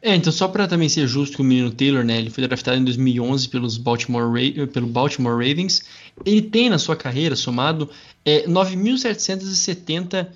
É, 0.00 0.14
então 0.14 0.32
só 0.32 0.48
para 0.48 0.66
também 0.66 0.88
ser 0.88 1.06
justo 1.06 1.36
com 1.36 1.42
o 1.42 1.46
menino 1.46 1.70
Taylor, 1.70 2.02
né? 2.02 2.16
Ele 2.16 2.30
foi 2.30 2.46
draftado 2.48 2.78
em 2.78 2.84
2011 2.84 3.50
pelos 3.50 3.76
Baltimore, 3.76 4.32
Ra 4.32 4.66
pelo 4.66 4.86
Baltimore 4.86 5.34
Ravens. 5.34 5.82
Ele 6.24 6.40
tem 6.40 6.70
na 6.70 6.78
sua 6.78 6.96
carreira 6.96 7.36
somado 7.36 7.86
é, 8.24 8.46
9.770 8.46 10.28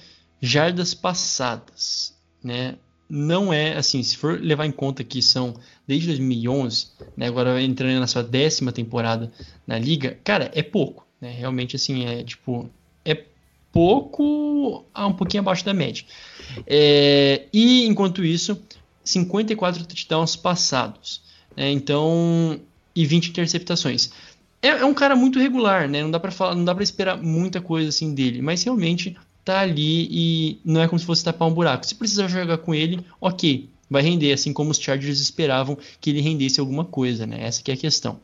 jardas 0.44 0.92
passadas, 0.92 2.14
né? 2.42 2.76
Não 3.08 3.52
é 3.52 3.76
assim, 3.76 4.02
se 4.02 4.16
for 4.16 4.40
levar 4.40 4.66
em 4.66 4.72
conta 4.72 5.04
que 5.04 5.22
são 5.22 5.54
desde 5.86 6.08
2011, 6.08 6.88
né? 7.16 7.26
Agora 7.26 7.62
entrando 7.62 8.00
na 8.00 8.06
sua 8.06 8.22
décima 8.22 8.72
temporada 8.72 9.32
na 9.66 9.78
liga, 9.78 10.18
cara, 10.22 10.50
é 10.54 10.62
pouco, 10.62 11.06
né? 11.20 11.30
Realmente 11.30 11.76
assim 11.76 12.04
é 12.04 12.22
tipo 12.22 12.68
é 13.04 13.24
pouco, 13.72 14.84
um 14.96 15.12
pouquinho 15.12 15.42
abaixo 15.42 15.64
da 15.64 15.72
média. 15.74 16.04
É, 16.66 17.46
e 17.52 17.86
enquanto 17.86 18.24
isso 18.24 18.60
54 19.02 19.84
touchdowns 19.86 20.36
passados. 20.36 21.22
Né? 21.56 21.70
Então, 21.70 22.60
e 22.94 23.06
20 23.06 23.28
interceptações. 23.28 24.10
É, 24.62 24.68
é, 24.68 24.84
um 24.84 24.94
cara 24.94 25.14
muito 25.14 25.38
regular, 25.38 25.88
né? 25.88 26.02
Não 26.02 26.10
dá 26.10 26.18
para 26.18 26.30
falar, 26.30 26.54
não 26.54 26.64
dá 26.64 26.74
para 26.74 26.84
esperar 26.84 27.16
muita 27.22 27.60
coisa 27.60 27.88
assim 27.88 28.14
dele, 28.14 28.40
mas 28.40 28.62
realmente 28.62 29.16
tá 29.44 29.60
ali 29.60 30.08
e 30.10 30.58
não 30.64 30.80
é 30.80 30.88
como 30.88 30.98
se 30.98 31.04
fosse 31.04 31.22
tapar 31.22 31.46
um 31.46 31.52
buraco. 31.52 31.86
Se 31.86 31.94
precisar 31.94 32.28
jogar 32.28 32.58
com 32.58 32.74
ele, 32.74 33.04
ok, 33.20 33.68
vai 33.90 34.02
render, 34.02 34.32
assim 34.32 34.52
como 34.52 34.70
os 34.70 34.78
Chargers 34.78 35.20
esperavam 35.20 35.76
que 36.00 36.10
ele 36.10 36.20
rendesse 36.20 36.58
alguma 36.58 36.84
coisa, 36.84 37.26
né? 37.26 37.42
Essa 37.42 37.62
que 37.62 37.70
é 37.70 37.74
a 37.74 37.76
questão. 37.76 38.18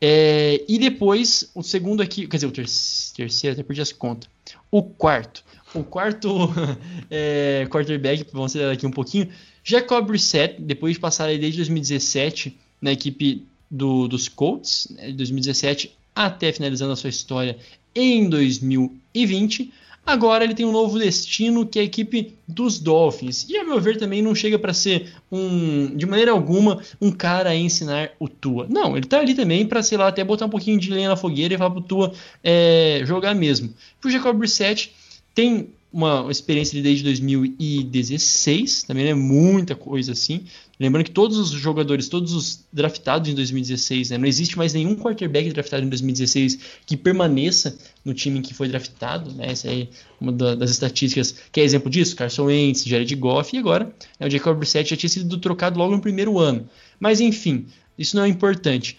É, 0.00 0.62
e 0.68 0.78
depois, 0.78 1.50
o 1.54 1.62
segundo 1.62 2.02
aqui, 2.02 2.26
quer 2.26 2.36
dizer, 2.36 2.46
o 2.46 2.52
terceiro, 2.52 3.52
até 3.52 3.62
perdi 3.62 3.80
as 3.80 3.92
contas. 3.92 4.28
O 4.70 4.82
quarto. 4.82 5.42
O 5.74 5.82
quarto 5.82 6.28
é, 7.10 7.66
quarterback, 7.70 8.26
vamos 8.32 8.52
acelerar 8.52 8.74
aqui 8.74 8.86
um 8.86 8.90
pouquinho, 8.90 9.28
Jacob 9.64 10.06
Brissett, 10.06 10.60
depois 10.60 10.94
de 10.94 11.00
passar 11.00 11.26
desde 11.26 11.56
2017 11.56 12.56
na 12.80 12.92
equipe 12.92 13.44
do, 13.70 14.06
dos 14.06 14.28
Colts, 14.28 14.88
né, 14.90 15.06
de 15.08 15.14
2017 15.14 15.96
até 16.14 16.50
finalizando 16.50 16.92
a 16.92 16.96
sua 16.96 17.10
história 17.10 17.58
em 17.94 18.28
2020, 18.28 19.72
agora 20.06 20.44
ele 20.44 20.54
tem 20.54 20.64
um 20.64 20.72
novo 20.72 20.98
destino 20.98 21.66
que 21.66 21.78
é 21.78 21.82
a 21.82 21.84
equipe 21.84 22.34
dos 22.46 22.78
Dolphins. 22.78 23.46
E 23.48 23.56
a 23.56 23.64
meu 23.64 23.80
ver 23.80 23.98
também 23.98 24.22
não 24.22 24.34
chega 24.34 24.58
para 24.58 24.72
ser 24.72 25.12
um, 25.30 25.94
de 25.96 26.06
maneira 26.06 26.30
alguma, 26.30 26.80
um 27.00 27.10
cara 27.10 27.50
a 27.50 27.56
ensinar 27.56 28.12
o 28.20 28.28
Tua. 28.28 28.66
Não, 28.70 28.96
ele 28.96 29.06
tá 29.06 29.18
ali 29.18 29.34
também 29.34 29.66
para 29.66 29.82
sei 29.82 29.98
lá 29.98 30.06
até 30.06 30.22
botar 30.22 30.46
um 30.46 30.50
pouquinho 30.50 30.78
de 30.78 30.90
lenha 30.90 31.08
na 31.08 31.16
fogueira 31.16 31.54
e 31.54 31.58
falar 31.58 31.72
pro 31.72 31.80
Tua 31.80 32.12
é, 32.42 33.02
jogar 33.04 33.34
mesmo. 33.34 33.74
Pro 34.00 34.10
Jacob 34.10 34.38
Brissett 34.38 34.94
tem 35.34 35.68
uma 35.96 36.30
experiência 36.30 36.82
desde 36.82 37.02
2016, 37.04 38.82
também 38.82 39.06
é 39.06 39.14
muita 39.14 39.74
coisa 39.74 40.12
assim. 40.12 40.44
Lembrando 40.78 41.06
que 41.06 41.10
todos 41.10 41.38
os 41.38 41.48
jogadores, 41.48 42.06
todos 42.06 42.34
os 42.34 42.66
draftados 42.70 43.30
em 43.30 43.34
2016, 43.34 44.10
né, 44.10 44.18
não 44.18 44.26
existe 44.26 44.58
mais 44.58 44.74
nenhum 44.74 44.94
quarterback 44.94 45.50
draftado 45.50 45.86
em 45.86 45.88
2016 45.88 46.58
que 46.84 46.98
permaneça 46.98 47.78
no 48.04 48.12
time 48.12 48.40
em 48.40 48.42
que 48.42 48.52
foi 48.52 48.68
draftado. 48.68 49.32
Né, 49.32 49.46
essa 49.46 49.72
é 49.72 49.88
uma 50.20 50.32
das 50.32 50.70
estatísticas 50.70 51.34
que 51.50 51.60
é 51.60 51.64
exemplo 51.64 51.88
disso: 51.88 52.14
Carson 52.14 52.44
Wentz, 52.44 52.84
Jared 52.84 53.14
Goff 53.16 53.56
e 53.56 53.58
agora 53.58 53.90
né, 54.20 54.26
o 54.26 54.30
Jacob 54.30 54.58
Brissett 54.58 54.90
já 54.90 54.96
tinha 54.98 55.08
sido 55.08 55.38
trocado 55.38 55.78
logo 55.78 55.96
no 55.96 56.02
primeiro 56.02 56.38
ano. 56.38 56.68
Mas 57.00 57.22
enfim, 57.22 57.68
isso 57.98 58.16
não 58.16 58.24
é 58.24 58.28
importante. 58.28 58.98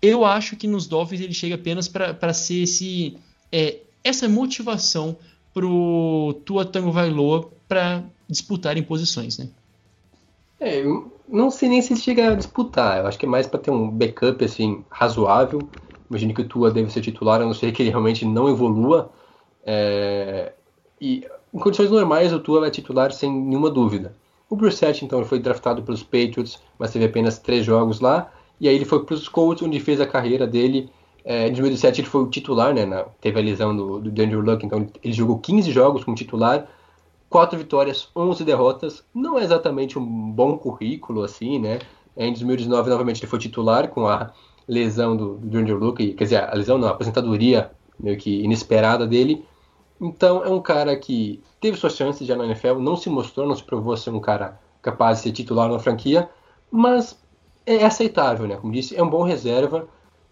Eu 0.00 0.24
acho 0.24 0.54
que 0.54 0.68
nos 0.68 0.86
Dolphins 0.86 1.20
ele 1.20 1.34
chega 1.34 1.56
apenas 1.56 1.88
para 1.88 2.32
ser 2.32 2.62
esse, 2.62 3.16
é, 3.50 3.78
essa 4.04 4.28
motivação 4.28 5.18
pro 5.56 6.38
Tua 6.44 6.66
Tango 6.66 6.92
Vailoa 6.92 7.48
para 7.66 8.04
disputarem 8.28 8.82
posições, 8.82 9.38
né? 9.38 9.48
É, 10.60 10.82
eu 10.82 11.10
não 11.26 11.50
sei 11.50 11.70
nem 11.70 11.80
se 11.80 11.94
ele 11.94 12.00
chega 12.00 12.32
a 12.32 12.34
disputar. 12.34 12.98
Eu 12.98 13.06
acho 13.06 13.18
que 13.18 13.24
é 13.24 13.28
mais 13.28 13.46
para 13.46 13.58
ter 13.58 13.70
um 13.70 13.90
backup 13.90 14.44
assim 14.44 14.84
razoável. 14.90 15.66
Imagino 16.10 16.34
que 16.34 16.42
o 16.42 16.46
Tua 16.46 16.70
deve 16.70 16.92
ser 16.92 17.00
titular, 17.00 17.40
a 17.40 17.46
não 17.46 17.54
ser 17.54 17.72
que 17.72 17.82
ele 17.82 17.88
realmente 17.88 18.22
não 18.26 18.50
evolua. 18.50 19.10
É... 19.64 20.52
E 21.00 21.26
em 21.54 21.58
condições 21.58 21.90
normais 21.90 22.34
o 22.34 22.38
Tua 22.38 22.60
vai 22.60 22.70
titular 22.70 23.10
sem 23.10 23.32
nenhuma 23.32 23.70
dúvida. 23.70 24.14
O 24.50 24.56
Brissett, 24.56 25.06
então, 25.06 25.24
foi 25.24 25.38
draftado 25.38 25.82
pelos 25.82 26.02
Patriots, 26.02 26.60
mas 26.78 26.92
teve 26.92 27.06
apenas 27.06 27.38
três 27.38 27.64
jogos 27.64 28.00
lá. 28.00 28.30
E 28.60 28.68
aí 28.68 28.74
ele 28.74 28.84
foi 28.84 29.02
para 29.02 29.14
os 29.14 29.26
Colts, 29.26 29.66
onde 29.66 29.80
fez 29.80 30.02
a 30.02 30.06
carreira 30.06 30.46
dele 30.46 30.90
é, 31.28 31.48
em 31.48 31.52
2017 31.52 32.02
ele 32.02 32.08
foi 32.08 32.22
o 32.22 32.30
titular, 32.30 32.72
né? 32.72 32.86
Na, 32.86 33.02
teve 33.20 33.40
a 33.40 33.42
lesão 33.42 33.76
do, 33.76 33.98
do 33.98 34.22
Andrew 34.22 34.40
Luck, 34.40 34.64
então 34.64 34.86
ele 35.02 35.12
jogou 35.12 35.40
15 35.40 35.72
jogos 35.72 36.04
como 36.04 36.16
titular, 36.16 36.68
4 37.28 37.58
vitórias, 37.58 38.08
11 38.14 38.44
derrotas. 38.44 39.04
Não 39.12 39.36
é 39.36 39.42
exatamente 39.42 39.98
um 39.98 40.30
bom 40.30 40.56
currículo, 40.56 41.24
assim, 41.24 41.58
né? 41.58 41.80
Em 42.16 42.30
2019, 42.30 42.88
novamente, 42.88 43.20
ele 43.20 43.26
foi 43.28 43.40
titular 43.40 43.88
com 43.88 44.06
a 44.06 44.32
lesão 44.68 45.16
do, 45.16 45.34
do 45.38 45.58
Andrew 45.58 45.76
Luck, 45.76 46.14
quer 46.14 46.24
dizer, 46.24 46.44
a 46.44 46.54
lesão 46.54 46.78
não, 46.78 46.86
a 46.86 46.92
aposentadoria 46.92 47.72
meio 47.98 48.16
que 48.16 48.42
inesperada 48.44 49.04
dele. 49.04 49.44
Então 50.00 50.44
é 50.44 50.48
um 50.48 50.60
cara 50.60 50.96
que 50.96 51.42
teve 51.60 51.76
suas 51.76 51.96
chances 51.96 52.24
já 52.24 52.36
na 52.36 52.44
NFL, 52.44 52.74
não 52.74 52.96
se 52.96 53.10
mostrou, 53.10 53.48
não 53.48 53.56
se 53.56 53.64
provou 53.64 53.96
ser 53.96 54.10
um 54.10 54.20
cara 54.20 54.60
capaz 54.80 55.18
de 55.18 55.24
ser 55.24 55.32
titular 55.32 55.68
na 55.68 55.80
franquia, 55.80 56.30
mas 56.70 57.20
é 57.64 57.84
aceitável, 57.84 58.46
né? 58.46 58.56
Como 58.56 58.72
disse, 58.72 58.94
é 58.94 59.02
um 59.02 59.10
bom 59.10 59.24
reserva. 59.24 59.88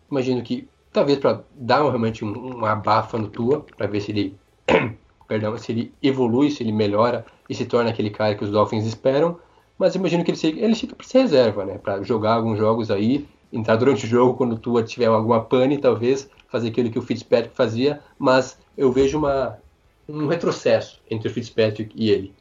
Imagino 0.09 0.43
que 0.43 0.69
talvez 0.95 1.19
para 1.19 1.45
dar 1.57 1.83
realmente 1.83 2.25
um, 2.25 2.33
uma 2.33 2.71
abafa 2.71 3.19
no 3.19 3.29
Tua, 3.29 3.67
para 3.77 3.89
ver 3.89 4.01
se 4.01 4.13
ele, 4.13 4.37
perdão, 5.29 5.59
se 5.59 5.73
ele 5.73 5.93
evolui, 6.01 6.51
se 6.51 6.63
ele 6.63 6.73
melhora 6.73 7.27
e 7.51 7.55
se 7.55 7.67
torna 7.67 7.91
aquele 7.91 8.11
cara 8.11 8.37
que 8.37 8.45
os 8.45 8.51
Dolphins 8.51 8.87
esperam. 8.87 9.37
Mas 9.77 9.97
imagino 9.97 10.25
que 10.25 10.31
ele, 10.31 10.61
ele 10.61 10.75
fica 10.77 10.95
para 10.95 11.05
ser 11.05 11.23
reserva, 11.23 11.65
né? 11.65 11.79
Para 11.79 12.01
jogar 12.05 12.35
alguns 12.35 12.57
jogos 12.57 12.93
aí, 12.93 13.27
entrar 13.53 13.75
durante 13.75 14.07
o 14.07 14.09
jogo 14.09 14.35
quando 14.35 14.53
o 14.53 14.59
Tua 14.59 14.85
tiver 14.85 15.07
alguma 15.07 15.41
pane, 15.41 15.79
talvez 15.79 16.31
fazer 16.49 16.69
aquilo 16.69 16.91
que 16.91 16.99
o 16.99 17.03
Fitzpatrick 17.03 17.57
fazia. 17.57 18.01
Mas 18.17 18.57
eu 18.79 18.93
vejo 18.93 19.19
uma, 19.19 19.59
um 20.09 20.29
retrocesso 20.29 21.03
entre 21.11 21.29
o 21.29 21.31
Fitzpatrick 21.33 21.93
e 21.97 22.09
ele. 22.09 22.33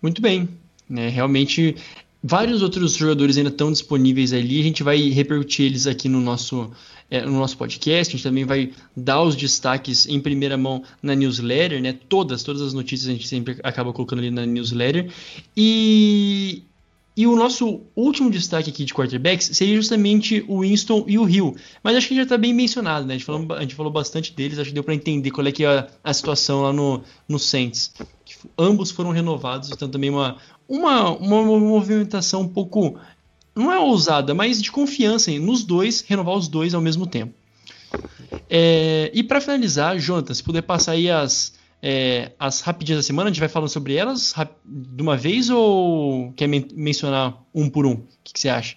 Muito 0.00 0.22
bem. 0.22 0.48
Né? 0.88 1.08
Realmente 1.08 1.74
Vários 2.22 2.62
outros 2.62 2.94
jogadores 2.94 3.36
ainda 3.36 3.48
estão 3.48 3.70
disponíveis 3.70 4.32
ali, 4.32 4.58
a 4.58 4.62
gente 4.64 4.82
vai 4.82 5.08
repercutir 5.08 5.66
eles 5.66 5.86
aqui 5.86 6.08
no 6.08 6.20
nosso, 6.20 6.68
é, 7.08 7.24
no 7.24 7.38
nosso 7.38 7.56
podcast, 7.56 8.12
a 8.12 8.16
gente 8.16 8.24
também 8.24 8.44
vai 8.44 8.72
dar 8.96 9.22
os 9.22 9.36
destaques 9.36 10.04
em 10.08 10.18
primeira 10.18 10.56
mão 10.56 10.82
na 11.00 11.14
newsletter, 11.14 11.80
né? 11.80 11.92
Todas, 12.08 12.42
todas 12.42 12.60
as 12.60 12.74
notícias 12.74 13.08
a 13.08 13.12
gente 13.12 13.28
sempre 13.28 13.58
acaba 13.62 13.92
colocando 13.92 14.18
ali 14.18 14.32
na 14.32 14.44
newsletter. 14.44 15.12
E, 15.56 16.64
e 17.16 17.24
o 17.24 17.36
nosso 17.36 17.82
último 17.94 18.30
destaque 18.32 18.70
aqui 18.70 18.84
de 18.84 18.92
quarterbacks 18.92 19.50
seria 19.52 19.76
justamente 19.76 20.44
o 20.48 20.62
Winston 20.62 21.04
e 21.06 21.20
o 21.20 21.28
Hill. 21.28 21.56
Mas 21.84 21.96
acho 21.96 22.08
que 22.08 22.16
já 22.16 22.24
está 22.24 22.36
bem 22.36 22.52
mencionado, 22.52 23.06
né? 23.06 23.14
A 23.14 23.16
gente, 23.16 23.26
falou, 23.26 23.52
a 23.52 23.60
gente 23.60 23.76
falou 23.76 23.92
bastante 23.92 24.32
deles, 24.32 24.58
acho 24.58 24.70
que 24.70 24.74
deu 24.74 24.82
para 24.82 24.94
entender 24.94 25.30
qual 25.30 25.46
é 25.46 25.52
que 25.52 25.62
é 25.62 25.68
a, 25.68 25.88
a 26.02 26.12
situação 26.12 26.62
lá 26.62 26.72
no, 26.72 27.00
no 27.28 27.38
Saints. 27.38 27.94
Ambos 28.58 28.90
foram 28.90 29.10
renovados, 29.10 29.70
então 29.70 29.88
também 29.88 30.10
uma, 30.10 30.36
uma, 30.68 31.10
uma 31.16 31.42
movimentação 31.58 32.42
um 32.42 32.48
pouco, 32.48 32.98
não 33.54 33.72
é 33.72 33.78
ousada, 33.78 34.34
mas 34.34 34.60
de 34.60 34.70
confiança 34.70 35.30
em, 35.30 35.38
nos 35.38 35.64
dois, 35.64 36.02
renovar 36.02 36.36
os 36.36 36.46
dois 36.46 36.74
ao 36.74 36.80
mesmo 36.80 37.06
tempo. 37.06 37.32
É, 38.50 39.10
e 39.14 39.22
para 39.22 39.40
finalizar, 39.40 39.98
Jonathan, 39.98 40.34
se 40.34 40.42
puder 40.42 40.62
passar 40.62 40.92
aí 40.92 41.10
as, 41.10 41.54
é, 41.82 42.32
as 42.38 42.60
rapidinhas 42.60 42.98
da 42.98 43.06
semana, 43.06 43.30
a 43.30 43.32
gente 43.32 43.40
vai 43.40 43.48
falando 43.48 43.68
sobre 43.68 43.94
elas 43.94 44.34
de 44.64 45.02
uma 45.02 45.16
vez 45.16 45.48
ou 45.48 46.32
quer 46.32 46.46
men 46.46 46.66
mencionar 46.74 47.42
um 47.54 47.68
por 47.70 47.86
um? 47.86 47.92
O 47.92 48.02
que, 48.22 48.34
que, 48.34 48.40
você 48.40 48.48
acha? 48.48 48.76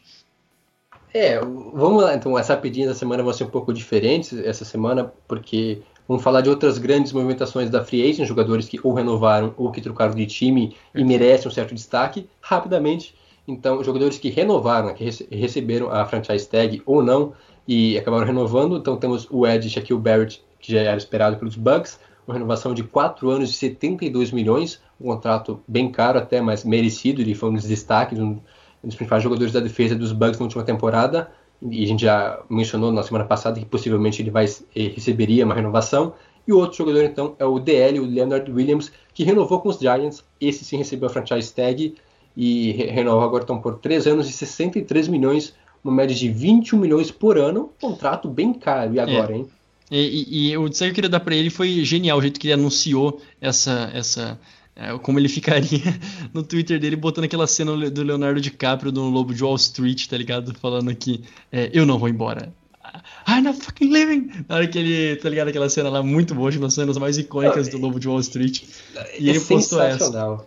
É, 1.13 1.39
vamos 1.39 2.03
lá, 2.03 2.15
então 2.15 2.37
as 2.37 2.47
rapidinhas 2.47 2.89
da 2.89 2.95
semana 2.95 3.21
vão 3.21 3.33
ser 3.33 3.43
um 3.43 3.49
pouco 3.49 3.73
diferentes 3.73 4.31
essa 4.39 4.63
semana, 4.63 5.11
porque 5.27 5.81
Vamos 6.11 6.25
falar 6.25 6.41
de 6.41 6.49
outras 6.49 6.77
grandes 6.77 7.13
movimentações 7.13 7.69
da 7.69 7.85
Free 7.85 8.03
Agent, 8.03 8.27
jogadores 8.27 8.67
que 8.67 8.77
ou 8.83 8.93
renovaram 8.93 9.53
ou 9.55 9.71
que 9.71 9.79
trocaram 9.79 10.13
de 10.13 10.25
time 10.25 10.75
e 10.93 11.05
merecem 11.05 11.47
um 11.47 11.51
certo 11.51 11.73
destaque, 11.73 12.27
rapidamente. 12.41 13.15
Então, 13.47 13.81
jogadores 13.81 14.17
que 14.17 14.29
renovaram, 14.29 14.87
né, 14.87 14.93
que 14.93 15.05
receberam 15.33 15.89
a 15.89 16.05
franchise 16.05 16.45
tag 16.49 16.81
ou 16.85 17.01
não 17.01 17.31
e 17.65 17.97
acabaram 17.97 18.25
renovando. 18.25 18.75
Então, 18.75 18.97
temos 18.97 19.25
o 19.31 19.47
Ed 19.47 19.69
Shaquille 19.69 20.01
Barrett, 20.01 20.43
que 20.59 20.73
já 20.73 20.81
era 20.81 20.97
esperado 20.97 21.37
pelos 21.37 21.55
Bucks, 21.55 21.97
uma 22.27 22.33
renovação 22.33 22.73
de 22.73 22.83
4 22.83 23.29
anos 23.29 23.47
de 23.47 23.55
72 23.55 24.33
milhões, 24.33 24.81
um 24.99 25.05
contrato 25.05 25.61
bem 25.65 25.89
caro 25.89 26.19
até, 26.19 26.41
mas 26.41 26.65
merecido. 26.65 27.21
Ele 27.21 27.33
foi 27.33 27.51
um 27.51 27.53
dos 27.53 27.63
destaques, 27.63 28.19
um 28.19 28.37
dos 28.83 28.95
principais 28.95 29.23
jogadores 29.23 29.53
da 29.53 29.61
defesa 29.61 29.95
dos 29.95 30.11
Bucks 30.11 30.37
na 30.39 30.43
última 30.43 30.63
temporada 30.65 31.31
e 31.61 31.83
a 31.83 31.87
gente 31.87 32.01
já 32.01 32.39
mencionou 32.49 32.91
na 32.91 33.03
semana 33.03 33.25
passada 33.25 33.59
que 33.59 33.65
possivelmente 33.65 34.21
ele 34.21 34.31
vai 34.31 34.45
eh, 34.45 34.87
receberia 34.95 35.45
uma 35.45 35.53
renovação. 35.53 36.13
E 36.47 36.51
o 36.51 36.57
outro 36.57 36.77
jogador, 36.77 37.03
então, 37.03 37.35
é 37.37 37.45
o 37.45 37.59
DL, 37.59 37.99
o 37.99 38.05
Leonard 38.05 38.51
Williams, 38.51 38.91
que 39.13 39.23
renovou 39.23 39.59
com 39.61 39.69
os 39.69 39.77
Giants. 39.77 40.23
Esse 40.39 40.65
sim 40.65 40.77
recebeu 40.77 41.07
a 41.07 41.11
franchise 41.11 41.53
tag 41.53 41.93
e 42.35 42.71
re 42.71 42.85
renovou 42.85 43.23
agora 43.23 43.43
então, 43.43 43.59
por 43.61 43.75
3 43.75 44.07
anos 44.07 44.27
e 44.29 44.33
63 44.33 45.07
milhões, 45.07 45.53
uma 45.83 45.93
média 45.93 46.15
de 46.15 46.29
21 46.29 46.79
milhões 46.79 47.11
por 47.11 47.37
ano. 47.37 47.71
Contrato 47.79 48.27
bem 48.27 48.53
caro. 48.53 48.95
E 48.95 48.99
agora, 48.99 49.33
É. 49.33 49.37
hein? 49.37 49.47
E, 49.91 50.47
e, 50.47 50.51
e 50.51 50.57
o 50.57 50.69
destaque 50.69 50.89
que 50.89 50.91
eu 50.91 50.95
queria 50.95 51.09
dar 51.09 51.19
pra 51.19 51.35
ele 51.35 51.49
foi 51.49 51.83
genial, 51.83 52.17
o 52.17 52.21
jeito 52.21 52.39
que 52.39 52.47
ele 52.47 52.53
anunciou 52.53 53.19
essa. 53.39 53.91
essa 53.93 54.21
é, 54.21 54.37
como 55.01 55.19
ele 55.19 55.29
ficaria 55.29 55.81
no 56.33 56.43
Twitter 56.43 56.79
dele, 56.79 56.95
botando 56.95 57.25
aquela 57.25 57.47
cena 57.47 57.89
do 57.89 58.03
Leonardo 58.03 58.39
DiCaprio 58.41 58.91
no 58.91 59.09
Lobo 59.09 59.33
de 59.33 59.43
Wall 59.43 59.55
Street, 59.55 60.07
tá 60.07 60.17
ligado? 60.17 60.53
Falando 60.55 60.89
aqui, 60.89 61.23
é, 61.51 61.69
eu 61.73 61.85
não 61.85 61.99
vou 61.99 62.09
embora. 62.09 62.53
I'm 63.27 63.41
not 63.41 63.59
fucking 63.59 63.91
living! 63.91 64.31
Na 64.49 64.55
hora 64.55 64.67
que 64.67 64.77
ele, 64.77 65.15
tá 65.17 65.29
ligado? 65.29 65.47
Aquela 65.49 65.69
cena 65.69 65.89
lá 65.89 66.03
muito 66.03 66.33
boa, 66.35 66.49
uma 66.51 66.61
das 66.61 66.73
cenas 66.73 66.97
mais 66.97 67.17
icônicas 67.17 67.69
do 67.69 67.77
Lobo 67.77 67.99
de 67.99 68.07
Wall 68.07 68.19
Street. 68.19 68.63
E 69.19 69.29
ele 69.29 69.37
é 69.37 69.41
postou 69.41 69.81
essa. 69.81 70.45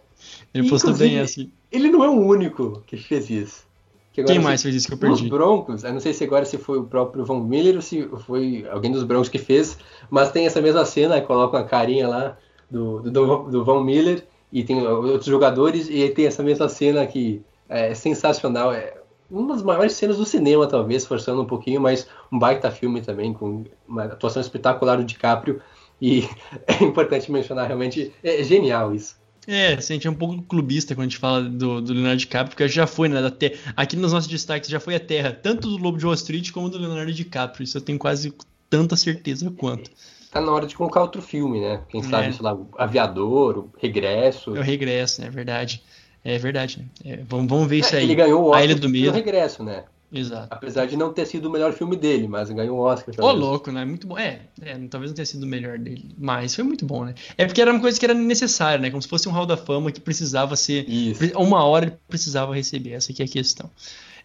Ele 0.52 0.68
postou 0.68 0.94
bem 0.94 1.18
essa. 1.18 1.46
Ele 1.70 1.90
não 1.90 2.04
é 2.04 2.08
o 2.08 2.20
único 2.20 2.82
que 2.86 2.96
fez 2.96 3.30
isso. 3.30 3.64
Que 4.12 4.22
Quem 4.22 4.36
se- 4.36 4.42
mais 4.42 4.62
fez 4.62 4.74
isso 4.76 4.86
que 4.86 4.94
eu 4.94 4.98
perdi? 4.98 5.28
Broncos, 5.28 5.82
eu 5.82 5.92
não 5.92 5.98
sei 5.98 6.12
se 6.12 6.22
agora 6.22 6.44
se 6.44 6.56
foi 6.56 6.78
o 6.78 6.84
próprio 6.84 7.24
Von 7.24 7.40
Miller 7.40 7.74
ou 7.76 7.82
se 7.82 8.08
foi 8.26 8.64
alguém 8.70 8.92
dos 8.92 9.02
Broncos 9.02 9.28
que 9.28 9.38
fez, 9.38 9.76
mas 10.08 10.30
tem 10.30 10.46
essa 10.46 10.60
mesma 10.62 10.84
cena, 10.84 11.20
coloca 11.20 11.56
uma 11.56 11.64
carinha 11.64 12.06
lá 12.06 12.38
do, 12.74 13.00
do, 13.02 13.42
do 13.50 13.64
Von 13.64 13.84
Miller 13.84 14.26
e 14.52 14.64
tem 14.64 14.84
outros 14.84 15.26
jogadores 15.26 15.88
e 15.88 16.08
tem 16.10 16.26
essa 16.26 16.42
mesma 16.42 16.68
cena 16.68 17.06
que 17.06 17.40
é 17.68 17.94
sensacional, 17.94 18.72
é 18.72 18.94
uma 19.30 19.54
das 19.54 19.62
maiores 19.62 19.92
cenas 19.92 20.18
do 20.18 20.26
cinema 20.26 20.66
talvez, 20.66 21.06
forçando 21.06 21.40
um 21.40 21.46
pouquinho, 21.46 21.80
mas 21.80 22.06
um 22.30 22.38
baita 22.38 22.70
filme 22.70 23.00
também, 23.00 23.32
com 23.32 23.64
uma 23.88 24.04
atuação 24.04 24.42
espetacular 24.42 24.96
do 24.96 25.04
DiCaprio 25.04 25.62
e 26.02 26.28
é 26.66 26.82
importante 26.82 27.30
mencionar, 27.30 27.66
realmente 27.66 28.12
é 28.22 28.42
genial 28.42 28.94
isso. 28.94 29.16
É, 29.46 29.74
assim, 29.74 29.92
a 29.92 29.96
gente 29.96 30.06
é 30.06 30.10
um 30.10 30.14
pouco 30.14 30.42
clubista 30.42 30.94
quando 30.94 31.06
a 31.06 31.08
gente 31.10 31.18
fala 31.18 31.42
do, 31.42 31.80
do 31.80 31.92
Leonardo 31.92 32.16
DiCaprio, 32.16 32.50
porque 32.50 32.66
já 32.66 32.86
foi, 32.86 33.08
né, 33.08 33.20
da 33.20 33.30
te... 33.30 33.56
aqui 33.76 33.94
nos 33.94 34.12
nossos 34.12 34.28
destaques 34.28 34.68
já 34.68 34.80
foi 34.80 34.94
a 34.94 35.00
terra, 35.00 35.32
tanto 35.32 35.68
do 35.68 35.76
Lobo 35.76 35.98
de 35.98 36.06
Wall 36.06 36.14
Street 36.14 36.50
como 36.50 36.68
do 36.68 36.78
Leonardo 36.78 37.12
DiCaprio, 37.12 37.64
isso 37.64 37.76
eu 37.76 37.82
tenho 37.82 37.98
quase 37.98 38.34
tanta 38.70 38.96
certeza 38.96 39.52
quanto. 39.56 39.90
Tá 40.34 40.40
na 40.40 40.52
hora 40.52 40.66
de 40.66 40.74
colocar 40.76 41.00
outro 41.00 41.22
filme, 41.22 41.60
né? 41.60 41.80
Quem 41.88 42.02
sabe, 42.02 42.26
É. 42.28 42.32
sei 42.32 42.42
lá, 42.42 42.58
Aviador, 42.76 43.58
o 43.58 43.70
Regresso. 43.80 44.54
É 44.56 44.58
o 44.58 44.62
regresso, 44.62 45.20
né, 45.20 45.28
é 45.28 45.30
verdade. 45.30 45.80
É 46.24 46.38
verdade, 46.38 46.78
né? 46.78 46.84
É, 47.12 47.16
vamos, 47.28 47.48
vamos 47.48 47.68
ver 47.68 47.78
isso 47.78 47.94
É, 47.94 47.98
aí. 47.98 48.04
Ele 48.04 48.14
ganhou 48.16 48.42
o 48.42 48.46
A 48.46 48.56
Oscar 48.56 48.64
Ilha 48.64 48.74
do 48.74 48.88
Medo. 48.88 49.12
regresso, 49.12 49.62
né? 49.62 49.84
Exato. 50.12 50.48
Apesar 50.50 50.86
de 50.86 50.96
não 50.96 51.12
ter 51.12 51.26
sido 51.26 51.46
o 51.46 51.50
melhor 51.50 51.72
filme 51.72 51.96
dele, 51.96 52.26
mas 52.28 52.48
ganhou 52.50 52.78
o 52.78 52.80
Oscar. 52.80 53.12
Ô, 53.14 53.16
talvez. 53.16 53.40
louco, 53.40 53.70
né? 53.72 53.84
Muito 53.84 54.06
bom. 54.06 54.16
É, 54.18 54.40
é, 54.62 54.78
talvez 54.88 55.10
não 55.10 55.14
tenha 55.16 55.26
sido 55.26 55.42
o 55.42 55.46
melhor 55.46 55.78
dele, 55.78 56.14
mas 56.16 56.54
foi 56.54 56.62
muito 56.64 56.84
bom, 56.86 57.04
né? 57.04 57.14
É 57.36 57.44
porque 57.46 57.60
era 57.60 57.70
uma 57.72 57.80
coisa 57.80 57.98
que 57.98 58.04
era 58.06 58.14
necessária, 58.14 58.78
né? 58.80 58.90
Como 58.90 59.02
se 59.02 59.08
fosse 59.08 59.28
um 59.28 59.32
hall 59.32 59.44
da 59.46 59.56
fama 59.56 59.90
que 59.92 60.00
precisava 60.00 60.56
ser. 60.56 60.88
Isso. 60.88 61.24
Uma 61.36 61.64
hora 61.64 61.86
ele 61.86 61.94
precisava 62.08 62.54
receber, 62.54 62.92
essa 62.92 63.12
aqui 63.12 63.22
é 63.22 63.24
a 63.24 63.28
questão. 63.28 63.68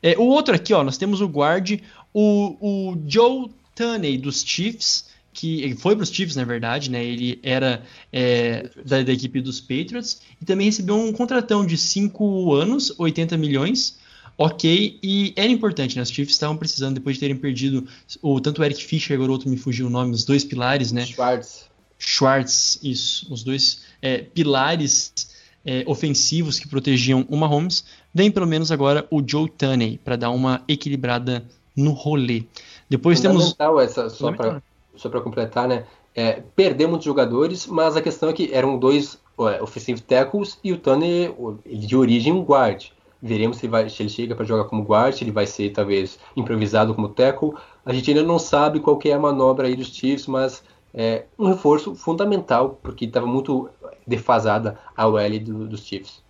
É, 0.02 0.16
o 0.18 0.24
outro 0.24 0.56
aqui, 0.56 0.74
ó, 0.74 0.84
nós 0.84 0.98
temos 0.98 1.22
o 1.22 1.28
guard, 1.28 1.80
o, 2.14 2.56
o 2.62 2.98
Joe 3.08 3.50
Tunney 3.76 4.18
dos 4.18 4.44
Chiefs, 4.44 5.09
que 5.34 5.62
ele 5.62 5.76
foi 5.76 5.96
para 5.96 6.04
os 6.04 6.10
Chiefs, 6.10 6.36
na 6.36 6.44
verdade, 6.44 6.90
né? 6.90 7.04
Ele 7.04 7.40
era 7.44 7.84
é, 8.12 8.70
da, 8.86 9.02
da 9.02 9.14
equipe 9.14 9.42
dos 9.42 9.60
Patriots 9.60 10.22
e 10.42 10.46
também 10.46 10.66
recebeu 10.66 10.96
um 10.96 11.14
contratão 11.14 11.66
de 11.66 11.78
5 11.78 12.54
anos, 12.54 12.94
80 12.98 13.38
milhões. 13.38 13.98
Ok, 14.38 14.98
e 15.04 15.34
era 15.36 15.52
importante, 15.52 15.98
né? 15.98 16.02
Os 16.02 16.10
Chiefs 16.10 16.34
estavam 16.34 16.56
precisando, 16.56 16.96
depois 16.96 17.18
de 17.18 17.20
terem 17.20 17.36
perdido 17.36 17.86
o, 18.22 18.40
tanto 18.40 18.62
o 18.62 18.66
Eric 18.66 18.84
Fischer, 18.84 19.16
agora 19.16 19.32
o 19.32 19.34
outro 19.34 19.50
me 19.50 19.58
fugiu 19.58 19.88
o 19.88 19.90
nome, 19.90 20.14
os 20.14 20.24
dois 20.24 20.46
pilares, 20.46 20.92
né? 20.94 21.06
Schwartz. 21.06 21.70
Schwartz, 21.98 22.80
isso, 22.82 23.28
os 23.32 23.44
dois 23.44 23.82
é, 24.02 24.20
pilares 24.20 25.14
é, 25.66 25.84
ofensivos 25.86 26.58
que 26.58 26.68
protegiam 26.68 27.26
o 27.30 27.36
Mahomes, 27.36 27.84
vem 28.14 28.32
pelo 28.32 28.48
menos 28.48 28.72
agora 28.72 29.06
o 29.12 29.22
Joe 29.26 29.50
Tunney 29.50 30.00
para 30.04 30.16
dar 30.16 30.30
uma 30.32 30.64
equilibrada 30.68 31.44
no 31.76 31.92
rolê. 31.92 32.44
Depois 32.90 33.20
temos 33.20 33.56
essa, 33.84 34.10
só 34.10 34.32
para 34.32 34.64
só 35.00 35.10
pra 35.10 35.22
completar, 35.22 35.68
né? 35.68 35.86
É, 36.16 36.42
muitos 36.88 37.06
jogadores, 37.06 37.68
mas 37.68 37.96
a 37.96 38.02
questão 38.02 38.30
é 38.30 38.34
que 38.34 38.50
eram 38.54 38.78
dois 38.78 39.20
é, 39.40 39.62
offensive 39.62 40.02
tackles 40.02 40.60
e 40.64 40.72
o 40.74 40.78
ele 40.78 41.32
de 41.66 41.96
origem 41.96 42.34
um 42.34 42.44
guard. 42.44 42.88
Veremos 43.22 43.58
se, 43.58 43.68
vai, 43.68 43.90
se 43.90 44.02
ele 44.02 44.10
chega 44.10 44.36
para 44.36 44.46
jogar 44.46 44.64
como 44.66 44.84
guard, 44.84 45.14
se 45.14 45.24
ele 45.24 45.32
vai 45.32 45.46
ser 45.46 45.72
talvez 45.72 46.18
improvisado 46.36 46.94
como 46.96 47.10
tackle. 47.10 47.54
A 47.86 47.94
gente 47.94 48.10
ainda 48.10 48.24
não 48.24 48.40
sabe 48.40 48.80
qual 48.80 48.98
que 48.98 49.10
é 49.10 49.14
a 49.14 49.20
manobra 49.20 49.68
aí 49.68 49.76
dos 49.76 49.88
Chiefs, 49.94 50.26
mas 50.28 50.64
é 50.94 51.26
um 51.38 51.48
reforço 51.48 51.94
fundamental, 51.96 52.80
porque 52.82 53.06
estava 53.06 53.26
muito 53.28 53.70
defasada 54.08 54.80
a 54.96 55.08
OL 55.08 55.40
do- 55.40 55.68
dos 55.68 55.86
Chiefs. 55.86 56.24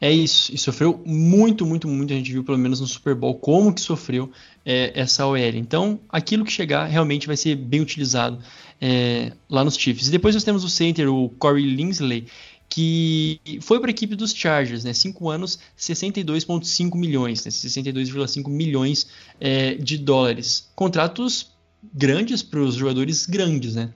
É 0.00 0.12
isso, 0.12 0.54
e 0.54 0.58
sofreu 0.58 1.02
muito, 1.04 1.66
muito, 1.66 1.88
muito. 1.88 2.12
A 2.12 2.16
gente 2.16 2.32
viu 2.32 2.44
pelo 2.44 2.56
menos 2.56 2.80
no 2.80 2.86
Super 2.86 3.16
Bowl 3.16 3.34
como 3.34 3.72
que 3.72 3.80
sofreu 3.80 4.30
é, 4.64 4.92
essa 4.94 5.26
OL. 5.26 5.36
Então, 5.36 5.98
aquilo 6.08 6.44
que 6.44 6.52
chegar 6.52 6.86
realmente 6.86 7.26
vai 7.26 7.36
ser 7.36 7.56
bem 7.56 7.80
utilizado 7.80 8.38
é, 8.80 9.32
lá 9.50 9.64
nos 9.64 9.76
Chiefs. 9.76 10.06
E 10.06 10.10
depois 10.12 10.36
nós 10.36 10.44
temos 10.44 10.62
o 10.62 10.68
center, 10.68 11.12
o 11.12 11.28
Corey 11.30 11.64
Linsley, 11.64 12.26
que 12.68 13.40
foi 13.60 13.80
para 13.80 13.88
a 13.88 13.90
equipe 13.90 14.14
dos 14.14 14.32
Chargers, 14.32 14.84
né? 14.84 14.92
5 14.92 15.28
anos, 15.28 15.58
62,5 15.76 16.94
milhões, 16.96 17.44
né? 17.44 17.50
62,5 17.50 18.48
milhões 18.48 19.08
é, 19.40 19.74
de 19.74 19.98
dólares. 19.98 20.70
Contratos 20.76 21.50
grandes 21.92 22.42
para 22.42 22.60
os 22.60 22.74
jogadores 22.74 23.26
grandes, 23.26 23.74
né? 23.74 23.92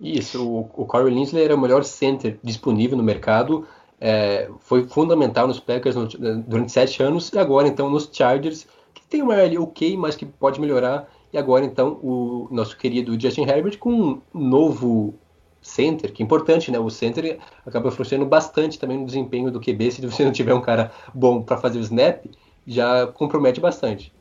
Isso, 0.00 0.42
o, 0.42 0.60
o 0.60 0.86
Corey 0.86 1.12
Linsley 1.12 1.44
era 1.44 1.54
o 1.54 1.60
melhor 1.60 1.84
center 1.84 2.38
disponível 2.42 2.96
no 2.96 3.02
mercado, 3.02 3.66
é, 4.00 4.48
foi 4.60 4.86
fundamental 4.88 5.46
nos 5.46 5.60
Packers 5.60 5.94
no- 5.94 6.08
durante 6.42 6.72
sete 6.72 7.02
anos, 7.02 7.30
e 7.32 7.38
agora 7.38 7.68
então 7.68 7.90
nos 7.90 8.08
Chargers, 8.12 8.66
que 8.94 9.02
tem 9.02 9.22
uma 9.22 9.34
área 9.34 9.60
ok, 9.60 9.96
mas 9.96 10.16
que 10.16 10.24
pode 10.24 10.60
melhorar, 10.60 11.08
e 11.32 11.38
agora 11.38 11.64
então 11.64 11.98
o 12.02 12.48
nosso 12.50 12.76
querido 12.76 13.18
Justin 13.20 13.42
Herbert 13.42 13.78
com 13.78 13.92
um 13.92 14.20
novo 14.34 15.14
center, 15.62 16.12
que 16.12 16.22
é 16.22 16.24
importante, 16.24 16.70
né? 16.70 16.78
O 16.78 16.88
center 16.88 17.38
acaba 17.66 17.90
funcionando 17.90 18.28
bastante 18.28 18.78
também 18.78 18.98
no 18.98 19.04
desempenho 19.04 19.50
do 19.50 19.60
QB, 19.60 19.90
se 19.92 20.06
você 20.06 20.24
não 20.24 20.32
tiver 20.32 20.54
um 20.54 20.60
cara 20.62 20.90
bom 21.14 21.42
para 21.42 21.58
fazer 21.58 21.78
o 21.78 21.82
snap, 21.82 22.24
já 22.66 23.06
compromete 23.08 23.60
bastante. 23.60 24.12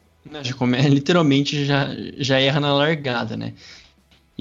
Já 0.42 0.54
come, 0.54 0.78
literalmente 0.90 1.66
já, 1.66 1.88
já 2.18 2.40
erra 2.40 2.60
na 2.60 2.74
largada, 2.74 3.38
né? 3.38 3.54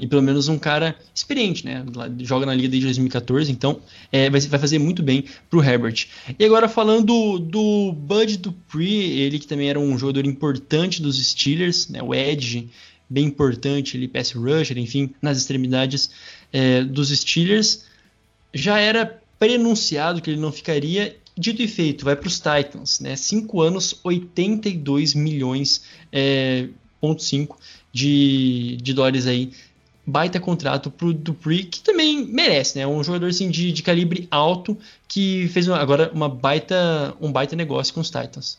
E 0.01 0.07
pelo 0.07 0.21
menos 0.21 0.47
um 0.47 0.57
cara 0.57 0.95
experiente, 1.13 1.65
né? 1.65 1.83
Joga 2.19 2.45
na 2.45 2.53
liga 2.53 2.69
desde 2.69 2.87
2014, 2.87 3.51
então 3.51 3.79
é, 4.11 4.29
vai, 4.29 4.39
vai 4.41 4.59
fazer 4.59 4.79
muito 4.79 5.03
bem 5.03 5.25
pro 5.49 5.63
Herbert. 5.63 6.07
E 6.37 6.45
agora 6.45 6.67
falando 6.69 7.39
do 7.39 7.91
Bud 7.93 8.37
Dupree, 8.37 9.19
ele 9.19 9.39
que 9.39 9.47
também 9.47 9.69
era 9.69 9.79
um 9.79 9.97
jogador 9.97 10.25
importante 10.25 11.01
dos 11.01 11.23
Steelers, 11.23 11.87
né? 11.89 12.01
O 12.01 12.13
Edge, 12.13 12.69
bem 13.09 13.25
importante, 13.25 13.97
ele 13.97 14.07
pass 14.07 14.31
rusher, 14.31 14.77
enfim, 14.77 15.09
nas 15.21 15.37
extremidades 15.37 16.09
é, 16.53 16.83
dos 16.83 17.09
Steelers. 17.09 17.85
Já 18.53 18.79
era 18.79 19.21
prenunciado 19.39 20.21
que 20.21 20.29
ele 20.29 20.39
não 20.39 20.51
ficaria. 20.51 21.15
Dito 21.37 21.61
e 21.61 21.67
feito, 21.69 22.03
vai 22.03 22.17
para 22.17 22.27
os 22.27 22.35
Titans, 22.35 22.99
né? 22.99 23.15
5 23.15 23.61
anos, 23.61 23.97
82 24.03 25.13
milhões, 25.13 25.83
é, 26.11 26.67
ponto 26.99 27.23
5 27.23 27.57
de, 27.93 28.77
de 28.81 28.93
dólares 28.93 29.25
aí. 29.25 29.51
Baita 30.09 30.39
contrato 30.39 30.91
pro 30.91 31.13
Dupree, 31.13 31.63
que 31.63 31.81
também 31.81 32.25
merece, 32.25 32.77
né? 32.77 32.85
Um 32.87 33.03
jogador 33.03 33.27
assim, 33.27 33.49
de, 33.49 33.71
de 33.71 33.83
calibre 33.83 34.27
alto 34.29 34.77
que 35.07 35.47
fez 35.49 35.67
uma- 35.67 35.77
agora 35.77 36.11
uma 36.13 36.27
baita, 36.27 37.15
um 37.21 37.31
baita 37.31 37.55
negócio 37.55 37.93
com 37.93 38.01
os 38.01 38.09
Titans. 38.09 38.57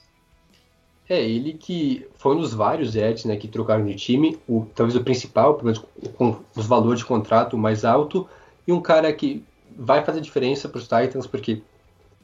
É, 1.08 1.20
ele 1.20 1.54
que 1.54 2.06
foi 2.14 2.36
um 2.36 2.40
dos 2.40 2.54
vários 2.54 2.94
Eds 2.94 3.24
né, 3.24 3.36
que 3.36 3.48
trocaram 3.48 3.84
de 3.84 3.94
time, 3.96 4.38
o, 4.48 4.64
talvez 4.74 4.94
o 4.94 5.02
principal, 5.02 5.54
pelo 5.54 5.66
menos 5.66 5.82
com 6.16 6.36
os 6.54 6.66
valores 6.66 7.00
de 7.00 7.04
contrato 7.04 7.58
mais 7.58 7.84
alto, 7.84 8.28
e 8.64 8.70
um 8.70 8.80
cara 8.80 9.12
que 9.12 9.42
vai 9.76 10.04
fazer 10.04 10.20
diferença 10.20 10.68
para 10.68 10.78
os 10.78 10.84
Titans, 10.84 11.26
porque 11.26 11.62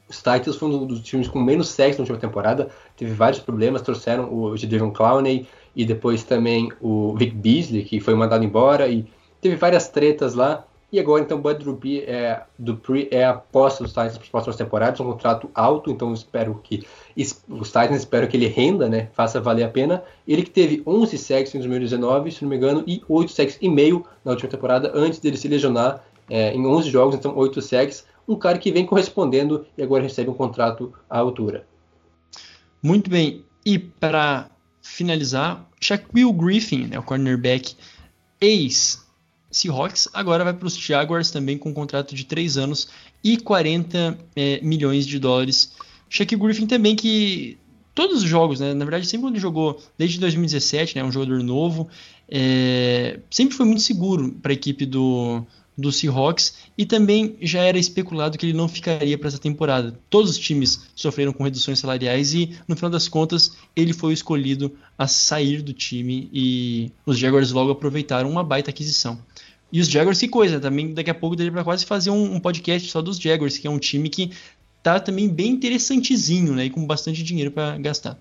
os 0.08 0.18
Titans 0.18 0.54
foi 0.54 0.68
um 0.68 0.86
dos 0.86 1.00
times 1.00 1.26
com 1.26 1.40
menos 1.42 1.68
sexo 1.68 1.98
na 1.98 2.02
última 2.02 2.18
temporada, 2.18 2.70
teve 2.96 3.12
vários 3.12 3.40
problemas, 3.40 3.82
trouxeram 3.82 4.32
o 4.32 4.56
Jadon 4.56 4.92
Clowney 4.92 5.48
e 5.74 5.84
depois 5.84 6.22
também 6.22 6.70
o 6.80 7.16
Vic 7.16 7.34
Beasley, 7.34 7.82
que 7.82 7.98
foi 7.98 8.14
mandado 8.14 8.44
embora, 8.44 8.88
e 8.88 9.04
teve 9.46 9.56
várias 9.56 9.88
tretas 9.88 10.34
lá, 10.34 10.66
e 10.90 11.00
agora 11.00 11.22
então 11.22 11.40
Bud 11.40 11.64
é, 12.06 12.42
Dupree 12.58 13.08
é 13.10 13.24
a 13.24 13.30
aposta 13.30 13.82
dos 13.82 13.92
Titans 13.92 14.14
para 14.14 14.22
as 14.22 14.28
próximas 14.28 14.56
temporadas, 14.56 15.00
um 15.00 15.04
contrato 15.04 15.50
alto, 15.54 15.90
então 15.90 16.12
espero 16.12 16.60
que 16.62 16.86
os 17.48 17.68
Titans 17.68 17.98
espero 17.98 18.28
que 18.28 18.36
ele 18.36 18.46
renda, 18.46 18.88
né, 18.88 19.08
faça 19.12 19.40
valer 19.40 19.64
a 19.64 19.68
pena. 19.68 20.02
Ele 20.26 20.42
que 20.42 20.50
teve 20.50 20.82
11 20.86 21.18
sacks 21.18 21.54
em 21.54 21.58
2019, 21.58 22.30
se 22.30 22.42
não 22.42 22.48
me 22.48 22.56
engano, 22.56 22.84
e 22.86 23.02
8 23.08 23.32
sacks 23.32 23.58
e 23.60 23.68
meio 23.68 24.04
na 24.24 24.32
última 24.32 24.48
temporada, 24.48 24.92
antes 24.94 25.18
dele 25.18 25.36
se 25.36 25.48
lesionar 25.48 26.04
é, 26.30 26.52
em 26.52 26.66
11 26.66 26.90
jogos, 26.90 27.14
então 27.14 27.36
8 27.36 27.60
sacks. 27.62 28.06
Um 28.28 28.36
cara 28.36 28.58
que 28.58 28.72
vem 28.72 28.84
correspondendo 28.84 29.64
e 29.78 29.82
agora 29.82 30.02
recebe 30.02 30.30
um 30.30 30.34
contrato 30.34 30.92
à 31.08 31.18
altura. 31.18 31.64
Muito 32.82 33.08
bem. 33.08 33.44
E 33.64 33.78
para 33.78 34.50
finalizar, 34.82 35.68
Shaquille 35.80 36.32
Griffin, 36.32 36.86
né, 36.86 36.98
o 36.98 37.02
cornerback 37.02 37.76
ex 38.40 39.05
Seahawks, 39.56 40.06
agora 40.12 40.44
vai 40.44 40.52
para 40.52 40.66
os 40.66 40.76
Jaguars 40.76 41.30
também 41.30 41.56
com 41.56 41.70
um 41.70 41.72
contrato 41.72 42.14
de 42.14 42.24
3 42.24 42.58
anos 42.58 42.88
e 43.24 43.38
40 43.38 44.18
é, 44.36 44.60
milhões 44.62 45.06
de 45.06 45.18
dólares. 45.18 45.72
Shaquille 46.10 46.42
Griffin 46.42 46.66
também 46.66 46.94
que 46.94 47.56
todos 47.94 48.22
os 48.22 48.28
jogos, 48.28 48.60
né? 48.60 48.74
Na 48.74 48.84
verdade, 48.84 49.06
sempre 49.06 49.28
quando 49.28 49.38
jogou 49.38 49.82
desde 49.96 50.20
2017, 50.20 50.96
né? 50.96 51.02
Um 51.02 51.10
jogador 51.10 51.42
novo, 51.42 51.88
é, 52.28 53.18
sempre 53.30 53.56
foi 53.56 53.64
muito 53.64 53.80
seguro 53.80 54.30
para 54.42 54.52
a 54.52 54.54
equipe 54.54 54.84
do, 54.84 55.42
do 55.76 55.90
Seahawks 55.90 56.54
e 56.76 56.84
também 56.84 57.38
já 57.40 57.62
era 57.62 57.78
especulado 57.78 58.36
que 58.36 58.44
ele 58.44 58.52
não 58.52 58.68
ficaria 58.68 59.16
para 59.16 59.28
essa 59.28 59.38
temporada. 59.38 59.98
Todos 60.10 60.32
os 60.32 60.38
times 60.38 60.82
sofreram 60.94 61.32
com 61.32 61.44
reduções 61.44 61.78
salariais 61.78 62.34
e 62.34 62.54
no 62.68 62.76
final 62.76 62.90
das 62.90 63.08
contas 63.08 63.56
ele 63.74 63.94
foi 63.94 64.12
escolhido 64.12 64.76
a 64.98 65.06
sair 65.06 65.62
do 65.62 65.72
time 65.72 66.28
e 66.30 66.92
os 67.06 67.18
Jaguars 67.18 67.52
logo 67.52 67.70
aproveitaram 67.70 68.30
uma 68.30 68.44
baita 68.44 68.68
aquisição. 68.68 69.18
E 69.72 69.80
os 69.80 69.88
Jaguars, 69.88 70.18
que 70.18 70.28
coisa, 70.28 70.60
também 70.60 70.94
daqui 70.94 71.10
a 71.10 71.14
pouco 71.14 71.36
daria 71.36 71.52
para 71.52 71.64
quase 71.64 71.84
fazer 71.84 72.10
um, 72.10 72.34
um, 72.34 72.40
podcast 72.40 72.88
só 72.88 73.02
dos 73.02 73.18
Jaguars, 73.18 73.58
que 73.58 73.66
é 73.66 73.70
um 73.70 73.78
time 73.78 74.08
que 74.08 74.30
tá 74.82 75.00
também 75.00 75.28
bem 75.28 75.50
interessantezinho, 75.50 76.54
né, 76.54 76.66
e 76.66 76.70
com 76.70 76.86
bastante 76.86 77.22
dinheiro 77.22 77.50
para 77.50 77.76
gastar. 77.78 78.16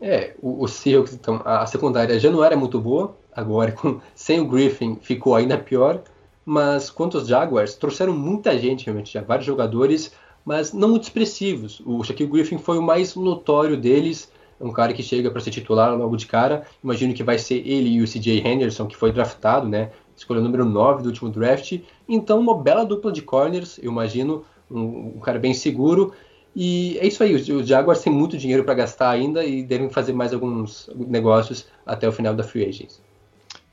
É, 0.00 0.34
o, 0.40 0.64
o 0.64 0.68
Seahawks, 0.68 1.12
então, 1.12 1.42
a 1.44 1.66
secundária 1.66 2.18
já 2.18 2.30
não 2.30 2.42
era 2.42 2.56
muito 2.56 2.80
boa, 2.80 3.16
agora 3.34 3.72
com, 3.72 4.00
sem 4.14 4.40
o 4.40 4.46
Griffin 4.46 4.96
ficou 5.00 5.34
ainda 5.34 5.58
pior 5.58 6.02
mas 6.44 6.90
quanto 6.90 7.18
aos 7.18 7.28
Jaguars, 7.28 7.74
trouxeram 7.74 8.12
muita 8.12 8.58
gente, 8.58 8.84
realmente, 8.84 9.12
já 9.12 9.22
vários 9.22 9.46
jogadores, 9.46 10.12
mas 10.44 10.72
não 10.72 10.88
muito 10.88 11.04
expressivos. 11.04 11.80
O 11.86 12.02
Shaquille 12.02 12.30
Griffin 12.30 12.58
foi 12.58 12.78
o 12.78 12.82
mais 12.82 13.14
notório 13.14 13.76
deles, 13.76 14.30
é 14.60 14.64
um 14.64 14.72
cara 14.72 14.92
que 14.92 15.02
chega 15.02 15.30
para 15.30 15.40
ser 15.40 15.50
titular 15.50 15.96
logo 15.96 16.16
de 16.16 16.26
cara. 16.26 16.66
Imagino 16.82 17.14
que 17.14 17.22
vai 17.22 17.38
ser 17.38 17.66
ele 17.66 17.90
e 17.90 18.02
o 18.02 18.06
CJ 18.06 18.42
Henderson, 18.46 18.86
que 18.86 18.96
foi 18.96 19.12
draftado, 19.12 19.68
né? 19.68 19.90
Escolheu 20.22 20.40
o 20.40 20.44
número 20.44 20.64
9 20.64 21.02
do 21.02 21.08
último 21.08 21.30
draft. 21.30 21.80
Então, 22.08 22.38
uma 22.38 22.56
bela 22.56 22.84
dupla 22.84 23.10
de 23.10 23.22
corners, 23.22 23.78
eu 23.82 23.90
imagino, 23.90 24.44
um, 24.70 25.16
um 25.16 25.20
cara 25.20 25.38
bem 25.38 25.52
seguro. 25.52 26.12
E 26.54 26.96
é 26.98 27.06
isso 27.06 27.22
aí, 27.22 27.34
os 27.34 27.66
Jaguars 27.66 28.00
têm 28.00 28.12
muito 28.12 28.36
dinheiro 28.38 28.62
para 28.62 28.74
gastar 28.74 29.10
ainda 29.10 29.44
e 29.44 29.62
devem 29.62 29.90
fazer 29.90 30.12
mais 30.12 30.32
alguns 30.32 30.88
negócios 30.94 31.66
até 31.84 32.08
o 32.08 32.12
final 32.12 32.34
da 32.34 32.44
free 32.44 32.64
agency. 32.64 33.00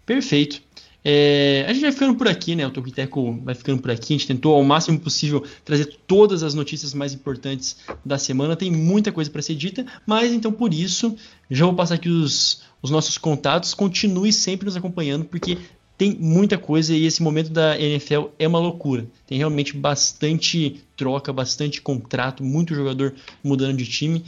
Perfeito. 0.06 0.62
É, 1.04 1.66
a 1.68 1.74
gente 1.74 1.84
vai 1.84 1.92
ficando 1.92 2.16
por 2.16 2.28
aqui, 2.28 2.56
né? 2.56 2.66
O 2.66 2.72
Tokiteco 2.72 3.40
vai 3.44 3.54
ficando 3.54 3.82
por 3.82 3.92
aqui. 3.92 4.14
A 4.14 4.18
gente 4.18 4.28
tentou 4.28 4.56
ao 4.56 4.64
máximo 4.64 5.00
possível 5.00 5.44
trazer 5.64 5.98
todas 6.08 6.42
as 6.42 6.54
notícias 6.54 6.94
mais 6.94 7.14
importantes 7.14 7.78
da 8.04 8.18
semana. 8.18 8.56
Tem 8.56 8.72
muita 8.72 9.12
coisa 9.12 9.30
para 9.30 9.42
ser 9.42 9.56
dita, 9.56 9.86
mas 10.06 10.34
então 10.34 10.52
por 10.52 10.74
isso 10.74 11.16
já 11.50 11.66
vou 11.66 11.76
passar 11.76 11.96
aqui 11.96 12.10
os, 12.10 12.64
os 12.82 12.92
nossos 12.92 13.18
contatos. 13.18 13.74
Continue 13.74 14.34
sempre 14.34 14.66
nos 14.66 14.76
acompanhando, 14.76 15.26
porque 15.26 15.58
tem 16.00 16.16
muita 16.18 16.58
coisa 16.58 16.96
e 16.96 17.06
esse 17.06 17.22
momento 17.22 17.50
da 17.50 17.78
NFL 17.78 18.28
é 18.40 18.48
uma 18.48 18.58
loucura. 18.58 19.06
Tem 19.28 19.38
realmente 19.38 19.76
bastante 19.76 20.82
troca, 20.96 21.34
bastante 21.34 21.82
contrato, 21.82 22.42
muito 22.42 22.74
jogador 22.74 23.14
mudando 23.44 23.76
de 23.76 23.86
time. 23.86 24.24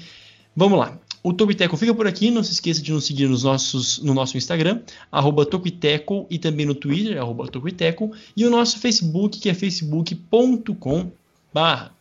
Vamos 0.53 0.77
lá. 0.77 0.99
O 1.23 1.31
Tokiteco 1.31 1.77
fica 1.77 1.95
por 1.95 2.06
aqui. 2.06 2.30
Não 2.30 2.43
se 2.43 2.52
esqueça 2.52 2.81
de 2.81 2.91
nos 2.91 3.06
seguir 3.06 3.30
nos 3.30 3.45
nossos, 3.45 3.99
no 3.99 4.14
nosso 4.14 4.35
Instagram, 4.35 4.81
arroba 5.10 5.45
Tokiteco, 5.45 6.27
e 6.30 6.38
também 6.38 6.65
no 6.65 6.76
Twitter, 6.76 7.18
arroba 7.18 7.48
Tokiteco, 7.48 8.11
e 8.35 8.45
o 8.45 8.49
nosso 8.49 8.77
Facebook, 8.77 9.39
que 9.39 9.48
é 9.48 9.53
facebook.com 9.53 11.10
barra. 11.53 11.95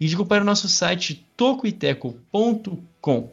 E 0.00 0.06
de 0.08 0.24
para 0.24 0.42
o 0.42 0.44
nosso 0.44 0.68
site 0.68 1.24
tocoiteco.com. 1.36 3.30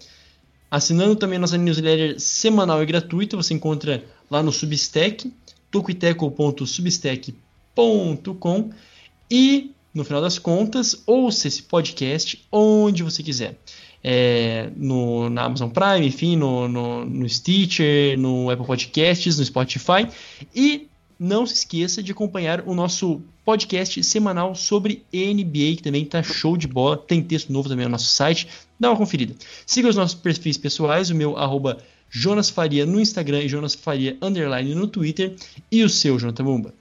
Assinando 0.74 1.16
também 1.16 1.38
nossa 1.38 1.56
newsletter 1.56 2.20
semanal 2.20 2.82
e 2.82 2.86
gratuita, 2.88 3.38
você 3.38 3.54
encontra 3.54 4.04
lá 4.28 4.41
no 4.41 4.52
Substack, 4.52 5.32
tocoiteco.substack.com 5.70 8.70
e 9.30 9.70
no 9.94 10.04
final 10.04 10.20
das 10.20 10.40
contas, 10.40 11.04
ouça 11.06 11.48
esse 11.48 11.62
podcast 11.62 12.44
onde 12.52 13.04
você 13.04 13.22
quiser 13.22 13.60
é, 14.04 14.72
no, 14.76 15.30
na 15.30 15.44
Amazon 15.44 15.70
Prime, 15.70 16.08
enfim, 16.08 16.36
no, 16.36 16.68
no, 16.68 17.06
no 17.06 17.30
Stitcher, 17.30 18.18
no 18.18 18.50
Apple 18.50 18.66
Podcasts, 18.66 19.38
no 19.38 19.45
Spotify. 19.45 20.08
E 20.56 20.88
não 21.20 21.45
se 21.45 21.54
esqueça 21.54 22.04
de 22.04 22.12
acompanhar 22.12 22.68
o 22.68 22.74
nosso 22.74 23.22
podcast 23.45 24.04
semanal 24.04 24.56
sobre 24.56 25.06
NBA, 25.14 25.78
que 25.78 25.84
também 25.84 26.04
tá 26.04 26.22
show 26.22 26.58
de 26.58 26.68
bola. 26.68 26.98
Tem 26.98 27.22
texto 27.22 27.54
novo 27.54 27.70
também 27.70 27.86
no 27.86 27.91
nosso 27.91 28.08
site. 28.08 28.48
Dá 28.84 28.90
uma 28.90 28.98
conferida. 28.98 29.34
Siga 29.66 29.88
os 29.88 29.96
nossos 29.96 30.14
perfis 30.14 30.58
pessoais, 30.58 31.10
o 31.10 31.16
meu 31.16 31.38
arroba 31.38 31.78
Jonas 32.10 32.50
Faria 32.50 32.86
no 32.86 33.00
Instagram 33.00 33.42
e 33.44 33.48
Jonas 33.48 33.74
Faria 33.74 34.18
underline 34.22 34.76
no 34.76 34.88
Twitter. 34.88 35.38
E 35.72 35.84
o 35.84 35.90
seu, 35.90 36.20
Jonathan 36.20 36.44
Momba? 36.44 36.74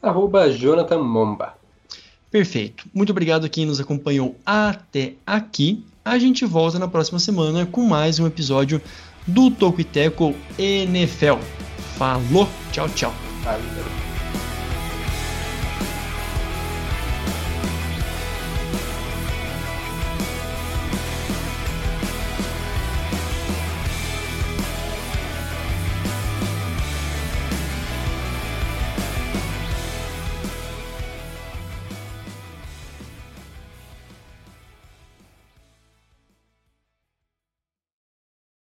Arroba 0.00 0.48
Jonathan 0.52 1.02
Momba. 1.02 1.54
Perfeito. 2.30 2.84
Muito 2.94 3.10
obrigado 3.10 3.46
a 3.46 3.48
quem 3.48 3.66
nos 3.66 3.80
acompanhou 3.80 4.36
até 4.46 5.14
aqui. 5.26 5.84
A 6.04 6.20
gente 6.20 6.44
volta 6.44 6.78
na 6.78 6.86
próxima 6.86 7.18
semana 7.18 7.66
com 7.66 7.82
mais 7.82 8.20
um 8.20 8.28
episódio 8.28 8.80
do 9.26 9.50
Toco 9.50 9.80
e 9.80 9.84
Teco 9.84 10.36
NFL. 10.56 11.40
Falou, 11.98 12.48
tchau, 12.70 12.88
tchau. 12.90 13.12
Valeu. 13.42 14.03